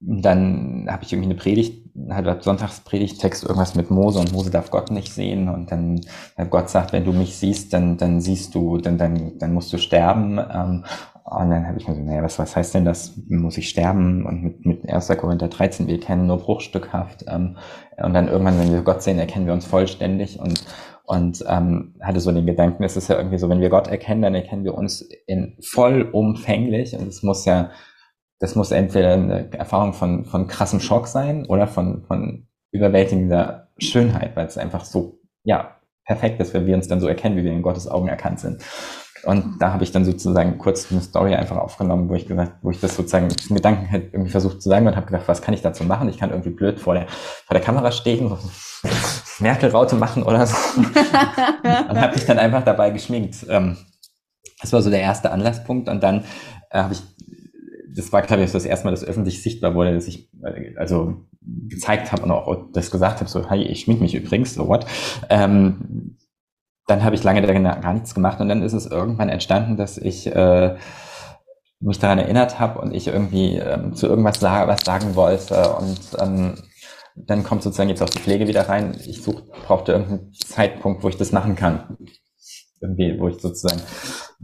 dann 0.00 0.86
habe 0.88 1.04
ich 1.04 1.12
irgendwie 1.12 1.30
eine 1.30 1.38
Predigt, 1.38 1.87
halt 2.10 2.42
Sonntagspredigttext, 2.42 3.42
irgendwas 3.44 3.74
mit 3.74 3.90
Mose 3.90 4.18
und 4.18 4.32
Mose 4.32 4.50
darf 4.50 4.70
Gott 4.70 4.90
nicht 4.90 5.12
sehen 5.12 5.48
und 5.48 5.70
dann 5.70 6.00
äh, 6.36 6.46
Gott 6.46 6.70
sagt, 6.70 6.92
wenn 6.92 7.04
du 7.04 7.12
mich 7.12 7.36
siehst, 7.36 7.72
dann 7.72 7.96
dann 7.96 8.20
siehst 8.20 8.54
du, 8.54 8.78
dann 8.78 8.98
dann 8.98 9.38
dann 9.38 9.52
musst 9.52 9.72
du 9.72 9.78
sterben. 9.78 10.38
Ähm, 10.38 10.84
und 11.24 11.50
dann 11.50 11.66
habe 11.66 11.78
ich 11.78 11.86
mir 11.86 11.94
so, 11.94 12.00
naja, 12.00 12.22
was 12.22 12.38
was 12.38 12.56
heißt 12.56 12.74
denn 12.74 12.84
das? 12.84 13.14
Muss 13.28 13.58
ich 13.58 13.68
sterben? 13.68 14.24
Und 14.24 14.42
mit 14.42 14.66
mit 14.66 14.88
1. 14.88 15.08
Korinther 15.18 15.48
13, 15.48 15.86
wir 15.86 16.00
kennen 16.00 16.26
nur 16.26 16.38
bruchstückhaft. 16.38 17.24
Ähm, 17.28 17.56
und 17.96 18.14
dann 18.14 18.28
irgendwann, 18.28 18.58
wenn 18.58 18.72
wir 18.72 18.82
Gott 18.82 19.02
sehen, 19.02 19.18
erkennen 19.18 19.46
wir 19.46 19.52
uns 19.52 19.66
vollständig 19.66 20.40
und 20.40 20.64
und 21.08 21.42
ähm, 21.48 21.94
hatte 22.02 22.20
so 22.20 22.30
den 22.30 22.44
Gedanken, 22.44 22.84
es 22.84 22.94
ist 22.94 23.08
ja 23.08 23.16
irgendwie 23.16 23.38
so, 23.38 23.48
wenn 23.48 23.62
wir 23.62 23.70
Gott 23.70 23.88
erkennen, 23.88 24.20
dann 24.20 24.34
erkennen 24.34 24.64
wir 24.64 24.74
uns 24.74 25.00
in 25.26 25.56
vollumfänglich 25.62 26.94
und 26.94 27.08
es 27.08 27.22
muss 27.22 27.46
ja 27.46 27.70
das 28.38 28.54
muss 28.54 28.70
entweder 28.70 29.14
eine 29.14 29.52
Erfahrung 29.52 29.92
von, 29.92 30.24
von 30.24 30.46
krassem 30.46 30.80
Schock 30.80 31.06
sein 31.06 31.46
oder 31.46 31.66
von, 31.66 32.04
von 32.04 32.46
überwältigender 32.70 33.68
Schönheit, 33.78 34.36
weil 34.36 34.46
es 34.46 34.58
einfach 34.58 34.84
so, 34.84 35.18
ja, 35.44 35.76
perfekt 36.04 36.40
ist, 36.40 36.54
wenn 36.54 36.66
wir 36.66 36.74
uns 36.74 36.88
dann 36.88 37.00
so 37.00 37.08
erkennen, 37.08 37.36
wie 37.36 37.44
wir 37.44 37.52
in 37.52 37.62
Gottes 37.62 37.88
Augen 37.88 38.08
erkannt 38.08 38.40
sind. 38.40 38.62
Und 39.24 39.58
da 39.60 39.72
habe 39.72 39.84
ich 39.84 39.92
dann 39.92 40.04
sozusagen 40.04 40.58
kurz 40.58 40.90
eine 40.90 41.00
Story 41.00 41.34
einfach 41.34 41.56
aufgenommen, 41.56 42.08
wo 42.08 42.14
ich 42.14 42.26
gesagt, 42.26 42.52
wo 42.62 42.70
ich 42.70 42.80
das 42.80 42.96
sozusagen 42.96 43.28
diesen 43.28 43.56
Gedanken 43.56 43.90
halt 43.90 44.12
irgendwie 44.12 44.30
versucht 44.30 44.62
zu 44.62 44.68
sagen 44.68 44.86
und 44.86 44.96
habe 44.96 45.06
gedacht, 45.06 45.26
was 45.26 45.42
kann 45.42 45.54
ich 45.54 45.62
dazu 45.62 45.84
machen? 45.84 46.08
Ich 46.08 46.18
kann 46.18 46.30
irgendwie 46.30 46.50
blöd 46.50 46.78
vor 46.78 46.94
der, 46.94 47.08
vor 47.08 47.54
der 47.54 47.60
Kamera 47.60 47.90
stehen, 47.90 48.28
so 48.28 48.38
Merkel-Raute 49.40 49.96
machen 49.96 50.22
oder 50.22 50.46
so. 50.46 50.56
und 50.80 52.00
habe 52.00 52.14
mich 52.14 52.26
dann 52.26 52.38
einfach 52.38 52.64
dabei 52.64 52.90
geschminkt. 52.90 53.44
Ähm, 53.48 53.76
das 54.60 54.72
war 54.72 54.82
so 54.82 54.90
der 54.90 55.00
erste 55.00 55.30
Anlasspunkt. 55.30 55.88
Und 55.88 56.02
dann 56.02 56.24
äh, 56.70 56.82
habe 56.82 56.94
ich, 56.94 57.02
das 57.98 58.12
war, 58.12 58.22
glaube 58.22 58.44
ich, 58.44 58.52
das 58.52 58.64
erste 58.64 58.86
Mal, 58.86 58.92
dass 58.92 59.04
öffentlich 59.04 59.42
sichtbar 59.42 59.74
wurde, 59.74 59.92
dass 59.92 60.06
ich 60.06 60.30
äh, 60.42 60.74
also 60.76 61.26
gezeigt 61.40 62.12
habe 62.12 62.22
und 62.22 62.30
auch 62.30 62.70
das 62.72 62.90
gesagt 62.90 63.20
habe, 63.20 63.28
so, 63.28 63.50
hey, 63.50 63.62
ich 63.62 63.80
schmink 63.80 64.00
mich 64.00 64.14
übrigens, 64.14 64.54
so 64.54 64.68
what. 64.68 64.86
Ähm, 65.28 66.16
dann 66.86 67.04
habe 67.04 67.16
ich 67.16 67.24
lange 67.24 67.42
gar 67.42 67.92
nichts 67.92 68.14
gemacht 68.14 68.40
und 68.40 68.48
dann 68.48 68.62
ist 68.62 68.72
es 68.72 68.86
irgendwann 68.86 69.28
entstanden, 69.28 69.76
dass 69.76 69.98
ich 69.98 70.26
äh, 70.34 70.76
mich 71.80 71.98
daran 71.98 72.18
erinnert 72.18 72.58
habe 72.58 72.80
und 72.80 72.94
ich 72.94 73.08
irgendwie 73.08 73.56
ähm, 73.56 73.94
zu 73.94 74.06
irgendwas 74.06 74.40
sa 74.40 74.66
was 74.68 74.80
sagen 74.84 75.14
wollte 75.14 75.74
und 75.74 76.00
ähm, 76.20 76.54
dann 77.14 77.42
kommt 77.42 77.62
sozusagen 77.62 77.90
jetzt 77.90 78.02
auch 78.02 78.08
die 78.08 78.20
Pflege 78.20 78.46
wieder 78.46 78.68
rein. 78.68 78.96
Ich 79.06 79.22
such, 79.22 79.42
brauchte 79.66 79.92
irgendeinen 79.92 80.32
Zeitpunkt, 80.34 81.02
wo 81.02 81.08
ich 81.08 81.16
das 81.16 81.32
machen 81.32 81.56
kann. 81.56 81.98
Irgendwie, 82.80 83.18
wo 83.18 83.28
ich 83.28 83.40
sozusagen 83.40 83.80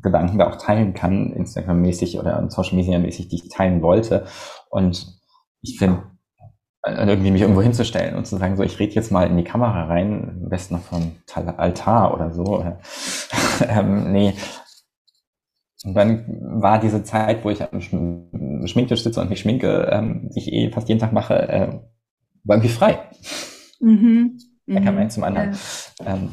Gedanken 0.03 0.39
da 0.39 0.51
auch 0.51 0.57
teilen 0.57 0.95
kann, 0.95 1.33
Instagram-mäßig 1.33 2.19
oder 2.19 2.49
Social 2.51 2.77
Media-mäßig, 2.77 3.29
die 3.29 3.37
ich 3.37 3.49
teilen 3.49 3.83
wollte. 3.83 4.27
Und 4.71 5.21
ich 5.63 5.79
finde, 5.79 6.03
äh, 6.83 7.07
irgendwie 7.07 7.31
mich 7.31 7.43
irgendwo 7.43 7.63
hinzustellen 7.63 8.15
und 8.15 8.27
zu 8.27 8.37
sagen, 8.37 8.57
so, 8.57 8.63
ich 8.63 8.79
rede 8.79 8.93
jetzt 8.93 9.11
mal 9.11 9.27
in 9.27 9.37
die 9.37 9.45
Kamera 9.45 9.85
rein, 9.87 10.41
am 10.43 10.49
besten 10.49 10.75
noch 10.75 10.83
vom 10.83 11.13
Altar 11.57 12.15
oder 12.15 12.33
so. 12.33 12.65
ähm, 13.69 14.13
nee. 14.13 14.35
Und 15.85 15.95
dann 15.95 16.41
war 16.41 16.81
diese 16.81 17.05
Zeit, 17.05 17.45
wo 17.45 17.51
ich 17.51 17.63
am 17.63 17.81
Schminktisch 17.81 19.03
sitze 19.03 19.21
und 19.21 19.31
mich 19.31 19.41
schminke, 19.41 19.89
ähm, 19.91 20.31
die 20.35 20.41
ich 20.41 20.53
eh 20.53 20.71
fast 20.71 20.89
jeden 20.89 21.01
Tag 21.01 21.13
mache, 21.13 21.49
äh, 21.49 21.69
war 22.45 22.57
irgendwie 22.57 22.75
frei. 22.75 22.99
Mhm. 23.81 24.39
Da 24.67 24.81
kam 24.81 24.95
mhm. 24.95 25.01
ein 25.01 25.11
zum 25.11 25.25
anderen. 25.25 25.57
Ja. 26.01 26.15
Ähm, 26.15 26.31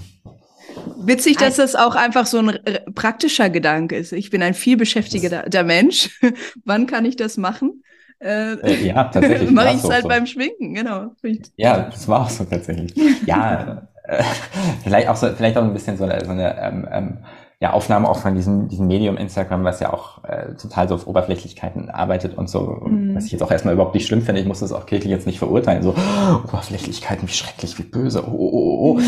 Witzig, 0.97 1.37
dass 1.37 1.55
das 1.55 1.75
auch 1.75 1.95
einfach 1.95 2.25
so 2.25 2.39
ein 2.39 2.59
praktischer 2.95 3.49
Gedanke 3.49 3.97
ist. 3.97 4.13
Ich 4.13 4.29
bin 4.29 4.41
ein 4.41 4.53
vielbeschäftigter 4.53 5.63
Mensch. 5.63 6.19
Wann 6.65 6.87
kann 6.87 7.05
ich 7.05 7.15
das 7.15 7.37
machen? 7.37 7.83
Äh, 8.19 8.53
äh, 8.53 8.87
ja, 8.87 9.05
tatsächlich. 9.05 9.49
Mache 9.51 9.69
ich 9.69 9.83
es 9.83 9.89
halt 9.89 10.03
so. 10.03 10.07
beim 10.07 10.25
Schminken, 10.27 10.73
genau. 10.73 11.11
Ja, 11.57 11.89
das 11.89 12.07
war 12.07 12.21
auch 12.21 12.29
so 12.29 12.43
tatsächlich. 12.43 12.93
ja, 13.25 13.87
äh, 14.03 14.23
vielleicht 14.83 15.07
auch 15.07 15.15
so, 15.15 15.27
vielleicht 15.35 15.57
auch 15.57 15.63
ein 15.63 15.73
bisschen 15.73 15.97
so 15.97 16.03
eine, 16.03 16.23
so 16.23 16.31
eine 16.31 16.59
ähm, 16.61 16.87
ähm, 16.91 17.17
ja, 17.61 17.73
Aufnahme 17.73 18.09
auch 18.09 18.17
von 18.17 18.33
diesem, 18.33 18.67
diesem 18.69 18.87
Medium 18.87 19.17
Instagram, 19.17 19.63
was 19.63 19.79
ja 19.79 19.93
auch 19.93 20.23
äh, 20.23 20.55
total 20.55 20.89
so 20.89 20.95
auf 20.95 21.05
Oberflächlichkeiten 21.05 21.91
arbeitet 21.91 22.35
und 22.35 22.49
so, 22.49 22.81
mhm. 22.87 23.13
was 23.13 23.25
ich 23.25 23.31
jetzt 23.33 23.43
auch 23.43 23.51
erstmal 23.51 23.75
überhaupt 23.75 23.93
nicht 23.93 24.07
schlimm 24.07 24.23
finde. 24.23 24.41
Ich 24.41 24.47
muss 24.47 24.61
das 24.61 24.71
auch 24.71 24.87
kirchlich 24.87 25.11
jetzt 25.11 25.27
nicht 25.27 25.37
verurteilen. 25.37 25.83
So, 25.83 25.93
oh, 25.95 26.47
Oberflächlichkeiten, 26.47 27.27
wie 27.27 27.33
schrecklich, 27.33 27.77
wie 27.77 27.83
böse. 27.83 28.23
Oh, 28.27 28.31
oh, 28.31 28.49
oh. 28.51 28.79
oh. 28.81 28.99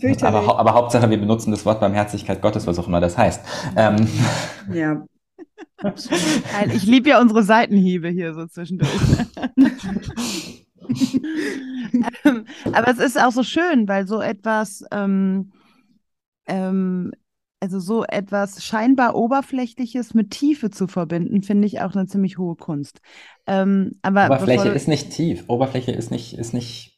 Mhm. 0.00 0.16
aber, 0.22 0.58
aber 0.58 0.72
Hauptsache, 0.72 1.10
wir 1.10 1.18
benutzen 1.18 1.50
das 1.50 1.66
Wort 1.66 1.78
Barmherzigkeit 1.78 2.40
Gottes, 2.40 2.66
was 2.66 2.78
auch 2.78 2.88
immer 2.88 3.02
das 3.02 3.18
heißt. 3.18 3.44
Ähm, 3.76 4.08
ja. 4.72 5.04
Ich 6.72 6.86
liebe 6.86 7.08
ja 7.08 7.20
unsere 7.20 7.42
Seitenhiebe 7.42 8.08
hier 8.08 8.34
so 8.34 8.46
zwischendurch. 8.46 8.90
Ähm, 12.24 12.46
aber 12.72 12.88
es 12.88 12.98
ist 12.98 13.20
auch 13.20 13.32
so 13.32 13.42
schön, 13.42 13.86
weil 13.86 14.06
so 14.06 14.20
etwas, 14.20 14.84
ähm, 14.90 15.52
ähm, 16.46 17.12
also 17.60 17.78
so 17.78 18.04
etwas 18.04 18.64
scheinbar 18.64 19.14
Oberflächliches 19.14 20.14
mit 20.14 20.30
Tiefe 20.30 20.70
zu 20.70 20.88
verbinden, 20.88 21.42
finde 21.42 21.66
ich 21.66 21.80
auch 21.80 21.94
eine 21.94 22.06
ziemlich 22.06 22.36
hohe 22.36 22.56
Kunst. 22.56 23.00
Ähm, 23.46 23.98
aber 24.02 24.26
Oberfläche 24.26 24.68
ist 24.70 24.88
nicht 24.88 25.10
tief. 25.10 25.44
Oberfläche 25.46 25.92
ist 25.92 26.10
nicht, 26.10 26.36
ist 26.36 26.54
nicht 26.54 26.92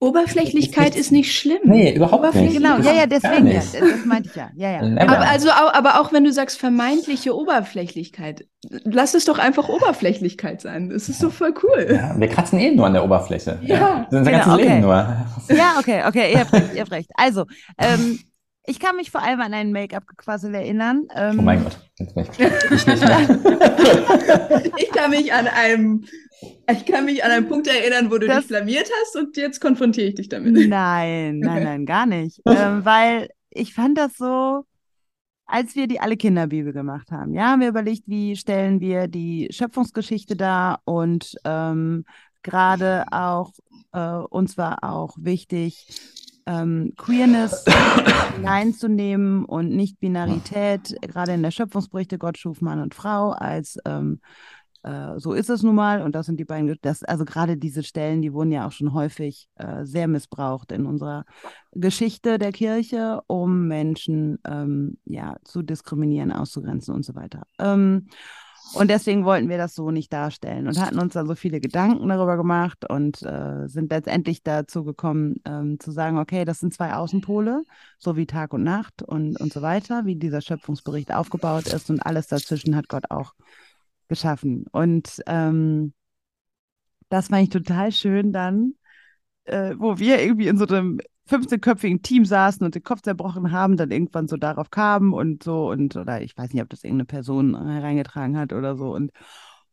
Oberflächlichkeit 0.00 0.94
ist 0.94 1.10
nicht 1.10 1.36
schlimm. 1.36 1.58
Nee, 1.64 1.92
überhaupt 1.92 2.32
nicht. 2.36 2.54
Genau, 2.54 2.78
ja, 2.78 2.92
ja, 2.92 3.06
deswegen, 3.06 3.48
ja, 3.48 3.54
das 3.54 4.04
meinte 4.06 4.28
ich 4.28 4.36
ja. 4.36 4.50
ja, 4.54 4.70
ja. 4.70 4.96
Aber, 5.00 5.28
also, 5.28 5.50
aber 5.50 6.00
auch 6.00 6.12
wenn 6.12 6.22
du 6.22 6.32
sagst 6.32 6.56
vermeintliche 6.56 7.36
Oberflächlichkeit, 7.36 8.46
lass 8.84 9.14
es 9.14 9.24
doch 9.24 9.38
einfach 9.38 9.68
Oberflächlichkeit 9.68 10.60
sein. 10.60 10.90
Das 10.90 11.08
ist 11.08 11.20
doch 11.24 11.32
voll 11.32 11.52
cool. 11.64 11.88
Ja, 11.90 12.14
wir 12.16 12.28
kratzen 12.28 12.60
eben 12.60 12.76
nur 12.76 12.86
an 12.86 12.92
der 12.92 13.04
Oberfläche. 13.04 13.58
Ja. 13.62 14.06
Ist 14.08 14.16
unser 14.16 14.30
genau, 14.30 14.44
ganzes 14.44 14.52
okay. 14.52 14.68
Leben 14.68 14.80
nur. 14.82 15.16
Ja, 15.48 15.74
okay, 15.80 16.02
okay, 16.06 16.32
ihr 16.32 16.40
habt 16.40 16.52
recht, 16.52 16.74
ihr 16.74 16.80
habt 16.80 16.92
recht. 16.92 17.10
Also, 17.16 17.46
ähm, 17.78 18.20
ich 18.68 18.78
kann 18.78 18.96
mich 18.96 19.10
vor 19.10 19.22
allem 19.22 19.40
an 19.40 19.54
ein 19.54 19.72
Make-up-Gequassel 19.72 20.54
erinnern. 20.54 21.08
Ähm, 21.14 21.38
oh 21.38 21.42
mein 21.42 21.64
Gott, 21.64 21.78
jetzt 21.96 22.14
bin 22.14 22.24
ich, 22.24 22.86
ich, 22.86 22.92
ich 24.76 24.90
kann 24.90 25.10
mich 25.10 25.32
an 25.32 25.46
einem 25.46 26.04
ich 26.70 26.84
kann 26.86 27.04
mich 27.04 27.24
an 27.24 27.30
einen 27.30 27.48
Punkt 27.48 27.66
erinnern, 27.66 28.10
wo 28.10 28.18
du 28.18 28.26
das, 28.26 28.40
dich 28.40 28.48
blamiert 28.48 28.88
hast 29.00 29.16
und 29.16 29.36
jetzt 29.36 29.60
konfrontiere 29.60 30.08
ich 30.08 30.14
dich 30.14 30.28
damit. 30.28 30.52
Nein, 30.68 31.38
nein, 31.40 31.64
nein, 31.64 31.86
gar 31.86 32.06
nicht. 32.06 32.40
ähm, 32.46 32.84
weil 32.84 33.30
ich 33.50 33.74
fand 33.74 33.98
das 33.98 34.16
so, 34.16 34.64
als 35.46 35.74
wir 35.74 35.88
die 35.88 35.98
Alle 36.00 36.16
Kinderbibel 36.16 36.72
gemacht 36.72 37.10
haben, 37.10 37.32
ja, 37.34 37.52
haben 37.52 37.60
wir 37.60 37.68
überlegt, 37.68 38.04
wie 38.06 38.36
stellen 38.36 38.80
wir 38.80 39.08
die 39.08 39.48
Schöpfungsgeschichte 39.50 40.36
dar 40.36 40.80
und 40.84 41.34
ähm, 41.44 42.04
gerade 42.42 43.04
auch, 43.10 43.52
äh, 43.92 44.18
uns 44.28 44.58
war 44.58 44.84
auch 44.84 45.16
wichtig, 45.18 45.86
ähm, 46.48 46.94
Queerness 46.96 47.64
hineinzunehmen 48.36 49.44
und 49.44 49.68
Nicht-Binarität, 49.68 50.96
gerade 51.02 51.32
in 51.32 51.42
der 51.42 51.50
Schöpfungsberichte, 51.50 52.18
Gott 52.18 52.38
schuf 52.38 52.60
Mann 52.62 52.80
und 52.80 52.94
Frau 52.94 53.30
als 53.30 53.78
ähm, 53.84 54.20
äh, 54.82 55.18
so 55.18 55.32
ist 55.32 55.50
es 55.50 55.62
nun 55.62 55.74
mal 55.74 56.02
und 56.02 56.14
das 56.14 56.26
sind 56.26 56.38
die 56.38 56.44
beiden, 56.44 56.74
das, 56.82 57.02
also 57.02 57.24
gerade 57.24 57.56
diese 57.56 57.82
Stellen, 57.82 58.22
die 58.22 58.32
wurden 58.32 58.52
ja 58.52 58.66
auch 58.66 58.72
schon 58.72 58.94
häufig 58.94 59.48
äh, 59.56 59.84
sehr 59.84 60.08
missbraucht 60.08 60.72
in 60.72 60.86
unserer 60.86 61.24
Geschichte 61.72 62.38
der 62.38 62.52
Kirche, 62.52 63.20
um 63.26 63.66
Menschen 63.68 64.38
ähm, 64.46 64.98
ja 65.04 65.36
zu 65.44 65.62
diskriminieren, 65.62 66.32
auszugrenzen 66.32 66.94
und 66.94 67.04
so 67.04 67.14
weiter. 67.14 67.42
Ähm, 67.58 68.08
und 68.74 68.90
deswegen 68.90 69.24
wollten 69.24 69.48
wir 69.48 69.58
das 69.58 69.74
so 69.74 69.90
nicht 69.90 70.12
darstellen 70.12 70.66
und 70.66 70.80
hatten 70.80 70.98
uns 70.98 71.14
dann 71.14 71.26
so 71.26 71.34
viele 71.34 71.60
Gedanken 71.60 72.08
darüber 72.08 72.36
gemacht 72.36 72.88
und 72.88 73.22
äh, 73.22 73.66
sind 73.66 73.90
letztendlich 73.90 74.42
dazu 74.42 74.84
gekommen, 74.84 75.36
ähm, 75.44 75.80
zu 75.80 75.90
sagen, 75.90 76.18
okay, 76.18 76.44
das 76.44 76.60
sind 76.60 76.74
zwei 76.74 76.94
Außenpole, 76.94 77.64
so 77.98 78.16
wie 78.16 78.26
Tag 78.26 78.52
und 78.52 78.64
Nacht 78.64 79.02
und, 79.02 79.40
und 79.40 79.52
so 79.52 79.62
weiter, 79.62 80.04
wie 80.04 80.16
dieser 80.16 80.40
Schöpfungsbericht 80.40 81.12
aufgebaut 81.12 81.66
ist 81.66 81.90
und 81.90 82.00
alles 82.00 82.26
dazwischen 82.26 82.76
hat 82.76 82.88
Gott 82.88 83.10
auch 83.10 83.34
geschaffen. 84.08 84.66
Und 84.72 85.22
ähm, 85.26 85.92
das 87.08 87.28
fand 87.28 87.44
ich 87.44 87.50
total 87.50 87.92
schön 87.92 88.32
dann, 88.32 88.74
äh, 89.44 89.74
wo 89.78 89.98
wir 89.98 90.20
irgendwie 90.20 90.48
in 90.48 90.58
so 90.58 90.66
einem 90.66 91.00
15-köpfigen 91.28 92.02
Team 92.02 92.24
saßen 92.24 92.64
und 92.64 92.74
den 92.74 92.82
Kopf 92.82 93.02
zerbrochen 93.02 93.52
haben, 93.52 93.76
dann 93.76 93.90
irgendwann 93.90 94.28
so 94.28 94.36
darauf 94.36 94.70
kamen 94.70 95.12
und 95.12 95.42
so 95.42 95.70
und 95.70 95.96
oder 95.96 96.22
ich 96.22 96.36
weiß 96.36 96.52
nicht, 96.52 96.62
ob 96.62 96.70
das 96.70 96.84
irgendeine 96.84 97.06
Person 97.06 97.70
hereingetragen 97.70 98.36
hat 98.38 98.52
oder 98.52 98.76
so 98.76 98.94
und 98.94 99.12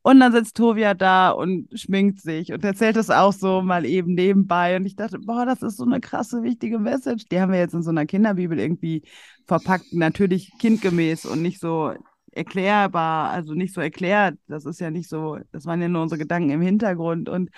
und 0.06 0.20
dann 0.20 0.34
sitzt 0.34 0.56
Tovia 0.56 0.94
da 0.94 1.32
und 1.32 1.68
schminkt 1.74 2.22
sich 2.22 2.54
und 2.54 2.64
erzählt 2.64 2.96
das 2.96 3.10
auch 3.10 3.34
so 3.34 3.64
mal 3.64 3.88
eben 3.88 4.14
nebenbei. 4.14 4.76
Und 4.76 4.86
ich 4.86 4.96
dachte, 4.96 5.18
boah, 5.18 5.48
das 5.48 5.64
ist 5.64 5.78
so 5.78 5.84
eine 5.84 6.00
krasse, 6.00 6.44
wichtige 6.44 6.78
Message. 6.78 7.26
Die 7.32 7.42
haben 7.42 7.52
wir 7.52 7.58
jetzt 7.58 7.74
in 7.74 7.82
so 7.82 7.90
einer 7.90 8.06
Kinderbibel 8.06 8.60
irgendwie 8.60 9.02
verpackt. 9.48 9.94
Natürlich 9.94 10.52
kindgemäß 10.60 11.26
und 11.26 11.42
nicht 11.42 11.60
so 11.60 11.92
erklärbar, 12.32 13.32
also 13.32 13.56
nicht 13.56 13.74
so 13.74 13.82
erklärt. 13.82 14.38
Das 14.48 14.66
ist 14.66 14.80
ja 14.80 14.92
nicht 14.92 15.10
so, 15.10 15.40
das 15.52 15.66
waren 15.66 15.82
ja 15.82 15.88
nur 15.88 16.04
unsere 16.04 16.20
Gedanken 16.20 16.52
im 16.52 16.62
Hintergrund. 16.62 17.28
Und, 17.28 17.50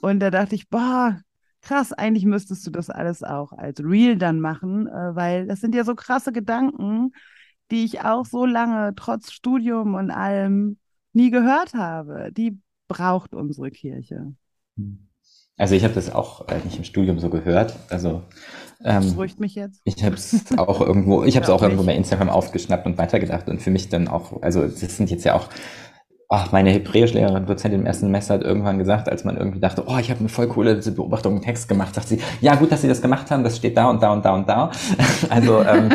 und 0.00 0.20
da 0.20 0.30
dachte 0.30 0.54
ich, 0.54 0.70
boah, 0.70 1.20
krass, 1.62 1.92
eigentlich 1.92 2.24
müsstest 2.24 2.66
du 2.66 2.70
das 2.70 2.90
alles 2.90 3.22
auch 3.22 3.52
als 3.52 3.82
Real 3.82 4.16
dann 4.16 4.40
machen, 4.40 4.86
äh, 4.86 5.14
weil 5.14 5.46
das 5.46 5.60
sind 5.60 5.74
ja 5.74 5.84
so 5.84 5.94
krasse 5.94 6.32
Gedanken, 6.32 7.12
die 7.70 7.84
ich 7.84 8.02
auch 8.02 8.26
so 8.26 8.46
lange 8.46 8.94
trotz 8.96 9.30
Studium 9.30 9.94
und 9.94 10.10
allem 10.10 10.78
nie 11.12 11.30
gehört 11.30 11.74
habe. 11.74 12.30
Die 12.32 12.58
braucht 12.88 13.34
unsere 13.34 13.70
Kirche. 13.70 14.34
Also 15.56 15.74
ich 15.74 15.84
habe 15.84 15.94
das 15.94 16.10
auch 16.10 16.46
nicht 16.64 16.78
im 16.78 16.84
Studium 16.84 17.18
so 17.18 17.28
gehört. 17.28 17.76
Also 17.90 18.22
ähm, 18.82 19.10
Beruhigt 19.10 19.40
mich 19.40 19.54
jetzt. 19.54 19.82
Ich 19.84 20.02
habe 20.02 20.14
es 20.14 20.56
auch 20.56 20.80
irgendwo, 20.80 21.22
ich 21.24 21.36
habe 21.36 21.44
es 21.44 21.50
auch 21.50 21.62
irgendwo 21.62 21.84
bei 21.84 21.94
Instagram 21.94 22.30
aufgeschnappt 22.30 22.86
und 22.86 22.96
weitergedacht 22.98 23.48
und 23.48 23.60
für 23.60 23.70
mich 23.70 23.88
dann 23.90 24.08
auch, 24.08 24.42
also 24.42 24.66
das 24.66 24.96
sind 24.96 25.10
jetzt 25.10 25.24
ja 25.24 25.34
auch 25.34 25.50
ach, 26.32 26.52
meine 26.52 26.70
Hebräischlehrerin, 26.70 27.44
Dozentin 27.44 27.80
im 27.80 27.86
ersten 27.86 28.06
Semester 28.06 28.34
hat 28.34 28.42
irgendwann 28.42 28.78
gesagt, 28.78 29.08
als 29.08 29.24
man 29.24 29.36
irgendwie 29.36 29.58
dachte, 29.58 29.82
oh, 29.84 29.98
ich 29.98 30.10
habe 30.10 30.20
eine 30.20 30.28
voll 30.28 30.46
coole 30.46 30.76
Beobachtung 30.76 31.36
im 31.36 31.42
Text 31.42 31.68
gemacht, 31.68 31.92
sagt 31.96 32.06
sie, 32.06 32.20
ja 32.40 32.54
gut, 32.54 32.70
dass 32.70 32.82
Sie 32.82 32.88
das 32.88 33.02
gemacht 33.02 33.28
haben, 33.32 33.42
das 33.42 33.56
steht 33.56 33.76
da 33.76 33.90
und 33.90 34.00
da 34.00 34.12
und 34.12 34.24
da 34.24 34.34
und 34.34 34.48
da. 34.48 34.70
also 35.28 35.64
ähm, 35.64 35.90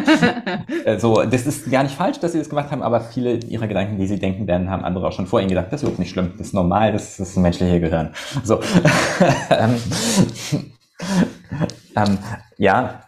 äh, 0.84 1.00
so, 1.00 1.24
das 1.24 1.48
ist 1.48 1.72
gar 1.72 1.84
nicht 1.84 1.96
falsch, 1.96 2.20
dass 2.20 2.34
Sie 2.34 2.40
das 2.40 2.50
gemacht 2.50 2.70
haben, 2.70 2.84
aber 2.84 3.00
viele 3.00 3.36
Ihrer 3.36 3.68
Gedanken, 3.68 3.98
die 3.98 4.08
Sie 4.08 4.20
denken 4.20 4.46
werden, 4.46 4.70
haben 4.70 4.84
andere 4.84 5.08
auch 5.08 5.14
schon 5.14 5.26
vor 5.26 5.40
Ihnen 5.40 5.48
gedacht. 5.48 5.68
Das 5.68 5.76
ist 5.76 5.84
überhaupt 5.84 6.00
nicht 6.00 6.12
schlimm, 6.12 6.34
das 6.38 6.48
ist 6.48 6.54
normal, 6.54 6.92
das, 6.92 7.16
das 7.16 7.30
ist 7.30 7.38
ein 7.38 7.44
menschliches 7.44 7.80
Gehirn. 7.80 8.14
So, 8.44 8.60
ähm, 9.52 9.76
ähm, 11.96 12.18
ja, 12.58 13.04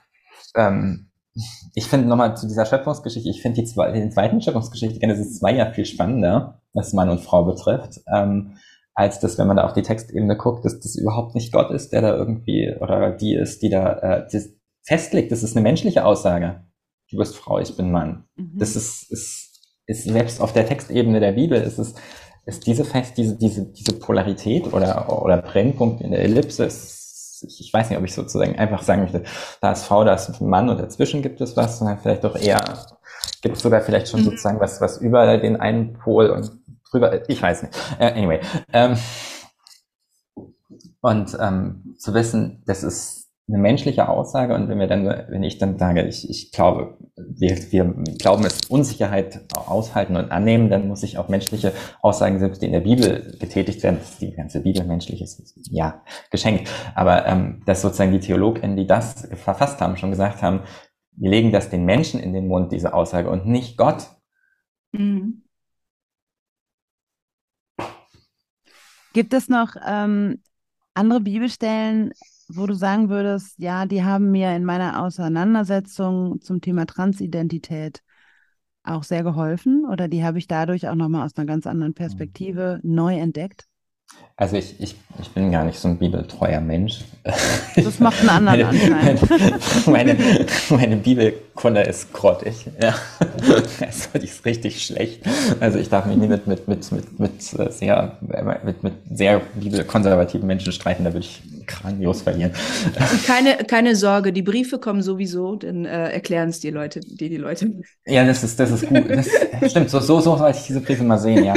ähm, 0.55 1.07
ich 1.75 1.87
finde 1.87 2.07
nochmal 2.07 2.37
zu 2.37 2.47
dieser 2.47 2.65
Schöpfungsgeschichte, 2.65 3.29
ich 3.29 3.41
finde 3.41 3.61
die 3.61 3.67
zwei, 3.67 3.91
den 3.91 4.11
zweiten 4.11 4.41
Schöpfungsgeschichte 4.41 4.99
Genesis 4.99 5.39
2 5.39 5.51
ja 5.53 5.71
viel 5.71 5.85
spannender, 5.85 6.61
was 6.77 6.93
Mann 6.93 7.09
und 7.09 7.21
Frau 7.21 7.43
betrifft, 7.43 7.99
ähm, 8.13 8.57
als 8.93 9.19
das, 9.19 9.37
wenn 9.37 9.47
man 9.47 9.57
da 9.57 9.65
auf 9.65 9.73
die 9.73 9.81
Textebene 9.81 10.37
guckt, 10.37 10.65
dass 10.65 10.79
das 10.79 10.95
überhaupt 10.95 11.35
nicht 11.35 11.51
Gott 11.51 11.71
ist, 11.71 11.91
der 11.91 12.01
da 12.01 12.15
irgendwie, 12.15 12.73
oder 12.79 13.11
die 13.11 13.35
ist, 13.35 13.61
die 13.61 13.69
da 13.69 13.93
äh, 13.99 14.27
das 14.31 14.49
festlegt. 14.83 15.31
Das 15.31 15.43
ist 15.43 15.55
eine 15.55 15.63
menschliche 15.63 16.05
Aussage. 16.05 16.63
Du 17.11 17.17
bist 17.17 17.35
Frau, 17.35 17.59
ich 17.59 17.75
bin 17.75 17.91
Mann. 17.91 18.25
Mhm. 18.35 18.57
Das 18.57 18.75
ist, 18.75 19.11
ist, 19.11 19.61
ist 19.85 20.03
selbst 20.05 20.41
auf 20.41 20.53
der 20.53 20.65
Textebene 20.65 21.19
der 21.19 21.33
Bibel 21.33 21.61
ist 21.61 21.77
es, 21.77 21.95
ist 22.45 22.65
diese 22.65 22.85
Fest, 22.85 23.17
diese, 23.17 23.37
diese, 23.37 23.71
diese 23.71 23.93
Polarität 23.99 24.73
oder, 24.73 25.21
oder 25.23 25.41
Brennpunkt 25.41 26.01
in 26.01 26.11
der 26.11 26.21
Ellipse 26.21 26.65
ist 26.65 26.97
ich 27.43 27.71
weiß 27.71 27.89
nicht, 27.89 27.99
ob 27.99 28.05
ich 28.05 28.13
sozusagen 28.13 28.57
einfach 28.57 28.83
sagen 28.83 29.01
möchte, 29.03 29.23
da 29.61 29.71
ist 29.71 29.83
Frau, 29.83 30.03
da 30.03 30.13
ist 30.13 30.41
Mann 30.41 30.69
und 30.69 30.79
dazwischen 30.79 31.21
gibt 31.21 31.41
es 31.41 31.55
was, 31.55 31.79
sondern 31.79 31.99
vielleicht 31.99 32.23
doch 32.23 32.35
eher, 32.35 32.59
gibt 33.41 33.57
es 33.57 33.63
sogar 33.63 33.81
vielleicht 33.81 34.07
schon 34.09 34.21
mhm. 34.21 34.25
sozusagen 34.25 34.59
was, 34.59 34.81
was 34.81 34.97
über 34.97 35.37
den 35.37 35.57
einen 35.57 35.93
Pol 35.93 36.29
und 36.29 36.51
drüber, 36.91 37.29
ich 37.29 37.41
weiß 37.41 37.63
nicht. 37.63 37.75
Uh, 37.99 38.03
anyway. 38.03 38.39
Ähm, 38.73 38.97
und 41.01 41.37
ähm, 41.39 41.95
zu 41.97 42.13
wissen, 42.13 42.63
das 42.65 42.83
ist 42.83 43.27
eine 43.49 43.59
menschliche 43.59 44.09
Aussage 44.09 44.53
und 44.53 44.67
wenn 44.67 44.77
wir 44.77 44.87
dann, 44.87 45.05
wenn 45.05 45.43
ich 45.43 45.57
dann 45.57 45.79
sage, 45.79 46.03
ich, 46.03 46.29
ich 46.29 46.51
glaube, 46.51 46.97
wir, 47.15 47.55
wir 47.71 47.85
glauben 48.19 48.43
es 48.43 48.59
Unsicherheit 48.67 49.45
aushalten 49.55 50.17
und 50.17 50.31
annehmen, 50.31 50.69
dann 50.69 50.89
muss 50.89 51.03
ich 51.03 51.17
auch 51.17 51.29
menschliche 51.29 51.71
Aussagen, 52.01 52.39
selbst 52.39 52.61
die 52.61 52.65
in 52.65 52.73
der 52.73 52.81
Bibel 52.81 53.37
getätigt 53.39 53.83
werden, 53.83 53.99
die 54.19 54.33
ganze 54.33 54.59
Bibel 54.59 54.83
menschlich 54.83 55.21
ist, 55.21 55.41
ja, 55.71 56.01
geschenkt. 56.29 56.69
Aber 56.93 57.25
ähm, 57.25 57.61
dass 57.65 57.81
sozusagen 57.81 58.11
die 58.11 58.19
Theologen, 58.19 58.75
die 58.75 58.85
das 58.85 59.29
verfasst 59.35 59.79
haben, 59.79 59.95
schon 59.95 60.11
gesagt 60.11 60.41
haben, 60.41 60.63
wir 61.17 61.29
legen 61.31 61.51
das 61.51 61.69
den 61.69 61.83
Menschen 61.83 62.19
in 62.19 62.33
den 62.33 62.47
Mund, 62.47 62.71
diese 62.71 62.93
Aussage, 62.93 63.29
und 63.29 63.45
nicht 63.45 63.77
Gott. 63.77 64.07
Mhm. 64.91 65.43
Gibt 69.13 69.33
es 69.33 69.49
noch 69.49 69.75
ähm, 69.85 70.41
andere 70.93 71.21
Bibelstellen, 71.21 72.11
wo 72.49 72.67
du 72.67 72.75
sagen 72.75 73.09
würdest, 73.09 73.57
ja, 73.57 73.85
die 73.85 74.03
haben 74.03 74.31
mir 74.31 74.55
in 74.55 74.63
meiner 74.63 75.03
Auseinandersetzung 75.03 76.39
zum 76.41 76.61
Thema 76.61 76.85
Transidentität 76.85 78.03
auch 78.83 79.03
sehr 79.03 79.23
geholfen 79.23 79.85
oder 79.91 80.07
die 80.07 80.23
habe 80.23 80.37
ich 80.37 80.47
dadurch 80.47 80.87
auch 80.87 80.95
nochmal 80.95 81.25
aus 81.25 81.35
einer 81.35 81.47
ganz 81.47 81.67
anderen 81.67 81.93
Perspektive 81.93 82.79
neu 82.83 83.17
entdeckt? 83.17 83.67
Also 84.39 84.55
ich, 84.55 84.79
ich, 84.79 84.95
ich 85.19 85.29
bin 85.31 85.51
gar 85.51 85.65
nicht 85.65 85.79
so 85.79 85.87
ein 85.87 85.97
bibeltreuer 85.97 86.61
Mensch. 86.61 86.99
Das 87.75 87.99
macht 87.99 88.19
einen 88.19 88.29
anderen 88.29 88.69
Anschein. 88.69 89.19
Meine, 89.87 90.15
meine 90.69 90.95
Bibelkunde 90.97 91.81
ist 91.81 92.13
grottig. 92.13 92.67
Ja. 92.79 92.93
Also 93.81 94.19
die 94.19 94.25
ist 94.25 94.45
richtig 94.45 94.85
schlecht. 94.85 95.23
Also 95.59 95.79
ich 95.79 95.89
darf 95.89 96.05
mich 96.05 96.17
nie 96.17 96.27
mit, 96.27 96.45
mit, 96.45 96.67
mit, 96.67 96.91
mit, 96.91 97.19
mit, 97.19 97.41
sehr, 97.41 98.17
mit, 98.63 98.83
mit 98.83 98.93
sehr 99.11 99.41
bibelkonservativen 99.55 100.45
Menschen 100.45 100.71
streiten, 100.71 101.03
da 101.03 101.13
würde 101.13 101.25
ich 101.25 101.41
grandios 101.65 102.21
verlieren. 102.21 102.53
Keine, 103.25 103.57
keine 103.65 103.95
Sorge, 103.95 104.33
die 104.33 104.41
Briefe 104.41 104.77
kommen 104.79 105.01
sowieso, 105.01 105.55
dann 105.55 105.85
äh, 105.85 106.11
erklären 106.11 106.49
es 106.49 106.59
die 106.59 106.69
Leute, 106.69 106.99
die 107.01 107.29
die 107.29 107.37
Leute. 107.37 107.71
Ja, 108.05 108.25
das 108.25 108.43
ist, 108.43 108.59
das 108.59 108.71
ist 108.71 108.87
gut. 108.87 109.03
Das, 109.09 109.71
stimmt, 109.71 109.89
so, 109.89 109.99
so, 109.99 110.19
so 110.19 110.37
sollte 110.37 110.57
ich 110.59 110.65
diese 110.65 110.81
Briefe 110.81 111.03
mal 111.03 111.17
sehen, 111.17 111.43
ja. 111.43 111.53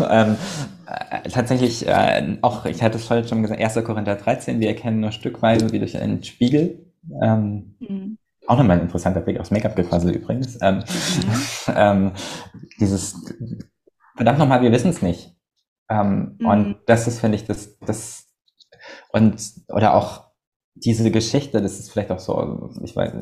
ähm, 0.10 0.36
äh, 0.81 0.81
tatsächlich 1.30 1.86
äh, 1.86 2.38
auch, 2.42 2.64
ich 2.66 2.82
hatte 2.82 2.98
es 2.98 3.06
vorhin 3.06 3.26
schon 3.26 3.42
gesagt, 3.42 3.60
1. 3.60 3.84
Korinther 3.84 4.16
13, 4.16 4.60
wir 4.60 4.68
erkennen 4.68 5.00
nur 5.00 5.12
stückweise 5.12 5.72
wie 5.72 5.78
durch 5.78 5.96
einen 5.96 6.22
Spiegel. 6.22 6.86
Ähm, 7.22 7.76
mhm. 7.80 8.18
Auch 8.46 8.58
nochmal 8.58 8.78
ein 8.78 8.84
interessanter 8.84 9.20
Blick 9.20 9.38
aufs 9.38 9.50
Make-up-Gequassel 9.50 10.14
übrigens. 10.14 10.58
Ähm, 10.60 10.78
mhm. 10.78 10.84
ähm, 11.74 12.12
dieses, 12.80 13.34
verdammt 14.16 14.38
nochmal, 14.38 14.62
wir 14.62 14.72
wissen 14.72 14.90
es 14.90 15.02
nicht. 15.02 15.36
Ähm, 15.88 16.36
mhm. 16.38 16.46
Und 16.46 16.76
das 16.86 17.06
ist, 17.06 17.20
finde 17.20 17.36
ich, 17.36 17.44
das, 17.44 17.78
das, 17.80 18.26
und, 19.12 19.40
oder 19.68 19.94
auch 19.94 20.31
diese 20.74 21.10
Geschichte, 21.10 21.60
das 21.60 21.78
ist 21.78 21.90
vielleicht 21.92 22.10
auch 22.10 22.18
so, 22.18 22.70
ich 22.82 22.96
weiß, 22.96 23.12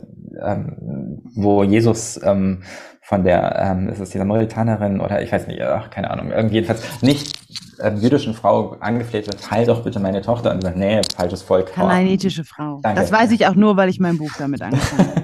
ähm, 0.43 1.22
wo 1.35 1.62
Jesus 1.64 2.20
ähm, 2.22 2.62
von 3.02 3.24
der, 3.24 3.59
ähm, 3.59 3.89
ist 3.89 4.01
es 4.01 4.10
die 4.10 4.18
Samaritanerin 4.18 5.01
oder 5.01 5.22
ich 5.22 5.32
weiß 5.32 5.47
nicht, 5.47 5.60
ach, 5.60 5.90
keine 5.90 6.10
Ahnung, 6.10 6.31
irgendwie 6.31 6.56
jedenfalls 6.56 6.82
nicht 7.02 7.39
äh, 7.81 7.93
jüdischen 7.94 8.35
Frau 8.35 8.77
angefleht 8.81 9.27
wird, 9.27 9.51
heil 9.51 9.66
doch 9.66 9.82
bitte 9.82 9.98
meine 9.98 10.22
Tochter 10.22 10.52
und 10.52 10.62
sagt, 10.62 10.77
nee, 10.77 11.01
falsches 11.16 11.43
Volk. 11.43 11.72
Kananitische 11.72 12.44
Frau. 12.44 12.81
Danke. 12.82 13.01
Das 13.01 13.10
weiß 13.10 13.31
ich 13.32 13.47
auch 13.47 13.55
nur, 13.55 13.77
weil 13.77 13.89
ich 13.89 13.98
mein 13.98 14.16
Buch 14.18 14.32
damit 14.39 14.62
angefangen 14.62 15.09
habe. 15.09 15.20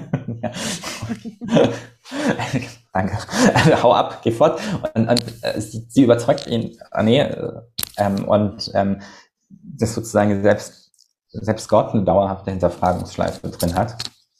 Danke. 2.93 3.17
Also, 3.53 3.83
hau 3.83 3.93
ab, 3.93 4.21
geh 4.23 4.31
fort. 4.31 4.59
Und, 4.93 5.07
und 5.07 5.23
äh, 5.41 5.59
sie, 5.59 5.85
sie, 5.89 6.03
überzeugt 6.03 6.47
ihn, 6.47 6.77
ah, 6.91 7.03
nee, 7.03 7.21
äh, 7.21 7.51
ähm, 7.97 8.25
und 8.25 8.71
ähm, 8.73 9.01
das 9.49 9.93
sozusagen 9.93 10.41
selbst, 10.41 10.86
selbst 11.41 11.69
Gott 11.69 11.93
eine 11.93 12.03
dauerhafte 12.03 12.51
Hinterfragungsschleife 12.51 13.49
drin 13.49 13.75
hat. 13.75 13.97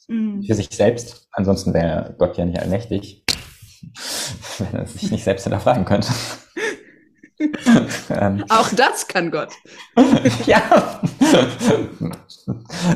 Mhm. 0.08 0.42
Für 0.42 0.54
sich 0.54 0.68
selbst. 0.70 1.28
Ansonsten 1.32 1.74
wäre 1.74 2.14
Gott 2.18 2.36
ja 2.36 2.44
nicht 2.44 2.60
allmächtig, 2.60 3.24
wenn 4.58 4.74
er 4.74 4.86
sich 4.86 5.10
nicht 5.10 5.24
selbst 5.24 5.44
hinterfragen 5.44 5.84
könnte. 5.84 6.08
ähm, 8.10 8.44
Auch 8.48 8.68
das 8.70 9.06
kann 9.06 9.30
Gott. 9.30 9.52
ja. 10.46 11.00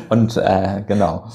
Und 0.09 0.37
äh, 0.37 0.83
genau. 0.87 1.29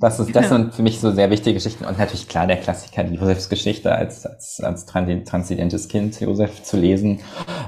Das, 0.00 0.20
ist, 0.20 0.34
das 0.34 0.48
sind 0.48 0.74
für 0.74 0.82
mich 0.82 1.00
so 1.00 1.10
sehr 1.10 1.30
wichtige 1.30 1.54
Geschichten 1.54 1.84
und 1.84 1.98
natürlich 1.98 2.28
klar 2.28 2.46
der 2.46 2.58
Klassiker, 2.58 3.04
die 3.04 3.16
Josefs 3.16 3.48
Geschichte 3.48 3.94
als, 3.94 4.26
als, 4.26 4.60
als 4.60 4.86
transidentes 4.86 5.88
Kind, 5.88 6.20
Josef 6.20 6.62
zu 6.62 6.76
lesen. 6.76 7.20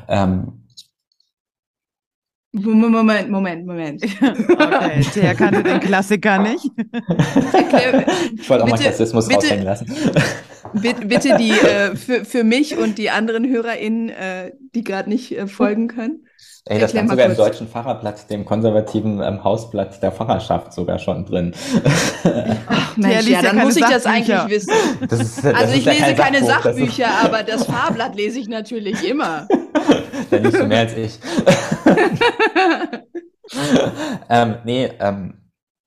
Ähm, 0.08 0.67
Moment, 2.52 3.28
Moment, 3.28 3.66
Moment. 3.66 4.02
Okay, 4.02 5.04
der 5.14 5.34
kannte 5.34 5.62
den 5.62 5.80
Klassiker 5.80 6.38
nicht. 6.38 6.64
ich 8.38 8.48
wollte 8.48 8.64
auch 8.64 8.68
mal 8.68 8.78
Klassismus 8.78 9.28
bitte, 9.28 9.40
raushängen 9.40 9.64
lassen. 9.64 9.86
Bitte, 10.72 11.06
bitte 11.06 11.36
die 11.36 11.50
äh, 11.50 11.94
für, 11.94 12.24
für 12.24 12.44
mich 12.44 12.78
und 12.78 12.96
die 12.96 13.10
anderen 13.10 13.46
HörerInnen, 13.46 14.08
äh, 14.08 14.52
die 14.74 14.82
gerade 14.82 15.10
nicht 15.10 15.36
äh, 15.36 15.46
folgen 15.46 15.88
können. 15.88 16.26
Ey, 16.70 16.78
das 16.78 16.90
stand 16.90 17.08
sogar 17.08 17.26
kurz. 17.26 17.38
im 17.38 17.44
deutschen 17.44 17.68
Pfarrerblatt, 17.68 18.28
dem 18.30 18.44
konservativen 18.44 19.22
ähm, 19.22 19.42
Hausblatt 19.42 20.02
der 20.02 20.12
Pfarrerschaft 20.12 20.74
sogar 20.74 20.98
schon 20.98 21.24
drin. 21.24 21.54
Ach 22.66 22.96
Mensch, 22.96 23.26
ja, 23.26 23.40
dann 23.40 23.56
muss 23.56 23.76
ich 23.76 23.84
das 23.84 24.04
eigentlich 24.04 24.48
wissen. 24.48 24.74
Das 25.08 25.20
ist, 25.20 25.44
das 25.44 25.54
also 25.54 25.74
ich 25.74 25.86
lese 25.86 26.14
kein 26.14 26.16
keine 26.16 26.44
Sachbuch, 26.44 26.64
Sachbücher, 26.64 27.08
aber 27.24 27.42
das 27.42 27.64
Fahrblatt 27.64 28.14
lese 28.16 28.38
ich 28.38 28.48
natürlich 28.48 29.08
immer. 29.08 29.48
Dann 30.30 30.42
nicht 30.42 30.56
so 30.56 30.66
mehr 30.66 30.80
als 30.80 30.94
ich. 30.94 31.18
ähm, 34.28 34.56
nee, 34.64 34.90
ähm, 35.00 35.34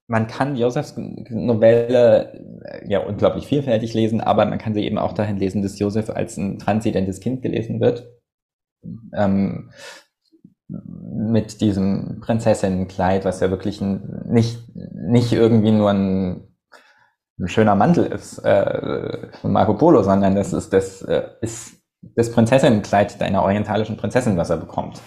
man 0.07 0.25
kann 0.25 0.55
Josefs 0.55 0.95
Novelle 0.97 2.33
äh, 2.65 2.89
ja 2.89 2.99
unglaublich 3.05 3.45
vielfältig 3.45 3.93
lesen, 3.93 4.19
aber 4.19 4.45
man 4.45 4.57
kann 4.57 4.73
sie 4.73 4.83
eben 4.83 4.97
auch 4.97 5.13
dahin 5.13 5.37
lesen, 5.37 5.61
dass 5.61 5.77
Josef 5.77 6.09
als 6.09 6.37
ein 6.37 6.57
transidentes 6.57 7.19
Kind 7.19 7.43
gelesen 7.43 7.79
wird. 7.79 8.09
Ähm, 9.15 9.69
mit 10.71 11.61
diesem 11.61 12.19
Prinzessinnenkleid, 12.21 13.25
was 13.25 13.39
ja 13.39 13.49
wirklich 13.49 13.81
ein, 13.81 14.23
nicht, 14.25 14.59
nicht 14.75 15.33
irgendwie 15.33 15.71
nur 15.71 15.89
ein, 15.91 16.47
ein 17.39 17.47
schöner 17.47 17.75
Mantel 17.75 18.05
ist 18.05 18.39
äh, 18.39 19.31
von 19.41 19.51
Marco 19.51 19.73
Polo, 19.73 20.03
sondern 20.03 20.35
das 20.35 20.53
ist 20.53 20.73
das 20.73 21.01
äh, 21.01 21.23
ist 21.41 21.81
das 22.01 22.31
Prinzessinnenkleid 22.31 23.21
einer 23.21 23.43
orientalischen 23.43 23.97
Prinzessin, 23.97 24.37
was 24.37 24.49
er 24.49 24.57
bekommt. 24.57 25.01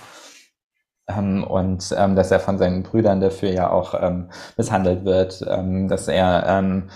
Ähm, 1.09 1.45
und 1.45 1.95
ähm, 1.97 2.16
dass 2.16 2.31
er 2.31 2.41
von 2.41 2.59
seinen 2.59 2.82
Brüdern 2.82 3.20
dafür 3.20 3.51
ja 3.51 3.70
auch 3.70 3.95
ähm, 4.01 4.31
misshandelt 4.57 5.05
wird, 5.05 5.45
ähm, 5.49 5.89
dass 5.89 6.09
er 6.09 6.45
ähm, 6.47 6.89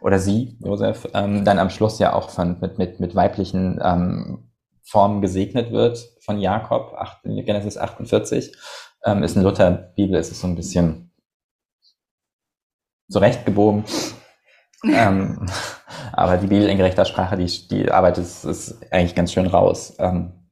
oder 0.00 0.18
sie, 0.18 0.58
Josef, 0.60 1.08
ähm, 1.14 1.44
dann 1.44 1.58
am 1.58 1.70
Schluss 1.70 1.98
ja 1.98 2.12
auch 2.12 2.30
von, 2.30 2.58
mit, 2.60 2.78
mit, 2.78 2.98
mit 3.00 3.14
weiblichen 3.14 3.80
ähm, 3.82 4.51
Formen 4.92 5.22
gesegnet 5.22 5.72
wird 5.72 6.06
von 6.20 6.38
Jakob, 6.38 6.92
8, 6.94 7.22
Genesis 7.24 7.78
48, 7.78 8.54
ähm, 9.06 9.22
ist 9.22 9.36
in 9.36 9.42
Luther-Bibel, 9.42 10.20
ist 10.20 10.30
es 10.30 10.40
so 10.40 10.46
ein 10.46 10.54
bisschen 10.54 11.10
zurechtgebogen. 13.08 13.84
ähm, 14.84 15.46
aber 16.12 16.36
die 16.36 16.46
Bibel 16.46 16.68
in 16.68 16.76
gerechter 16.76 17.06
Sprache, 17.06 17.38
die, 17.38 17.46
die 17.68 17.90
arbeitet 17.90 18.24
ist, 18.24 18.44
ist 18.44 18.92
eigentlich 18.92 19.14
ganz 19.14 19.32
schön 19.32 19.46
raus. 19.46 19.96
Ähm, 19.98 20.50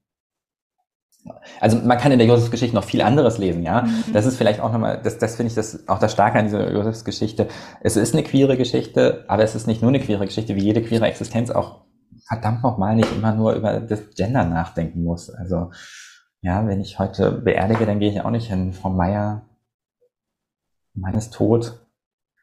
also 1.61 1.77
man 1.77 1.99
kann 1.99 2.13
in 2.13 2.19
der 2.19 2.27
Josefsgeschichte 2.27 2.75
noch 2.75 2.85
viel 2.85 3.03
anderes 3.03 3.37
lesen, 3.37 3.63
ja. 3.63 3.83
Mhm. 3.83 4.05
Das 4.15 4.25
ist 4.25 4.39
vielleicht 4.39 4.61
auch 4.61 4.73
nochmal, 4.73 5.03
das, 5.03 5.19
das 5.19 5.37
finde 5.37 5.49
ich 5.49 5.55
das 5.55 5.87
auch 5.87 5.99
das 5.99 6.13
Starke 6.13 6.39
an 6.39 6.47
dieser 6.47 6.73
Josefsgeschichte. 6.73 7.49
Es 7.83 7.97
ist 7.97 8.15
eine 8.15 8.23
queere 8.23 8.57
Geschichte, 8.57 9.27
aber 9.29 9.43
es 9.43 9.55
ist 9.55 9.67
nicht 9.67 9.83
nur 9.83 9.91
eine 9.91 10.01
queere 10.01 10.25
Geschichte, 10.25 10.57
wie 10.57 10.65
jede 10.65 10.81
queere 10.83 11.07
Existenz 11.07 11.51
auch 11.51 11.90
verdammt 12.31 12.63
nochmal 12.63 12.95
nicht 12.95 13.13
immer 13.13 13.35
nur 13.35 13.55
über 13.55 13.81
das 13.81 14.11
Gender 14.15 14.45
nachdenken 14.45 15.03
muss. 15.03 15.31
Also 15.31 15.73
ja, 16.43 16.67
wenn 16.67 16.81
ich 16.81 16.99
heute 16.99 17.33
beerdige, 17.33 17.87
dann 17.87 17.99
gehe 17.99 18.11
ich 18.11 18.21
auch 18.21 18.31
nicht 18.31 18.49
hin. 18.49 18.73
Frau 18.73 18.89
Meier, 18.89 19.43
Mann 20.95 21.15
ist 21.15 21.35
tot. 21.35 21.81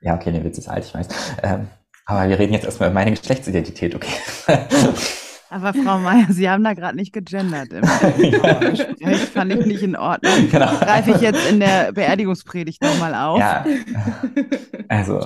Ja, 0.02 0.16
okay, 0.16 0.32
der 0.32 0.44
Witz 0.44 0.58
ist 0.58 0.68
alt, 0.68 0.84
ich 0.84 0.94
weiß. 0.94 1.08
Ähm, 1.42 1.68
aber 2.06 2.28
wir 2.30 2.38
reden 2.38 2.54
jetzt 2.54 2.66
erstmal 2.66 2.90
über 2.90 3.00
meine 3.00 3.12
Geschlechtsidentität, 3.12 3.96
okay. 3.96 4.12
Aber 5.50 5.74
Frau 5.74 5.98
Meier, 6.00 6.28
Sie 6.30 6.50
haben 6.50 6.66
da 6.66 6.74
gerade 6.74 6.98
nicht 6.98 7.14
gegendert 7.14 7.72
im 7.72 7.82
Gespräch, 8.60 9.20
fand 9.34 9.54
ich 9.54 9.66
nicht 9.66 9.82
in 9.82 9.96
Ordnung. 9.96 10.50
Genau. 10.52 10.78
Greife 10.80 11.12
ich 11.12 11.22
jetzt 11.22 11.50
in 11.50 11.62
der 11.62 11.94
Beerdigungspredigt 11.94 12.82
nochmal 12.82 13.16
auf. 13.16 13.40
Ja, 13.40 13.66
also, 14.90 15.26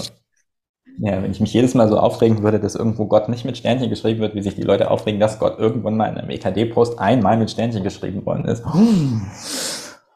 ja, 1.03 1.23
wenn 1.23 1.31
ich 1.31 1.39
mich 1.39 1.51
jedes 1.51 1.73
Mal 1.73 1.89
so 1.89 1.97
aufregen 1.97 2.43
würde, 2.43 2.59
dass 2.59 2.75
irgendwo 2.75 3.07
Gott 3.07 3.27
nicht 3.27 3.43
mit 3.43 3.57
Sternchen 3.57 3.89
geschrieben 3.89 4.19
wird, 4.19 4.35
wie 4.35 4.43
sich 4.43 4.53
die 4.53 4.61
Leute 4.61 4.91
aufregen, 4.91 5.19
dass 5.19 5.39
Gott 5.39 5.57
irgendwann 5.57 5.97
mal 5.97 6.07
in 6.07 6.17
einem 6.17 6.29
EKD-Post 6.29 6.99
einmal 6.99 7.37
mit 7.37 7.49
Sternchen 7.49 7.83
geschrieben 7.83 8.23
worden 8.23 8.45
ist, 8.45 8.63
oh, 8.63 8.77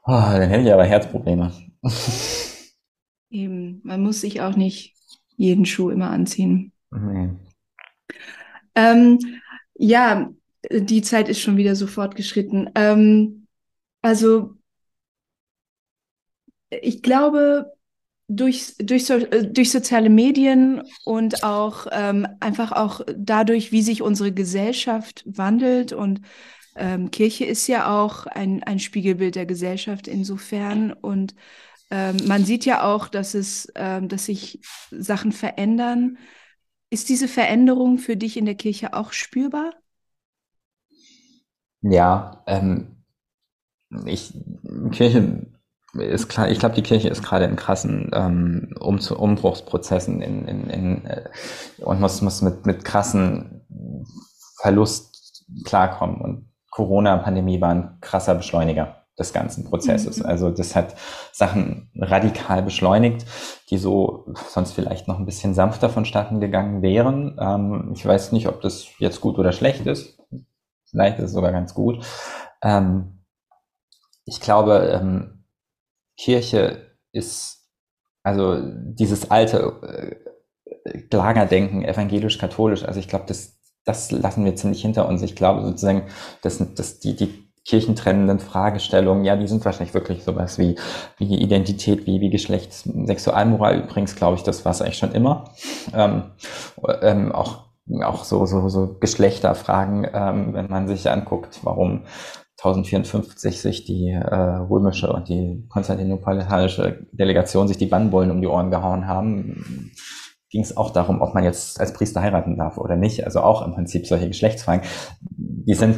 dann 0.05 0.47
hätte 0.47 0.63
ich 0.63 0.71
aber 0.71 0.85
Herzprobleme. 0.85 1.51
Eben, 3.31 3.81
man 3.83 4.03
muss 4.03 4.21
sich 4.21 4.41
auch 4.41 4.55
nicht 4.55 4.93
jeden 5.35 5.65
Schuh 5.65 5.89
immer 5.89 6.11
anziehen. 6.11 6.71
Nee. 6.91 7.29
Ähm, 8.75 9.19
ja, 9.73 10.29
die 10.71 11.01
Zeit 11.01 11.29
ist 11.29 11.39
schon 11.39 11.57
wieder 11.57 11.75
so 11.75 11.87
fortgeschritten. 11.87 12.69
Ähm, 12.75 13.47
also, 14.03 14.53
ich 16.69 17.01
glaube, 17.01 17.73
durch, 18.27 18.75
durch, 18.79 19.05
so, 19.05 19.19
durch 19.19 19.71
soziale 19.71 20.09
Medien 20.09 20.81
und 21.03 21.43
auch 21.43 21.87
ähm, 21.91 22.27
einfach 22.39 22.71
auch 22.71 23.01
dadurch, 23.15 23.71
wie 23.71 23.81
sich 23.81 24.01
unsere 24.01 24.31
Gesellschaft 24.31 25.23
wandelt 25.25 25.93
und 25.93 26.21
ähm, 26.75 27.11
Kirche 27.11 27.45
ist 27.45 27.67
ja 27.67 28.03
auch 28.03 28.25
ein, 28.25 28.63
ein 28.63 28.79
Spiegelbild 28.79 29.35
der 29.35 29.45
Gesellschaft 29.45 30.07
insofern 30.07 30.91
und 30.91 31.35
ähm, 31.91 32.17
man 32.27 32.43
sieht 32.45 32.65
ja 32.65 32.83
auch, 32.83 33.07
dass 33.07 33.33
es, 33.33 33.71
ähm, 33.75 34.09
dass 34.09 34.25
sich 34.25 34.59
Sachen 34.91 35.31
verändern. 35.31 36.17
Ist 36.89 37.09
diese 37.09 37.27
Veränderung 37.27 37.97
für 37.97 38.17
dich 38.17 38.37
in 38.37 38.45
der 38.45 38.55
Kirche 38.55 38.93
auch 38.93 39.11
spürbar? 39.13 39.71
Ja, 41.81 42.43
ähm, 42.47 43.03
ich, 44.05 44.33
Kirche 44.91 45.45
ist 45.99 46.27
klar, 46.27 46.49
ich 46.49 46.59
glaube, 46.59 46.75
die 46.75 46.83
Kirche 46.83 47.09
ist 47.09 47.23
gerade 47.23 47.45
in 47.45 47.55
krassen 47.55 48.11
ähm, 48.13 48.75
um 48.79 48.99
Umbruchsprozessen 48.99 50.21
in, 50.21 50.47
in, 50.47 50.69
in, 50.69 51.05
äh, 51.05 51.29
und 51.77 51.99
muss, 51.99 52.21
muss 52.21 52.41
mit, 52.41 52.65
mit 52.65 52.85
krassen 52.85 53.65
Verlust 54.59 55.45
klarkommen. 55.65 56.21
Und 56.21 56.49
Corona-Pandemie 56.71 57.61
war 57.61 57.69
ein 57.69 57.97
krasser 58.01 58.35
Beschleuniger 58.35 59.05
des 59.17 59.31
ganzen 59.31 59.63
Prozesses. 59.63 60.19
Mhm. 60.19 60.25
Also 60.25 60.49
das 60.49 60.75
hat 60.75 60.95
Sachen 61.31 61.89
radikal 61.95 62.61
beschleunigt, 62.61 63.25
die 63.69 63.77
so 63.77 64.25
sonst 64.49 64.73
vielleicht 64.73 65.07
noch 65.07 65.19
ein 65.19 65.25
bisschen 65.25 65.53
sanfter 65.53 65.89
vonstatten 65.89 66.39
gegangen 66.39 66.81
wären. 66.81 67.37
Ähm, 67.39 67.91
ich 67.95 68.05
weiß 68.05 68.31
nicht, 68.31 68.47
ob 68.47 68.61
das 68.61 68.87
jetzt 68.99 69.21
gut 69.21 69.37
oder 69.37 69.51
schlecht 69.51 69.85
ist. 69.85 70.19
Vielleicht 70.89 71.19
ist 71.19 71.25
es 71.25 71.31
sogar 71.31 71.51
ganz 71.51 71.73
gut. 71.73 72.05
Ähm, 72.61 73.23
ich 74.25 74.41
glaube, 74.41 74.99
ähm, 74.99 75.34
Kirche 76.17 76.97
ist, 77.11 77.69
also 78.23 78.61
dieses 78.61 79.31
alte 79.31 80.19
äh, 80.85 81.15
Lagerdenken, 81.15 81.83
evangelisch-katholisch, 81.83 82.83
also 82.83 82.99
ich 82.99 83.07
glaube, 83.07 83.25
das, 83.27 83.57
das 83.85 84.11
lassen 84.11 84.45
wir 84.45 84.55
ziemlich 84.55 84.81
hinter 84.81 85.07
uns. 85.07 85.21
Ich 85.21 85.35
glaube 85.35 85.63
sozusagen, 85.63 86.03
dass, 86.41 86.61
dass 86.75 86.99
die, 86.99 87.15
die 87.15 87.45
kirchentrennenden 87.65 88.39
Fragestellungen, 88.39 89.25
ja, 89.25 89.35
die 89.35 89.47
sind 89.47 89.65
wahrscheinlich 89.65 89.95
wirklich 89.95 90.23
sowas 90.23 90.59
wie, 90.59 90.75
wie 91.17 91.35
Identität, 91.35 92.05
wie, 92.05 92.21
wie 92.21 92.29
Geschlecht, 92.29 92.73
Sexualmoral 92.73 93.79
übrigens, 93.79 94.15
glaube 94.15 94.35
ich, 94.35 94.43
das 94.43 94.63
war 94.65 94.71
es 94.71 94.81
eigentlich 94.81 94.99
schon 94.99 95.13
immer. 95.13 95.51
Ähm, 95.93 96.31
ähm, 97.01 97.31
auch, 97.31 97.65
auch 98.03 98.23
so, 98.23 98.45
so, 98.45 98.69
so 98.69 98.97
Geschlechterfragen, 98.99 100.07
ähm, 100.13 100.53
wenn 100.53 100.69
man 100.69 100.87
sich 100.87 101.09
anguckt, 101.09 101.59
warum 101.63 102.03
1054 102.69 103.61
sich 103.61 103.85
die 103.85 104.09
äh, 104.09 104.35
römische 104.35 105.11
und 105.11 105.29
die 105.29 105.65
konstantinopolitanische 105.69 107.05
Delegation 107.11 107.67
sich 107.67 107.77
die 107.77 107.85
Bannbullen 107.85 108.31
um 108.31 108.41
die 108.41 108.47
Ohren 108.47 108.71
gehauen 108.71 109.07
haben, 109.07 109.91
ging 110.49 110.61
es 110.61 110.77
auch 110.77 110.91
darum, 110.91 111.21
ob 111.21 111.33
man 111.33 111.43
jetzt 111.43 111.79
als 111.79 111.93
Priester 111.93 112.21
heiraten 112.21 112.57
darf 112.57 112.77
oder 112.77 112.95
nicht. 112.95 113.25
Also 113.25 113.41
auch 113.41 113.65
im 113.65 113.73
Prinzip 113.73 114.07
solche 114.07 114.27
Geschlechtsfragen. 114.27 114.87
Die 115.29 115.73
sind 115.73 115.97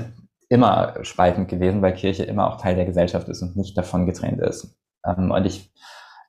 immer 0.49 0.95
spaltend 1.02 1.48
gewesen, 1.49 1.81
weil 1.81 1.94
Kirche 1.94 2.23
immer 2.23 2.48
auch 2.48 2.60
Teil 2.60 2.76
der 2.76 2.85
Gesellschaft 2.85 3.27
ist 3.30 3.41
und 3.41 3.56
nicht 3.56 3.77
davon 3.77 4.06
getrennt 4.06 4.41
ist. 4.41 4.76
Ähm, 5.06 5.31
und 5.31 5.45
ich, 5.45 5.72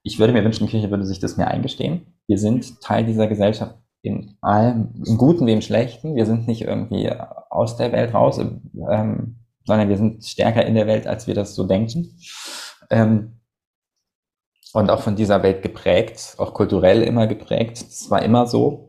ich 0.03 0.19
würde 0.19 0.33
mir 0.33 0.45
wünschen, 0.45 0.69
Kirche 0.69 0.91
würde 0.91 1.07
sich 1.07 1.21
das 1.21 1.37
mehr 1.37 1.49
eingestehen. 1.49 2.21
Wir 2.27 2.39
sind 2.39 2.81
Teil 2.81 3.05
dieser 3.05 3.29
Gesellschaft 3.29 3.77
in 4.03 4.37
allem, 4.41 5.03
im 5.07 5.17
Guten 5.17 5.47
wie 5.47 5.53
im 5.53 5.61
Schlechten. 5.61 6.15
Wir 6.15 6.27
sind 6.27 6.47
nicht 6.47 6.63
irgendwie 6.63 7.11
aus 7.51 7.77
der 7.77 7.93
Welt 7.93 8.15
raus, 8.15 8.39
ähm, 8.39 9.37
sondern 9.69 9.89
wir 9.89 9.97
sind 9.97 10.25
stärker 10.25 10.67
in 10.67 10.75
der 10.75 10.87
Welt, 10.87 11.07
als 11.07 11.27
wir 11.27 11.35
das 11.35 11.55
so 11.55 11.65
denken. 11.65 12.19
Ähm, 12.91 13.41
und 14.73 14.91
auch 14.91 15.01
von 15.01 15.17
dieser 15.17 15.43
Welt 15.43 15.63
geprägt, 15.63 16.35
auch 16.39 16.53
kulturell 16.53 17.03
immer 17.03 17.27
geprägt. 17.27 17.79
Es 17.79 18.11
war 18.11 18.23
immer 18.23 18.47
so 18.47 18.89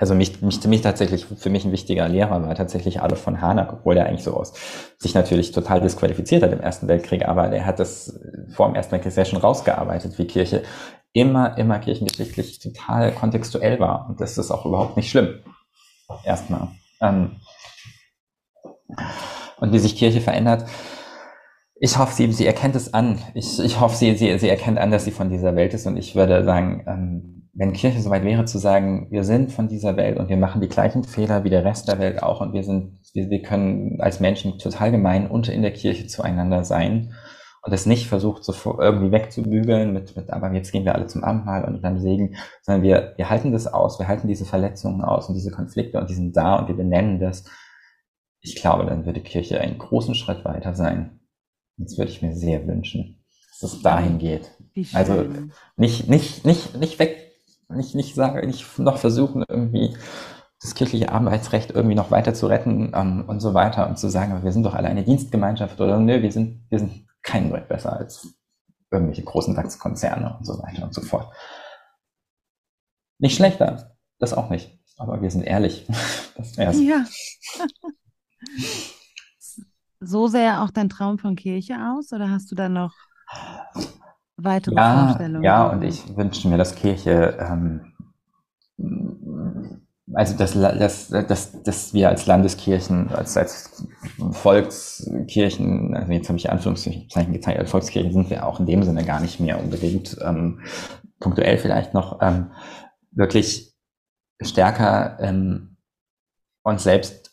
also 0.00 0.14
mich, 0.14 0.40
mich, 0.40 0.64
mich 0.64 0.80
tatsächlich, 0.80 1.26
für 1.26 1.50
mich 1.50 1.66
ein 1.66 1.72
wichtiger 1.72 2.08
Lehrer 2.08 2.42
war 2.42 2.54
tatsächlich 2.54 3.02
Adolf 3.02 3.20
von 3.20 3.42
Hanak, 3.42 3.70
obwohl 3.70 3.96
der 3.96 4.06
eigentlich 4.06 4.24
so 4.24 4.32
aus 4.32 4.54
sich 4.96 5.12
natürlich 5.14 5.52
total 5.52 5.82
disqualifiziert 5.82 6.42
hat 6.42 6.52
im 6.52 6.60
Ersten 6.60 6.88
Weltkrieg, 6.88 7.28
aber 7.28 7.48
der 7.48 7.66
hat 7.66 7.78
das 7.78 8.18
vor 8.54 8.66
dem 8.66 8.76
Ersten 8.76 8.92
Weltkrieg 8.92 9.12
sehr 9.12 9.26
schon 9.26 9.40
rausgearbeitet, 9.40 10.16
wie 10.16 10.26
Kirche 10.26 10.62
immer, 11.12 11.58
immer 11.58 11.78
kirchengeschichtlich 11.80 12.60
total 12.60 13.12
kontextuell 13.12 13.78
war. 13.78 14.08
Und 14.08 14.22
das 14.22 14.38
ist 14.38 14.50
auch 14.50 14.64
überhaupt 14.64 14.96
nicht 14.96 15.10
schlimm. 15.10 15.40
Erstmal. 16.24 16.68
Ähm, 17.02 17.36
und 19.58 19.72
wie 19.72 19.78
sich 19.78 19.96
Kirche 19.96 20.20
verändert, 20.20 20.64
ich 21.82 21.96
hoffe, 21.96 22.14
sie, 22.14 22.30
sie 22.32 22.46
erkennt 22.46 22.76
es 22.76 22.92
an. 22.92 23.18
Ich, 23.32 23.58
ich 23.58 23.80
hoffe, 23.80 23.96
sie, 23.96 24.14
sie, 24.14 24.38
sie 24.38 24.48
erkennt 24.50 24.78
an, 24.78 24.90
dass 24.90 25.06
sie 25.06 25.12
von 25.12 25.30
dieser 25.30 25.56
Welt 25.56 25.72
ist. 25.72 25.86
Und 25.86 25.96
ich 25.96 26.14
würde 26.14 26.44
sagen, 26.44 26.84
ähm, 26.86 27.40
wenn 27.54 27.72
Kirche 27.72 28.00
soweit 28.00 28.24
wäre 28.24 28.44
zu 28.44 28.58
sagen, 28.58 29.08
wir 29.10 29.24
sind 29.24 29.50
von 29.50 29.68
dieser 29.68 29.96
Welt 29.96 30.18
und 30.18 30.28
wir 30.28 30.36
machen 30.36 30.60
die 30.60 30.68
gleichen 30.68 31.04
Fehler 31.04 31.42
wie 31.42 31.50
der 31.50 31.64
Rest 31.64 31.88
der 31.88 31.98
Welt 31.98 32.22
auch 32.22 32.40
und 32.40 32.52
wir 32.52 32.62
sind, 32.62 33.00
wir, 33.12 33.28
wir 33.28 33.42
können 33.42 34.00
als 34.00 34.20
Menschen 34.20 34.58
total 34.58 34.90
gemein 34.90 35.28
unter 35.28 35.52
in 35.52 35.62
der 35.62 35.72
Kirche 35.72 36.06
zueinander 36.06 36.64
sein 36.64 37.12
und 37.62 37.72
es 37.72 37.86
nicht 37.86 38.06
versucht, 38.06 38.44
so 38.44 38.54
irgendwie 38.80 39.12
wegzubügeln 39.12 39.92
mit, 39.92 40.16
mit, 40.16 40.30
aber 40.30 40.52
jetzt 40.52 40.72
gehen 40.72 40.84
wir 40.84 40.94
alle 40.94 41.06
zum 41.06 41.24
Abendmahl 41.24 41.64
und 41.64 41.82
dann 41.82 42.00
Segen, 42.00 42.36
sondern 42.62 42.82
wir, 42.82 43.14
wir 43.16 43.28
halten 43.28 43.52
das 43.52 43.66
aus, 43.66 43.98
wir 43.98 44.08
halten 44.08 44.28
diese 44.28 44.44
Verletzungen 44.44 45.02
aus 45.02 45.28
und 45.28 45.34
diese 45.34 45.50
Konflikte 45.50 45.98
und 45.98 46.08
die 46.08 46.14
sind 46.14 46.36
da 46.36 46.56
und 46.56 46.68
wir 46.68 46.76
benennen 46.76 47.20
das. 47.20 47.44
Ich 48.40 48.56
glaube, 48.56 48.86
dann 48.86 49.04
würde 49.06 49.20
Kirche 49.20 49.60
einen 49.60 49.78
großen 49.78 50.14
Schritt 50.14 50.44
weiter 50.44 50.74
sein. 50.74 51.20
Das 51.76 51.98
würde 51.98 52.10
ich 52.10 52.22
mir 52.22 52.34
sehr 52.34 52.66
wünschen, 52.66 53.24
dass 53.60 53.72
es 53.72 53.82
dahin 53.82 54.18
geht. 54.18 54.50
Also 54.94 55.26
nicht, 55.76 56.08
nicht, 56.08 56.44
nicht, 56.44 56.76
nicht 56.76 56.98
weg 56.98 57.30
nicht, 57.76 57.94
nicht 57.94 58.14
sagen, 58.14 58.46
nicht 58.46 58.78
noch 58.78 58.98
versuchen, 58.98 59.44
irgendwie 59.48 59.96
das 60.60 60.74
kirchliche 60.74 61.10
Arbeitsrecht 61.10 61.70
irgendwie 61.70 61.94
noch 61.94 62.10
weiter 62.10 62.34
zu 62.34 62.46
retten 62.46 62.92
ähm, 62.94 63.24
und 63.26 63.40
so 63.40 63.54
weiter 63.54 63.88
und 63.88 63.98
zu 63.98 64.10
sagen, 64.10 64.42
wir 64.42 64.52
sind 64.52 64.64
doch 64.64 64.74
alle 64.74 64.88
eine 64.88 65.04
Dienstgemeinschaft 65.04 65.80
oder 65.80 65.98
nö, 65.98 66.20
wir 66.22 66.32
sind, 66.32 66.66
wir 66.70 66.78
sind 66.78 67.06
kein 67.22 67.50
Deut 67.50 67.68
besser 67.68 67.96
als 67.96 68.34
irgendwelche 68.90 69.22
großen 69.22 69.54
DAX-Konzerne 69.54 70.36
und 70.38 70.44
so 70.44 70.58
weiter 70.62 70.84
und 70.84 70.94
so 70.94 71.00
fort. 71.00 71.32
Nicht 73.18 73.36
schlechter, 73.36 73.96
das 74.18 74.34
auch 74.34 74.50
nicht, 74.50 74.78
aber 74.96 75.22
wir 75.22 75.30
sind 75.30 75.42
ehrlich. 75.42 75.86
Das 76.36 76.56
wär's. 76.56 76.80
Ja. 76.80 77.04
So 80.00 80.28
sehr 80.28 80.62
auch 80.62 80.70
dein 80.70 80.88
Traum 80.88 81.18
von 81.18 81.36
Kirche 81.36 81.74
aus 81.74 82.12
oder 82.12 82.30
hast 82.30 82.50
du 82.50 82.54
da 82.54 82.68
noch 82.68 82.94
weitere 84.36 84.74
ja, 84.74 85.06
Vorstellungen. 85.06 85.44
Ja, 85.44 85.68
und 85.68 85.82
ich 85.82 86.16
wünsche 86.16 86.48
mir, 86.48 86.56
dass 86.56 86.74
Kirche, 86.74 87.36
ähm, 87.38 87.92
also 90.14 90.36
dass, 90.36 90.54
dass, 90.54 91.08
dass, 91.08 91.62
dass 91.62 91.94
wir 91.94 92.08
als 92.08 92.26
Landeskirchen, 92.26 93.10
als, 93.10 93.36
als 93.36 93.86
Volkskirchen, 94.32 95.94
also 95.94 96.12
jetzt 96.12 96.28
habe 96.28 96.38
ich 96.38 96.50
Anführungszeichen 96.50 97.32
gezeigt, 97.32 97.58
als 97.58 97.70
Volkskirchen 97.70 98.12
sind 98.12 98.30
wir 98.30 98.46
auch 98.46 98.58
in 98.58 98.66
dem 98.66 98.82
Sinne 98.82 99.04
gar 99.04 99.20
nicht 99.20 99.40
mehr 99.40 99.62
unbedingt, 99.62 100.16
ähm, 100.22 100.60
punktuell 101.20 101.58
vielleicht 101.58 101.94
noch, 101.94 102.20
ähm, 102.22 102.50
wirklich 103.12 103.74
stärker 104.40 105.18
ähm, 105.20 105.76
uns 106.62 106.82
selbst 106.82 107.29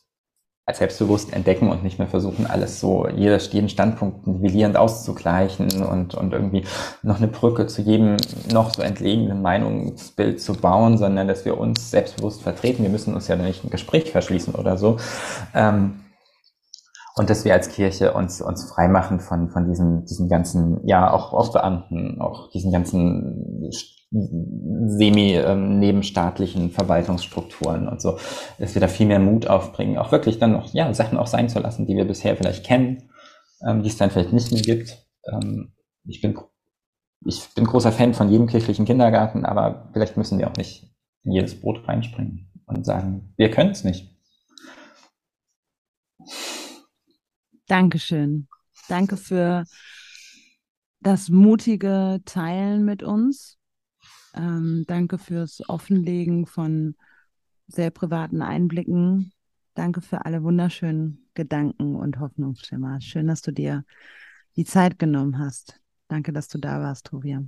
als 0.67 0.79
selbstbewusst 0.79 1.31
entdecken 1.31 1.69
und 1.69 1.81
nicht 1.81 1.97
mehr 1.97 2.09
versuchen, 2.09 2.45
alles 2.45 2.81
so, 2.81 3.07
jeder, 3.07 3.37
jeden 3.37 3.69
Standpunkt 3.69 4.27
nivellierend 4.27 4.75
auszugleichen 4.75 5.81
und, 5.81 6.13
und 6.13 6.33
irgendwie 6.33 6.65
noch 7.03 7.17
eine 7.17 7.29
Brücke 7.29 7.67
zu 7.67 7.81
jedem 7.81 8.17
noch 8.51 8.73
so 8.73 8.81
entlegenen 8.81 9.41
Meinungsbild 9.41 10.41
zu 10.41 10.53
bauen, 10.53 10.97
sondern 10.97 11.29
dass 11.29 11.45
wir 11.45 11.57
uns 11.57 11.89
selbstbewusst 11.89 12.41
vertreten. 12.41 12.83
Wir 12.83 12.89
müssen 12.89 13.15
uns 13.15 13.29
ja 13.29 13.37
nicht 13.37 13.63
ein 13.63 13.69
Gespräch 13.69 14.11
verschließen 14.11 14.55
oder 14.55 14.75
so. 14.75 14.97
Ähm, 15.55 16.01
und 17.15 17.29
dass 17.29 17.45
wir 17.45 17.53
als 17.53 17.69
Kirche 17.69 18.13
uns, 18.13 18.41
uns 18.41 18.69
freimachen 18.69 19.21
von, 19.21 19.49
von 19.49 19.69
diesen, 19.69 20.05
diesen 20.05 20.27
ganzen, 20.27 20.85
ja, 20.85 21.09
auch, 21.09 21.33
auch 21.33 21.53
Beamten, 21.53 22.19
auch 22.19 22.51
diesen 22.51 22.73
ganzen 22.73 23.71
semi-nebenstaatlichen 24.09 26.61
ähm, 26.63 26.71
Verwaltungsstrukturen 26.71 27.89
und 27.89 28.01
so, 28.01 28.17
dass 28.57 28.73
wir 28.73 28.79
da 28.79 28.87
viel 28.87 29.07
mehr 29.07 29.19
Mut 29.19 29.47
aufbringen, 29.47 29.97
auch 29.97 30.13
wirklich 30.13 30.39
dann 30.39 30.53
noch, 30.53 30.73
ja, 30.73 30.93
Sachen 30.93 31.17
auch 31.17 31.27
sein 31.27 31.49
zu 31.49 31.59
lassen, 31.59 31.85
die 31.85 31.97
wir 31.97 32.05
bisher 32.05 32.37
vielleicht 32.37 32.65
kennen, 32.65 33.09
ähm, 33.67 33.83
die 33.83 33.89
es 33.89 33.97
dann 33.97 34.09
vielleicht 34.09 34.31
nicht 34.31 34.49
mehr 34.51 34.61
gibt. 34.61 35.05
Ähm, 35.31 35.73
ich 36.05 36.21
bin, 36.21 36.39
ich 37.25 37.49
bin 37.53 37.65
großer 37.65 37.91
Fan 37.91 38.13
von 38.13 38.29
jedem 38.29 38.47
kirchlichen 38.47 38.85
Kindergarten, 38.85 39.43
aber 39.45 39.89
vielleicht 39.91 40.15
müssen 40.15 40.39
wir 40.39 40.49
auch 40.49 40.55
nicht 40.55 40.89
in 41.23 41.33
jedes 41.33 41.59
Boot 41.59 41.85
reinspringen 41.87 42.49
und 42.65 42.85
sagen, 42.85 43.33
wir 43.35 43.51
können 43.51 43.71
es 43.71 43.83
nicht. 43.83 44.15
Dankeschön. 47.67 48.47
Danke 48.87 49.17
für 49.17 49.65
das 51.01 51.27
mutige 51.27 52.21
Teilen 52.23 52.85
mit 52.85 53.03
uns. 53.03 53.56
Ähm, 54.37 54.85
danke 54.87 55.17
fürs 55.17 55.67
Offenlegen 55.67 56.45
von 56.45 56.95
sehr 57.67 57.91
privaten 57.91 58.41
Einblicken. 58.41 59.33
Danke 59.73 60.01
für 60.01 60.25
alle 60.25 60.43
wunderschönen 60.43 61.27
Gedanken 61.33 61.95
und 61.95 62.19
Hoffnungsschimmer. 62.19 62.99
Schön, 63.01 63.27
dass 63.27 63.41
du 63.41 63.51
dir 63.51 63.83
die 64.55 64.65
Zeit 64.65 64.97
genommen 64.97 65.37
hast. 65.37 65.79
Danke, 66.07 66.33
dass 66.33 66.47
du 66.47 66.57
da 66.57 66.79
warst, 66.81 67.07
Tovia. 67.07 67.43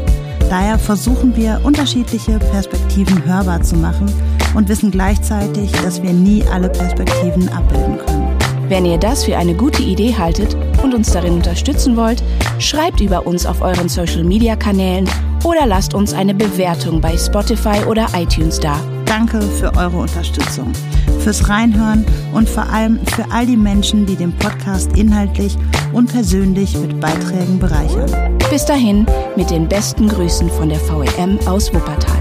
Daher 0.51 0.81
versuchen 0.81 1.37
wir, 1.37 1.61
unterschiedliche 1.63 2.41
Perspektiven 2.41 3.25
hörbar 3.25 3.63
zu 3.63 3.77
machen 3.77 4.13
und 4.57 4.69
wissen 4.69 4.91
gleichzeitig, 4.91 5.71
dass 5.71 6.03
wir 6.03 6.13
nie 6.13 6.43
alle 6.53 6.69
Perspektiven 6.69 7.49
abbilden 7.51 7.99
können. 7.99 8.37
Wenn 8.69 8.85
ihr 8.85 8.99
das 8.99 9.25
für 9.25 9.37
eine 9.37 9.55
gute 9.55 9.85
Idee 9.85 10.13
haltet 10.13 10.57
und 10.83 10.93
uns 10.93 11.13
darin 11.13 11.35
unterstützen 11.35 11.97
wollt, 11.97 12.21
schreibt 12.59 13.01
über 13.01 13.29
uns 13.29 13.47
auf 13.47 13.63
euren 13.63 13.89
Social-Media-Kanälen 13.89 15.09
oder 15.45 15.67
lasst 15.67 15.95
uns 15.95 16.13
eine 16.13 16.35
Bewertung 16.35 17.01
bei 17.01 17.17
Spotify 17.17 17.85
oder 17.89 18.09
iTunes 18.17 18.59
da. 18.59 18.81
Danke 19.07 19.41
für 19.41 19.73
eure 19.77 19.99
Unterstützung, 19.99 20.73
fürs 21.21 21.49
Reinhören 21.49 22.05
und 22.33 22.49
vor 22.49 22.69
allem 22.71 22.99
für 23.07 23.25
all 23.31 23.47
die 23.47 23.57
Menschen, 23.57 24.05
die 24.05 24.17
den 24.17 24.33
Podcast 24.33 24.97
inhaltlich 24.97 25.57
und 25.93 26.13
persönlich 26.13 26.77
mit 26.79 27.01
Beiträgen 27.01 27.59
bereichern. 27.59 28.39
Bis 28.51 28.65
dahin 28.65 29.07
mit 29.37 29.51
den 29.51 29.69
besten 29.69 30.09
Grüßen 30.09 30.51
von 30.51 30.69
der 30.69 30.81
VEM 30.81 31.39
aus 31.47 31.73
Wuppertal. 31.73 32.20